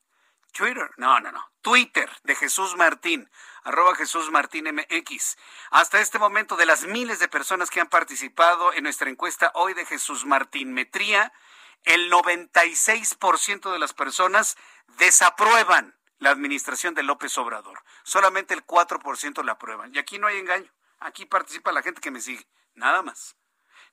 Twitter, 0.52 0.90
no, 0.96 1.20
no, 1.20 1.30
no, 1.32 1.50
Twitter 1.60 2.10
de 2.22 2.34
Jesús 2.34 2.76
Martín, 2.76 3.30
arroba 3.64 3.96
Jesús 3.96 4.30
Martín 4.30 4.66
MX. 4.72 5.36
Hasta 5.70 6.00
este 6.00 6.18
momento, 6.18 6.56
de 6.56 6.66
las 6.66 6.84
miles 6.84 7.18
de 7.18 7.28
personas 7.28 7.70
que 7.70 7.80
han 7.80 7.88
participado 7.88 8.72
en 8.72 8.84
nuestra 8.84 9.10
encuesta 9.10 9.50
hoy 9.54 9.74
de 9.74 9.86
Jesús 9.86 10.24
Martín 10.26 10.72
Metría, 10.72 11.32
el 11.84 12.10
96% 12.10 13.72
de 13.72 13.78
las 13.78 13.92
personas 13.92 14.56
desaprueban 14.98 15.96
la 16.18 16.30
administración 16.30 16.94
de 16.94 17.02
López 17.02 17.36
Obrador. 17.38 17.82
Solamente 18.02 18.54
el 18.54 18.66
4% 18.66 19.44
la 19.44 19.52
aprueban. 19.52 19.94
Y 19.94 19.98
aquí 19.98 20.18
no 20.18 20.26
hay 20.26 20.38
engaño. 20.38 20.70
Aquí 21.00 21.26
participa 21.26 21.72
la 21.72 21.82
gente 21.82 22.00
que 22.00 22.10
me 22.10 22.20
sigue. 22.20 22.46
Nada 22.74 23.02
más. 23.02 23.36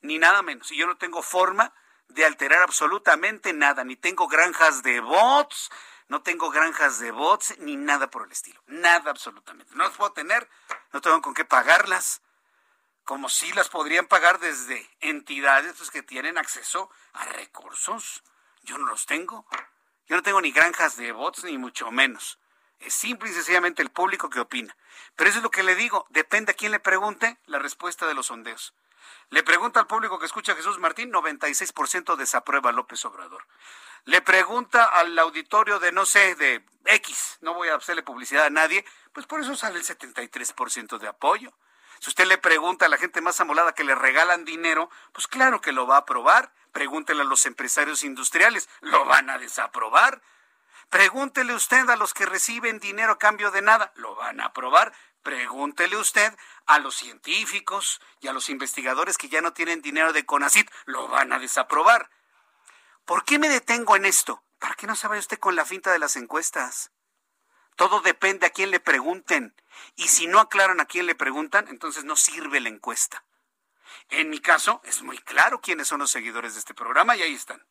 Ni 0.02 0.18
nada 0.18 0.42
menos. 0.42 0.72
Y 0.72 0.78
yo 0.78 0.88
no 0.88 0.98
tengo 0.98 1.22
forma 1.22 1.74
de 2.08 2.26
alterar 2.26 2.62
absolutamente 2.62 3.54
nada. 3.54 3.84
Ni 3.84 3.96
tengo 3.96 4.28
granjas 4.28 4.84
de 4.84 5.00
bots, 5.00 5.70
no 6.12 6.22
tengo 6.24 6.50
granjas 6.50 7.00
de 7.00 7.12
bots 7.12 7.58
ni 7.60 7.78
nada 7.78 8.12
por 8.12 8.26
el 8.26 8.34
estilo. 8.34 8.62
Nada 8.68 9.12
absolutamente. 9.12 9.74
No 9.76 9.86
las 9.86 9.96
puedo 9.96 10.12
tener, 10.12 10.50
no 10.92 11.00
tengo 11.00 11.22
con 11.22 11.34
qué 11.34 11.46
pagarlas. 11.46 12.22
Como 13.06 13.30
si 13.30 13.54
las 13.54 13.70
podrían 13.70 14.08
pagar 14.08 14.38
desde 14.42 14.90
entidades 15.00 15.76
pues, 15.78 15.90
que 15.90 16.04
tienen 16.04 16.38
acceso 16.38 16.90
a 17.14 17.24
recursos. 17.28 18.24
Yo 18.64 18.78
no 18.78 18.88
los 18.88 19.06
tengo. 19.06 19.46
Yo 20.06 20.18
no 20.18 20.22
tengo 20.22 20.42
ni 20.42 20.52
granjas 20.52 20.98
de 20.98 21.14
bots 21.14 21.46
ni 21.46 21.58
mucho 21.58 21.90
menos. 21.92 22.40
Es 22.80 22.94
simple 22.94 23.30
y 23.30 23.34
sencillamente 23.34 23.82
el 23.82 23.90
público 23.90 24.30
que 24.30 24.42
opina. 24.42 24.76
Pero 25.16 25.30
eso 25.30 25.40
es 25.40 25.44
lo 25.44 25.50
que 25.50 25.64
le 25.64 25.76
digo. 25.76 26.08
Depende 26.10 26.52
a 26.52 26.56
quién 26.56 26.74
le 26.74 26.82
pregunte 26.82 27.40
la 27.46 27.60
respuesta 27.60 28.06
de 28.06 28.16
los 28.16 28.26
sondeos. 28.26 28.74
Le 29.30 29.44
pregunta 29.44 29.80
al 29.80 29.88
público 29.88 30.20
que 30.20 30.26
escucha 30.26 30.52
a 30.52 30.56
Jesús 30.56 30.78
Martín, 30.78 31.10
96% 31.12 32.18
desaprueba 32.18 32.70
a 32.70 32.74
López 32.74 33.06
Obrador. 33.06 33.46
Le 34.06 34.22
pregunta 34.22 34.86
al 34.86 35.18
auditorio 35.20 35.80
de, 35.80 35.92
no 35.92 36.06
sé, 36.06 36.36
de 36.36 36.64
X, 36.86 37.38
no 37.42 37.54
voy 37.54 37.70
a 37.70 37.76
hacerle 37.76 38.04
publicidad 38.04 38.46
a 38.46 38.50
nadie, 38.50 38.84
pues 39.14 39.26
por 39.28 39.42
eso 39.42 39.56
sale 39.56 39.78
el 39.78 39.86
73% 39.86 40.98
de 40.98 41.08
apoyo. 41.08 41.54
Si 42.00 42.10
usted 42.10 42.26
le 42.26 42.40
pregunta 42.40 42.88
a 42.88 42.90
la 42.90 42.98
gente 42.98 43.22
más 43.22 43.40
amolada 43.42 43.74
que 43.74 43.84
le 43.84 43.94
regalan 43.94 44.44
dinero, 44.44 44.90
pues 45.14 45.28
claro 45.28 45.62
que 45.62 45.72
lo 45.72 45.86
va 45.86 45.98
a 45.98 46.00
aprobar. 46.00 46.52
Pregúntele 46.72 47.22
a 47.22 47.26
los 47.26 47.46
empresarios 47.46 48.04
industriales, 48.04 48.70
lo 48.80 49.06
van 49.06 49.30
a 49.30 49.38
desaprobar. 49.38 50.22
Pregúntele 50.90 51.54
usted 51.54 51.88
a 51.90 51.96
los 51.96 52.16
que 52.16 52.26
reciben 52.26 52.80
dinero 52.80 53.14
a 53.14 53.20
cambio 53.20 53.52
de 53.52 53.62
nada, 53.62 53.92
lo 53.96 54.16
van 54.16 54.42
a 54.42 54.46
aprobar. 54.46 54.94
Pregúntele 55.22 55.96
usted 55.96 56.36
a 56.66 56.80
los 56.80 56.96
científicos 56.96 58.02
y 58.20 58.28
a 58.28 58.34
los 58.34 58.50
investigadores 58.50 59.20
que 59.20 59.30
ya 59.30 59.42
no 59.42 59.54
tienen 59.54 59.84
dinero 59.84 60.12
de 60.12 60.26
CONACIT, 60.26 60.72
lo 60.86 61.08
van 61.08 61.32
a 61.34 61.40
desaprobar. 61.40 62.10
¿Por 63.12 63.26
qué 63.26 63.40
me 63.40 63.50
detengo 63.50 63.98
en 63.98 64.06
esto? 64.06 64.42
Para 64.58 64.76
que 64.76 64.88
no 64.88 64.96
se 64.96 65.06
vaya 65.06 65.20
usted 65.20 65.38
con 65.38 65.58
la 65.58 65.66
finta 65.66 65.92
de 65.92 66.00
las 66.00 66.16
encuestas. 66.16 66.92
Todo 67.76 68.00
depende 68.00 68.46
a 68.46 68.52
quién 68.52 68.72
le 68.72 68.80
pregunten. 68.80 69.54
Y 69.98 70.08
si 70.08 70.28
no 70.28 70.40
aclaran 70.40 70.80
a 70.80 70.86
quién 70.86 71.08
le 71.08 71.14
preguntan, 71.14 71.68
entonces 71.68 72.06
no 72.06 72.16
sirve 72.16 72.62
la 72.62 72.70
encuesta. 72.70 73.26
En 74.08 74.30
mi 74.30 74.40
caso, 74.40 74.80
es 74.86 75.02
muy 75.02 75.18
claro 75.18 75.60
quiénes 75.60 75.90
son 75.90 76.00
los 76.00 76.10
seguidores 76.10 76.54
de 76.54 76.60
este 76.60 76.74
programa 76.74 77.18
y 77.18 77.22
ahí 77.22 77.34
están. 77.34 77.66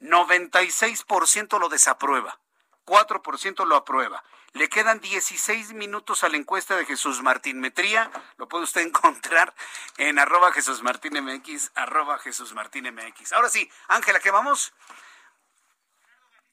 96% 0.00 1.58
lo 1.58 1.70
desaprueba, 1.70 2.38
4% 2.84 3.64
lo 3.64 3.76
aprueba. 3.76 4.22
Le 4.56 4.70
quedan 4.70 5.00
16 5.00 5.74
minutos 5.74 6.24
a 6.24 6.30
la 6.30 6.38
encuesta 6.38 6.78
de 6.78 6.86
Jesús 6.86 7.20
Martín 7.20 7.60
Metría. 7.60 8.10
Lo 8.38 8.48
puede 8.48 8.64
usted 8.64 8.80
encontrar 8.86 9.52
en 9.98 10.18
arroba 10.18 10.50
Jesús 10.50 10.82
Martín 10.82 11.12
MX, 11.22 11.72
arroba 11.74 12.18
Jesús 12.18 12.54
Martín 12.54 12.90
MX. 12.90 13.34
Ahora 13.34 13.50
sí, 13.50 13.70
Ángela, 13.88 14.18
¿qué 14.18 14.30
vamos? 14.30 14.72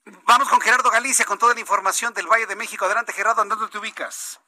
Vamos 0.03 0.49
con 0.49 0.59
Gerardo 0.59 0.91
Galicia 0.91 1.23
con 1.23 1.39
toda 1.39 1.53
la 1.53 1.61
información 1.61 2.13
del 2.13 2.27
Valle 2.27 2.45
de 2.45 2.57
México. 2.57 2.83
Adelante, 2.83 3.13
Gerardo, 3.13 3.41
¿en 3.41 3.47
dónde 3.47 3.69
te 3.69 3.77
ubicas? 3.77 4.41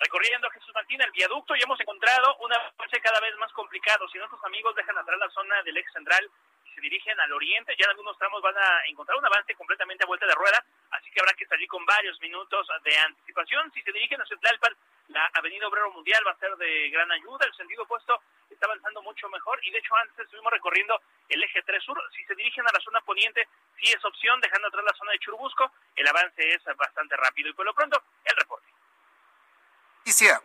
Recorriendo 0.00 0.50
Jesús 0.50 0.72
Martín 0.74 1.00
el 1.02 1.12
viaducto 1.12 1.54
y 1.54 1.62
hemos 1.62 1.78
encontrado 1.78 2.36
un 2.38 2.52
avance 2.52 3.00
cada 3.00 3.20
vez 3.20 3.36
más 3.38 3.52
complicado. 3.52 4.08
Si 4.08 4.18
nuestros 4.18 4.42
amigos 4.42 4.74
dejan 4.74 4.98
atrás 4.98 5.20
la 5.20 5.30
zona 5.30 5.62
del 5.62 5.76
ex 5.76 5.92
central 5.92 6.28
se 6.74 6.80
dirigen 6.80 7.18
al 7.20 7.32
oriente, 7.32 7.74
ya 7.78 7.84
en 7.84 7.90
algunos 7.90 8.16
tramos 8.18 8.42
van 8.42 8.56
a 8.56 8.82
encontrar 8.86 9.18
un 9.18 9.24
avance 9.24 9.54
completamente 9.54 10.04
a 10.04 10.06
vuelta 10.06 10.26
de 10.26 10.34
rueda, 10.34 10.64
así 10.90 11.10
que 11.10 11.20
habrá 11.20 11.32
que 11.34 11.46
salir 11.46 11.68
con 11.68 11.84
varios 11.84 12.18
minutos 12.20 12.66
de 12.84 12.98
anticipación. 12.98 13.70
Si 13.72 13.82
se 13.82 13.92
dirigen 13.92 14.20
hacia 14.20 14.36
Tlalpan, 14.36 14.76
la 15.08 15.30
avenida 15.34 15.68
Obrero 15.68 15.90
Mundial 15.92 16.26
va 16.26 16.32
a 16.32 16.38
ser 16.38 16.56
de 16.56 16.90
gran 16.90 17.10
ayuda, 17.12 17.46
el 17.46 17.54
sentido 17.54 17.82
opuesto 17.82 18.20
está 18.50 18.66
avanzando 18.66 19.02
mucho 19.02 19.28
mejor 19.28 19.58
y 19.62 19.70
de 19.70 19.78
hecho 19.78 19.94
antes 19.96 20.18
estuvimos 20.18 20.52
recorriendo 20.52 21.00
el 21.28 21.42
eje 21.42 21.62
3 21.62 21.82
sur. 21.82 22.00
Si 22.16 22.24
se 22.24 22.34
dirigen 22.34 22.66
a 22.66 22.72
la 22.72 22.80
zona 22.80 23.00
poniente, 23.00 23.48
sí 23.78 23.92
es 23.92 24.04
opción, 24.04 24.40
dejando 24.40 24.68
atrás 24.68 24.84
la 24.84 24.96
zona 24.96 25.12
de 25.12 25.18
Churubusco, 25.18 25.72
el 25.96 26.06
avance 26.06 26.42
es 26.48 26.62
bastante 26.76 27.16
rápido 27.16 27.50
y 27.50 27.52
por 27.54 27.66
lo 27.66 27.74
pronto 27.74 28.02
el 28.24 28.36
reporte. 28.36 28.68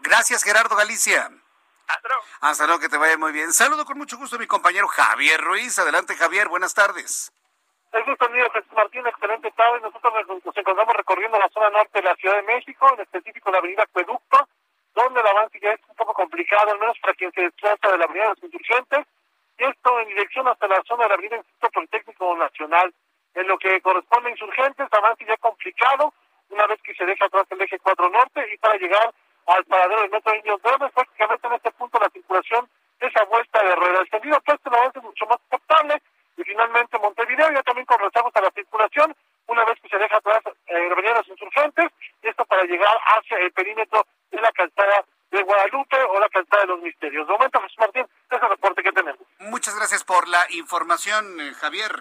Gracias, 0.02 0.44
Gerardo 0.44 0.76
Galicia. 0.76 1.32
Hasta 1.88 2.08
luego. 2.08 2.24
Hasta 2.42 2.66
luego, 2.66 2.82
que 2.82 2.90
te 2.90 2.98
vaya 2.98 3.18
muy 3.18 3.32
bien. 3.32 3.54
Saludo 3.54 3.86
con 3.86 3.98
mucho 3.98 4.18
gusto 4.18 4.36
a 4.36 4.40
mi 4.40 4.48
compañero 4.48 4.88
Javier 4.88 5.42
Ruiz. 5.42 5.80
Adelante, 5.80 6.16
Javier, 6.16 6.50
buenas 6.50 6.74
tardes. 6.74 7.32
El 7.94 8.04
gusto 8.04 8.30
mío, 8.30 8.46
Jesús 8.54 8.74
Martín, 8.74 9.08
excelente 9.08 9.50
tarde. 9.52 9.80
Nosotros 9.80 10.14
nos 10.44 10.58
encontramos 10.58 10.96
recorriendo 10.96 11.40
la 11.40 11.50
zona 11.50 11.70
norte 11.70 12.00
de 12.00 12.04
la 12.04 12.16
Ciudad 12.16 12.36
de 12.36 12.44
México, 12.44 12.94
en 12.94 13.02
específico 13.02 13.50
la 13.52 13.60
avenida 13.60 13.84
Acueducto, 13.84 14.48
donde 14.94 15.22
el 15.22 15.28
avance 15.28 15.60
ya 15.62 15.72
es 15.72 15.80
un 15.88 15.96
poco 15.96 16.14
complicado, 16.14 16.72
al 16.72 16.80
menos 16.80 16.98
para 17.00 17.14
quien 17.14 17.32
se 17.32 17.42
desplaza 17.42 17.92
de 17.92 17.98
la 17.98 18.06
Avenida 18.06 18.24
de 18.24 18.30
los 18.30 18.44
Insurgentes, 18.44 19.06
y 19.58 19.64
esto 19.64 20.00
en 20.02 20.08
dirección 20.10 20.48
hasta 20.48 20.68
la 20.68 20.84
zona 20.88 21.04
de 21.04 21.10
la 21.10 21.16
Avenida 21.16 21.38
Instituto 21.38 21.72
Politécnico 21.72 22.36
Nacional. 22.36 22.94
En 23.34 23.48
lo 23.48 23.58
que 23.58 23.82
corresponde 23.82 24.30
a 24.30 24.32
Insurgentes, 24.32 24.88
avance 24.92 25.26
ya 25.26 25.38
complicado, 25.38 26.14
una 26.50 26.68
vez 26.68 26.82
que 26.82 26.94
se 26.96 27.06
deja 27.06 27.26
atrás 27.26 27.46
el 27.50 27.62
eje 27.62 27.80
4 27.80 28.10
Norte, 28.10 28.54
y 28.54 28.58
para 28.58 28.78
llegar 28.78 29.14
al 29.48 29.66
paradero 29.66 30.02
del 30.02 30.12
metro 30.12 30.36
Indios 30.36 30.62
Verdes, 30.62 30.92
prácticamente 30.94 31.48
en 31.48 31.54
este 31.54 31.72
punto 31.72 32.00
la 32.00 32.10
circulación 32.10 32.70
es 33.00 33.16
a 33.16 33.24
vuelta 33.26 33.64
de 33.64 33.76
rueda. 33.76 34.00
El 34.02 34.10
sentido 34.10 34.38
este 34.38 34.70
avance 34.70 35.00
es 35.00 35.06
mucho 35.06 35.26
más 35.26 35.40
aceptable, 35.50 36.02
y 36.38 36.44
finalmente 36.44 37.00
Montevideo 37.00 37.52
ya 37.52 37.64
también 37.64 37.86
con 37.86 38.00
a 38.02 38.42
la 38.42 38.52
circulación, 38.52 39.16
una 39.48 39.66
vez 39.66 39.80
que 39.82 39.90
se 39.90 39.98
deja 39.98 40.18
atrás 40.18 40.42
eh, 40.68 40.74
de 40.74 41.14
los 41.14 41.28
Insurgentes, 41.28 41.92
y 42.22 42.28
esto 42.28 42.46
para 42.46 42.64
llegar 42.64 42.96
hacia 43.16 43.38
el 43.40 43.52
perímetro 43.52 44.06
de 44.32 44.42
la 44.42 44.52
calzada 44.52 45.06
de 45.32 45.44
Guadalupe 45.44 45.98
o 46.04 46.20
la 46.20 46.30
calzada 46.30 46.62
de 46.62 46.68
los 46.68 46.82
Misterios. 46.82 47.28
De 47.28 47.34
momento, 47.34 47.62
Jesús 47.62 47.80
Martín, 47.80 48.08
ese 48.30 48.48
reporte 48.48 48.84
que 48.84 48.92
tenemos. 48.92 49.20
Muchas 49.40 49.76
gracias 49.76 50.04
por 50.04 50.28
la 50.28 50.46
información, 50.52 51.40
eh, 51.40 51.54
Javier. 51.54 51.92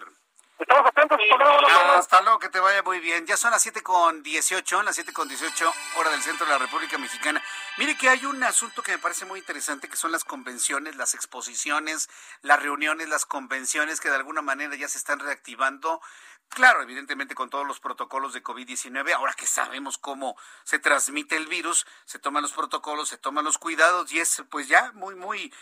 Estamos 0.59 0.87
atentos. 0.87 1.19
Hasta 1.97 2.23
luego, 2.23 2.39
que 2.39 2.49
te 2.49 2.59
vaya 2.61 2.83
muy 2.83 2.99
bien. 3.01 3.27
Ya 3.27 3.37
son 3.37 3.51
las 3.51 3.63
7 3.63 3.83
con 3.83 4.23
18, 4.23 4.83
las 4.83 4.95
7 4.95 5.13
con 5.13 5.29
18 5.29 5.73
hora 5.97 6.11
del 6.11 6.23
centro 6.23 6.47
de 6.47 6.53
la 6.53 6.59
República 6.59 6.97
Mexicana. 6.97 7.43
Mire 7.77 7.97
que 7.99 8.09
hay 8.09 8.25
un 8.25 8.43
asunto 8.43 8.83
que 8.83 8.93
me 8.93 8.99
parece 8.99 9.27
muy 9.27 9.39
interesante, 9.39 9.89
que 9.89 9.97
son 9.97 10.13
las 10.13 10.25
convenciones, 10.25 10.97
las 10.97 11.13
exposiciones, 11.13 12.09
las 12.41 12.63
reuniones, 12.63 13.09
las 13.09 13.27
convenciones 13.27 14.01
que 14.01 14.09
de 14.09 14.17
alguna 14.17 14.41
manera 14.41 14.75
ya 14.77 14.89
se 14.89 14.97
están 14.97 15.19
reactivando. 15.19 16.01
Claro, 16.49 16.81
evidentemente 16.81 17.35
con 17.35 17.51
todos 17.51 17.67
los 17.67 17.81
protocolos 17.81 18.33
de 18.33 18.43
COVID-19, 18.43 19.13
ahora 19.13 19.35
que 19.35 19.47
sabemos 19.47 19.99
cómo 19.99 20.37
se 20.65 20.79
transmite 20.79 21.37
el 21.37 21.49
virus, 21.49 21.87
se 22.07 22.19
toman 22.19 22.43
los 22.43 22.53
protocolos, 22.53 23.09
se 23.09 23.19
toman 23.19 23.45
los 23.45 23.59
cuidados 23.59 24.11
y 24.13 24.21
es 24.21 24.43
pues 24.49 24.69
ya 24.69 24.93
muy, 24.95 25.17
muy, 25.17 25.53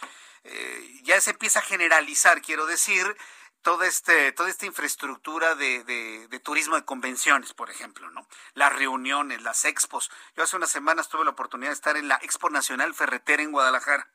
eh, 0.45 1.01
ya 1.03 1.21
se 1.21 1.31
empieza 1.31 1.61
a 1.61 1.62
generalizar, 1.62 2.43
quiero 2.43 2.66
decir, 2.66 3.16
toda 3.65 3.86
este 3.86 4.31
toda 4.32 4.51
esta 4.51 4.66
infraestructura 4.66 5.55
de, 5.55 5.82
de, 5.85 6.28
de, 6.28 6.39
turismo 6.39 6.77
de 6.77 6.85
convenciones, 6.85 7.55
por 7.55 7.70
ejemplo, 7.70 8.09
¿no? 8.11 8.28
Las 8.53 8.73
reuniones, 8.73 9.43
las 9.43 9.65
expos. 9.65 10.11
Yo 10.36 10.45
hace 10.45 10.57
unas 10.57 10.70
semanas 10.70 11.09
tuve 11.09 11.24
la 11.24 11.31
oportunidad 11.31 11.70
de 11.70 11.74
estar 11.74 11.97
en 11.97 12.07
la 12.07 12.20
Expo 12.23 12.51
Nacional 12.51 12.95
Ferretera 12.95 13.43
en 13.43 13.53
Guadalajara 13.53 14.07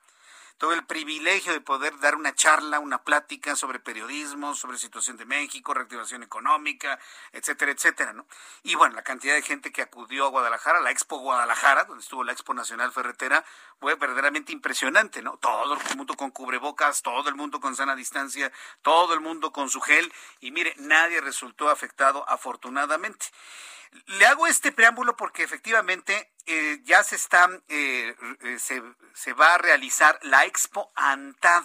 tuve 0.59 0.75
el 0.75 0.85
privilegio 0.85 1.53
de 1.53 1.61
poder 1.61 1.97
dar 1.99 2.15
una 2.15 2.35
charla, 2.35 2.79
una 2.79 3.01
plática 3.03 3.55
sobre 3.55 3.79
periodismo, 3.79 4.53
sobre 4.55 4.77
situación 4.77 5.15
de 5.15 5.25
México, 5.25 5.73
reactivación 5.73 6.21
económica, 6.21 6.99
etcétera, 7.31 7.71
etcétera, 7.71 8.11
¿no? 8.11 8.27
Y 8.63 8.75
bueno, 8.75 8.93
la 8.93 9.01
cantidad 9.01 9.33
de 9.33 9.41
gente 9.41 9.71
que 9.71 9.81
acudió 9.81 10.25
a 10.25 10.29
Guadalajara, 10.29 10.81
la 10.81 10.91
Expo 10.91 11.17
Guadalajara, 11.19 11.85
donde 11.85 12.03
estuvo 12.03 12.25
la 12.25 12.33
Expo 12.33 12.53
Nacional 12.53 12.91
Ferretera, 12.91 13.45
fue 13.79 13.95
verdaderamente 13.95 14.51
impresionante, 14.51 15.21
¿no? 15.21 15.37
Todo 15.37 15.75
el 15.75 15.95
mundo 15.95 16.15
con 16.15 16.29
cubrebocas, 16.29 17.01
todo 17.01 17.29
el 17.29 17.35
mundo 17.35 17.61
con 17.61 17.77
sana 17.77 17.95
distancia, 17.95 18.51
todo 18.81 19.13
el 19.13 19.21
mundo 19.21 19.53
con 19.53 19.69
su 19.69 19.79
gel, 19.79 20.11
y 20.41 20.51
mire, 20.51 20.75
nadie 20.77 21.21
resultó 21.21 21.69
afectado 21.69 22.27
afortunadamente. 22.27 23.27
Le 24.05 24.25
hago 24.25 24.47
este 24.47 24.71
preámbulo 24.71 25.15
porque 25.15 25.43
efectivamente 25.43 26.31
eh, 26.45 26.79
ya 26.83 27.03
se 27.03 27.15
está, 27.15 27.49
eh, 27.67 28.15
eh, 28.41 28.59
se, 28.59 28.81
se, 29.13 29.33
va 29.33 29.55
a 29.55 29.57
realizar 29.57 30.19
la 30.23 30.45
Expo 30.45 30.91
ANTAD. 30.95 31.63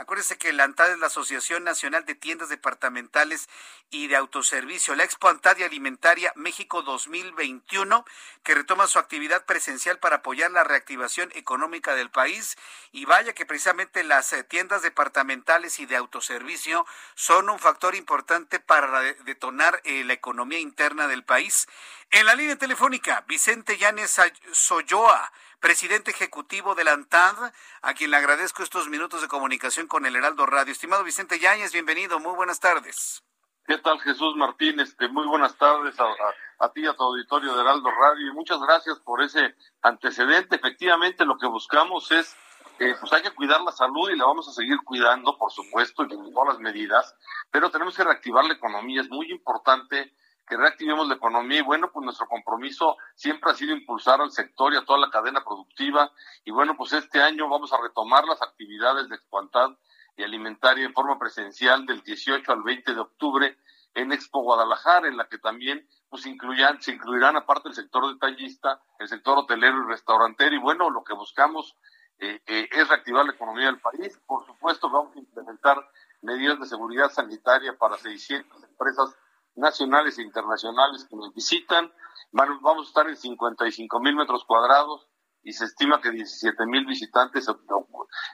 Acuérdense 0.00 0.38
que 0.38 0.54
la 0.54 0.64
ANTAD 0.64 0.92
es 0.92 0.98
la 0.98 1.08
Asociación 1.08 1.62
Nacional 1.62 2.06
de 2.06 2.14
Tiendas 2.14 2.48
Departamentales 2.48 3.50
y 3.90 4.06
de 4.06 4.16
Autoservicio, 4.16 4.94
la 4.94 5.04
Expo 5.04 5.28
ANTAD 5.28 5.58
y 5.58 5.62
Alimentaria 5.64 6.32
México 6.36 6.80
2021, 6.80 8.06
que 8.42 8.54
retoma 8.54 8.86
su 8.86 8.98
actividad 8.98 9.44
presencial 9.44 9.98
para 9.98 10.16
apoyar 10.16 10.52
la 10.52 10.64
reactivación 10.64 11.30
económica 11.34 11.94
del 11.94 12.08
país. 12.08 12.56
Y 12.92 13.04
vaya 13.04 13.34
que 13.34 13.44
precisamente 13.44 14.02
las 14.02 14.34
tiendas 14.48 14.80
departamentales 14.80 15.78
y 15.80 15.84
de 15.84 15.96
autoservicio 15.96 16.86
son 17.14 17.50
un 17.50 17.58
factor 17.58 17.94
importante 17.94 18.58
para 18.58 19.02
detonar 19.02 19.82
la 19.84 20.14
economía 20.14 20.60
interna 20.60 21.08
del 21.08 21.24
país. 21.24 21.68
En 22.12 22.26
la 22.26 22.34
línea 22.34 22.56
telefónica, 22.56 23.24
Vicente 23.28 23.78
Llanes 23.78 24.20
Soyoa 24.52 25.30
presidente 25.60 26.10
ejecutivo 26.10 26.74
de 26.74 26.82
la 26.82 26.92
ANTAD, 26.92 27.52
a 27.82 27.94
quien 27.94 28.10
le 28.10 28.16
agradezco 28.16 28.64
estos 28.64 28.88
minutos 28.88 29.22
de 29.22 29.28
comunicación 29.28 29.86
con 29.86 30.06
el 30.06 30.16
Heraldo 30.16 30.44
Radio. 30.44 30.72
Estimado 30.72 31.04
Vicente 31.04 31.38
Yáñez, 31.38 31.72
bienvenido, 31.72 32.18
muy 32.18 32.34
buenas 32.34 32.58
tardes. 32.58 33.22
¿Qué 33.64 33.78
tal 33.78 34.00
Jesús 34.00 34.34
Martínez? 34.34 34.88
Este, 34.88 35.06
muy 35.06 35.24
buenas 35.28 35.56
tardes 35.56 35.94
a, 36.00 36.72
ti, 36.72 36.84
a 36.84 36.94
tu 36.94 37.04
auditorio 37.04 37.54
de 37.54 37.60
Heraldo 37.60 37.90
Radio, 37.92 38.26
y 38.26 38.32
muchas 38.32 38.58
gracias 38.58 38.98
por 39.00 39.22
ese 39.22 39.54
antecedente. 39.82 40.56
Efectivamente, 40.56 41.24
lo 41.24 41.38
que 41.38 41.46
buscamos 41.46 42.10
es, 42.10 42.34
eh, 42.80 42.96
pues 42.98 43.12
hay 43.12 43.22
que 43.22 43.30
cuidar 43.30 43.60
la 43.60 43.70
salud 43.70 44.10
y 44.10 44.16
la 44.16 44.24
vamos 44.24 44.48
a 44.48 44.52
seguir 44.52 44.78
cuidando, 44.84 45.38
por 45.38 45.52
supuesto, 45.52 46.04
y 46.04 46.08
con 46.08 46.32
todas 46.32 46.54
las 46.54 46.58
medidas, 46.58 47.14
pero 47.52 47.70
tenemos 47.70 47.94
que 47.94 48.02
reactivar 48.02 48.46
la 48.46 48.54
economía. 48.54 49.02
Es 49.02 49.10
muy 49.10 49.30
importante 49.30 50.12
que 50.50 50.56
reactivemos 50.56 51.06
la 51.06 51.14
economía 51.14 51.60
y 51.60 51.62
bueno, 51.62 51.92
pues 51.92 52.04
nuestro 52.04 52.26
compromiso 52.26 52.96
siempre 53.14 53.52
ha 53.52 53.54
sido 53.54 53.72
impulsar 53.72 54.20
al 54.20 54.32
sector 54.32 54.74
y 54.74 54.76
a 54.76 54.84
toda 54.84 54.98
la 54.98 55.08
cadena 55.08 55.44
productiva 55.44 56.10
y 56.44 56.50
bueno, 56.50 56.76
pues 56.76 56.92
este 56.92 57.22
año 57.22 57.48
vamos 57.48 57.72
a 57.72 57.80
retomar 57.80 58.24
las 58.24 58.42
actividades 58.42 59.08
de 59.08 59.14
Expoantad 59.14 59.70
y 60.16 60.24
alimentaria 60.24 60.84
en 60.84 60.92
forma 60.92 61.20
presencial 61.20 61.86
del 61.86 62.02
18 62.02 62.50
al 62.50 62.64
20 62.64 62.94
de 62.94 63.00
octubre 63.00 63.58
en 63.94 64.10
Expo 64.10 64.42
Guadalajara, 64.42 65.06
en 65.06 65.16
la 65.16 65.28
que 65.28 65.38
también 65.38 65.86
pues 66.08 66.26
incluyan, 66.26 66.82
se 66.82 66.94
incluirán 66.94 67.36
aparte 67.36 67.68
el 67.68 67.74
sector 67.76 68.12
detallista, 68.12 68.80
el 68.98 69.06
sector 69.06 69.38
hotelero 69.38 69.84
y 69.84 69.86
restaurantero 69.86 70.56
y 70.56 70.58
bueno, 70.58 70.90
lo 70.90 71.04
que 71.04 71.14
buscamos 71.14 71.76
eh, 72.18 72.42
eh, 72.48 72.68
es 72.72 72.88
reactivar 72.88 73.24
la 73.24 73.34
economía 73.34 73.66
del 73.66 73.80
país. 73.80 74.18
Por 74.26 74.44
supuesto, 74.44 74.90
vamos 74.90 75.14
a 75.14 75.20
implementar 75.20 75.76
medidas 76.22 76.58
de 76.58 76.66
seguridad 76.66 77.08
sanitaria 77.08 77.78
para 77.78 77.96
600 77.98 78.64
empresas 78.64 79.14
nacionales 79.60 80.18
e 80.18 80.22
internacionales 80.22 81.06
que 81.08 81.16
nos 81.16 81.32
visitan. 81.34 81.92
Vamos 82.32 82.86
a 82.86 82.88
estar 82.88 83.08
en 83.08 83.16
55 83.16 84.00
mil 84.00 84.16
metros 84.16 84.44
cuadrados 84.44 85.06
y 85.42 85.52
se 85.52 85.64
estima 85.64 86.00
que 86.00 86.10
17 86.10 86.66
mil 86.66 86.86
visitantes 86.86 87.48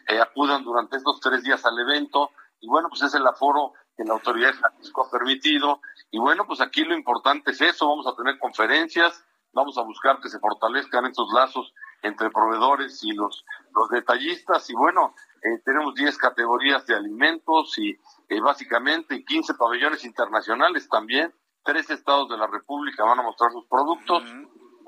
eh, 0.08 0.20
acudan 0.20 0.64
durante 0.64 0.96
estos 0.96 1.20
tres 1.20 1.42
días 1.42 1.64
al 1.64 1.78
evento. 1.78 2.30
Y 2.60 2.68
bueno, 2.68 2.88
pues 2.88 3.02
es 3.02 3.14
el 3.14 3.26
aforo 3.26 3.72
que 3.96 4.04
la 4.04 4.14
autoridad 4.14 4.52
de 4.52 4.58
Jalisco 4.58 5.06
ha 5.06 5.10
permitido. 5.10 5.80
Y 6.10 6.18
bueno, 6.18 6.46
pues 6.46 6.60
aquí 6.60 6.84
lo 6.84 6.94
importante 6.94 7.52
es 7.52 7.60
eso. 7.60 7.88
Vamos 7.88 8.06
a 8.06 8.16
tener 8.16 8.38
conferencias, 8.38 9.24
vamos 9.52 9.78
a 9.78 9.82
buscar 9.82 10.20
que 10.20 10.28
se 10.28 10.38
fortalezcan 10.38 11.06
estos 11.06 11.32
lazos 11.32 11.72
entre 12.02 12.30
proveedores 12.30 13.02
y 13.04 13.12
los, 13.12 13.44
los 13.74 13.88
detallistas. 13.90 14.68
Y 14.70 14.74
bueno, 14.74 15.14
eh, 15.42 15.60
tenemos 15.64 15.94
10 15.94 16.16
categorías 16.18 16.86
de 16.86 16.94
alimentos 16.94 17.78
y 17.78 17.98
eh, 18.28 18.40
básicamente 18.40 19.24
15 19.24 19.54
pabellones 19.54 20.04
internacionales 20.04 20.88
también. 20.88 21.34
Tres 21.64 21.90
estados 21.90 22.28
de 22.28 22.36
la 22.36 22.46
República 22.46 23.04
van 23.04 23.18
a 23.18 23.22
mostrar 23.22 23.50
sus 23.52 23.66
productos. 23.66 24.22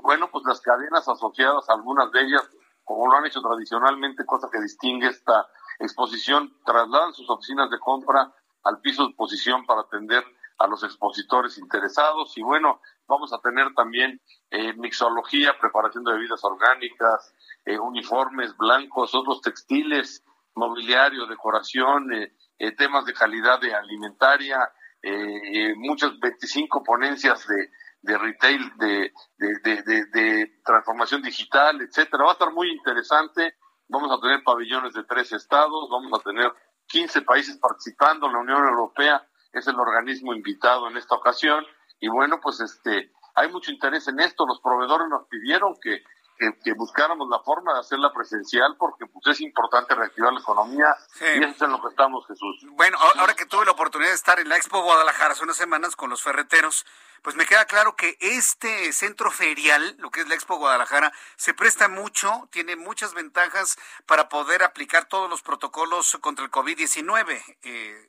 Bueno, 0.02 0.31
pues 0.31 0.44
las 0.47 0.60
cadenas 0.60 1.09
asociadas, 1.09 1.69
algunas 1.69 2.10
de 2.12 2.23
ellas, 2.23 2.48
como 2.85 3.06
lo 3.06 3.16
han 3.16 3.27
hecho 3.27 3.40
tradicionalmente, 3.40 4.24
cosa 4.24 4.48
que 4.51 4.60
distingue 4.60 5.09
esta 5.09 5.47
exposición, 5.81 6.56
trasladan 6.65 7.12
sus 7.12 7.28
oficinas 7.31 7.70
de 7.70 7.78
compra 7.78 8.32
al 8.65 8.81
piso 8.81 9.02
de 9.02 9.09
exposición 9.09 9.66
para 9.66 9.82
atender 9.82 10.24
a 10.59 10.66
los 10.66 10.82
expositores 10.82 11.59
interesados. 11.59 12.36
Y 12.36 12.43
bueno, 12.43 12.81
vamos 13.06 13.32
a 13.32 13.39
tener 13.39 13.73
también 13.74 14.20
eh, 14.51 14.74
mixología, 14.74 15.59
preparación 15.59 16.05
de 16.05 16.12
bebidas 16.12 16.43
orgánicas, 16.44 17.35
eh, 17.65 17.78
uniformes 17.78 18.56
blancos, 18.56 19.15
otros 19.15 19.40
textiles, 19.40 20.24
mobiliario, 20.55 21.27
decoración, 21.27 22.12
eh, 22.12 22.32
eh, 22.59 22.72
temas 22.72 23.05
de 23.05 23.14
calidad 23.14 23.60
de 23.60 23.74
alimentaria, 23.74 24.70
eh, 25.02 25.74
muchas 25.76 26.18
25 26.18 26.82
ponencias 26.82 27.47
de, 27.47 27.70
de 28.02 28.18
retail, 28.18 28.72
de, 28.78 29.12
de, 29.39 30.05
de, 30.12 30.60
transformación 30.64 31.22
digital, 31.22 31.80
etcétera. 31.80 32.24
Va 32.24 32.30
a 32.30 32.32
estar 32.32 32.52
muy 32.52 32.70
interesante. 32.70 33.55
Vamos 33.89 34.10
a 34.10 34.20
tener 34.20 34.43
pabellones 34.43 34.93
de 34.94 35.05
tres 35.05 35.32
estados, 35.32 35.89
vamos 35.90 36.18
a 36.18 36.22
tener 36.22 36.52
15 36.89 37.22
países 37.22 37.59
participando. 37.59 38.28
La 38.28 38.40
Unión 38.40 38.66
Europea 38.66 39.26
es 39.52 39.66
el 39.66 39.78
organismo 39.78 40.35
invitado 40.35 40.89
en 40.89 40.97
esta 40.97 41.14
ocasión. 41.14 41.64
Y 42.01 42.09
bueno, 42.09 42.40
pues 42.40 42.60
este, 42.60 43.12
hay 43.35 43.51
mucho 43.51 43.70
interés 43.70 44.09
en 44.09 44.20
esto. 44.20 44.47
Los 44.47 44.60
proveedores 44.60 45.09
nos 45.09 45.26
pidieron 45.28 45.76
que 45.80 46.02
que, 46.39 46.73
buscáramos 46.74 47.28
la 47.28 47.40
forma 47.40 47.74
de 47.74 47.81
hacerla 47.81 48.12
presencial 48.12 48.77
porque 48.78 49.06
pues 49.06 49.27
es 49.27 49.40
importante 49.40 49.94
reactivar 49.94 50.32
la 50.32 50.40
economía 50.40 50.97
y 51.20 51.43
eso 51.43 51.55
es 51.55 51.62
en 51.62 51.73
lo 51.73 51.82
que 51.82 51.89
estamos, 51.89 52.27
Jesús. 52.27 52.65
Bueno, 52.73 52.97
ahora 53.16 53.35
que 53.35 53.47
tuve 53.47 53.65
la 53.65 53.73
oportunidad 53.73 54.10
de 54.10 54.15
estar 54.15 54.39
en 54.39 54.48
la 54.48 54.56
Expo 54.56 54.81
Guadalajara 54.82 55.32
hace 55.32 55.44
unas 55.44 55.56
semanas 55.56 55.97
con 55.97 56.10
los 56.10 56.23
ferreteros, 56.23 56.86
pues 57.23 57.35
me 57.35 57.47
queda 57.47 57.65
claro 57.65 57.97
que 57.97 58.16
este 58.20 58.93
centro 58.93 59.31
ferial, 59.31 59.97
lo 59.98 60.10
que 60.10 60.20
es 60.20 60.28
la 60.28 60.35
Expo 60.35 60.56
Guadalajara, 60.56 61.12
se 61.36 61.55
presta 61.55 61.89
mucho, 61.89 62.48
tiene 62.51 62.77
muchas 62.77 63.15
ventajas 63.15 63.77
para 64.06 64.28
poder 64.28 64.62
aplicar 64.62 65.06
todos 65.06 65.28
los 65.28 65.43
protocolos 65.43 66.16
contra 66.20 66.44
el 66.44 66.51
COVID-19. 66.51 67.56
Eh, 67.62 68.09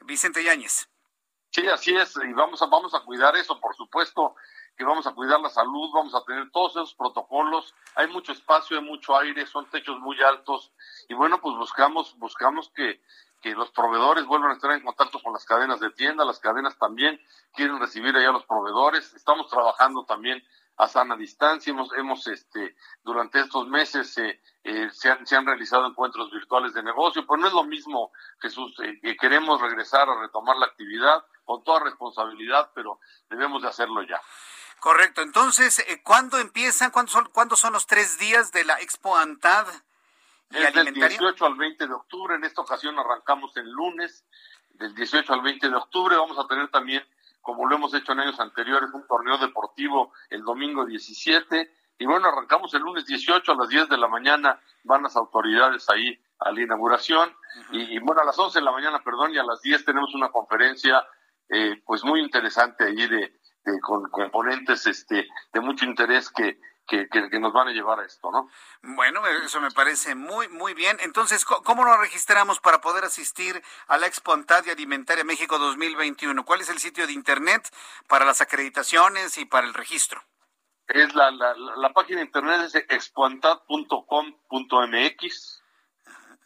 Vicente 0.00 0.42
Yáñez. 0.42 0.88
Sí, 1.50 1.66
así 1.66 1.96
es, 1.96 2.14
y 2.16 2.32
vamos 2.32 2.60
a, 2.60 2.66
vamos 2.66 2.94
a 2.94 3.00
cuidar 3.00 3.36
eso, 3.36 3.58
por 3.60 3.74
supuesto. 3.74 4.34
Que 4.78 4.84
vamos 4.84 5.06
a 5.08 5.12
cuidar 5.12 5.40
la 5.40 5.50
salud, 5.50 5.90
vamos 5.92 6.14
a 6.14 6.24
tener 6.24 6.50
todos 6.52 6.72
esos 6.72 6.94
protocolos, 6.94 7.74
hay 7.96 8.06
mucho 8.06 8.32
espacio, 8.32 8.78
hay 8.78 8.84
mucho 8.84 9.18
aire, 9.18 9.44
son 9.44 9.66
techos 9.66 9.98
muy 9.98 10.16
altos. 10.22 10.72
Y 11.08 11.14
bueno, 11.14 11.40
pues 11.40 11.56
buscamos 11.56 12.16
buscamos 12.18 12.70
que 12.70 13.02
que 13.40 13.54
los 13.54 13.70
proveedores 13.70 14.26
vuelvan 14.26 14.50
a 14.50 14.54
estar 14.54 14.72
en 14.72 14.82
contacto 14.82 15.20
con 15.22 15.32
las 15.32 15.44
cadenas 15.44 15.80
de 15.80 15.90
tienda, 15.90 16.24
las 16.24 16.40
cadenas 16.40 16.76
también 16.78 17.20
quieren 17.54 17.78
recibir 17.78 18.16
allá 18.16 18.30
a 18.30 18.32
los 18.32 18.44
proveedores, 18.46 19.14
estamos 19.14 19.48
trabajando 19.48 20.04
también 20.04 20.42
a 20.76 20.86
sana 20.86 21.16
distancia, 21.16 21.72
hemos, 21.72 21.92
hemos 21.94 22.26
este, 22.28 22.76
durante 23.02 23.40
estos 23.40 23.66
meses 23.66 24.16
eh, 24.18 24.40
eh, 24.62 24.88
se, 24.92 25.10
han, 25.10 25.26
se, 25.26 25.36
han, 25.36 25.44
realizado 25.44 25.86
encuentros 25.86 26.30
virtuales 26.30 26.72
de 26.72 26.84
negocio, 26.84 27.26
pero 27.26 27.36
no 27.36 27.48
es 27.48 27.52
lo 27.52 27.64
mismo, 27.64 28.12
Jesús, 28.40 28.78
eh, 28.80 28.98
que 29.02 29.16
queremos 29.16 29.60
regresar 29.60 30.08
a 30.08 30.20
retomar 30.20 30.56
la 30.56 30.66
actividad 30.66 31.24
con 31.44 31.64
toda 31.64 31.80
responsabilidad, 31.80 32.70
pero 32.74 33.00
debemos 33.28 33.62
de 33.62 33.68
hacerlo 33.68 34.02
ya. 34.02 34.20
Correcto, 34.80 35.22
entonces, 35.22 35.84
¿cuándo 36.04 36.38
empiezan, 36.38 36.90
cuándo 36.90 37.10
son, 37.10 37.28
cuándo 37.32 37.56
son 37.56 37.72
los 37.72 37.86
tres 37.86 38.18
días 38.18 38.52
de 38.52 38.64
la 38.64 38.80
Expo 38.80 39.16
ANTAD? 39.16 39.66
Es 40.50 40.72
del 40.72 40.94
18 40.94 41.44
al 41.44 41.56
20 41.56 41.86
de 41.86 41.92
octubre, 41.92 42.36
en 42.36 42.44
esta 42.44 42.62
ocasión 42.62 42.98
arrancamos 42.98 43.56
el 43.56 43.68
lunes, 43.70 44.24
del 44.70 44.94
18 44.94 45.32
al 45.32 45.42
20 45.42 45.68
de 45.68 45.74
octubre, 45.74 46.16
vamos 46.16 46.38
a 46.38 46.46
tener 46.46 46.68
también, 46.68 47.02
como 47.42 47.66
lo 47.66 47.76
hemos 47.76 47.92
hecho 47.92 48.12
en 48.12 48.20
años 48.20 48.38
anteriores, 48.38 48.90
un 48.92 49.06
torneo 49.06 49.36
deportivo 49.38 50.12
el 50.30 50.42
domingo 50.42 50.86
17, 50.86 51.70
y 51.98 52.06
bueno, 52.06 52.28
arrancamos 52.28 52.72
el 52.74 52.82
lunes 52.82 53.04
18 53.04 53.52
a 53.52 53.56
las 53.56 53.68
10 53.68 53.88
de 53.88 53.98
la 53.98 54.06
mañana, 54.06 54.60
van 54.84 55.02
las 55.02 55.16
autoridades 55.16 55.90
ahí 55.90 56.18
a 56.38 56.52
la 56.52 56.62
inauguración, 56.62 57.36
y, 57.72 57.98
bueno, 57.98 58.22
a 58.22 58.24
las 58.24 58.38
11 58.38 58.60
de 58.60 58.64
la 58.64 58.70
mañana, 58.70 59.02
perdón, 59.02 59.34
y 59.34 59.38
a 59.38 59.42
las 59.42 59.60
10 59.60 59.84
tenemos 59.84 60.14
una 60.14 60.30
conferencia 60.30 61.04
eh, 61.48 61.82
pues 61.84 62.04
muy 62.04 62.20
interesante 62.20 62.84
allí 62.84 63.08
de, 63.08 63.38
de 63.64 63.80
con 63.80 64.08
componentes 64.10 64.86
este, 64.86 65.26
de 65.52 65.60
mucho 65.60 65.84
interés 65.84 66.30
que 66.30 66.58
que, 66.88 67.06
nos 67.38 67.52
van 67.52 67.68
a 67.68 67.72
llevar 67.72 68.00
a 68.00 68.06
esto, 68.06 68.30
¿no? 68.30 68.48
Bueno, 68.82 69.20
eso 69.44 69.60
me 69.60 69.70
parece 69.70 70.14
muy, 70.14 70.48
muy 70.48 70.72
bien. 70.74 70.96
Entonces, 71.00 71.44
¿cómo 71.44 71.84
nos 71.84 71.98
registramos 71.98 72.60
para 72.60 72.80
poder 72.80 73.04
asistir 73.04 73.62
a 73.88 73.98
la 73.98 74.06
Expo 74.06 74.34
y 74.66 74.70
Alimentaria 74.70 75.22
México 75.22 75.58
2021? 75.58 76.42
¿Cuál 76.44 76.62
es 76.62 76.70
el 76.70 76.78
sitio 76.78 77.06
de 77.06 77.12
internet 77.12 77.68
para 78.08 78.24
las 78.24 78.40
acreditaciones 78.40 79.36
y 79.38 79.44
para 79.44 79.66
el 79.66 79.74
registro? 79.74 80.22
Es 80.86 81.14
la, 81.14 81.30
la, 81.30 81.54
la 81.54 81.92
página 81.92 82.20
de 82.20 82.26
internet 82.26 82.62
es 82.62 82.74
expoantad.com.mx 82.74 85.62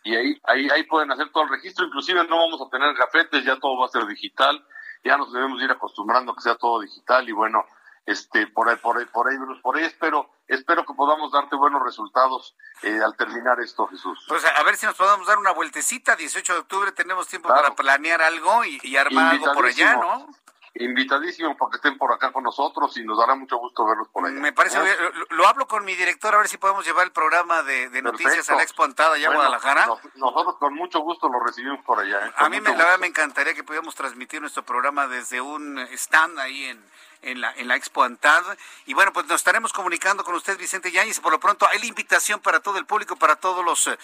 y 0.04 0.16
ahí, 0.16 0.36
ahí, 0.44 0.68
ahí 0.70 0.82
pueden 0.84 1.12
hacer 1.12 1.30
todo 1.30 1.44
el 1.44 1.50
registro, 1.50 1.86
inclusive 1.86 2.26
no 2.26 2.38
vamos 2.38 2.60
a 2.60 2.68
tener 2.68 2.92
gafetes, 2.94 3.44
ya 3.44 3.60
todo 3.60 3.78
va 3.78 3.86
a 3.86 3.88
ser 3.88 4.04
digital, 4.06 4.66
ya 5.04 5.16
nos 5.16 5.32
debemos 5.32 5.60
ir 5.62 5.70
acostumbrando 5.70 6.32
a 6.32 6.34
que 6.34 6.42
sea 6.42 6.56
todo 6.56 6.80
digital 6.80 7.28
y 7.28 7.32
bueno, 7.32 7.64
este 8.06 8.46
por 8.48 8.68
ahí 8.68 8.76
por 8.76 8.98
ahí 8.98 9.06
por 9.06 9.28
ahí 9.28 9.36
por 9.62 9.76
ahí 9.76 9.84
espero 9.84 10.28
espero 10.48 10.84
que 10.84 10.92
podamos 10.94 11.30
darte 11.30 11.54
buenos 11.54 11.82
resultados 11.84 12.56
eh, 12.82 13.00
al 13.04 13.16
terminar 13.16 13.60
esto 13.60 13.86
Jesús. 13.86 14.24
Pues 14.28 14.44
a 14.44 14.62
ver 14.64 14.76
si 14.76 14.86
nos 14.86 14.96
podemos 14.96 15.26
dar 15.26 15.38
una 15.38 15.52
vueltecita. 15.52 16.16
18 16.16 16.52
de 16.52 16.58
octubre 16.58 16.92
tenemos 16.92 17.28
tiempo 17.28 17.48
para 17.48 17.74
planear 17.74 18.22
algo 18.22 18.64
y, 18.64 18.96
armar 18.96 19.34
algo 19.34 19.52
por 19.52 19.66
allá 19.66 19.96
no 19.96 20.28
invitadísimo 20.74 21.56
para 21.56 21.70
que 21.70 21.76
estén 21.76 21.98
por 21.98 22.12
acá 22.12 22.32
con 22.32 22.44
nosotros 22.44 22.96
y 22.96 23.04
nos 23.04 23.18
dará 23.18 23.34
mucho 23.34 23.58
gusto 23.58 23.84
verlos 23.86 24.08
por 24.08 24.26
allá. 24.26 24.40
Me 24.40 24.52
parece 24.52 24.80
bien. 24.80 24.96
Lo, 25.30 25.46
hablo 25.46 25.66
con 25.68 25.84
mi 25.84 25.94
director 25.94 26.34
a 26.34 26.38
ver 26.38 26.48
si 26.48 26.56
podemos 26.56 26.84
llevar 26.84 27.04
el 27.04 27.12
programa 27.12 27.62
de, 27.62 28.02
noticias 28.02 28.48
a 28.48 28.56
la 28.56 28.62
Expo 28.62 28.84
Antada 28.84 29.14
allá 29.14 29.28
a 29.28 29.34
Guadalajara. 29.34 29.86
nosotros 30.14 30.56
con 30.58 30.74
mucho 30.74 31.00
gusto 31.00 31.28
lo 31.28 31.40
recibimos 31.40 31.84
por 31.84 32.00
allá. 32.00 32.26
¿eh? 32.26 32.32
A 32.36 32.48
mí 32.48 32.60
me, 32.60 32.70
la 32.70 32.84
verdad 32.84 32.98
me 32.98 33.06
encantaría 33.06 33.54
que 33.54 33.64
pudiéramos 33.64 33.94
transmitir 33.94 34.40
nuestro 34.40 34.62
programa 34.62 35.06
desde 35.06 35.40
un 35.40 35.78
stand 35.78 36.38
ahí 36.38 36.64
en, 36.64 36.82
en 37.22 37.40
la, 37.40 37.52
en 37.56 37.68
la 37.68 37.76
Expo 37.76 38.02
Antad. 38.02 38.44
Y 38.86 38.94
bueno, 38.94 39.12
pues 39.12 39.26
nos 39.26 39.36
estaremos 39.36 39.72
comunicando 39.72 40.24
con 40.24 40.34
usted, 40.34 40.58
Vicente 40.58 40.90
Yáñez. 40.90 41.20
Por 41.20 41.32
lo 41.32 41.40
pronto, 41.40 41.66
hay 41.68 41.78
la 41.78 41.86
invitación 41.86 42.40
para 42.40 42.60
todo 42.60 42.78
el 42.78 42.86
público, 42.86 43.16
para 43.16 43.36
todos 43.36 43.64
los 43.64 43.86
eh, 43.86 43.98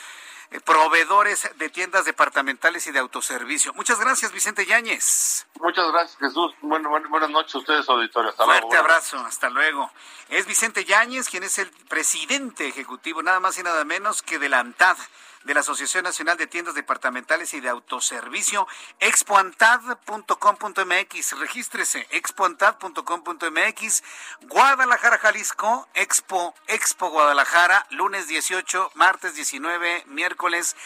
eh, 0.51 0.61
proveedores 0.61 1.51
de 1.57 1.69
tiendas 1.69 2.05
departamentales 2.05 2.87
y 2.87 2.93
de 2.93 2.99
autoservicio. 3.01 3.75
Muchas 3.75 4.01
gracias, 4.01 4.33
Vicente 4.33 4.65
Yáñez. 4.65 5.47
Muchas 5.61 5.91
gracias, 5.93 6.19
Jesús. 6.19 6.55
Bueno, 6.63 6.89
buenas 7.11 7.31
noches 7.31 7.55
a 7.55 7.59
ustedes, 7.59 7.89
auditorio. 7.89 8.31
Hasta 8.31 8.45
Fuerte 8.45 8.77
abrazo, 8.77 9.19
hasta 9.19 9.51
luego. 9.51 9.91
Es 10.29 10.47
Vicente 10.47 10.85
Yáñez, 10.85 11.29
quien 11.29 11.43
es 11.43 11.59
el 11.59 11.71
presidente 11.89 12.69
ejecutivo, 12.69 13.23
nada 13.23 13.41
más 13.41 13.59
y 13.59 13.63
nada 13.63 13.85
menos 13.85 14.23
que 14.23 14.39
de 14.39 14.49
la 14.49 14.61
ANTAD 14.61 14.97
de 15.45 15.55
la 15.55 15.61
Asociación 15.61 16.03
Nacional 16.05 16.37
de 16.37 16.47
Tiendas 16.47 16.75
Departamentales 16.75 17.55
y 17.55 17.61
de 17.61 17.69
Autoservicio, 17.69 18.67
expoantad.com.mx. 19.01 21.39
Regístrese, 21.39 22.07
expoantad.com.mx. 22.11 24.03
Guadalajara, 24.43 25.19
Jalisco, 25.19 25.89
Expo, 25.95 26.55
Expo 26.67 27.11
Guadalajara, 27.11 27.87
lunes 27.91 28.27
18, 28.29 28.93
martes 28.95 29.35
19, 29.35 30.05
miércoles 30.07 30.77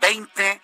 20 0.00 0.60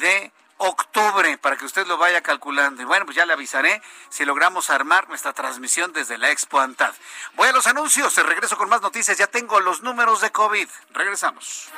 de 0.00 0.32
octubre, 0.60 1.38
para 1.38 1.56
que 1.56 1.64
usted 1.64 1.86
lo 1.86 1.96
vaya 1.96 2.20
calculando. 2.20 2.82
Y 2.82 2.84
bueno, 2.84 3.06
pues 3.06 3.16
ya 3.16 3.26
le 3.26 3.32
avisaré 3.32 3.82
si 4.10 4.24
logramos 4.24 4.70
armar 4.70 5.08
nuestra 5.08 5.32
transmisión 5.32 5.92
desde 5.92 6.18
la 6.18 6.30
Expo 6.30 6.60
Antad. 6.60 6.94
Voy 7.34 7.48
a 7.48 7.52
los 7.52 7.66
anuncios, 7.66 8.14
regreso 8.16 8.56
con 8.56 8.68
más 8.68 8.82
noticias. 8.82 9.16
Ya 9.16 9.26
tengo 9.26 9.58
los 9.60 9.82
números 9.82 10.20
de 10.20 10.30
COVID. 10.30 10.68
Regresamos. 10.92 11.68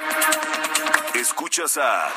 Escuchas 1.15 1.77
a 1.77 2.11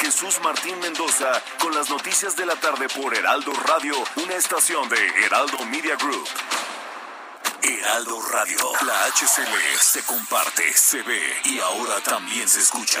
Jesús 0.00 0.40
Martín 0.42 0.78
Mendoza 0.80 1.40
con 1.60 1.74
las 1.74 1.88
noticias 1.88 2.36
de 2.36 2.46
la 2.46 2.56
tarde 2.56 2.88
por 2.88 3.14
Heraldo 3.14 3.52
Radio, 3.52 3.94
una 4.16 4.34
estación 4.34 4.88
de 4.88 5.06
Heraldo 5.24 5.64
Media 5.66 5.96
Group. 5.96 6.28
Heraldo 7.62 8.20
Radio, 8.30 8.58
la 8.84 9.06
HCL 9.06 9.78
se 9.80 10.04
comparte, 10.04 10.70
se 10.76 11.00
ve 11.02 11.40
y 11.44 11.60
ahora 11.60 12.00
también 12.00 12.48
se 12.48 12.60
escucha. 12.60 13.00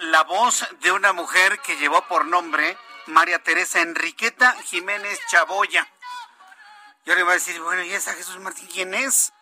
La 0.00 0.24
voz 0.24 0.66
de 0.80 0.92
una 0.92 1.14
mujer 1.14 1.58
que 1.60 1.76
llevó 1.76 2.06
por 2.06 2.26
nombre 2.26 2.76
María 3.06 3.42
Teresa 3.42 3.80
Enriqueta 3.80 4.54
Jiménez 4.64 5.18
Chaboya. 5.30 5.88
Yo 7.06 7.14
le 7.14 7.22
voy 7.22 7.32
a 7.32 7.34
decir, 7.34 7.58
bueno, 7.62 7.82
¿y 7.82 7.92
esa 7.92 8.12
Jesús 8.12 8.38
Martín 8.40 8.68
quién 8.70 8.92
es? 8.92 9.32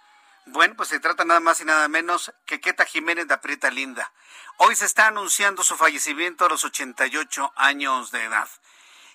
Bueno, 0.47 0.74
pues 0.77 0.91
se 0.91 1.01
trata 1.01 1.24
nada 1.24 1.41
más 1.41 1.61
y 1.61 1.65
nada 1.65 1.89
menos 1.89 2.33
que 2.45 2.61
Queta 2.61 2.85
Jiménez 2.85 3.27
de 3.27 3.35
Aprieta 3.35 3.69
Linda. 3.69 4.12
Hoy 4.59 4.77
se 4.77 4.85
está 4.85 5.09
anunciando 5.09 5.65
su 5.65 5.77
fallecimiento 5.77 6.45
a 6.45 6.49
los 6.49 6.65
88 6.65 7.53
años 7.57 8.12
de 8.12 8.24
edad. 8.24 8.49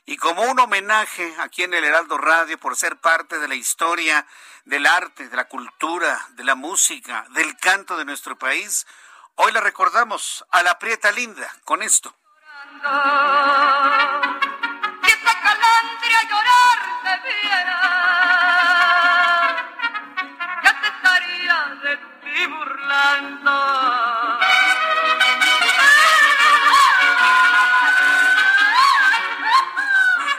Y 0.06 0.18
como 0.18 0.42
un 0.44 0.60
homenaje 0.60 1.34
aquí 1.40 1.64
en 1.64 1.74
el 1.74 1.86
Heraldo 1.86 2.18
Radio 2.18 2.60
por 2.60 2.76
ser 2.76 2.98
parte 2.98 3.40
de 3.40 3.48
la 3.48 3.56
historia 3.56 4.28
del 4.66 4.86
arte, 4.86 5.30
de 5.30 5.38
la 5.38 5.48
cultura, 5.48 6.28
de 6.32 6.44
la 6.44 6.56
música, 6.56 7.26
del 7.30 7.56
canto 7.56 7.96
de 7.96 8.04
nuestro 8.04 8.38
país, 8.38 8.86
hoy 9.44 9.52
la 9.52 9.62
recordamos 9.62 10.46
a 10.52 10.62
la 10.62 10.78
Prieta 10.78 11.12
Linda 11.12 11.52
con 11.64 11.82
esto. 11.82 12.14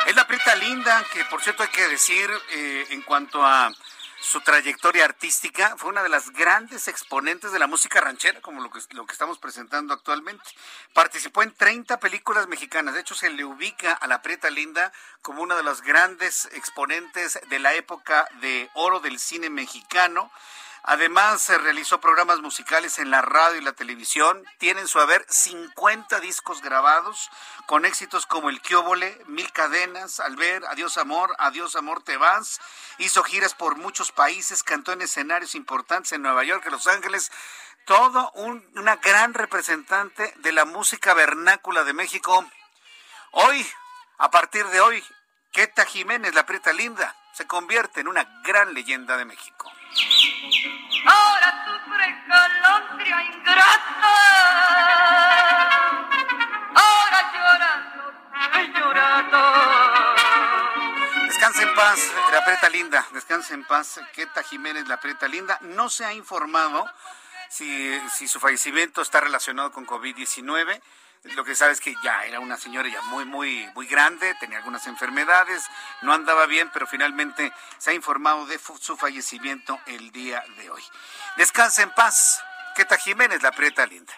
Es 0.06 0.16
la 0.16 0.26
Prieta 0.26 0.54
Linda, 0.54 1.04
que 1.12 1.24
por 1.24 1.42
cierto 1.42 1.64
hay 1.64 1.70
que 1.70 1.88
decir 1.88 2.30
eh, 2.50 2.86
en 2.90 3.02
cuanto 3.02 3.44
a 3.44 3.72
su 4.22 4.40
trayectoria 4.40 5.04
artística, 5.04 5.76
fue 5.76 5.90
una 5.90 6.04
de 6.04 6.08
las 6.08 6.30
grandes 6.30 6.86
exponentes 6.86 7.50
de 7.50 7.58
la 7.58 7.66
música 7.66 8.00
ranchera, 8.00 8.40
como 8.40 8.62
lo 8.62 8.70
que, 8.70 8.78
lo 8.90 9.04
que 9.04 9.12
estamos 9.12 9.38
presentando 9.38 9.92
actualmente. 9.92 10.44
Participó 10.94 11.42
en 11.42 11.52
30 11.52 11.98
películas 11.98 12.46
mexicanas, 12.46 12.94
de 12.94 13.00
hecho 13.00 13.16
se 13.16 13.30
le 13.30 13.44
ubica 13.44 13.92
a 13.92 14.06
la 14.06 14.22
Prieta 14.22 14.48
Linda 14.48 14.92
como 15.22 15.42
una 15.42 15.56
de 15.56 15.64
las 15.64 15.82
grandes 15.82 16.48
exponentes 16.52 17.40
de 17.50 17.58
la 17.58 17.74
época 17.74 18.28
de 18.40 18.70
oro 18.74 19.00
del 19.00 19.18
cine 19.18 19.50
mexicano. 19.50 20.30
Además, 20.84 21.40
se 21.42 21.58
realizó 21.58 22.00
programas 22.00 22.40
musicales 22.40 22.98
en 22.98 23.12
la 23.12 23.22
radio 23.22 23.60
y 23.60 23.64
la 23.64 23.72
televisión. 23.72 24.44
Tienen 24.58 24.88
su 24.88 24.98
haber 24.98 25.24
50 25.28 26.18
discos 26.18 26.60
grabados 26.60 27.30
con 27.66 27.84
éxitos 27.84 28.26
como 28.26 28.50
El 28.50 28.60
Quióbole, 28.60 29.16
Mil 29.26 29.52
Cadenas, 29.52 30.18
Al 30.18 30.34
ver, 30.34 30.64
Adiós 30.66 30.98
Amor, 30.98 31.36
Adiós 31.38 31.76
Amor 31.76 32.02
Te 32.02 32.16
Vas. 32.16 32.60
Hizo 32.98 33.22
giras 33.22 33.54
por 33.54 33.76
muchos 33.76 34.10
países, 34.10 34.64
cantó 34.64 34.90
en 34.90 35.02
escenarios 35.02 35.54
importantes 35.54 36.10
en 36.12 36.22
Nueva 36.22 36.42
York, 36.42 36.66
Los 36.68 36.88
Ángeles. 36.88 37.30
Todo 37.84 38.32
un, 38.32 38.68
una 38.74 38.96
gran 38.96 39.34
representante 39.34 40.34
de 40.38 40.50
la 40.50 40.64
música 40.64 41.14
vernácula 41.14 41.84
de 41.84 41.92
México. 41.92 42.44
Hoy, 43.30 43.64
a 44.18 44.32
partir 44.32 44.66
de 44.66 44.80
hoy, 44.80 45.04
Queta 45.52 45.84
Jiménez, 45.84 46.34
la 46.34 46.44
Prieta 46.44 46.72
Linda, 46.72 47.14
se 47.32 47.46
convierte 47.46 48.00
en 48.00 48.08
una 48.08 48.24
gran 48.42 48.74
leyenda 48.74 49.16
de 49.16 49.24
México. 49.24 49.72
Ahora 51.04 51.64
sufre 51.66 52.24
calotria 52.28 53.22
ingrata. 53.24 54.12
Ahora 56.74 57.32
llorando, 57.34 58.14
ay, 58.52 58.72
llorando. 58.72 59.38
Descansa 61.26 61.62
en 61.62 61.74
paz, 61.74 62.12
la 62.32 62.44
Preta 62.44 62.68
Linda. 62.68 63.06
Descansa 63.12 63.54
en 63.54 63.64
paz, 63.64 64.00
Queta 64.12 64.42
Jiménez, 64.42 64.86
la 64.86 65.00
Preta 65.00 65.26
Linda. 65.26 65.58
No 65.62 65.88
se 65.88 66.04
ha 66.04 66.12
informado 66.12 66.88
si, 67.48 68.00
si 68.10 68.28
su 68.28 68.38
fallecimiento 68.40 69.02
está 69.02 69.20
relacionado 69.20 69.72
con 69.72 69.86
COVID-19. 69.86 70.80
Lo 71.24 71.44
que 71.44 71.54
sabe 71.54 71.72
es 71.72 71.80
que 71.80 71.94
ya 72.02 72.24
era 72.24 72.40
una 72.40 72.56
señora 72.56 72.88
ya 72.88 73.00
muy, 73.02 73.24
muy, 73.24 73.70
muy 73.74 73.86
grande, 73.86 74.34
tenía 74.40 74.58
algunas 74.58 74.86
enfermedades, 74.88 75.64
no 76.02 76.12
andaba 76.12 76.46
bien, 76.46 76.68
pero 76.72 76.86
finalmente 76.86 77.52
se 77.78 77.90
ha 77.90 77.94
informado 77.94 78.44
de 78.46 78.58
su 78.58 78.96
fallecimiento 78.96 79.78
el 79.86 80.10
día 80.10 80.42
de 80.56 80.70
hoy. 80.70 80.82
Descansa 81.36 81.82
en 81.82 81.90
paz, 81.90 82.42
Queta 82.74 82.96
Jiménez, 82.96 83.40
la 83.40 83.52
Preta 83.52 83.86
Linda. 83.86 84.12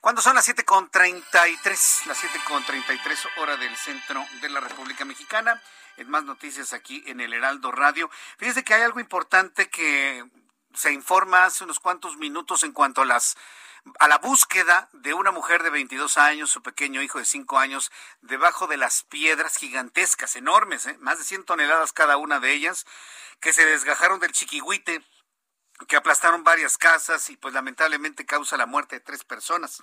Cuando 0.00 0.20
son 0.20 0.34
las 0.34 0.48
7.33, 0.48 2.06
las 2.06 2.24
7.33 2.24 3.28
hora 3.36 3.56
del 3.56 3.76
centro 3.76 4.26
de 4.40 4.48
la 4.50 4.58
República 4.58 5.04
Mexicana, 5.04 5.62
en 5.96 6.10
más 6.10 6.24
noticias 6.24 6.72
aquí 6.72 7.04
en 7.06 7.20
el 7.20 7.32
Heraldo 7.32 7.70
Radio. 7.70 8.10
Fíjese 8.38 8.64
que 8.64 8.74
hay 8.74 8.82
algo 8.82 8.98
importante 8.98 9.70
que 9.70 10.24
se 10.74 10.92
informa 10.92 11.44
hace 11.44 11.62
unos 11.62 11.78
cuantos 11.78 12.16
minutos 12.16 12.64
en 12.64 12.72
cuanto 12.72 13.02
a 13.02 13.06
las 13.06 13.36
a 13.98 14.08
la 14.08 14.18
búsqueda 14.18 14.88
de 14.92 15.14
una 15.14 15.32
mujer 15.32 15.62
de 15.62 15.70
22 15.70 16.18
años, 16.18 16.50
su 16.50 16.62
pequeño 16.62 17.02
hijo 17.02 17.18
de 17.18 17.24
5 17.24 17.58
años, 17.58 17.90
debajo 18.20 18.66
de 18.66 18.76
las 18.76 19.02
piedras 19.04 19.56
gigantescas, 19.56 20.36
enormes, 20.36 20.86
¿eh? 20.86 20.96
más 21.00 21.18
de 21.18 21.24
100 21.24 21.44
toneladas 21.44 21.92
cada 21.92 22.16
una 22.16 22.40
de 22.40 22.52
ellas, 22.52 22.86
que 23.40 23.52
se 23.52 23.66
desgajaron 23.66 24.20
del 24.20 24.32
chiquihuite, 24.32 25.04
que 25.88 25.96
aplastaron 25.96 26.44
varias 26.44 26.78
casas 26.78 27.28
y 27.30 27.36
pues 27.36 27.54
lamentablemente 27.54 28.24
causa 28.24 28.56
la 28.56 28.66
muerte 28.66 28.96
de 28.96 29.00
tres 29.00 29.24
personas. 29.24 29.82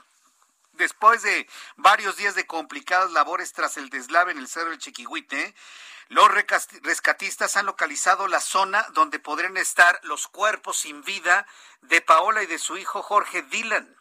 Después 0.79 1.21
de 1.23 1.45
varios 1.75 2.15
días 2.15 2.35
de 2.35 2.47
complicadas 2.47 3.11
labores 3.11 3.51
tras 3.51 3.75
el 3.75 3.89
deslave 3.89 4.31
en 4.31 4.37
el 4.37 4.47
Cerro 4.47 4.69
del 4.69 4.79
Chiquihuite, 4.79 5.53
los 6.07 6.31
rescatistas 6.31 7.57
han 7.57 7.65
localizado 7.65 8.29
la 8.29 8.39
zona 8.39 8.87
donde 8.93 9.19
podrían 9.19 9.57
estar 9.57 9.99
los 10.03 10.29
cuerpos 10.29 10.77
sin 10.77 11.03
vida 11.03 11.45
de 11.81 11.99
Paola 11.99 12.43
y 12.43 12.45
de 12.45 12.57
su 12.57 12.77
hijo 12.77 13.03
Jorge 13.03 13.41
Dylan. 13.41 13.93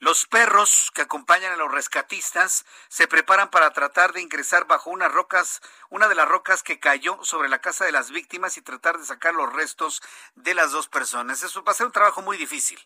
Los 0.00 0.26
perros 0.26 0.90
que 0.92 1.02
acompañan 1.02 1.52
a 1.52 1.56
los 1.56 1.70
rescatistas 1.70 2.66
se 2.88 3.06
preparan 3.06 3.50
para 3.50 3.72
tratar 3.72 4.12
de 4.12 4.20
ingresar 4.20 4.66
bajo 4.66 4.90
unas 4.90 5.12
rocas, 5.12 5.62
una 5.88 6.08
de 6.08 6.16
las 6.16 6.28
rocas 6.28 6.64
que 6.64 6.80
cayó 6.80 7.22
sobre 7.22 7.48
la 7.48 7.60
casa 7.60 7.84
de 7.84 7.92
las 7.92 8.10
víctimas 8.10 8.56
y 8.56 8.62
tratar 8.62 8.98
de 8.98 9.06
sacar 9.06 9.34
los 9.34 9.52
restos 9.52 10.02
de 10.34 10.54
las 10.54 10.72
dos 10.72 10.88
personas. 10.88 11.44
Eso 11.44 11.62
va 11.62 11.70
a 11.70 11.76
ser 11.76 11.86
un 11.86 11.92
trabajo 11.92 12.22
muy 12.22 12.36
difícil. 12.36 12.84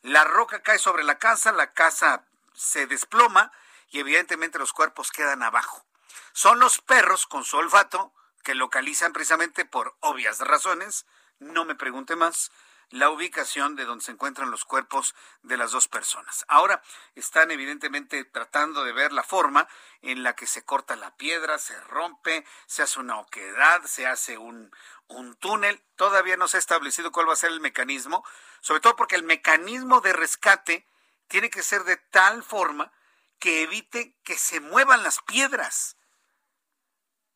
La 0.00 0.24
roca 0.24 0.62
cae 0.62 0.78
sobre 0.78 1.04
la 1.04 1.18
casa, 1.18 1.52
la 1.52 1.74
casa 1.74 2.24
se 2.54 2.86
desploma 2.86 3.52
y 3.90 4.00
evidentemente 4.00 4.58
los 4.58 4.72
cuerpos 4.72 5.10
quedan 5.10 5.42
abajo. 5.42 5.84
Son 6.32 6.60
los 6.60 6.80
perros 6.80 7.26
con 7.26 7.44
su 7.44 7.56
olfato 7.56 8.12
que 8.42 8.54
localizan 8.54 9.12
precisamente 9.12 9.64
por 9.64 9.96
obvias 10.00 10.38
razones, 10.40 11.06
no 11.38 11.64
me 11.64 11.74
pregunte 11.74 12.16
más, 12.16 12.50
la 12.90 13.08
ubicación 13.08 13.76
de 13.76 13.84
donde 13.84 14.04
se 14.04 14.10
encuentran 14.10 14.50
los 14.50 14.64
cuerpos 14.64 15.14
de 15.42 15.56
las 15.56 15.70
dos 15.70 15.86
personas. 15.86 16.44
Ahora 16.48 16.82
están 17.14 17.50
evidentemente 17.50 18.24
tratando 18.24 18.82
de 18.82 18.92
ver 18.92 19.12
la 19.12 19.22
forma 19.22 19.68
en 20.02 20.22
la 20.22 20.34
que 20.34 20.46
se 20.46 20.64
corta 20.64 20.96
la 20.96 21.16
piedra, 21.16 21.58
se 21.58 21.78
rompe, 21.82 22.44
se 22.66 22.82
hace 22.82 22.98
una 22.98 23.18
oquedad, 23.18 23.84
se 23.84 24.06
hace 24.06 24.38
un, 24.38 24.72
un 25.06 25.36
túnel. 25.36 25.80
Todavía 25.94 26.36
no 26.36 26.48
se 26.48 26.56
ha 26.56 26.60
establecido 26.60 27.12
cuál 27.12 27.28
va 27.28 27.34
a 27.34 27.36
ser 27.36 27.52
el 27.52 27.60
mecanismo, 27.60 28.24
sobre 28.60 28.80
todo 28.80 28.96
porque 28.96 29.16
el 29.16 29.22
mecanismo 29.22 30.00
de 30.00 30.12
rescate 30.12 30.86
tiene 31.30 31.48
que 31.48 31.62
ser 31.62 31.84
de 31.84 31.96
tal 31.96 32.42
forma 32.42 32.92
que 33.38 33.62
evite 33.62 34.18
que 34.22 34.36
se 34.36 34.60
muevan 34.60 35.02
las 35.02 35.22
piedras. 35.22 35.96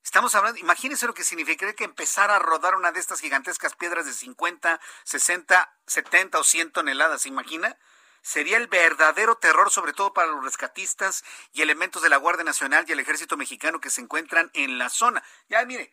Estamos 0.02 0.34
hablando, 0.34 0.60
imagínense 0.60 1.06
lo 1.06 1.14
que 1.14 1.24
significaría 1.24 1.74
que 1.74 1.84
empezar 1.84 2.30
a 2.30 2.38
rodar 2.38 2.74
una 2.74 2.92
de 2.92 3.00
estas 3.00 3.20
gigantescas 3.20 3.74
piedras 3.74 4.04
de 4.04 4.12
50, 4.12 4.80
60, 5.04 5.78
70 5.86 6.38
o 6.38 6.44
100 6.44 6.72
toneladas, 6.72 7.22
¿se 7.22 7.30
imagina? 7.30 7.78
Sería 8.20 8.56
el 8.58 8.66
verdadero 8.66 9.36
terror, 9.36 9.70
sobre 9.70 9.92
todo 9.92 10.12
para 10.12 10.28
los 10.28 10.44
rescatistas 10.44 11.24
y 11.52 11.62
elementos 11.62 12.02
de 12.02 12.08
la 12.08 12.16
Guardia 12.16 12.44
Nacional 12.44 12.84
y 12.86 12.92
el 12.92 13.00
Ejército 13.00 13.36
Mexicano 13.36 13.80
que 13.80 13.90
se 13.90 14.00
encuentran 14.00 14.50
en 14.54 14.76
la 14.76 14.90
zona. 14.90 15.22
Ya, 15.48 15.64
mire, 15.64 15.92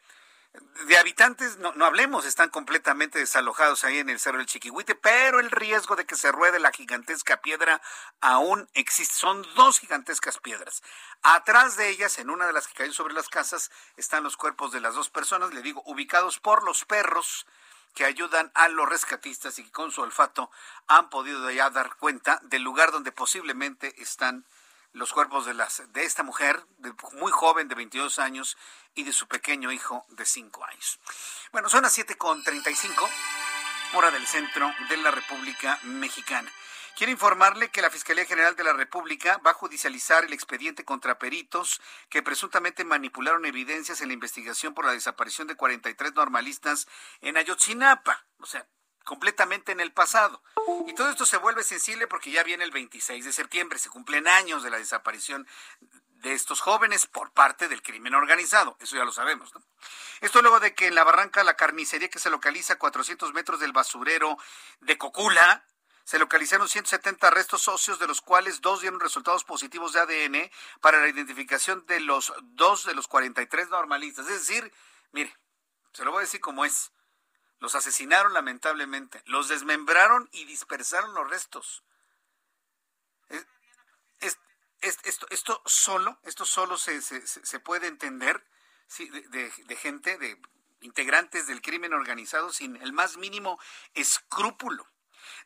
de 0.88 0.98
habitantes 0.98 1.57
no, 1.57 1.86
hablemos, 1.86 2.26
están 2.26 2.49
completamente 2.49 3.19
desalojados 3.19 3.84
ahí 3.84 3.99
en 3.99 4.10
el 4.10 4.19
Cerro 4.19 4.40
del 4.40 4.48
Chiquihuite, 4.48 4.95
pero 4.95 5.40
el 5.40 5.52
riesgo 5.52 5.95
de 5.95 6.06
que 6.06 6.15
se 6.15 6.32
ruede 6.32 6.60
la 6.60 6.72
gigantesca 6.72 7.41
piedra 7.41 7.82
aún 8.19 8.68
existe. 8.73 9.14
Son 9.14 9.45
dos 9.56 9.80
gigantescas 9.80 10.40
piedras. 10.40 10.82
Atrás 11.22 11.78
de 11.78 11.90
ellas, 11.90 12.19
en 12.19 12.30
una 12.30 12.48
de 12.48 12.53
las 12.53 12.68
que 12.68 12.73
cayó 12.73 12.94
sobre 12.94 13.14
las 13.14 13.30
casas, 13.30 13.72
están 13.95 14.23
los 14.23 14.38
cuerpos 14.38 14.72
de 14.72 14.82
las 14.82 14.95
dos 14.95 15.10
personas, 15.10 15.53
le 15.53 15.61
digo, 15.61 15.82
ubicados 15.86 16.40
por 16.40 16.64
los 16.64 16.84
perros 16.86 17.45
que 17.94 18.06
ayudan 18.06 18.52
a 18.56 18.68
los 18.69 18.90
rescatistas 18.90 19.60
y 19.60 19.64
que 19.64 19.72
con 19.72 19.91
su 19.91 20.02
olfato 20.02 20.49
han 20.88 21.10
podido 21.10 21.49
ya 21.52 21.69
dar 21.69 21.95
cuenta 21.95 22.40
del 22.44 22.64
lugar 22.64 22.91
donde 22.91 23.11
posiblemente 23.11 24.02
están 24.02 24.45
los 24.93 25.13
cuerpos 25.13 25.45
de 25.45 25.53
las 25.53 25.84
de 25.93 26.03
esta 26.03 26.23
mujer 26.23 26.65
de- 26.80 26.93
muy 27.13 27.31
joven 27.31 27.68
de 27.68 27.76
22 27.76 28.19
años 28.19 28.57
y 28.93 29.03
de 29.03 29.13
su 29.13 29.27
pequeño 29.27 29.72
hijo 29.72 30.05
de 30.09 30.26
5 30.26 30.65
años. 30.65 30.99
Bueno, 31.51 31.69
son 31.69 31.84
las 31.84 31.93
7.35 31.97 33.09
hora 33.93 34.11
del 34.11 34.26
centro 34.27 34.73
de 34.89 34.97
la 34.97 35.11
República 35.11 35.80
Mexicana. 35.84 36.51
Quiero 36.97 37.11
informarle 37.13 37.69
que 37.69 37.81
la 37.81 37.89
Fiscalía 37.89 38.26
General 38.26 38.55
de 38.55 38.65
la 38.65 38.73
República 38.73 39.38
va 39.45 39.51
a 39.51 39.55
judicializar 39.55 40.26
el 40.26 40.34
expediente 40.34 40.84
contra 40.84 41.18
peritos 41.18 41.81
que 42.09 42.22
presuntamente 42.22 42.84
manipularon 42.84 43.45
evidencias 43.45 44.01
en 44.01 44.09
la 44.09 44.13
investigación 44.13 44.73
por 44.73 44.85
la 44.85 44.91
desaparición 44.91 45.47
de 45.47 45.55
43 45.55 46.13
normalistas 46.13 46.88
en 47.22 47.38
Ayotzinapa. 47.38 48.26
O 48.39 48.45
sea, 48.45 48.68
completamente 49.03 49.72
en 49.72 49.80
el 49.80 49.91
pasado. 49.91 50.41
Y 50.88 50.94
todo 50.94 51.10
esto 51.10 51.26
se 51.26 51.38
vuelve 51.38 51.64
sensible 51.64 52.07
porque 52.07 52.32
ya 52.32 52.44
viene 52.44 52.64
el 52.64 52.72
26 52.72 53.26
de 53.26 53.34
septiembre, 53.34 53.80
se 53.80 53.90
cumplen 53.90 54.28
años 54.28 54.64
de 54.64 54.69
la 54.69 54.78
desaparición 54.78 55.48
de 56.22 56.34
estos 56.34 56.61
jóvenes 56.61 57.07
por 57.07 57.32
parte 57.32 57.68
del 57.68 57.82
crimen 57.82 58.14
organizado. 58.14 58.78
Eso 58.80 58.95
ya 58.95 59.06
lo 59.06 59.11
sabemos, 59.11 59.53
¿no? 59.53 59.64
Esto 60.22 60.41
luego 60.41 60.60
de 60.60 60.76
que 60.76 60.88
en 60.88 60.95
la 60.95 61.03
barranca 61.03 61.44
La 61.44 61.56
Carnicería, 61.56 62.10
que 62.10 62.19
se 62.19 62.30
localiza 62.30 62.73
a 62.73 62.80
400 62.80 63.34
metros 63.34 63.60
del 63.60 63.73
basurero 63.73 64.38
de 64.82 64.98
Cocula, 64.99 65.65
se 66.03 66.19
localizaron 66.19 66.68
170 66.68 67.30
restos 67.32 67.68
óseos, 67.68 67.98
de 67.99 68.07
los 68.07 68.22
cuales 68.22 68.61
dos 68.61 68.82
dieron 68.82 68.99
resultados 68.99 69.44
positivos 69.44 69.94
de 69.94 70.02
ADN 70.02 70.52
para 70.80 70.99
la 70.99 71.07
identificación 71.07 71.86
de 71.88 71.99
los 72.02 72.34
dos 72.41 72.86
de 72.86 72.94
los 72.94 73.07
43 73.07 73.69
normalistas. 73.69 74.28
Es 74.28 74.48
decir, 74.48 74.72
mire, 75.11 75.36
se 75.94 76.06
lo 76.06 76.11
voy 76.11 76.19
a 76.19 76.22
decir 76.22 76.41
como 76.41 76.65
es. 76.65 76.91
Los 77.61 77.75
asesinaron 77.75 78.33
lamentablemente, 78.33 79.21
los 79.27 79.47
desmembraron 79.47 80.27
y 80.33 80.45
dispersaron 80.45 81.13
los 81.13 81.29
restos. 81.29 81.83
Es- 83.29 83.45
es- 84.81 84.97
es- 85.03 85.19
esto, 85.29 85.61
solo, 85.67 86.19
esto 86.23 86.43
solo 86.43 86.75
se, 86.77 87.01
se- 87.01 87.59
puede 87.59 87.85
entender 87.88 88.43
de 88.97 89.75
gente, 89.79 90.17
de 90.17 90.41
integrantes 90.81 91.45
del 91.45 91.61
crimen 91.61 91.93
organizado 91.93 92.51
sin 92.51 92.75
el 92.77 92.93
más 92.93 93.17
mínimo 93.17 93.59
escrúpulo. 93.93 94.90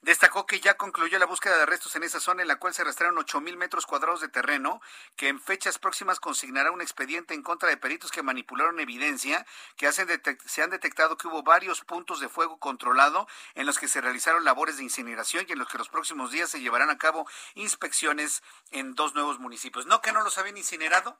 Destacó 0.06 0.45
que 0.45 0.60
ya 0.60 0.76
concluyó 0.76 1.18
la 1.18 1.26
búsqueda 1.26 1.57
de 1.57 1.64
arrestos 1.64 1.95
en 1.95 2.03
esa 2.03 2.19
zona 2.19 2.44
en 2.44 2.48
la 2.48 2.57
cual 2.57 2.76
se 2.76 2.84
arrastraron 2.84 3.18
8 3.18 3.41
mil 3.41 3.57
metros 3.57 3.88
cuadrados 3.88 4.22
de 4.22 4.27
terreno, 4.27 4.80
que 5.15 5.30
en 5.30 5.41
fechas 5.41 5.80
próximas 5.80 6.19
consignará 6.19 6.69
un 6.69 6.82
expediente 6.82 7.34
en 7.34 7.41
contra 7.41 7.69
de 7.69 7.77
peritos 7.77 8.11
que 8.11 8.22
manipularon 8.22 8.80
evidencia, 8.80 9.48
que 9.77 9.88
hacen 9.88 10.07
se 10.45 10.61
han 10.61 10.69
detectado 10.69 11.18
que 11.18 11.27
hubo 11.27 11.41
varios 11.41 11.82
puntos 11.82 12.19
de 12.19 12.30
fuego 12.30 12.60
controlado 12.60 13.27
en 13.56 13.65
los 13.65 13.80
que 13.80 13.88
se 13.88 13.99
realizaron 13.99 14.44
labores 14.44 14.77
de 14.77 14.84
incineración 14.84 15.48
y 15.49 15.53
en 15.53 15.57
los 15.57 15.69
que 15.69 15.80
los 15.80 15.90
próximos 15.90 16.30
días 16.30 16.52
se 16.52 16.61
llevarán 16.61 16.91
a 16.91 16.99
cabo 16.99 17.27
inspecciones 17.56 18.44
en 18.69 18.94
dos 18.94 19.15
nuevos 19.15 19.40
municipios. 19.40 19.88
¿No 19.88 20.03
que 20.03 20.11
no 20.11 20.22
los 20.22 20.38
habían 20.38 20.57
incinerado? 20.57 21.19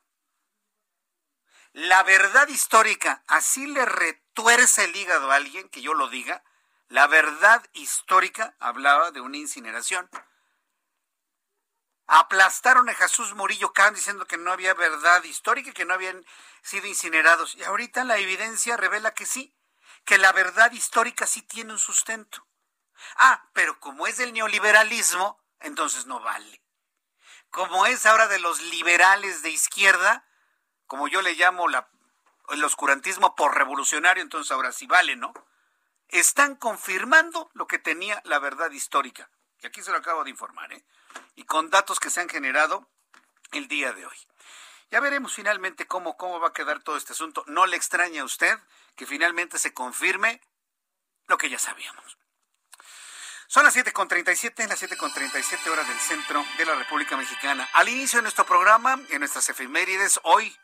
La 1.74 2.04
verdad 2.04 2.48
histórica, 2.50 3.24
así 3.26 3.66
le 3.66 3.84
retuerce 3.84 4.84
el 4.84 4.96
hígado 4.96 5.32
a 5.32 5.38
alguien 5.38 5.70
que 5.70 5.82
yo 5.82 5.96
lo 5.96 6.08
diga, 6.08 6.44
la 6.96 7.08
verdad 7.08 7.62
histórica 7.74 8.56
hablaba 8.58 9.12
de 9.12 9.20
una 9.20 9.36
incineración. 9.36 10.10
Aplastaron 12.08 12.88
a 12.88 12.94
Jesús 12.94 13.34
Murillo 13.34 13.74
Can 13.74 13.94
diciendo 13.94 14.26
que 14.26 14.38
no 14.38 14.50
había 14.54 14.74
verdad 14.74 15.22
histórica 15.26 15.74
que 15.74 15.84
no 15.84 15.94
habían 15.94 16.26
sido 16.62 16.88
incinerados. 16.88 17.56
Y 17.56 17.64
ahorita 17.66 18.06
la 18.06 18.18
evidencia 18.18 18.78
revela 18.78 19.14
que 19.14 19.26
sí, 19.26 19.54
que 20.06 20.18
la 20.18 20.32
verdad 20.32 20.72
histórica 20.72 21.28
sí 21.28 21.42
tiene 21.42 21.74
un 21.74 21.80
sustento. 21.80 22.48
Ah, 23.18 23.50
pero 23.52 23.78
como 23.82 24.08
es 24.08 24.16
del 24.16 24.32
neoliberalismo, 24.32 25.44
entonces 25.60 26.06
no 26.06 26.22
vale. 26.22 26.62
Como 27.50 27.88
es 27.88 28.06
ahora 28.06 28.30
de 28.30 28.40
los 28.40 28.62
liberales 28.62 29.42
de 29.42 29.50
izquierda, 29.50 30.26
como 30.88 31.10
yo 31.10 31.22
le 31.22 31.34
llamo 31.34 31.68
la, 31.68 31.90
el 32.52 32.64
oscurantismo 32.64 33.36
por 33.36 33.54
revolucionario, 33.54 34.24
entonces 34.24 34.50
ahora 34.50 34.72
sí 34.72 34.88
vale, 34.88 35.18
¿no? 35.18 35.34
Están 36.10 36.56
confirmando 36.56 37.50
lo 37.54 37.68
que 37.68 37.80
tenía 37.80 38.22
la 38.26 38.40
verdad 38.40 38.72
histórica. 38.72 39.30
Y 39.60 39.68
aquí 39.68 39.82
se 39.82 39.92
lo 39.92 39.98
acabo 39.98 40.24
de 40.24 40.30
informar, 40.30 40.72
¿eh? 40.74 40.84
Y 41.36 41.46
con 41.46 41.70
datos 41.70 42.00
que 42.00 42.10
se 42.10 42.22
han 42.22 42.30
generado 42.30 42.90
el 43.52 43.68
día 43.68 43.94
de 43.94 44.06
hoy. 44.06 44.18
Ya 44.92 45.00
veremos 45.00 45.34
finalmente 45.34 45.88
cómo, 45.88 46.18
cómo 46.18 46.40
va 46.40 46.50
a 46.50 46.54
quedar 46.54 46.84
todo 46.84 46.98
este 46.98 47.14
asunto. 47.14 47.44
No 47.48 47.66
le 47.66 47.78
extraña 47.78 48.22
a 48.22 48.26
usted 48.26 48.58
que 48.96 49.06
finalmente 49.06 49.58
se 49.58 49.74
confirme 49.74 50.42
lo 51.28 51.38
que 51.38 51.50
ya 51.50 51.60
sabíamos. 51.60 52.18
Son 53.48 53.64
las 53.64 53.76
7.37, 53.76 54.68
las 54.68 54.82
7.37 54.82 55.70
horas 55.70 55.88
del 55.88 56.00
centro 56.00 56.44
de 56.58 56.66
la 56.66 56.76
República 56.76 57.16
Mexicana. 57.16 57.68
Al 57.74 57.90
inicio 57.90 58.18
de 58.18 58.24
nuestro 58.24 58.46
programa, 58.46 59.00
en 59.10 59.20
nuestras 59.20 59.48
efemérides, 59.50 60.20
hoy 60.24 60.56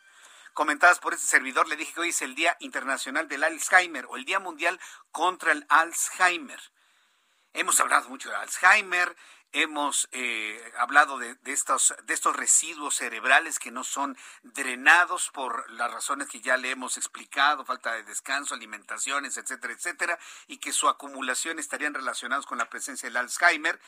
comentadas 0.54 1.00
por 1.00 1.14
este 1.14 1.28
servidor, 1.28 1.68
le 1.68 1.76
dije 1.76 1.94
que 1.94 2.02
hoy 2.02 2.10
es 2.10 2.22
el 2.22 2.36
Día 2.36 2.58
Internacional 2.60 3.28
del 3.28 3.44
Alzheimer 3.44 4.06
o 4.08 4.18
el 4.18 4.26
Día 4.26 4.40
Mundial 4.40 4.80
contra 5.12 5.52
el 5.52 5.66
Alzheimer. 5.70 6.60
Hemos 7.54 7.80
hablado 7.80 8.10
mucho 8.10 8.30
de 8.30 8.36
Alzheimer, 8.36 9.16
hemos 9.52 10.08
eh, 10.12 10.72
hablado 10.78 11.18
de, 11.18 11.38
estos, 11.46 11.94
de 12.04 12.14
estos 12.14 12.36
residuos 12.36 12.96
cerebrales 12.96 13.60
que 13.60 13.72
no 13.72 13.84
son 13.84 14.18
drenados 14.44 15.30
por 15.32 15.70
las 15.72 15.92
razones 15.92 16.30
que 16.30 16.40
ya 16.40 16.56
le 16.58 16.72
hemos 16.72 16.98
explicado, 16.98 17.66
falta 17.66 17.94
de 17.94 18.04
descanso, 18.04 18.56
alimentaciones, 18.56 19.38
etcétera, 19.38 19.74
etcétera, 19.74 20.20
y 20.48 20.58
que 20.58 20.72
su 20.72 20.88
acumulación 20.88 21.60
estarían 21.60 21.94
relacionados 21.94 22.46
con 22.46 22.58
la 22.58 22.70
presencia 22.70 23.10
del 23.10 23.18
Alzheimer. 23.18 23.80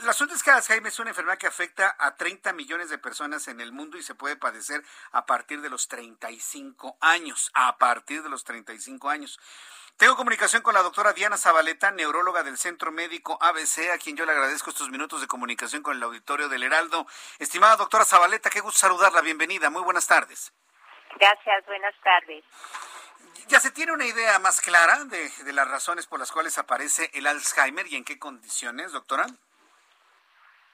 El 0.00 0.08
asunto 0.08 0.34
es 0.34 0.42
que 0.42 0.50
Alzheimer 0.50 0.88
es 0.90 0.98
una 0.98 1.10
enfermedad 1.10 1.38
que 1.38 1.46
afecta 1.46 1.94
a 1.98 2.16
30 2.16 2.52
millones 2.52 2.90
de 2.90 2.98
personas 2.98 3.48
en 3.48 3.60
el 3.60 3.72
mundo 3.72 3.96
y 3.96 4.02
se 4.02 4.14
puede 4.14 4.36
padecer 4.36 4.84
a 5.12 5.26
partir 5.26 5.60
de 5.60 5.70
los 5.70 5.88
35 5.88 6.96
años. 7.00 7.50
A 7.54 7.78
partir 7.78 8.22
de 8.22 8.28
los 8.28 8.44
35 8.44 9.08
años. 9.08 9.38
Tengo 9.96 10.16
comunicación 10.16 10.62
con 10.62 10.74
la 10.74 10.82
doctora 10.82 11.12
Diana 11.12 11.36
Zabaleta, 11.36 11.90
neuróloga 11.90 12.42
del 12.42 12.58
Centro 12.58 12.90
Médico 12.90 13.38
ABC, 13.40 13.90
a 13.92 13.98
quien 13.98 14.16
yo 14.16 14.24
le 14.26 14.32
agradezco 14.32 14.70
estos 14.70 14.90
minutos 14.90 15.20
de 15.20 15.26
comunicación 15.28 15.82
con 15.82 15.96
el 15.96 16.02
auditorio 16.02 16.48
del 16.48 16.64
Heraldo. 16.64 17.06
Estimada 17.38 17.76
doctora 17.76 18.04
Zabaleta, 18.04 18.50
qué 18.50 18.60
gusto 18.60 18.80
saludarla. 18.80 19.20
Bienvenida. 19.20 19.70
Muy 19.70 19.82
buenas 19.82 20.06
tardes. 20.06 20.52
Gracias, 21.16 21.66
buenas 21.66 21.94
tardes. 22.02 22.44
¿Ya 23.48 23.60
se 23.60 23.70
tiene 23.70 23.92
una 23.92 24.06
idea 24.06 24.38
más 24.38 24.60
clara 24.60 25.04
de, 25.04 25.28
de 25.28 25.52
las 25.52 25.68
razones 25.68 26.06
por 26.06 26.18
las 26.18 26.32
cuales 26.32 26.58
aparece 26.58 27.10
el 27.12 27.26
Alzheimer 27.26 27.86
y 27.86 27.96
en 27.96 28.04
qué 28.04 28.18
condiciones, 28.18 28.92
doctora? 28.92 29.26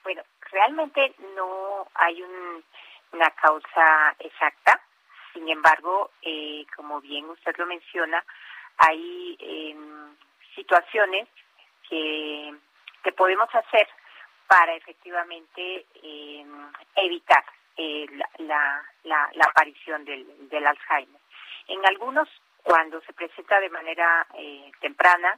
Bueno, 0.03 0.23
realmente 0.51 1.13
no 1.35 1.87
hay 1.95 2.23
una 3.11 3.29
causa 3.31 4.15
exacta. 4.19 4.79
Sin 5.33 5.47
embargo, 5.49 6.11
eh, 6.21 6.65
como 6.75 7.01
bien 7.01 7.29
usted 7.29 7.55
lo 7.57 7.65
menciona, 7.65 8.23
hay 8.77 9.37
em, 9.39 10.15
situaciones 10.55 11.27
que, 11.87 12.53
que 13.03 13.11
podemos 13.11 13.53
hacer 13.53 13.87
para 14.47 14.73
efectivamente 14.73 15.85
em, 16.01 16.71
evitar 16.95 17.43
eh, 17.77 18.07
la, 18.39 18.83
la, 19.03 19.29
la, 19.33 19.45
aparición 19.45 20.03
del, 20.05 20.49
del 20.49 20.65
Alzheimer. 20.65 21.21
En 21.67 21.85
algunos, 21.85 22.27
cuando 22.63 22.99
se 23.01 23.13
presenta 23.13 23.59
de 23.59 23.69
manera 23.69 24.25
eh, 24.33 24.71
temprana, 24.81 25.37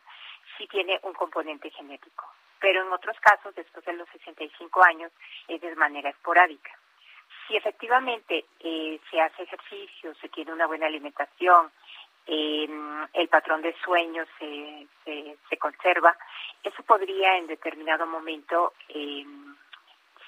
sí 0.58 0.66
tiene 0.68 1.00
un 1.04 1.14
componente 1.14 1.70
genético 1.72 2.26
pero 2.62 2.84
en 2.84 2.94
otros 2.94 3.20
casos, 3.20 3.54
después 3.56 3.84
de 3.84 3.94
los 3.94 4.08
65 4.10 4.84
años, 4.84 5.12
es 5.48 5.60
de 5.60 5.76
manera 5.76 6.12
esporádica. 6.12 6.72
Si 7.48 7.58
efectivamente 7.58 8.46
eh, 8.60 9.00
se 9.10 9.20
hace 9.20 9.44
ejercicio, 9.44 10.14
se 10.16 10.30
tiene 10.30 10.54
una 10.54 10.68
buena 10.68 10.86
alimentación, 10.86 11.72
em, 12.28 13.08
el 13.14 13.28
patrón 13.30 13.64
de 13.64 13.76
sueño 13.84 14.24
se, 14.38 14.88
se, 15.50 15.58
conserva, 15.58 16.16
eso 16.64 16.84
podría 16.84 17.38
en 17.38 17.48
determinado 17.48 18.06
momento 18.06 18.74
em, 18.90 19.56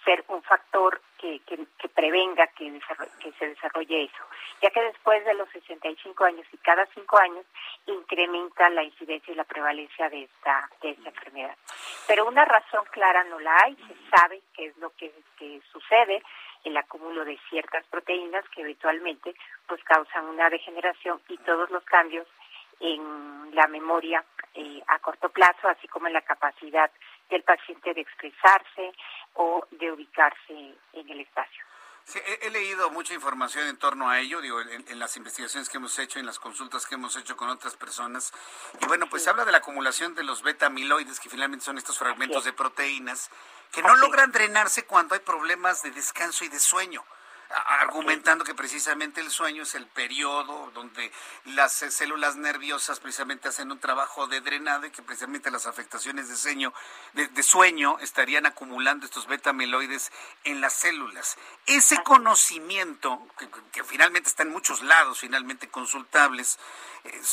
ser 0.04 0.24
un 0.28 0.42
factor 0.44 1.02
que, 1.18 1.40
que, 1.46 1.90
prevenga 1.90 2.48
que, 2.48 2.80
que, 3.20 3.32
se 3.34 3.48
desarrolle 3.48 4.04
eso, 4.04 4.24
ya 4.62 4.70
que 4.72 4.82
después 4.82 5.24
de 5.24 5.34
los 5.36 5.48
65 5.50 6.26
años 6.26 6.46
y 6.52 6.58
cada 6.58 6.86
5 6.88 7.18
años 7.18 7.46
incrementa 7.86 8.70
la 8.70 8.84
incidencia 8.84 9.32
y 9.32 9.36
la 9.36 9.46
prevalencia 9.46 10.10
de 10.10 10.24
esta, 10.24 10.70
de 10.82 10.90
esta 10.92 11.10
enfermedad. 11.10 11.56
Pero 12.08 12.26
una 12.28 12.44
razón 12.44 12.84
clara 12.92 13.24
no 13.26 13.40
la 13.40 13.56
hay, 13.64 13.76
se 13.76 14.18
sabe 14.18 14.42
qué 14.54 14.66
es 14.66 14.78
lo 14.78 14.90
que, 14.92 15.14
que 15.38 15.62
sucede, 15.72 16.22
el 16.64 16.76
acúmulo 16.78 17.24
de 17.26 17.40
ciertas 17.50 17.86
proteínas 17.88 18.48
que 18.50 18.64
habitualmente 18.64 19.34
pues 19.68 19.84
causan 19.84 20.26
una 20.26 20.50
degeneración 20.50 21.22
y 21.30 21.38
todos 21.38 21.70
los 21.72 21.84
cambios 21.84 22.28
en 22.80 23.56
la 23.56 23.68
memoria 23.68 24.24
eh, 24.54 24.82
a 24.88 25.00
corto 25.00 25.30
plazo, 25.30 25.68
así 25.68 25.88
como 25.88 26.08
en 26.08 26.14
la 26.14 26.22
capacidad 26.22 26.92
del 27.30 27.44
paciente 27.44 27.94
de 27.94 28.02
expresarse 28.02 28.92
o 29.34 29.66
de 29.72 29.92
ubicarse 29.92 30.76
en 30.94 31.10
el 31.10 31.22
espacio. 31.22 31.64
Sí, 32.06 32.20
he, 32.42 32.50
leído 32.50 32.90
mucha 32.90 33.14
información 33.14 33.66
en 33.68 33.78
torno 33.78 34.10
a 34.10 34.20
ello, 34.20 34.42
digo, 34.42 34.60
en, 34.60 35.00
las 35.00 35.16
investigaciones 35.16 35.70
que 35.70 35.78
hemos 35.78 35.98
hecho, 36.00 36.20
en 36.20 36.26
las 36.26 36.38
consultas 36.38 36.86
que 36.86 36.96
hemos 36.96 37.16
hecho 37.16 37.38
con 37.38 37.48
otras 37.48 37.78
personas. 37.78 38.34
Y 38.82 38.86
bueno, 38.88 39.08
pues 39.10 39.24
se 39.24 39.30
habla 39.30 39.46
de 39.46 39.54
la 39.54 39.60
acumulación 39.60 40.14
de 40.14 40.24
los 40.24 40.44
beta-amiloides, 40.44 41.22
que 41.22 41.30
finalmente 41.30 41.64
son 41.64 41.78
estos 41.78 41.98
fragmentos 41.98 42.44
de 42.44 42.52
proteínas, 42.52 43.32
que 43.72 43.82
no 43.82 43.96
logran 43.96 44.34
drenarse 44.34 44.86
cuando 44.86 45.16
hay 45.16 45.22
problemas 45.22 45.82
de 45.82 45.92
descanso 45.92 46.44
y 46.44 46.50
de 46.50 46.60
sueño 46.60 47.06
argumentando 47.50 48.44
que 48.44 48.56
precisamente 48.56 49.22
el 49.22 49.30
sueño 49.30 49.64
es 49.64 49.76
el 49.76 49.86
periodo 49.88 50.72
donde 50.74 51.12
las 51.46 51.74
células 51.74 52.36
nerviosas 52.36 53.00
precisamente 53.00 53.48
hacen 53.48 53.72
un 53.72 53.80
trabajo 53.80 54.28
de 54.28 54.42
drenado 54.42 54.86
y 54.86 54.92
que 54.92 55.02
precisamente 55.02 55.52
las 55.52 55.66
afectaciones 55.66 56.30
de 56.30 56.36
sueño, 56.36 56.74
de, 57.14 57.44
sueño 57.44 57.98
estarían 58.00 58.46
acumulando 58.46 59.06
estos 59.06 59.28
beta-amiloides 59.28 60.12
en 60.44 60.62
las 60.62 60.74
células. 60.74 61.38
Ese 61.66 62.02
conocimiento, 62.04 63.26
que, 63.72 63.84
finalmente 63.84 64.30
está 64.30 64.44
en 64.44 64.52
muchos 64.52 64.82
lados, 64.82 65.20
finalmente 65.20 65.70
consultables, 65.70 66.60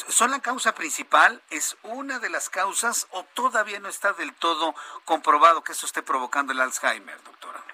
¿son 0.09 0.31
la 0.31 0.41
causa 0.41 0.75
principal? 0.75 1.43
¿Es 1.51 1.77
una 1.83 2.19
de 2.19 2.31
las 2.31 2.51
causas 2.51 3.07
o 3.11 3.25
todavía 3.25 3.81
no 3.81 3.89
está 3.89 4.13
del 4.13 4.35
todo 4.35 4.75
comprobado 5.05 5.65
que 5.65 5.73
eso 5.73 5.87
esté 5.87 6.03
provocando 6.03 6.53
el 6.53 6.61
Alzheimer, 6.61 7.23
doctora? 7.23 7.65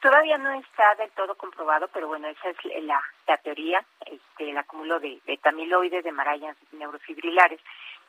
Todavía 0.00 0.38
no 0.38 0.50
está 0.54 0.94
del 0.94 1.10
todo 1.10 1.34
comprobado, 1.34 1.88
pero 1.92 2.08
bueno, 2.08 2.26
esa 2.28 2.48
es 2.48 2.56
la, 2.84 3.02
teoría, 3.42 3.84
este, 4.06 4.50
el 4.50 4.56
acúmulo 4.56 4.98
de 4.98 5.20
betamiloides, 5.26 6.02
de 6.02 6.12
marañas 6.12 6.56
neurofibrilares, 6.72 7.60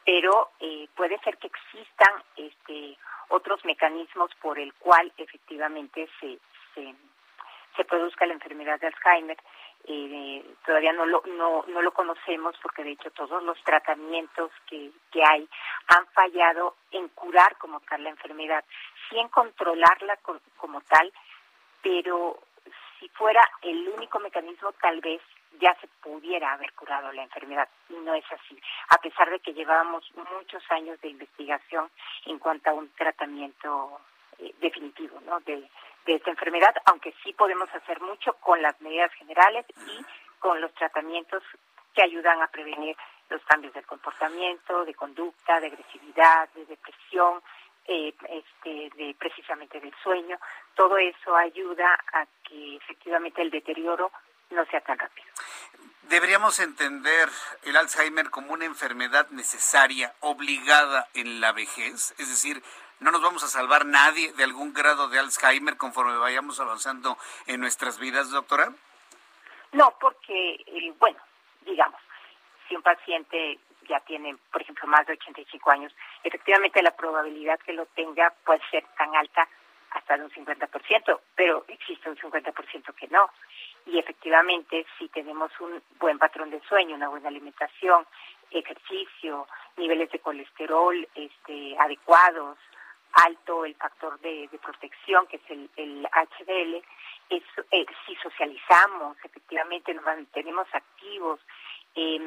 pero 0.06 0.52
eh, 0.62 0.88
puede 0.96 1.20
ser 1.20 1.38
que 1.38 1.48
existan 1.48 2.24
este, 2.38 2.98
otros 3.28 3.64
mecanismos 3.66 4.34
por 4.36 4.58
el 4.58 4.74
cual 4.76 5.12
efectivamente 5.18 6.08
se, 6.22 6.40
se, 6.74 6.96
produzca 7.86 8.26
la 8.26 8.34
enfermedad 8.34 8.80
de 8.80 8.88
Alzheimer. 8.88 9.38
Eh, 9.86 10.46
todavía 10.66 10.94
no 10.94 11.06
lo, 11.06 11.24
no, 11.26 11.66
no 11.68 11.82
lo 11.82 11.92
conocemos 11.92 12.56
porque 12.62 12.84
de 12.84 12.92
hecho 12.92 13.10
todos 13.12 13.44
los 13.44 13.62
tratamientos 13.64 14.52
que, 14.70 14.92
que 15.12 15.24
hay 15.26 15.50
han 15.88 16.06
fallado 16.08 16.76
en 16.92 17.10
curar 17.10 17.58
como 17.58 17.80
tal 17.82 18.04
la 18.04 18.12
enfermedad, 18.12 18.64
sí 19.10 19.18
en 19.20 19.28
controlarla 19.30 20.20
como 20.58 20.82
tal, 20.82 21.12
pero 21.82 22.40
si 23.00 23.10
fuera 23.10 23.42
el 23.62 23.90
único 23.90 24.20
mecanismo, 24.20 24.72
tal 24.74 25.02
vez 25.02 25.22
ya 25.60 25.76
se 25.82 25.88
pudiera 26.02 26.54
haber 26.54 26.72
curado 26.74 27.12
la 27.12 27.24
enfermedad. 27.24 27.68
Y 27.90 27.94
no 27.96 28.14
es 28.14 28.26
así. 28.32 28.60
A 28.90 28.98
pesar 28.98 29.30
de 29.30 29.40
que 29.40 29.54
llevábamos 29.54 30.10
muchos 30.16 30.64
años 30.70 31.00
de 31.02 31.10
investigación 31.10 31.90
en 32.26 32.40
cuanto 32.40 32.70
a 32.70 32.74
un 32.74 32.90
tratamiento 32.94 34.00
eh, 34.40 34.54
definitivo 34.60 35.20
¿no? 35.26 35.40
de, 35.42 35.70
de 36.06 36.16
esta 36.16 36.30
enfermedad, 36.30 36.74
aunque 36.86 37.14
sí 37.24 37.34
podemos 37.34 37.70
hacer 37.74 38.02
mucho 38.02 38.34
con 38.34 38.62
las 38.62 38.80
medidas 38.82 39.12
generales 39.14 39.66
y 39.88 40.06
con 40.40 40.62
los 40.62 40.74
tratamientos 40.74 41.44
que 41.94 42.04
ayudan 42.04 42.42
a 42.42 42.48
prevenir 42.48 42.96
los 43.30 43.42
cambios 43.46 43.74
del 43.74 43.86
comportamiento, 43.86 44.84
de 44.86 44.94
conducta, 44.94 45.60
de 45.60 45.68
agresividad, 45.68 46.50
de 46.54 46.66
depresión, 46.66 47.42
eh, 47.88 48.14
este, 48.30 48.90
de 48.96 49.16
precisamente 49.18 49.80
del 49.80 49.94
sueño. 50.04 50.38
Todo 50.76 50.98
eso 50.98 51.36
ayuda 51.36 52.00
a 52.14 52.26
que 52.48 52.78
efectivamente 52.78 53.42
el 53.42 53.52
deterioro 53.52 54.12
no 54.50 54.66
sea 54.66 54.82
tan 54.82 55.00
rápido. 55.00 55.28
Deberíamos 56.04 56.60
entender 56.60 57.30
el 57.64 57.78
Alzheimer 57.78 58.30
como 58.30 58.54
una 58.54 58.66
enfermedad 58.66 59.30
necesaria, 59.30 60.14
obligada 60.20 61.08
en 61.14 61.40
la 61.40 61.54
vejez, 61.54 62.14
es 62.18 62.30
decir, 62.30 62.62
no 63.00 63.12
nos 63.12 63.22
vamos 63.22 63.44
a 63.44 63.48
salvar 63.48 63.86
nadie 63.86 64.32
de 64.34 64.44
algún 64.44 64.74
grado 64.74 65.10
de 65.10 65.18
Alzheimer 65.18 65.76
conforme 65.78 66.18
vayamos 66.18 66.60
avanzando 66.60 67.18
en 67.48 67.60
nuestras 67.60 67.98
vidas, 67.98 68.30
doctora. 68.30 68.74
No, 69.72 69.96
porque, 70.00 70.56
eh, 70.68 70.94
bueno, 71.00 71.18
digamos, 71.62 72.00
si 72.68 72.76
un 72.76 72.84
paciente 72.84 73.58
ya 73.88 74.00
tiene, 74.02 74.36
por 74.52 74.62
ejemplo, 74.62 74.88
más 74.88 75.06
de 75.06 75.14
85 75.14 75.72
años, 75.72 75.96
efectivamente 76.24 76.82
la 76.82 76.96
probabilidad 76.96 77.60
que 77.60 77.74
lo 77.74 77.86
tenga 77.88 78.34
puede 78.46 78.62
ser 78.70 78.84
tan 78.98 79.16
alta 79.16 79.48
hasta 79.92 80.18
de 80.18 80.24
un 80.24 80.32
50%, 80.32 81.20
pero 81.36 81.66
existe 81.68 82.10
un 82.10 82.18
50% 82.18 82.94
que 82.96 83.08
no. 83.10 83.30
Y 83.86 84.00
efectivamente, 84.00 84.86
si 84.98 85.08
tenemos 85.10 85.52
un 85.60 85.82
buen 86.00 86.18
patrón 86.18 86.50
de 86.50 86.62
sueño, 86.62 86.96
una 86.96 87.10
buena 87.10 87.28
alimentación, 87.28 88.06
ejercicio, 88.52 89.48
niveles 89.78 90.12
de 90.12 90.20
colesterol 90.20 91.08
este, 91.16 91.76
adecuados, 91.78 92.58
alto 93.14 93.66
el 93.66 93.76
factor 93.76 94.20
de, 94.22 94.50
protección, 94.62 95.28
que 95.28 95.38
es 95.38 95.50
el, 95.50 95.70
el 95.76 96.06
HDL, 96.06 96.82
es, 97.30 97.44
eh, 97.72 97.86
si 98.06 98.16
socializamos, 98.16 99.18
efectivamente 99.24 99.94
nos 99.94 100.06
mantenemos 100.06 100.68
activos, 100.74 101.40
eh, 101.96 102.20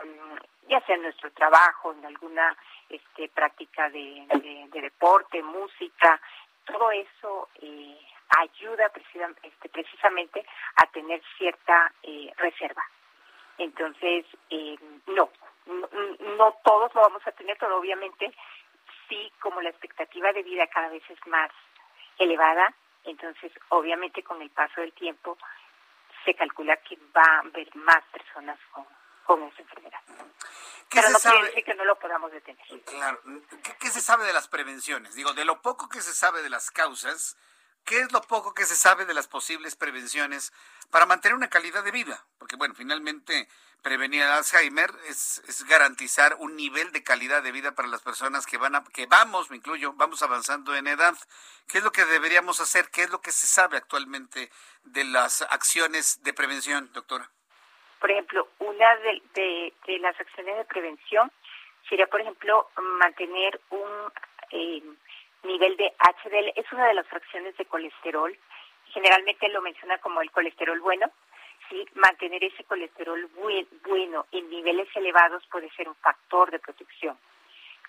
ya 0.68 0.80
sea 0.82 0.96
en 0.96 1.02
nuestro 1.02 1.30
trabajo, 1.32 1.92
en 1.92 2.04
alguna 2.06 2.56
este, 2.88 3.28
práctica 3.28 3.90
de, 3.90 4.26
deporte, 4.72 5.42
música, 5.42 6.20
todo 6.66 6.90
eso 6.90 7.48
eh, 7.60 7.98
ayuda 8.38 8.90
este, 9.42 9.68
precisamente 9.68 10.44
a 10.76 10.86
tener 10.86 11.22
cierta 11.38 11.92
eh, 12.02 12.32
reserva. 12.36 12.82
Entonces, 13.58 14.26
eh, 14.50 14.76
no, 15.06 15.30
no, 15.66 15.88
no 16.36 16.52
todos 16.64 16.94
lo 16.94 17.02
vamos 17.02 17.26
a 17.26 17.32
tener, 17.32 17.56
pero 17.58 17.78
obviamente 17.78 18.34
sí, 19.08 19.32
como 19.40 19.60
la 19.60 19.70
expectativa 19.70 20.32
de 20.32 20.42
vida 20.42 20.66
cada 20.66 20.88
vez 20.88 21.02
es 21.08 21.26
más 21.26 21.50
elevada, 22.18 22.74
entonces 23.04 23.52
obviamente 23.68 24.22
con 24.22 24.40
el 24.42 24.50
paso 24.50 24.80
del 24.80 24.92
tiempo 24.92 25.36
se 26.24 26.34
calcula 26.34 26.76
que 26.78 26.98
va 27.16 27.22
a 27.22 27.38
haber 27.40 27.74
más 27.76 28.02
personas 28.12 28.58
con, 28.72 28.86
con 29.24 29.42
esa 29.42 29.62
enfermedad. 29.62 30.00
Pero 30.90 31.10
no 31.10 31.18
quiere 31.18 31.42
decir 31.46 31.64
que 31.64 31.74
no 31.74 31.84
lo 31.84 31.98
podamos 31.98 32.30
detener. 32.30 32.64
Claro. 32.84 33.20
¿Qué, 33.80 33.90
se 33.90 34.00
sabe 34.00 34.26
de 34.26 34.32
las 34.32 34.48
prevenciones? 34.48 35.14
Digo, 35.14 35.32
de 35.32 35.44
lo 35.44 35.60
poco 35.60 35.88
que 35.88 36.00
se 36.00 36.14
sabe 36.14 36.42
de 36.42 36.50
las 36.50 36.70
causas, 36.70 37.36
¿qué 37.84 38.00
es 38.00 38.12
lo 38.12 38.20
poco 38.22 38.54
que 38.54 38.64
se 38.64 38.76
sabe 38.76 39.04
de 39.04 39.14
las 39.14 39.26
posibles 39.26 39.76
prevenciones 39.76 40.52
para 40.90 41.06
mantener 41.06 41.34
una 41.34 41.50
calidad 41.50 41.82
de 41.82 41.90
vida? 41.90 42.24
Porque, 42.38 42.56
bueno, 42.56 42.74
finalmente 42.74 43.48
prevenir 43.82 44.22
el 44.22 44.30
Alzheimer 44.30 44.90
es, 45.08 45.42
es, 45.46 45.64
garantizar 45.64 46.36
un 46.38 46.56
nivel 46.56 46.90
de 46.92 47.02
calidad 47.02 47.42
de 47.42 47.52
vida 47.52 47.74
para 47.74 47.88
las 47.88 48.00
personas 48.00 48.46
que 48.46 48.56
van 48.56 48.74
a, 48.74 48.84
que 48.84 49.06
vamos, 49.06 49.50
me 49.50 49.56
incluyo, 49.56 49.92
vamos 49.94 50.22
avanzando 50.22 50.74
en 50.74 50.86
edad. 50.86 51.14
¿Qué 51.66 51.78
es 51.78 51.84
lo 51.84 51.92
que 51.92 52.04
deberíamos 52.06 52.60
hacer? 52.60 52.90
¿Qué 52.90 53.02
es 53.02 53.10
lo 53.10 53.20
que 53.20 53.32
se 53.32 53.46
sabe 53.46 53.76
actualmente 53.76 54.50
de 54.84 55.04
las 55.04 55.42
acciones 55.42 56.22
de 56.22 56.32
prevención, 56.32 56.90
doctora? 56.94 57.30
Por 58.04 58.10
ejemplo, 58.10 58.48
una 58.58 58.96
de, 58.96 59.72
las 59.98 60.20
acciones 60.20 60.58
de 60.58 60.64
prevención 60.66 61.32
sería, 61.88 62.06
por 62.06 62.20
ejemplo, 62.20 62.68
mantener 62.98 63.58
un 63.70 63.88
eh, 64.50 64.82
nivel 65.42 65.74
de 65.78 65.90
HDL. 65.98 66.52
Es 66.54 66.70
una 66.70 66.88
de 66.88 66.92
las 66.92 67.06
fracciones 67.06 67.56
de 67.56 67.64
colesterol. 67.64 68.36
Generalmente 68.88 69.48
lo 69.48 69.62
menciona 69.62 69.96
como 70.02 70.20
el 70.20 70.30
colesterol 70.32 70.78
bueno. 70.80 71.10
Sí, 71.70 71.82
mantener 71.94 72.44
ese 72.44 72.64
colesterol 72.64 73.26
bueno 73.86 74.26
en 74.32 74.50
niveles 74.50 74.94
elevados 74.94 75.42
puede 75.46 75.70
ser 75.70 75.88
un 75.88 75.96
factor 75.96 76.50
de 76.50 76.58
protección. 76.58 77.18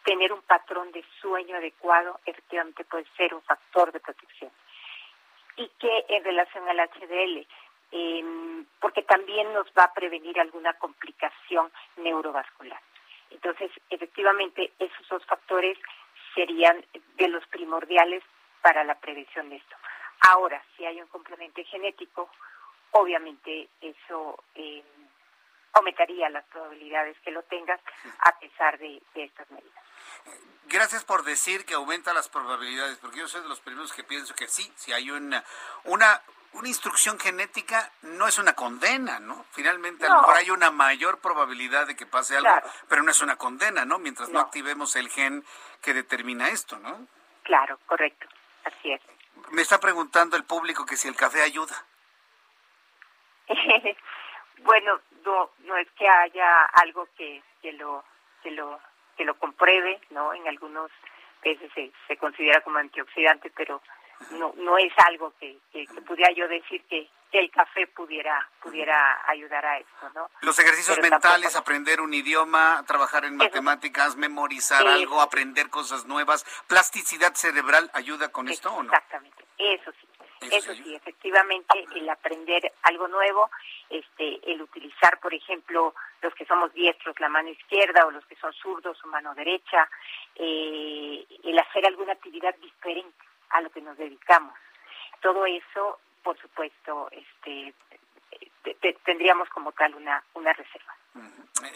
Tener 0.05 0.31
un 0.31 0.43
patrón 0.43 0.93
de 0.93 1.03
sueño 1.19 1.57
adecuado 1.57 2.21
efectivamente 2.25 2.85
puede 2.85 3.05
ser 3.17 3.33
un 3.33 3.41
factor 3.41 3.91
de 3.91 3.99
protección. 3.99 4.51
Y 5.57 5.67
que 5.77 6.05
en 6.07 6.23
relación 6.23 6.69
al 6.69 6.79
HDL, 6.79 7.45
porque 8.79 9.03
también 9.03 9.53
nos 9.53 9.67
va 9.77 9.85
a 9.85 9.93
prevenir 9.93 10.39
alguna 10.39 10.73
complicación 10.73 11.71
neurovascular. 11.97 12.81
Entonces, 13.31 13.71
efectivamente, 13.89 14.73
esos 14.79 15.07
dos 15.07 15.25
factores 15.25 15.77
serían 16.33 16.85
de 17.15 17.27
los 17.27 17.45
primordiales 17.47 18.23
para 18.61 18.83
la 18.83 18.95
prevención 18.95 19.49
de 19.49 19.57
esto. 19.57 19.75
Ahora, 20.29 20.63
si 20.75 20.85
hay 20.85 21.01
un 21.01 21.07
complemento 21.07 21.61
genético, 21.65 22.29
obviamente 22.91 23.69
eso 23.81 24.43
eh, 24.55 24.83
aumentaría 25.73 26.29
las 26.29 26.45
probabilidades 26.45 27.17
que 27.19 27.31
lo 27.31 27.43
tengas 27.43 27.79
a 28.19 28.39
pesar 28.39 28.77
de, 28.79 29.01
de 29.13 29.23
estas 29.25 29.49
medidas. 29.51 29.83
Gracias 30.67 31.05
por 31.05 31.23
decir 31.23 31.65
que 31.65 31.75
aumenta 31.75 32.13
las 32.13 32.27
probabilidades, 32.27 32.97
porque 32.97 33.19
yo 33.19 33.27
soy 33.27 33.41
de 33.41 33.49
los 33.49 33.59
primeros 33.59 33.93
que 33.93 34.03
pienso 34.03 34.33
que 34.33 34.47
sí, 34.47 34.71
si 34.75 34.93
hay 34.93 35.11
una, 35.11 35.43
una 35.83 36.21
una 36.55 36.67
instrucción 36.69 37.19
genética 37.19 37.91
no 38.01 38.27
es 38.27 38.39
una 38.39 38.53
condena, 38.53 39.19
¿no? 39.19 39.45
Finalmente, 39.51 40.05
a 40.05 40.09
lo 40.09 40.15
mejor 40.15 40.37
hay 40.37 40.49
una 40.49 40.71
mayor 40.71 41.19
probabilidad 41.19 41.85
de 41.85 41.95
que 41.95 42.05
pase 42.05 42.37
algo, 42.37 42.49
pero 42.87 43.03
no 43.03 43.11
es 43.11 43.21
una 43.21 43.35
condena, 43.35 43.83
¿no? 43.83 43.99
Mientras 43.99 44.29
no. 44.29 44.39
activemos 44.39 44.95
el 44.95 45.09
gen 45.09 45.43
que 45.81 45.93
determina 45.93 46.47
esto, 46.49 46.77
¿no? 46.79 47.07
Claro, 47.43 47.77
correcto, 47.85 48.27
así 48.63 48.91
es. 48.91 49.01
Me 49.51 49.61
está 49.61 49.79
preguntando 49.79 50.37
el 50.37 50.45
público 50.45 50.85
que 50.85 50.95
si 50.95 51.07
el 51.07 51.15
café 51.15 51.41
ayuda. 51.41 51.75
bueno, 54.59 55.01
no, 55.25 55.51
no 55.59 55.77
es 55.77 55.89
que 55.91 56.07
haya 56.07 56.65
algo 56.65 57.07
que, 57.17 57.43
que 57.61 57.73
lo 57.73 58.03
que 58.41 58.51
lo 58.51 58.79
que 59.17 59.25
lo 59.25 59.37
compruebe, 59.37 59.99
¿no? 60.09 60.33
En 60.33 60.47
algunos 60.47 60.89
veces 61.43 61.71
se, 61.73 61.91
se 62.07 62.17
considera 62.17 62.61
como 62.61 62.79
antioxidante, 62.79 63.51
pero 63.55 63.81
no 64.31 64.53
no 64.57 64.77
es 64.77 64.93
algo 65.05 65.33
que, 65.39 65.57
que, 65.71 65.85
pudiera 66.01 66.31
yo 66.33 66.47
decir 66.47 66.83
que, 66.85 67.09
el 67.31 67.51
café 67.51 67.85
pudiera 67.87 68.49
pudiera 68.61 69.19
ayudar 69.27 69.65
a 69.65 69.77
esto, 69.77 70.09
¿no? 70.15 70.29
Los 70.39 70.57
ejercicios 70.57 70.97
mentales, 71.01 71.57
aprender 71.57 71.99
un 71.99 72.13
idioma, 72.13 72.81
trabajar 72.87 73.25
en 73.25 73.35
matemáticas, 73.35 74.15
memorizar 74.15 74.87
algo, 74.87 75.19
aprender 75.19 75.69
cosas 75.69 76.05
nuevas, 76.05 76.45
plasticidad 76.67 77.33
cerebral, 77.33 77.91
¿ayuda 77.93 78.31
con 78.31 78.47
esto 78.47 78.73
o 78.73 78.83
no? 78.83 78.89
Exactamente, 78.89 79.43
eso 79.57 79.91
sí. 79.99 80.07
Eso, 80.51 80.73
sí, 80.75 80.93
efectivamente, 80.93 81.85
el 81.95 82.09
aprender 82.09 82.71
algo 82.83 83.07
nuevo, 83.07 83.49
este, 83.89 84.39
el 84.51 84.61
utilizar, 84.61 85.19
por 85.19 85.33
ejemplo, 85.33 85.95
los 86.21 86.35
que 86.35 86.45
somos 86.45 86.71
diestros, 86.73 87.19
la 87.19 87.29
mano 87.29 87.49
izquierda, 87.49 88.05
o 88.05 88.11
los 88.11 88.25
que 88.25 88.35
son 88.35 88.53
zurdos, 88.53 88.97
su 88.97 89.07
mano 89.07 89.33
derecha, 89.33 89.89
eh, 90.35 91.25
el 91.43 91.57
hacer 91.57 91.85
alguna 91.85 92.13
actividad 92.13 92.53
diferente 92.55 93.25
a 93.55 93.61
lo 93.61 93.69
que 93.69 93.81
nos 93.81 93.97
dedicamos. 93.97 94.53
Todo 95.21 95.45
eso, 95.45 95.99
por 96.23 96.37
supuesto, 96.39 97.09
este, 97.11 97.73
tendríamos 99.05 99.49
como 99.49 99.71
tal 99.71 99.95
una, 99.95 100.21
una 100.33 100.51
reserva. 100.53 100.93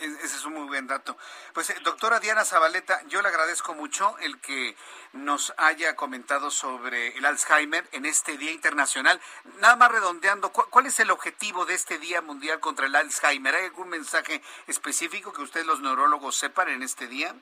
Ese 0.02 0.36
es 0.36 0.46
un 0.46 0.56
muy 0.56 0.68
buen 0.68 0.88
dato. 0.88 1.16
Pues, 1.54 1.70
eh, 1.70 1.76
doctora 1.84 2.20
Diana 2.20 2.44
Zabaleta, 2.44 3.02
yo 3.08 3.22
le 3.22 3.30
agradezco 3.30 3.74
mucho 3.74 4.18
el 4.20 4.42
que 4.42 4.76
nos 5.14 5.54
haya 5.58 5.96
comentado 5.96 6.52
sobre 6.52 7.18
el 7.18 7.24
Alzheimer 7.24 7.88
en 7.94 8.06
este 8.06 8.38
Día 8.38 8.52
Internacional. 8.52 9.22
Nada 9.60 9.78
más 9.78 9.92
redondeando, 9.92 10.52
¿cuál 10.52 10.86
es 10.86 11.00
el 11.00 11.12
objetivo 11.12 11.66
de 11.66 11.76
este 11.76 11.98
Día 11.98 12.22
Mundial 12.22 12.60
contra 12.60 12.88
el 12.88 12.96
Alzheimer? 12.96 13.56
¿Hay 13.56 13.66
algún 13.66 13.88
mensaje 13.88 14.42
específico 14.68 15.32
que 15.32 15.44
ustedes 15.44 15.66
los 15.66 15.80
neurólogos 15.80 16.36
sepan 16.36 16.68
en 16.68 16.84
este 16.84 17.08
día? 17.08 17.34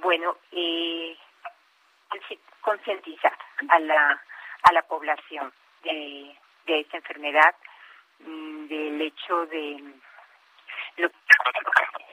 Bueno, 0.00 0.36
eh, 0.50 1.16
concientizar 2.60 3.36
a 3.68 3.78
la, 3.78 4.22
a 4.62 4.72
la 4.72 4.82
población 4.82 5.52
de, 5.82 6.36
de 6.66 6.80
esta 6.80 6.98
enfermedad, 6.98 7.54
mm, 8.20 8.66
del 8.66 9.00
hecho 9.02 9.46
de 9.46 9.94
lo, 10.96 11.10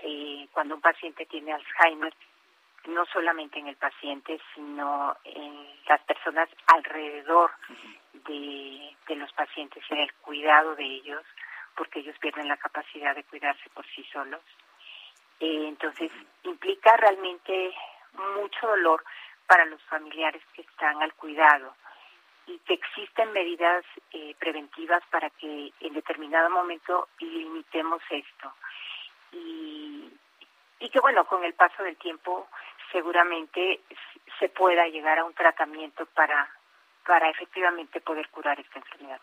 eh, 0.04 0.48
cuando 0.52 0.76
un 0.76 0.82
paciente 0.82 1.26
tiene 1.26 1.54
Alzheimer, 1.54 2.14
no 2.88 3.06
solamente 3.08 3.60
en 3.60 3.68
el 3.68 3.76
paciente, 3.76 4.40
sino 4.56 5.16
en 5.26 5.68
las 5.88 6.02
personas 6.02 6.50
alrededor 6.68 7.52
de, 8.14 8.96
de 9.08 9.16
los 9.16 9.32
pacientes, 9.34 9.84
en 9.90 10.00
el 10.00 10.14
cuidado 10.16 10.76
de 10.76 10.86
ellos, 10.86 11.24
porque 11.76 12.00
ellos 12.00 12.18
pierden 12.20 12.48
la 12.48 12.58
capacidad 12.58 13.14
de 13.16 13.24
cuidarse 13.26 13.70
por 13.72 13.86
sí 13.88 14.04
solos. 14.12 14.42
Eh, 15.40 15.66
entonces, 15.68 16.12
implica 16.44 16.96
realmente 16.98 17.74
mucho 18.14 18.68
dolor 18.68 19.04
para 19.48 19.66
los 19.66 19.82
familiares 19.84 20.42
que 20.54 20.62
están 20.62 21.02
al 21.02 21.14
cuidado 21.14 21.76
y 22.46 22.60
que 22.60 22.76
existen 22.76 23.32
medidas 23.34 23.84
eh, 24.12 24.36
preventivas 24.40 25.04
para 25.10 25.30
que 25.32 25.74
en 25.80 25.94
determinado 25.94 26.50
momento 26.50 27.10
limitemos 27.20 28.02
esto. 28.10 28.54
Y, 29.32 30.10
y 30.80 30.90
que 30.90 31.00
bueno, 31.00 31.26
con 31.26 31.44
el 31.44 31.54
paso 31.54 31.84
del 31.84 31.98
tiempo 31.98 32.48
seguramente 32.92 33.82
se 34.40 34.50
pueda 34.50 34.88
llegar 34.88 35.20
a 35.20 35.26
un 35.26 35.34
tratamiento 35.34 36.06
para, 36.08 36.50
para 37.06 37.30
efectivamente 37.30 38.00
poder 38.02 38.30
curar 38.30 38.60
esta 38.60 38.80
enfermedad. 38.80 39.20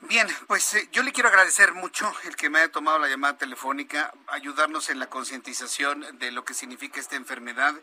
Bien, 0.00 0.26
pues 0.46 0.74
eh, 0.74 0.88
yo 0.92 1.02
le 1.02 1.12
quiero 1.12 1.28
agradecer 1.28 1.72
mucho 1.72 2.12
el 2.24 2.36
que 2.36 2.50
me 2.50 2.58
haya 2.58 2.70
tomado 2.70 2.98
la 2.98 3.08
llamada 3.08 3.38
telefónica, 3.38 4.12
ayudarnos 4.28 4.90
en 4.90 4.98
la 4.98 5.06
concientización 5.06 6.18
de 6.18 6.30
lo 6.32 6.44
que 6.44 6.52
significa 6.52 7.00
esta 7.00 7.16
enfermedad. 7.16 7.74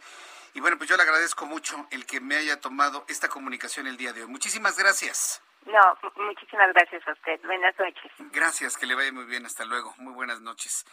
Y 0.54 0.60
bueno, 0.60 0.78
pues 0.78 0.90
yo 0.90 0.98
le 0.98 1.04
agradezco 1.04 1.46
mucho 1.46 1.88
el 1.92 2.06
que 2.06 2.20
me 2.20 2.36
haya 2.36 2.60
tomado 2.60 3.06
esta 3.08 3.30
comunicación 3.30 3.88
el 3.88 3.98
día 3.98 4.14
de 4.14 4.24
hoy. 4.24 4.30
Muchísimas 4.30 4.78
gracias. 4.78 5.42
No, 5.66 5.98
muchísimas 6.16 6.74
gracias 6.74 7.08
a 7.08 7.14
usted. 7.14 7.40
Buenas 7.46 7.78
noches. 7.78 8.12
Gracias, 8.32 8.78
que 8.78 8.86
le 8.86 8.96
vaya 8.96 9.12
muy 9.12 9.26
bien. 9.26 9.46
Hasta 9.46 9.64
luego. 9.64 9.94
Muy 9.98 10.14
buenas 10.14 10.42
noches. 10.42 10.86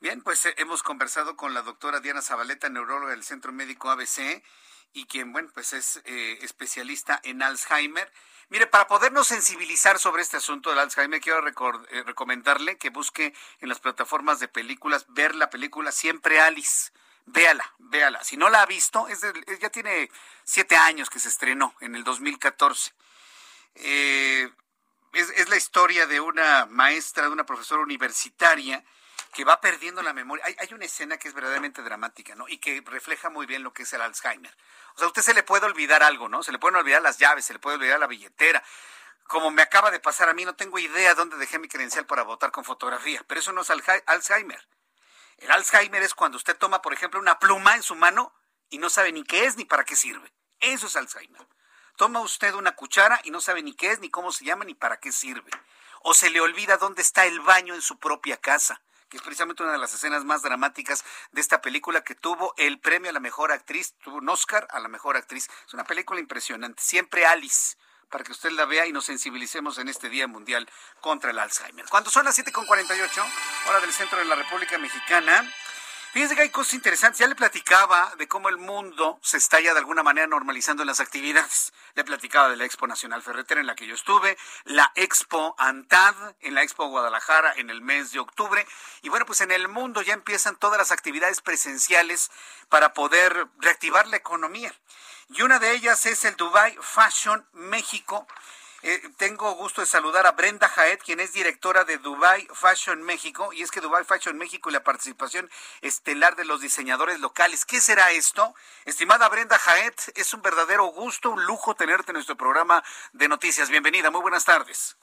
Bien, 0.00 0.22
pues 0.22 0.46
eh, 0.46 0.54
hemos 0.58 0.82
conversado 0.82 1.36
con 1.36 1.54
la 1.54 1.62
doctora 1.62 2.00
Diana 2.00 2.22
Zabaleta, 2.22 2.68
neuróloga 2.68 3.12
del 3.12 3.24
Centro 3.24 3.52
Médico 3.52 3.90
ABC, 3.90 4.42
y 4.92 5.06
quien, 5.06 5.32
bueno, 5.32 5.50
pues 5.52 5.72
es 5.72 6.02
eh, 6.04 6.38
especialista 6.42 7.20
en 7.24 7.42
Alzheimer. 7.42 8.10
Mire, 8.48 8.66
para 8.66 8.86
podernos 8.86 9.26
sensibilizar 9.26 9.98
sobre 9.98 10.22
este 10.22 10.36
asunto 10.36 10.70
del 10.70 10.78
Alzheimer, 10.78 11.20
quiero 11.20 11.46
eh, 11.46 12.02
recomendarle 12.04 12.78
que 12.78 12.90
busque 12.90 13.34
en 13.60 13.68
las 13.68 13.80
plataformas 13.80 14.38
de 14.40 14.48
películas 14.48 15.06
ver 15.08 15.34
la 15.34 15.50
película 15.50 15.90
Siempre 15.90 16.40
Alice. 16.40 16.92
Véala, 17.26 17.74
véala. 17.78 18.22
Si 18.22 18.36
no 18.36 18.48
la 18.48 18.62
ha 18.62 18.66
visto, 18.66 19.08
es 19.08 19.20
ya 19.60 19.70
tiene 19.70 20.10
siete 20.44 20.76
años 20.76 21.08
que 21.08 21.18
se 21.18 21.28
estrenó, 21.28 21.74
en 21.80 21.94
el 21.94 22.04
2014. 22.04 22.92
Eh, 23.76 24.50
es, 25.14 25.30
es 25.30 25.48
la 25.48 25.56
historia 25.56 26.06
de 26.06 26.20
una 26.20 26.66
maestra, 26.66 27.24
de 27.24 27.30
una 27.30 27.46
profesora 27.46 27.82
universitaria 27.82 28.84
que 29.32 29.44
va 29.44 29.60
perdiendo 29.60 30.02
la 30.02 30.12
memoria. 30.12 30.44
Hay, 30.46 30.56
hay, 30.58 30.72
una 30.74 30.84
escena 30.84 31.16
que 31.16 31.28
es 31.28 31.34
verdaderamente 31.34 31.82
dramática, 31.82 32.34
¿no? 32.34 32.48
Y 32.48 32.58
que 32.58 32.82
refleja 32.86 33.30
muy 33.30 33.46
bien 33.46 33.62
lo 33.62 33.72
que 33.72 33.82
es 33.82 33.92
el 33.92 34.00
Alzheimer. 34.00 34.54
O 34.94 34.98
sea, 34.98 35.06
a 35.06 35.08
usted 35.08 35.22
se 35.22 35.34
le 35.34 35.42
puede 35.42 35.66
olvidar 35.66 36.02
algo, 36.02 36.28
¿no? 36.28 36.42
Se 36.42 36.52
le 36.52 36.58
pueden 36.58 36.76
olvidar 36.76 37.02
las 37.02 37.18
llaves, 37.18 37.44
se 37.44 37.52
le 37.52 37.58
puede 37.58 37.76
olvidar 37.76 37.98
la 37.98 38.06
billetera. 38.06 38.62
Como 39.26 39.50
me 39.50 39.62
acaba 39.62 39.90
de 39.90 39.98
pasar 39.98 40.28
a 40.28 40.34
mí, 40.34 40.44
no 40.44 40.54
tengo 40.54 40.78
idea 40.78 41.14
dónde 41.14 41.36
dejé 41.36 41.58
mi 41.58 41.68
credencial 41.68 42.06
para 42.06 42.22
votar 42.22 42.52
con 42.52 42.64
fotografía, 42.64 43.24
pero 43.26 43.40
eso 43.40 43.52
no 43.52 43.62
es 43.62 43.70
Alzheimer. 44.06 44.68
El 45.38 45.50
Alzheimer 45.50 46.02
es 46.02 46.14
cuando 46.14 46.36
usted 46.36 46.56
toma, 46.56 46.82
por 46.82 46.92
ejemplo, 46.92 47.20
una 47.20 47.38
pluma 47.38 47.74
en 47.74 47.82
su 47.82 47.94
mano 47.94 48.32
y 48.70 48.78
no 48.78 48.88
sabe 48.90 49.12
ni 49.12 49.24
qué 49.24 49.44
es 49.44 49.56
ni 49.56 49.64
para 49.64 49.84
qué 49.84 49.96
sirve. 49.96 50.32
Eso 50.60 50.86
es 50.86 50.96
Alzheimer. 50.96 51.46
Toma 51.96 52.20
usted 52.20 52.54
una 52.54 52.74
cuchara 52.74 53.20
y 53.24 53.30
no 53.30 53.40
sabe 53.40 53.62
ni 53.62 53.74
qué 53.74 53.92
es, 53.92 54.00
ni 54.00 54.10
cómo 54.10 54.32
se 54.32 54.44
llama, 54.44 54.64
ni 54.64 54.74
para 54.74 54.98
qué 54.98 55.12
sirve. 55.12 55.50
O 56.02 56.14
se 56.14 56.30
le 56.30 56.40
olvida 56.40 56.76
dónde 56.76 57.02
está 57.02 57.24
el 57.26 57.40
baño 57.40 57.74
en 57.74 57.82
su 57.82 57.98
propia 57.98 58.36
casa 58.36 58.80
que 59.08 59.18
es 59.18 59.22
precisamente 59.22 59.62
una 59.62 59.72
de 59.72 59.78
las 59.78 59.94
escenas 59.94 60.24
más 60.24 60.42
dramáticas 60.42 61.04
de 61.30 61.40
esta 61.40 61.60
película 61.60 62.02
que 62.02 62.16
tuvo 62.16 62.52
el 62.56 62.80
premio 62.80 63.10
a 63.10 63.12
la 63.12 63.20
mejor 63.20 63.52
actriz, 63.52 63.94
tuvo 64.02 64.16
un 64.16 64.28
Oscar 64.28 64.66
a 64.70 64.80
la 64.80 64.88
mejor 64.88 65.16
actriz. 65.16 65.48
Es 65.66 65.74
una 65.74 65.84
película 65.84 66.18
impresionante, 66.18 66.82
siempre 66.82 67.24
Alice 67.24 67.76
para 68.10 68.24
que 68.24 68.32
usted 68.32 68.50
la 68.52 68.64
vea 68.64 68.86
y 68.86 68.92
nos 68.92 69.04
sensibilicemos 69.04 69.78
en 69.78 69.88
este 69.88 70.08
Día 70.08 70.26
Mundial 70.26 70.68
contra 71.00 71.30
el 71.30 71.38
Alzheimer. 71.38 71.86
Cuando 71.88 72.10
son 72.10 72.24
las 72.24 72.38
7.48, 72.38 73.24
hora 73.68 73.80
del 73.80 73.92
centro 73.92 74.18
de 74.18 74.24
la 74.24 74.34
República 74.34 74.78
Mexicana, 74.78 75.44
Fíjense 76.14 76.36
que 76.36 76.42
hay 76.42 76.50
cosas 76.50 76.74
interesantes. 76.74 77.18
Ya 77.18 77.26
le 77.26 77.34
platicaba 77.34 78.14
de 78.16 78.28
cómo 78.28 78.48
el 78.48 78.56
mundo 78.56 79.18
se 79.20 79.36
está 79.36 79.58
ya 79.58 79.72
de 79.72 79.80
alguna 79.80 80.04
manera 80.04 80.28
normalizando 80.28 80.84
en 80.84 80.86
las 80.86 81.00
actividades. 81.00 81.72
Le 81.96 82.04
platicaba 82.04 82.48
de 82.48 82.54
la 82.54 82.64
Expo 82.64 82.86
Nacional 82.86 83.20
Ferretera 83.20 83.60
en 83.60 83.66
la 83.66 83.74
que 83.74 83.88
yo 83.88 83.96
estuve, 83.96 84.38
la 84.62 84.92
Expo 84.94 85.56
Antad 85.58 86.14
en 86.38 86.54
la 86.54 86.62
Expo 86.62 86.86
Guadalajara 86.86 87.54
en 87.56 87.68
el 87.68 87.82
mes 87.82 88.12
de 88.12 88.20
octubre. 88.20 88.64
Y 89.02 89.08
bueno, 89.08 89.26
pues 89.26 89.40
en 89.40 89.50
el 89.50 89.66
mundo 89.66 90.02
ya 90.02 90.14
empiezan 90.14 90.54
todas 90.54 90.78
las 90.78 90.92
actividades 90.92 91.40
presenciales 91.40 92.30
para 92.68 92.92
poder 92.92 93.48
reactivar 93.58 94.06
la 94.06 94.16
economía. 94.16 94.72
Y 95.30 95.42
una 95.42 95.58
de 95.58 95.72
ellas 95.72 96.06
es 96.06 96.24
el 96.24 96.36
Dubai 96.36 96.76
Fashion 96.80 97.46
México 97.52 98.26
eh, 98.86 99.00
tengo 99.16 99.54
gusto 99.54 99.80
de 99.80 99.86
saludar 99.86 100.26
a 100.26 100.32
Brenda 100.32 100.68
Jaet, 100.68 101.02
quien 101.02 101.18
es 101.18 101.32
directora 101.32 101.84
de 101.84 101.96
Dubai 101.96 102.46
Fashion 102.52 103.02
México, 103.02 103.50
y 103.50 103.62
es 103.62 103.70
que 103.70 103.80
Dubai 103.80 104.04
Fashion 104.04 104.36
México 104.36 104.68
y 104.68 104.74
la 104.74 104.84
participación 104.84 105.50
estelar 105.80 106.36
de 106.36 106.44
los 106.44 106.60
diseñadores 106.60 107.18
locales. 107.18 107.64
¿Qué 107.64 107.80
será 107.80 108.10
esto? 108.10 108.54
Estimada 108.84 109.30
Brenda 109.30 109.58
Jaet, 109.58 110.12
es 110.16 110.34
un 110.34 110.42
verdadero 110.42 110.84
gusto, 110.84 111.30
un 111.30 111.46
lujo 111.46 111.74
tenerte 111.74 112.10
en 112.10 112.16
nuestro 112.16 112.36
programa 112.36 112.84
de 113.14 113.26
noticias. 113.26 113.70
Bienvenida, 113.70 114.10
muy 114.10 114.20
buenas 114.20 114.44
tardes. 114.44 114.98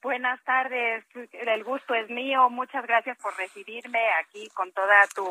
Buenas 0.00 0.40
tardes, 0.44 1.04
el 1.32 1.64
gusto 1.64 1.92
es 1.92 2.08
mío. 2.08 2.48
Muchas 2.50 2.86
gracias 2.86 3.18
por 3.18 3.36
recibirme 3.36 3.98
aquí 4.20 4.48
con 4.54 4.70
toda 4.72 5.06
tu, 5.08 5.28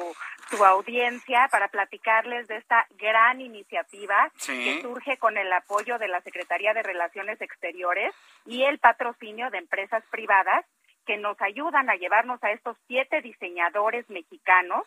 tu 0.49 0.64
audiencia 0.65 1.48
para 1.49 1.69
platicarles 1.69 2.49
de 2.49 2.57
esta 2.57 2.85
gran 2.98 3.39
iniciativa 3.39 4.30
que 4.45 4.81
surge 4.81 5.18
con 5.18 5.38
el 5.38 5.52
apoyo 5.53 5.98
de 5.98 6.10
la 6.10 6.19
Secretaría 6.19 6.73
de 6.73 6.84
Relaciones 6.84 7.39
Exteriores 7.39 8.14
y 8.45 8.64
el 8.64 8.77
patrocinio 8.80 9.49
de 9.52 9.60
empresas 9.60 10.03
privadas 10.11 10.65
que 11.06 11.15
nos 11.15 11.41
ayudan 11.41 11.89
a 11.89 11.95
llevarnos 11.95 12.44
a 12.44 12.52
estos 12.52 12.77
siete 12.88 13.22
diseñadores 13.22 14.10
mexicanos 14.10 14.85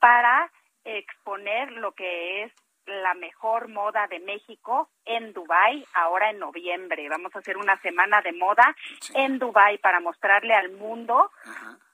para 0.00 0.50
exponer 0.84 1.72
lo 1.72 1.92
que 1.92 2.44
es 2.44 2.52
la 2.86 3.14
mejor 3.14 3.68
moda 3.68 4.06
de 4.08 4.20
México 4.20 4.90
en 5.04 5.32
Dubai 5.32 5.86
ahora 5.94 6.30
en 6.30 6.38
noviembre. 6.38 7.08
Vamos 7.08 7.34
a 7.34 7.38
hacer 7.38 7.56
una 7.56 7.80
semana 7.80 8.20
de 8.22 8.32
moda 8.32 8.74
en 9.14 9.38
Dubai 9.38 9.78
para 9.78 10.00
mostrarle 10.00 10.54
al 10.54 10.72
mundo 10.72 11.30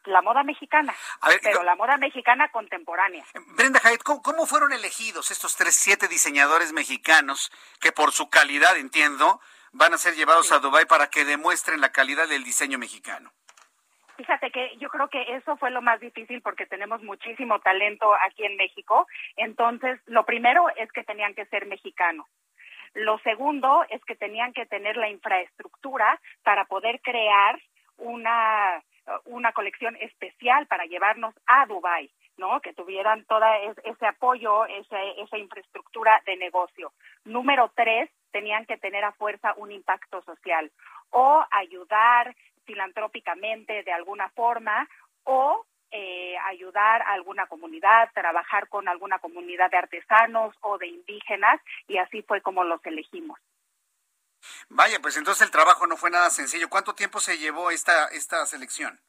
la 0.05 0.23
moda 0.23 0.45
mexicana, 0.45 0.95
pero 1.43 1.63
la 1.63 1.75
moda 1.75 1.97
mexicana 1.97 2.51
contemporánea. 2.51 3.25
Brenda 3.57 3.81
Haidt, 3.83 4.03
¿cómo, 4.03 4.47
fueron 4.47 4.73
elegidos 4.73 5.31
estos 5.31 5.57
tres, 5.57 5.75
siete 5.75 6.09
diseñadores 6.09 6.73
mexicanos 6.73 7.51
que 7.81 7.93
por 7.93 8.13
su 8.13 8.31
calidad, 8.31 8.77
entiendo, 8.77 9.41
van 9.73 9.95
a 9.95 9.99
ser 9.99 10.15
llevados 10.15 10.53
a 10.53 10.61
Dubai 10.61 10.87
para 10.87 11.09
que 11.09 11.25
demuestren 11.25 11.81
la 11.81 11.93
calidad 11.93 12.29
del 12.29 12.45
diseño 12.45 12.79
mexicano? 12.79 13.33
Fíjate 14.17 14.51
que 14.51 14.77
yo 14.79 14.89
creo 14.89 15.09
que 15.09 15.37
eso 15.37 15.57
fue 15.57 15.71
lo 15.71 15.83
más 15.83 16.01
difícil 16.01 16.41
porque 16.41 16.67
tenemos 16.67 17.03
muchísimo 17.03 17.61
talento 17.61 18.13
aquí 18.27 18.45
en 18.45 18.57
México. 18.57 19.07
Entonces, 19.37 20.01
lo 20.07 20.25
primero 20.25 20.69
es 20.77 20.91
que 20.93 21.05
tenían 21.05 21.35
que 21.35 21.45
ser 21.47 21.67
mexicanos. 21.67 22.27
Lo 22.95 23.19
segundo 23.19 23.85
es 23.91 24.03
que 24.05 24.17
tenían 24.17 24.55
que 24.55 24.65
tener 24.65 24.97
la 24.97 25.11
infraestructura 25.11 26.19
para 26.43 26.65
poder 26.65 27.01
crear 27.03 27.61
una, 27.99 28.83
una 29.25 29.53
colección 29.53 29.97
especial 29.97 30.67
para 30.67 30.87
llevarnos 30.87 31.35
a 31.47 31.67
Dubái. 31.67 32.11
¿no? 32.39 32.61
Que 32.61 32.75
tuvieran 32.75 33.25
todo 33.25 33.45
ese 33.85 34.07
apoyo, 34.07 34.67
esa 34.67 35.39
infraestructura 35.39 36.23
de 36.27 36.37
negocio. 36.37 36.93
Número 37.25 37.73
tres, 37.75 38.11
tenían 38.31 38.67
que 38.67 38.77
tener 38.77 39.03
a 39.05 39.13
fuerza 39.13 39.55
un 39.57 39.73
impacto 39.73 40.21
social 40.23 40.71
o 41.11 41.43
ayudar 41.51 42.37
filantrópicamente 42.67 43.83
de 43.83 43.93
alguna 43.93 44.29
forma 44.31 44.89
o 45.25 45.65
eh, 45.91 46.37
ayudar 46.47 47.03
a 47.03 47.13
alguna 47.13 47.47
comunidad, 47.47 48.11
trabajar 48.13 48.69
con 48.69 48.89
alguna 48.89 49.19
comunidad 49.19 49.71
de 49.71 49.79
artesanos 49.79 50.55
o 50.61 50.79
de 50.79 50.89
indígenas 50.89 51.61
y 51.87 51.99
así 51.99 52.23
fue 52.23 52.41
como 52.43 52.65
los 52.65 52.85
elegimos. 52.85 53.39
Vaya, 54.69 54.99
pues 55.01 55.17
entonces 55.17 55.47
el 55.47 55.51
trabajo 55.51 55.87
no 55.87 55.97
fue 55.97 56.11
nada 56.11 56.29
sencillo. 56.31 56.69
¿Cuánto 56.69 56.95
tiempo 56.95 57.21
se 57.21 57.39
llevó 57.39 57.71
esta, 57.71 58.09
esta 58.09 58.45
selección? 58.47 59.01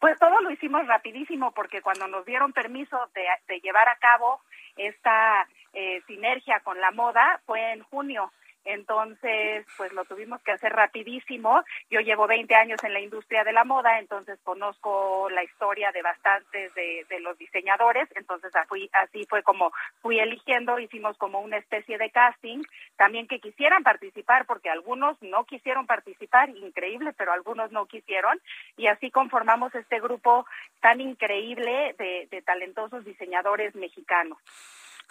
Pues 0.00 0.18
todo 0.18 0.40
lo 0.40 0.50
hicimos 0.50 0.86
rapidísimo 0.86 1.52
porque 1.52 1.80
cuando 1.80 2.06
nos 2.06 2.26
dieron 2.26 2.52
permiso 2.52 3.10
de, 3.14 3.24
de 3.48 3.60
llevar 3.60 3.88
a 3.88 3.96
cabo 3.96 4.42
esta 4.76 5.48
eh, 5.72 6.02
sinergia 6.06 6.60
con 6.60 6.80
la 6.80 6.90
moda 6.90 7.40
fue 7.46 7.72
en 7.72 7.82
junio 7.84 8.32
entonces, 8.64 9.66
pues 9.76 9.92
lo 9.92 10.04
tuvimos 10.04 10.42
que 10.42 10.52
hacer 10.52 10.72
rapidísimo. 10.72 11.62
Yo 11.90 12.00
llevo 12.00 12.26
20 12.26 12.54
años 12.54 12.82
en 12.84 12.92
la 12.92 13.00
industria 13.00 13.42
de 13.44 13.52
la 13.52 13.64
moda, 13.64 13.98
entonces 13.98 14.38
conozco 14.44 15.28
la 15.30 15.42
historia 15.42 15.92
de 15.92 16.02
bastantes 16.02 16.74
de, 16.74 17.20
los 17.20 17.36
diseñadores, 17.36 18.08
entonces 18.14 18.50
así 18.92 19.26
fue 19.28 19.42
como 19.42 19.72
fui 20.00 20.18
eligiendo, 20.18 20.78
hicimos 20.78 21.18
como 21.18 21.40
una 21.40 21.58
especie 21.58 21.98
de 21.98 22.10
casting, 22.10 22.62
también 22.96 23.26
que 23.28 23.40
quisieran 23.40 23.82
participar, 23.82 24.46
porque 24.46 24.70
algunos 24.70 25.20
no 25.20 25.44
quisieron 25.44 25.86
participar, 25.86 26.48
increíble, 26.50 27.12
pero 27.12 27.32
algunos 27.32 27.70
no 27.72 27.86
quisieron, 27.86 28.40
y 28.78 28.86
así 28.86 29.10
conformamos 29.10 29.74
este 29.74 30.00
grupo 30.00 30.46
tan 30.80 31.00
increíble 31.00 31.94
de, 31.98 32.26
de 32.30 32.42
talentosos 32.42 33.04
diseñadores 33.04 33.74
mexicanos. 33.74 34.38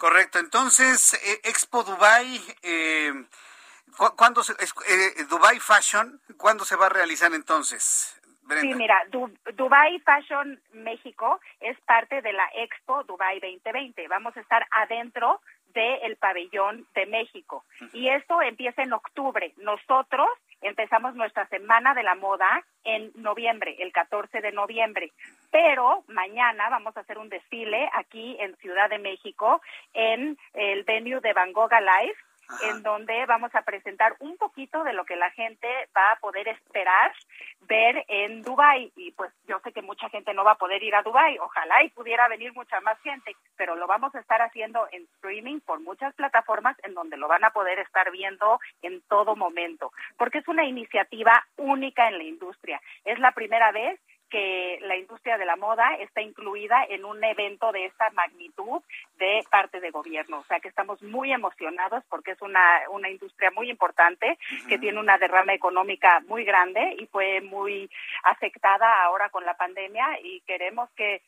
Correcto. 0.00 0.38
Entonces, 0.38 1.12
eh, 1.12 1.40
Expo 1.44 1.84
Dubai, 1.84 2.40
eh, 2.62 3.12
¿cuándo 4.16 4.42
se, 4.42 4.54
eh, 4.54 5.24
Dubai 5.28 5.60
Fashion, 5.60 6.18
¿cuándo 6.38 6.64
se 6.64 6.74
va 6.74 6.86
a 6.86 6.88
realizar 6.88 7.34
entonces? 7.34 8.18
Sí, 8.62 8.74
mira, 8.74 8.96
Dubai 9.54 10.00
Fashion 10.00 10.58
México 10.72 11.38
es 11.60 11.78
parte 11.82 12.22
de 12.22 12.32
la 12.32 12.48
Expo 12.54 13.04
Dubai 13.04 13.40
2020. 13.40 14.08
Vamos 14.08 14.34
a 14.38 14.40
estar 14.40 14.66
adentro 14.70 15.42
del 15.72 16.16
pabellón 16.16 16.86
de 16.94 17.06
México. 17.06 17.64
Y 17.92 18.08
esto 18.08 18.42
empieza 18.42 18.82
en 18.82 18.92
octubre. 18.92 19.52
Nosotros 19.58 20.28
empezamos 20.60 21.14
nuestra 21.14 21.46
semana 21.48 21.94
de 21.94 22.02
la 22.02 22.14
moda 22.14 22.64
en 22.84 23.12
noviembre, 23.14 23.76
el 23.78 23.92
14 23.92 24.40
de 24.40 24.52
noviembre. 24.52 25.12
Pero 25.50 26.04
mañana 26.08 26.68
vamos 26.70 26.96
a 26.96 27.00
hacer 27.00 27.18
un 27.18 27.28
desfile 27.28 27.88
aquí 27.94 28.36
en 28.40 28.56
Ciudad 28.56 28.88
de 28.90 28.98
México 28.98 29.60
en 29.94 30.36
el 30.54 30.84
venue 30.84 31.20
de 31.20 31.32
Van 31.32 31.52
Gogh 31.52 31.72
Live 31.72 32.16
en 32.62 32.82
donde 32.82 33.24
vamos 33.26 33.54
a 33.54 33.62
presentar 33.62 34.16
un 34.20 34.36
poquito 34.36 34.82
de 34.84 34.92
lo 34.92 35.04
que 35.04 35.16
la 35.16 35.30
gente 35.30 35.68
va 35.96 36.12
a 36.12 36.16
poder 36.16 36.48
esperar 36.48 37.12
ver 37.62 38.04
en 38.08 38.42
Dubai 38.42 38.92
y 38.96 39.12
pues 39.12 39.32
yo 39.46 39.60
sé 39.60 39.72
que 39.72 39.82
mucha 39.82 40.08
gente 40.08 40.34
no 40.34 40.44
va 40.44 40.52
a 40.52 40.58
poder 40.58 40.82
ir 40.82 40.94
a 40.94 41.02
Dubai, 41.02 41.38
ojalá 41.38 41.82
y 41.84 41.90
pudiera 41.90 42.28
venir 42.28 42.52
mucha 42.54 42.80
más 42.80 42.98
gente, 43.00 43.36
pero 43.56 43.76
lo 43.76 43.86
vamos 43.86 44.14
a 44.14 44.20
estar 44.20 44.42
haciendo 44.42 44.88
en 44.92 45.02
streaming 45.16 45.60
por 45.60 45.80
muchas 45.80 46.14
plataformas 46.14 46.76
en 46.82 46.94
donde 46.94 47.16
lo 47.16 47.28
van 47.28 47.44
a 47.44 47.50
poder 47.50 47.78
estar 47.78 48.10
viendo 48.10 48.58
en 48.82 49.00
todo 49.02 49.36
momento, 49.36 49.92
porque 50.16 50.38
es 50.38 50.48
una 50.48 50.64
iniciativa 50.64 51.44
única 51.56 52.08
en 52.08 52.18
la 52.18 52.24
industria. 52.24 52.80
Es 53.04 53.18
la 53.18 53.32
primera 53.32 53.72
vez 53.72 54.00
que 54.30 54.78
la 54.82 54.96
industria 54.96 55.36
de 55.36 55.44
la 55.44 55.56
moda 55.56 55.94
está 55.96 56.22
incluida 56.22 56.84
en 56.88 57.04
un 57.04 57.22
evento 57.22 57.72
de 57.72 57.86
esta 57.86 58.10
magnitud 58.10 58.82
de 59.18 59.44
parte 59.50 59.80
de 59.80 59.90
gobierno. 59.90 60.38
O 60.38 60.44
sea 60.44 60.60
que 60.60 60.68
estamos 60.68 61.02
muy 61.02 61.32
emocionados 61.32 62.04
porque 62.08 62.32
es 62.32 62.42
una, 62.42 62.82
una 62.90 63.10
industria 63.10 63.50
muy 63.50 63.68
importante 63.68 64.38
que 64.68 64.78
tiene 64.78 64.98
una 64.98 65.18
derrama 65.18 65.52
económica 65.52 66.20
muy 66.26 66.44
grande 66.44 66.96
y 66.98 67.06
fue 67.06 67.40
muy 67.40 67.90
afectada 68.22 69.02
ahora 69.02 69.28
con 69.30 69.44
la 69.44 69.56
pandemia 69.56 70.06
y 70.22 70.40
queremos 70.42 70.88
que 70.96 71.22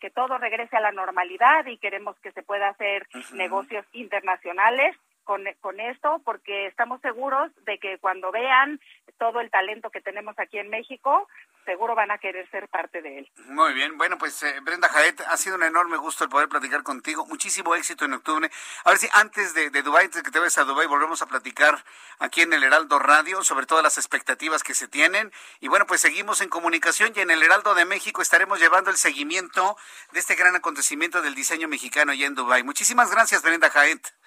que, 0.00 0.10
todo 0.10 0.38
regrese 0.38 0.76
a 0.76 0.80
la 0.80 0.90
normalidad 0.90 1.64
y 1.66 1.78
queremos 1.78 2.18
que 2.18 2.32
se 2.32 2.42
pueda 2.42 2.68
hacer 2.68 3.06
negocios 3.32 3.86
internacionales 3.92 4.96
con, 5.28 5.78
esto 5.78 6.22
porque 6.24 6.66
estamos 6.68 7.02
seguros 7.02 7.52
de 7.66 7.78
que 7.78 7.98
cuando 7.98 8.32
vean 8.32 8.80
todo 9.18 9.40
el 9.40 9.50
talento 9.50 9.90
que 9.90 10.00
tenemos 10.00 10.38
aquí 10.38 10.58
en 10.58 10.70
México, 10.70 11.28
seguro 11.66 11.94
van 11.94 12.10
a 12.10 12.16
querer 12.16 12.48
ser 12.50 12.66
parte 12.68 13.02
de 13.02 13.18
él. 13.18 13.30
Muy 13.48 13.74
bien, 13.74 13.98
bueno, 13.98 14.16
pues 14.16 14.42
eh, 14.42 14.58
Brenda 14.62 14.88
Jaet, 14.88 15.20
ha 15.20 15.36
sido 15.36 15.56
un 15.56 15.64
enorme 15.64 15.98
gusto 15.98 16.24
el 16.24 16.30
poder 16.30 16.48
platicar 16.48 16.82
contigo. 16.82 17.26
Muchísimo 17.26 17.74
éxito 17.74 18.06
en 18.06 18.14
octubre. 18.14 18.50
A 18.84 18.88
ver 18.88 18.98
si 18.98 19.06
antes 19.12 19.52
de, 19.52 19.68
de 19.68 19.82
Dubái, 19.82 20.06
antes 20.06 20.22
de 20.22 20.24
que 20.24 20.30
te 20.30 20.38
vayas 20.38 20.56
a 20.56 20.64
Dubái, 20.64 20.86
volvemos 20.86 21.20
a 21.20 21.26
platicar 21.26 21.84
aquí 22.20 22.40
en 22.40 22.54
el 22.54 22.64
Heraldo 22.64 22.98
Radio 22.98 23.44
sobre 23.44 23.66
todas 23.66 23.84
las 23.84 23.98
expectativas 23.98 24.62
que 24.62 24.72
se 24.72 24.88
tienen. 24.88 25.30
Y 25.60 25.68
bueno, 25.68 25.86
pues 25.86 26.00
seguimos 26.00 26.40
en 26.40 26.48
comunicación 26.48 27.12
y 27.14 27.20
en 27.20 27.30
el 27.30 27.42
Heraldo 27.42 27.74
de 27.74 27.84
México 27.84 28.22
estaremos 28.22 28.60
llevando 28.60 28.90
el 28.90 28.96
seguimiento 28.96 29.76
de 30.12 30.20
este 30.20 30.36
gran 30.36 30.56
acontecimiento 30.56 31.20
del 31.20 31.34
diseño 31.34 31.68
mexicano 31.68 32.12
allá 32.12 32.26
en 32.26 32.34
Dubái. 32.34 32.62
Muchísimas 32.62 33.10
gracias, 33.10 33.42
Brenda 33.42 33.68
Jaet. 33.68 34.17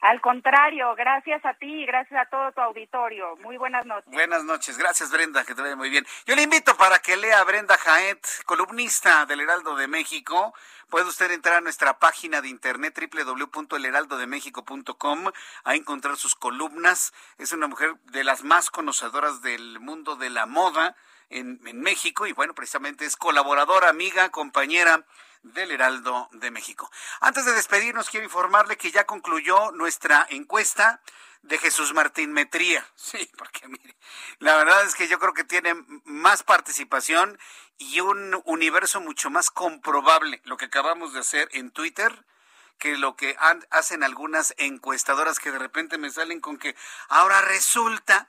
Al 0.00 0.20
contrario, 0.20 0.94
gracias 0.94 1.44
a 1.44 1.54
ti 1.54 1.82
y 1.82 1.86
gracias 1.86 2.20
a 2.20 2.26
todo 2.30 2.52
tu 2.52 2.60
auditorio. 2.60 3.34
Muy 3.38 3.56
buenas 3.56 3.84
noches. 3.84 4.12
Buenas 4.12 4.44
noches, 4.44 4.78
gracias 4.78 5.10
Brenda, 5.10 5.44
que 5.44 5.56
te 5.56 5.62
vaya 5.62 5.74
muy 5.74 5.90
bien. 5.90 6.06
Yo 6.24 6.36
le 6.36 6.42
invito 6.42 6.76
para 6.76 7.00
que 7.00 7.16
lea 7.16 7.40
a 7.40 7.44
Brenda 7.44 7.76
Jaet, 7.76 8.24
columnista 8.46 9.26
del 9.26 9.40
Heraldo 9.40 9.74
de 9.74 9.88
México. 9.88 10.54
Puede 10.88 11.08
usted 11.08 11.32
entrar 11.32 11.56
a 11.56 11.60
nuestra 11.60 11.98
página 11.98 12.40
de 12.40 12.48
internet 12.48 12.96
www.elheraldodemexico.com 12.96 15.32
a 15.64 15.74
encontrar 15.74 16.16
sus 16.16 16.36
columnas. 16.36 17.12
Es 17.36 17.52
una 17.52 17.66
mujer 17.66 17.96
de 18.04 18.22
las 18.22 18.44
más 18.44 18.70
conocedoras 18.70 19.42
del 19.42 19.80
mundo 19.80 20.14
de 20.14 20.30
la 20.30 20.46
moda 20.46 20.94
en, 21.28 21.60
en 21.66 21.80
México 21.80 22.28
y 22.28 22.32
bueno, 22.32 22.54
precisamente 22.54 23.04
es 23.04 23.16
colaboradora, 23.16 23.88
amiga, 23.88 24.28
compañera 24.30 25.04
del 25.42 25.70
Heraldo 25.70 26.28
de 26.32 26.50
México. 26.50 26.90
Antes 27.20 27.44
de 27.44 27.52
despedirnos, 27.52 28.10
quiero 28.10 28.24
informarle 28.24 28.76
que 28.76 28.90
ya 28.90 29.04
concluyó 29.04 29.72
nuestra 29.72 30.26
encuesta 30.30 31.00
de 31.42 31.58
Jesús 31.58 31.94
Martín 31.94 32.32
Metría. 32.32 32.86
Sí, 32.96 33.30
porque 33.38 33.66
mire, 33.68 33.96
la 34.38 34.56
verdad 34.56 34.84
es 34.84 34.94
que 34.94 35.08
yo 35.08 35.18
creo 35.18 35.32
que 35.32 35.44
tiene 35.44 35.74
más 36.04 36.42
participación 36.42 37.38
y 37.78 38.00
un 38.00 38.40
universo 38.44 39.00
mucho 39.00 39.30
más 39.30 39.50
comprobable 39.50 40.40
lo 40.44 40.56
que 40.56 40.66
acabamos 40.66 41.12
de 41.12 41.20
hacer 41.20 41.48
en 41.52 41.70
Twitter 41.70 42.24
que 42.78 42.96
lo 42.96 43.16
que 43.16 43.36
hacen 43.70 44.04
algunas 44.04 44.54
encuestadoras 44.56 45.40
que 45.40 45.50
de 45.50 45.58
repente 45.58 45.98
me 45.98 46.10
salen 46.10 46.40
con 46.40 46.58
que 46.58 46.76
ahora 47.08 47.40
resulta 47.42 48.28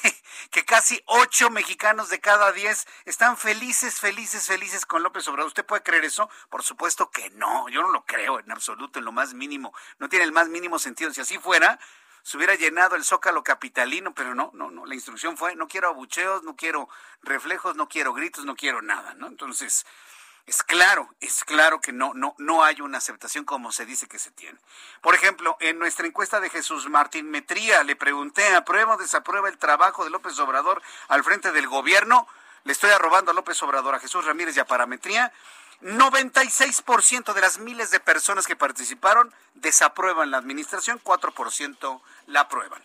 que, 0.50 0.64
casi 0.64 1.02
ocho 1.06 1.50
mexicanos 1.50 2.08
de 2.08 2.20
cada 2.20 2.52
diez 2.52 2.86
están 3.04 3.36
felices, 3.36 4.00
felices, 4.00 4.46
felices 4.46 4.86
con 4.86 5.02
López 5.02 5.26
Obrador. 5.28 5.48
¿Usted 5.48 5.64
puede 5.64 5.82
creer 5.82 6.04
eso? 6.04 6.28
Por 6.50 6.62
supuesto 6.62 7.10
que 7.10 7.30
no, 7.30 7.68
yo 7.68 7.82
no 7.82 7.90
lo 7.92 8.04
creo 8.04 8.40
en 8.40 8.50
absoluto, 8.50 8.98
en 8.98 9.04
lo 9.04 9.12
más 9.12 9.34
mínimo. 9.34 9.74
No 9.98 10.08
tiene 10.08 10.24
el 10.24 10.32
más 10.32 10.48
mínimo 10.48 10.78
sentido. 10.78 11.12
Si 11.12 11.20
así 11.20 11.38
fuera, 11.38 11.78
se 12.22 12.36
hubiera 12.36 12.54
llenado 12.54 12.96
el 12.96 13.04
zócalo 13.04 13.42
capitalino, 13.42 14.14
pero 14.14 14.34
no, 14.34 14.50
no, 14.54 14.70
no. 14.70 14.86
La 14.86 14.94
instrucción 14.94 15.36
fue, 15.36 15.56
no 15.56 15.68
quiero 15.68 15.88
abucheos, 15.88 16.42
no 16.44 16.56
quiero 16.56 16.88
reflejos, 17.22 17.76
no 17.76 17.88
quiero 17.88 18.14
gritos, 18.14 18.44
no 18.44 18.54
quiero 18.54 18.80
nada, 18.80 19.14
¿no? 19.14 19.26
Entonces, 19.26 19.84
es 20.46 20.62
claro, 20.62 21.08
es 21.20 21.44
claro 21.44 21.80
que 21.80 21.92
no, 21.92 22.12
no, 22.14 22.34
no 22.38 22.64
hay 22.64 22.80
una 22.80 22.98
aceptación 22.98 23.44
como 23.44 23.70
se 23.70 23.86
dice 23.86 24.08
que 24.08 24.18
se 24.18 24.30
tiene. 24.32 24.58
Por 25.00 25.14
ejemplo, 25.14 25.56
en 25.60 25.78
nuestra 25.78 26.06
encuesta 26.06 26.40
de 26.40 26.50
Jesús 26.50 26.88
Martín 26.88 27.30
Metría 27.30 27.84
le 27.84 27.94
pregunté, 27.94 28.54
¿aprueba 28.54 28.94
o 28.94 28.98
desaprueba 28.98 29.48
el 29.48 29.58
trabajo 29.58 30.04
de 30.04 30.10
López 30.10 30.38
Obrador 30.40 30.82
al 31.08 31.22
frente 31.22 31.52
del 31.52 31.68
gobierno? 31.68 32.26
Le 32.64 32.72
estoy 32.72 32.90
arrobando 32.90 33.30
a 33.30 33.34
López 33.34 33.62
Obrador, 33.62 33.94
a 33.94 34.00
Jesús 34.00 34.24
Ramírez 34.24 34.56
y 34.56 34.60
a 34.60 34.64
Parametría. 34.64 35.32
96% 35.82 37.32
de 37.32 37.40
las 37.40 37.58
miles 37.58 37.90
de 37.90 37.98
personas 37.98 38.46
que 38.46 38.54
participaron 38.54 39.32
desaprueban 39.54 40.30
la 40.30 40.38
administración, 40.38 41.00
4% 41.02 42.00
la 42.26 42.40
aprueban. 42.40 42.82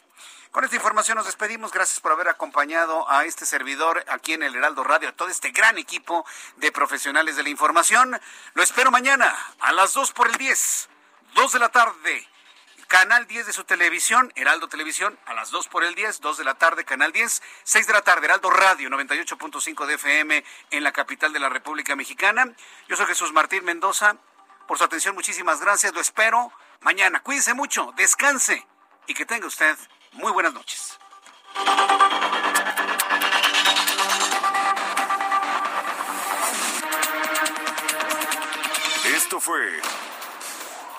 Con 0.51 0.63
esta 0.63 0.75
información 0.77 1.17
nos 1.17 1.25
despedimos. 1.25 1.71
Gracias 1.71 1.99
por 1.99 2.11
haber 2.11 2.29
acompañado 2.29 3.09
a 3.09 3.25
este 3.25 3.45
servidor 3.45 4.03
aquí 4.07 4.33
en 4.33 4.43
el 4.43 4.55
Heraldo 4.55 4.83
Radio, 4.83 5.09
a 5.09 5.11
todo 5.11 5.27
este 5.27 5.51
gran 5.51 5.77
equipo 5.77 6.25
de 6.55 6.71
profesionales 6.71 7.35
de 7.35 7.43
la 7.43 7.49
información. 7.49 8.19
Lo 8.53 8.63
espero 8.63 8.89
mañana 8.89 9.35
a 9.59 9.71
las 9.73 9.93
2 9.93 10.13
por 10.13 10.27
el 10.27 10.35
10, 10.35 10.89
2 11.35 11.51
de 11.51 11.59
la 11.59 11.69
tarde. 11.69 12.27
Canal 12.87 13.27
10 13.27 13.47
de 13.47 13.53
su 13.53 13.65
televisión, 13.65 14.31
Heraldo 14.35 14.69
Televisión, 14.69 15.19
a 15.25 15.33
las 15.33 15.51
2 15.51 15.67
por 15.67 15.83
el 15.83 15.93
10, 15.93 16.21
2 16.21 16.37
de 16.37 16.45
la 16.45 16.55
tarde, 16.55 16.85
Canal 16.85 17.11
10, 17.11 17.41
6 17.63 17.85
de 17.85 17.91
la 17.91 18.01
tarde, 18.01 18.27
Heraldo 18.27 18.49
Radio, 18.49 18.89
98.5 18.89 19.85
de 19.85 19.95
FM 19.95 20.43
en 20.71 20.83
la 20.83 20.93
capital 20.93 21.33
de 21.33 21.39
la 21.39 21.49
República 21.49 21.97
Mexicana. 21.97 22.55
Yo 22.87 22.95
soy 22.95 23.05
Jesús 23.07 23.33
Martín 23.33 23.65
Mendoza. 23.65 24.15
Por 24.69 24.77
su 24.77 24.85
atención, 24.85 25.15
muchísimas 25.15 25.59
gracias. 25.59 25.93
Lo 25.93 25.99
espero 25.99 26.53
mañana. 26.79 27.21
Cuídense 27.21 27.53
mucho, 27.53 27.93
descanse 27.97 28.65
y 29.05 29.13
que 29.13 29.25
tenga 29.25 29.47
usted 29.47 29.77
muy 30.13 30.31
buenas 30.31 30.53
noches. 30.53 30.97
Esto 39.15 39.39
fue 39.39 39.59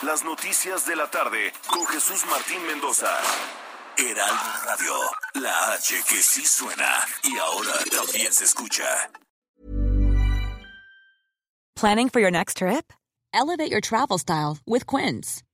Las 0.03 0.25
Noticias 0.25 0.87
de 0.87 0.97
la 0.97 1.11
Tarde 1.11 1.53
con 1.69 1.87
Jesús 1.87 2.25
Martín 2.31 2.65
Mendoza. 2.67 3.11
Heraldo 3.97 4.65
Radio, 4.65 4.95
la 5.35 5.73
H 5.73 5.95
que 6.09 6.23
sí 6.23 6.47
suena 6.47 7.05
y 7.25 7.37
ahora 7.39 7.73
también 7.91 8.33
se 8.33 8.45
escucha. 8.45 8.85
Planning 11.75 12.09
for 12.09 12.21
your 12.21 12.31
next 12.31 12.59
trip? 12.59 12.93
Elevate 13.33 13.71
your 13.71 13.81
travel 13.81 14.19
style 14.19 14.59
with 14.67 14.87
Quince. 14.87 15.43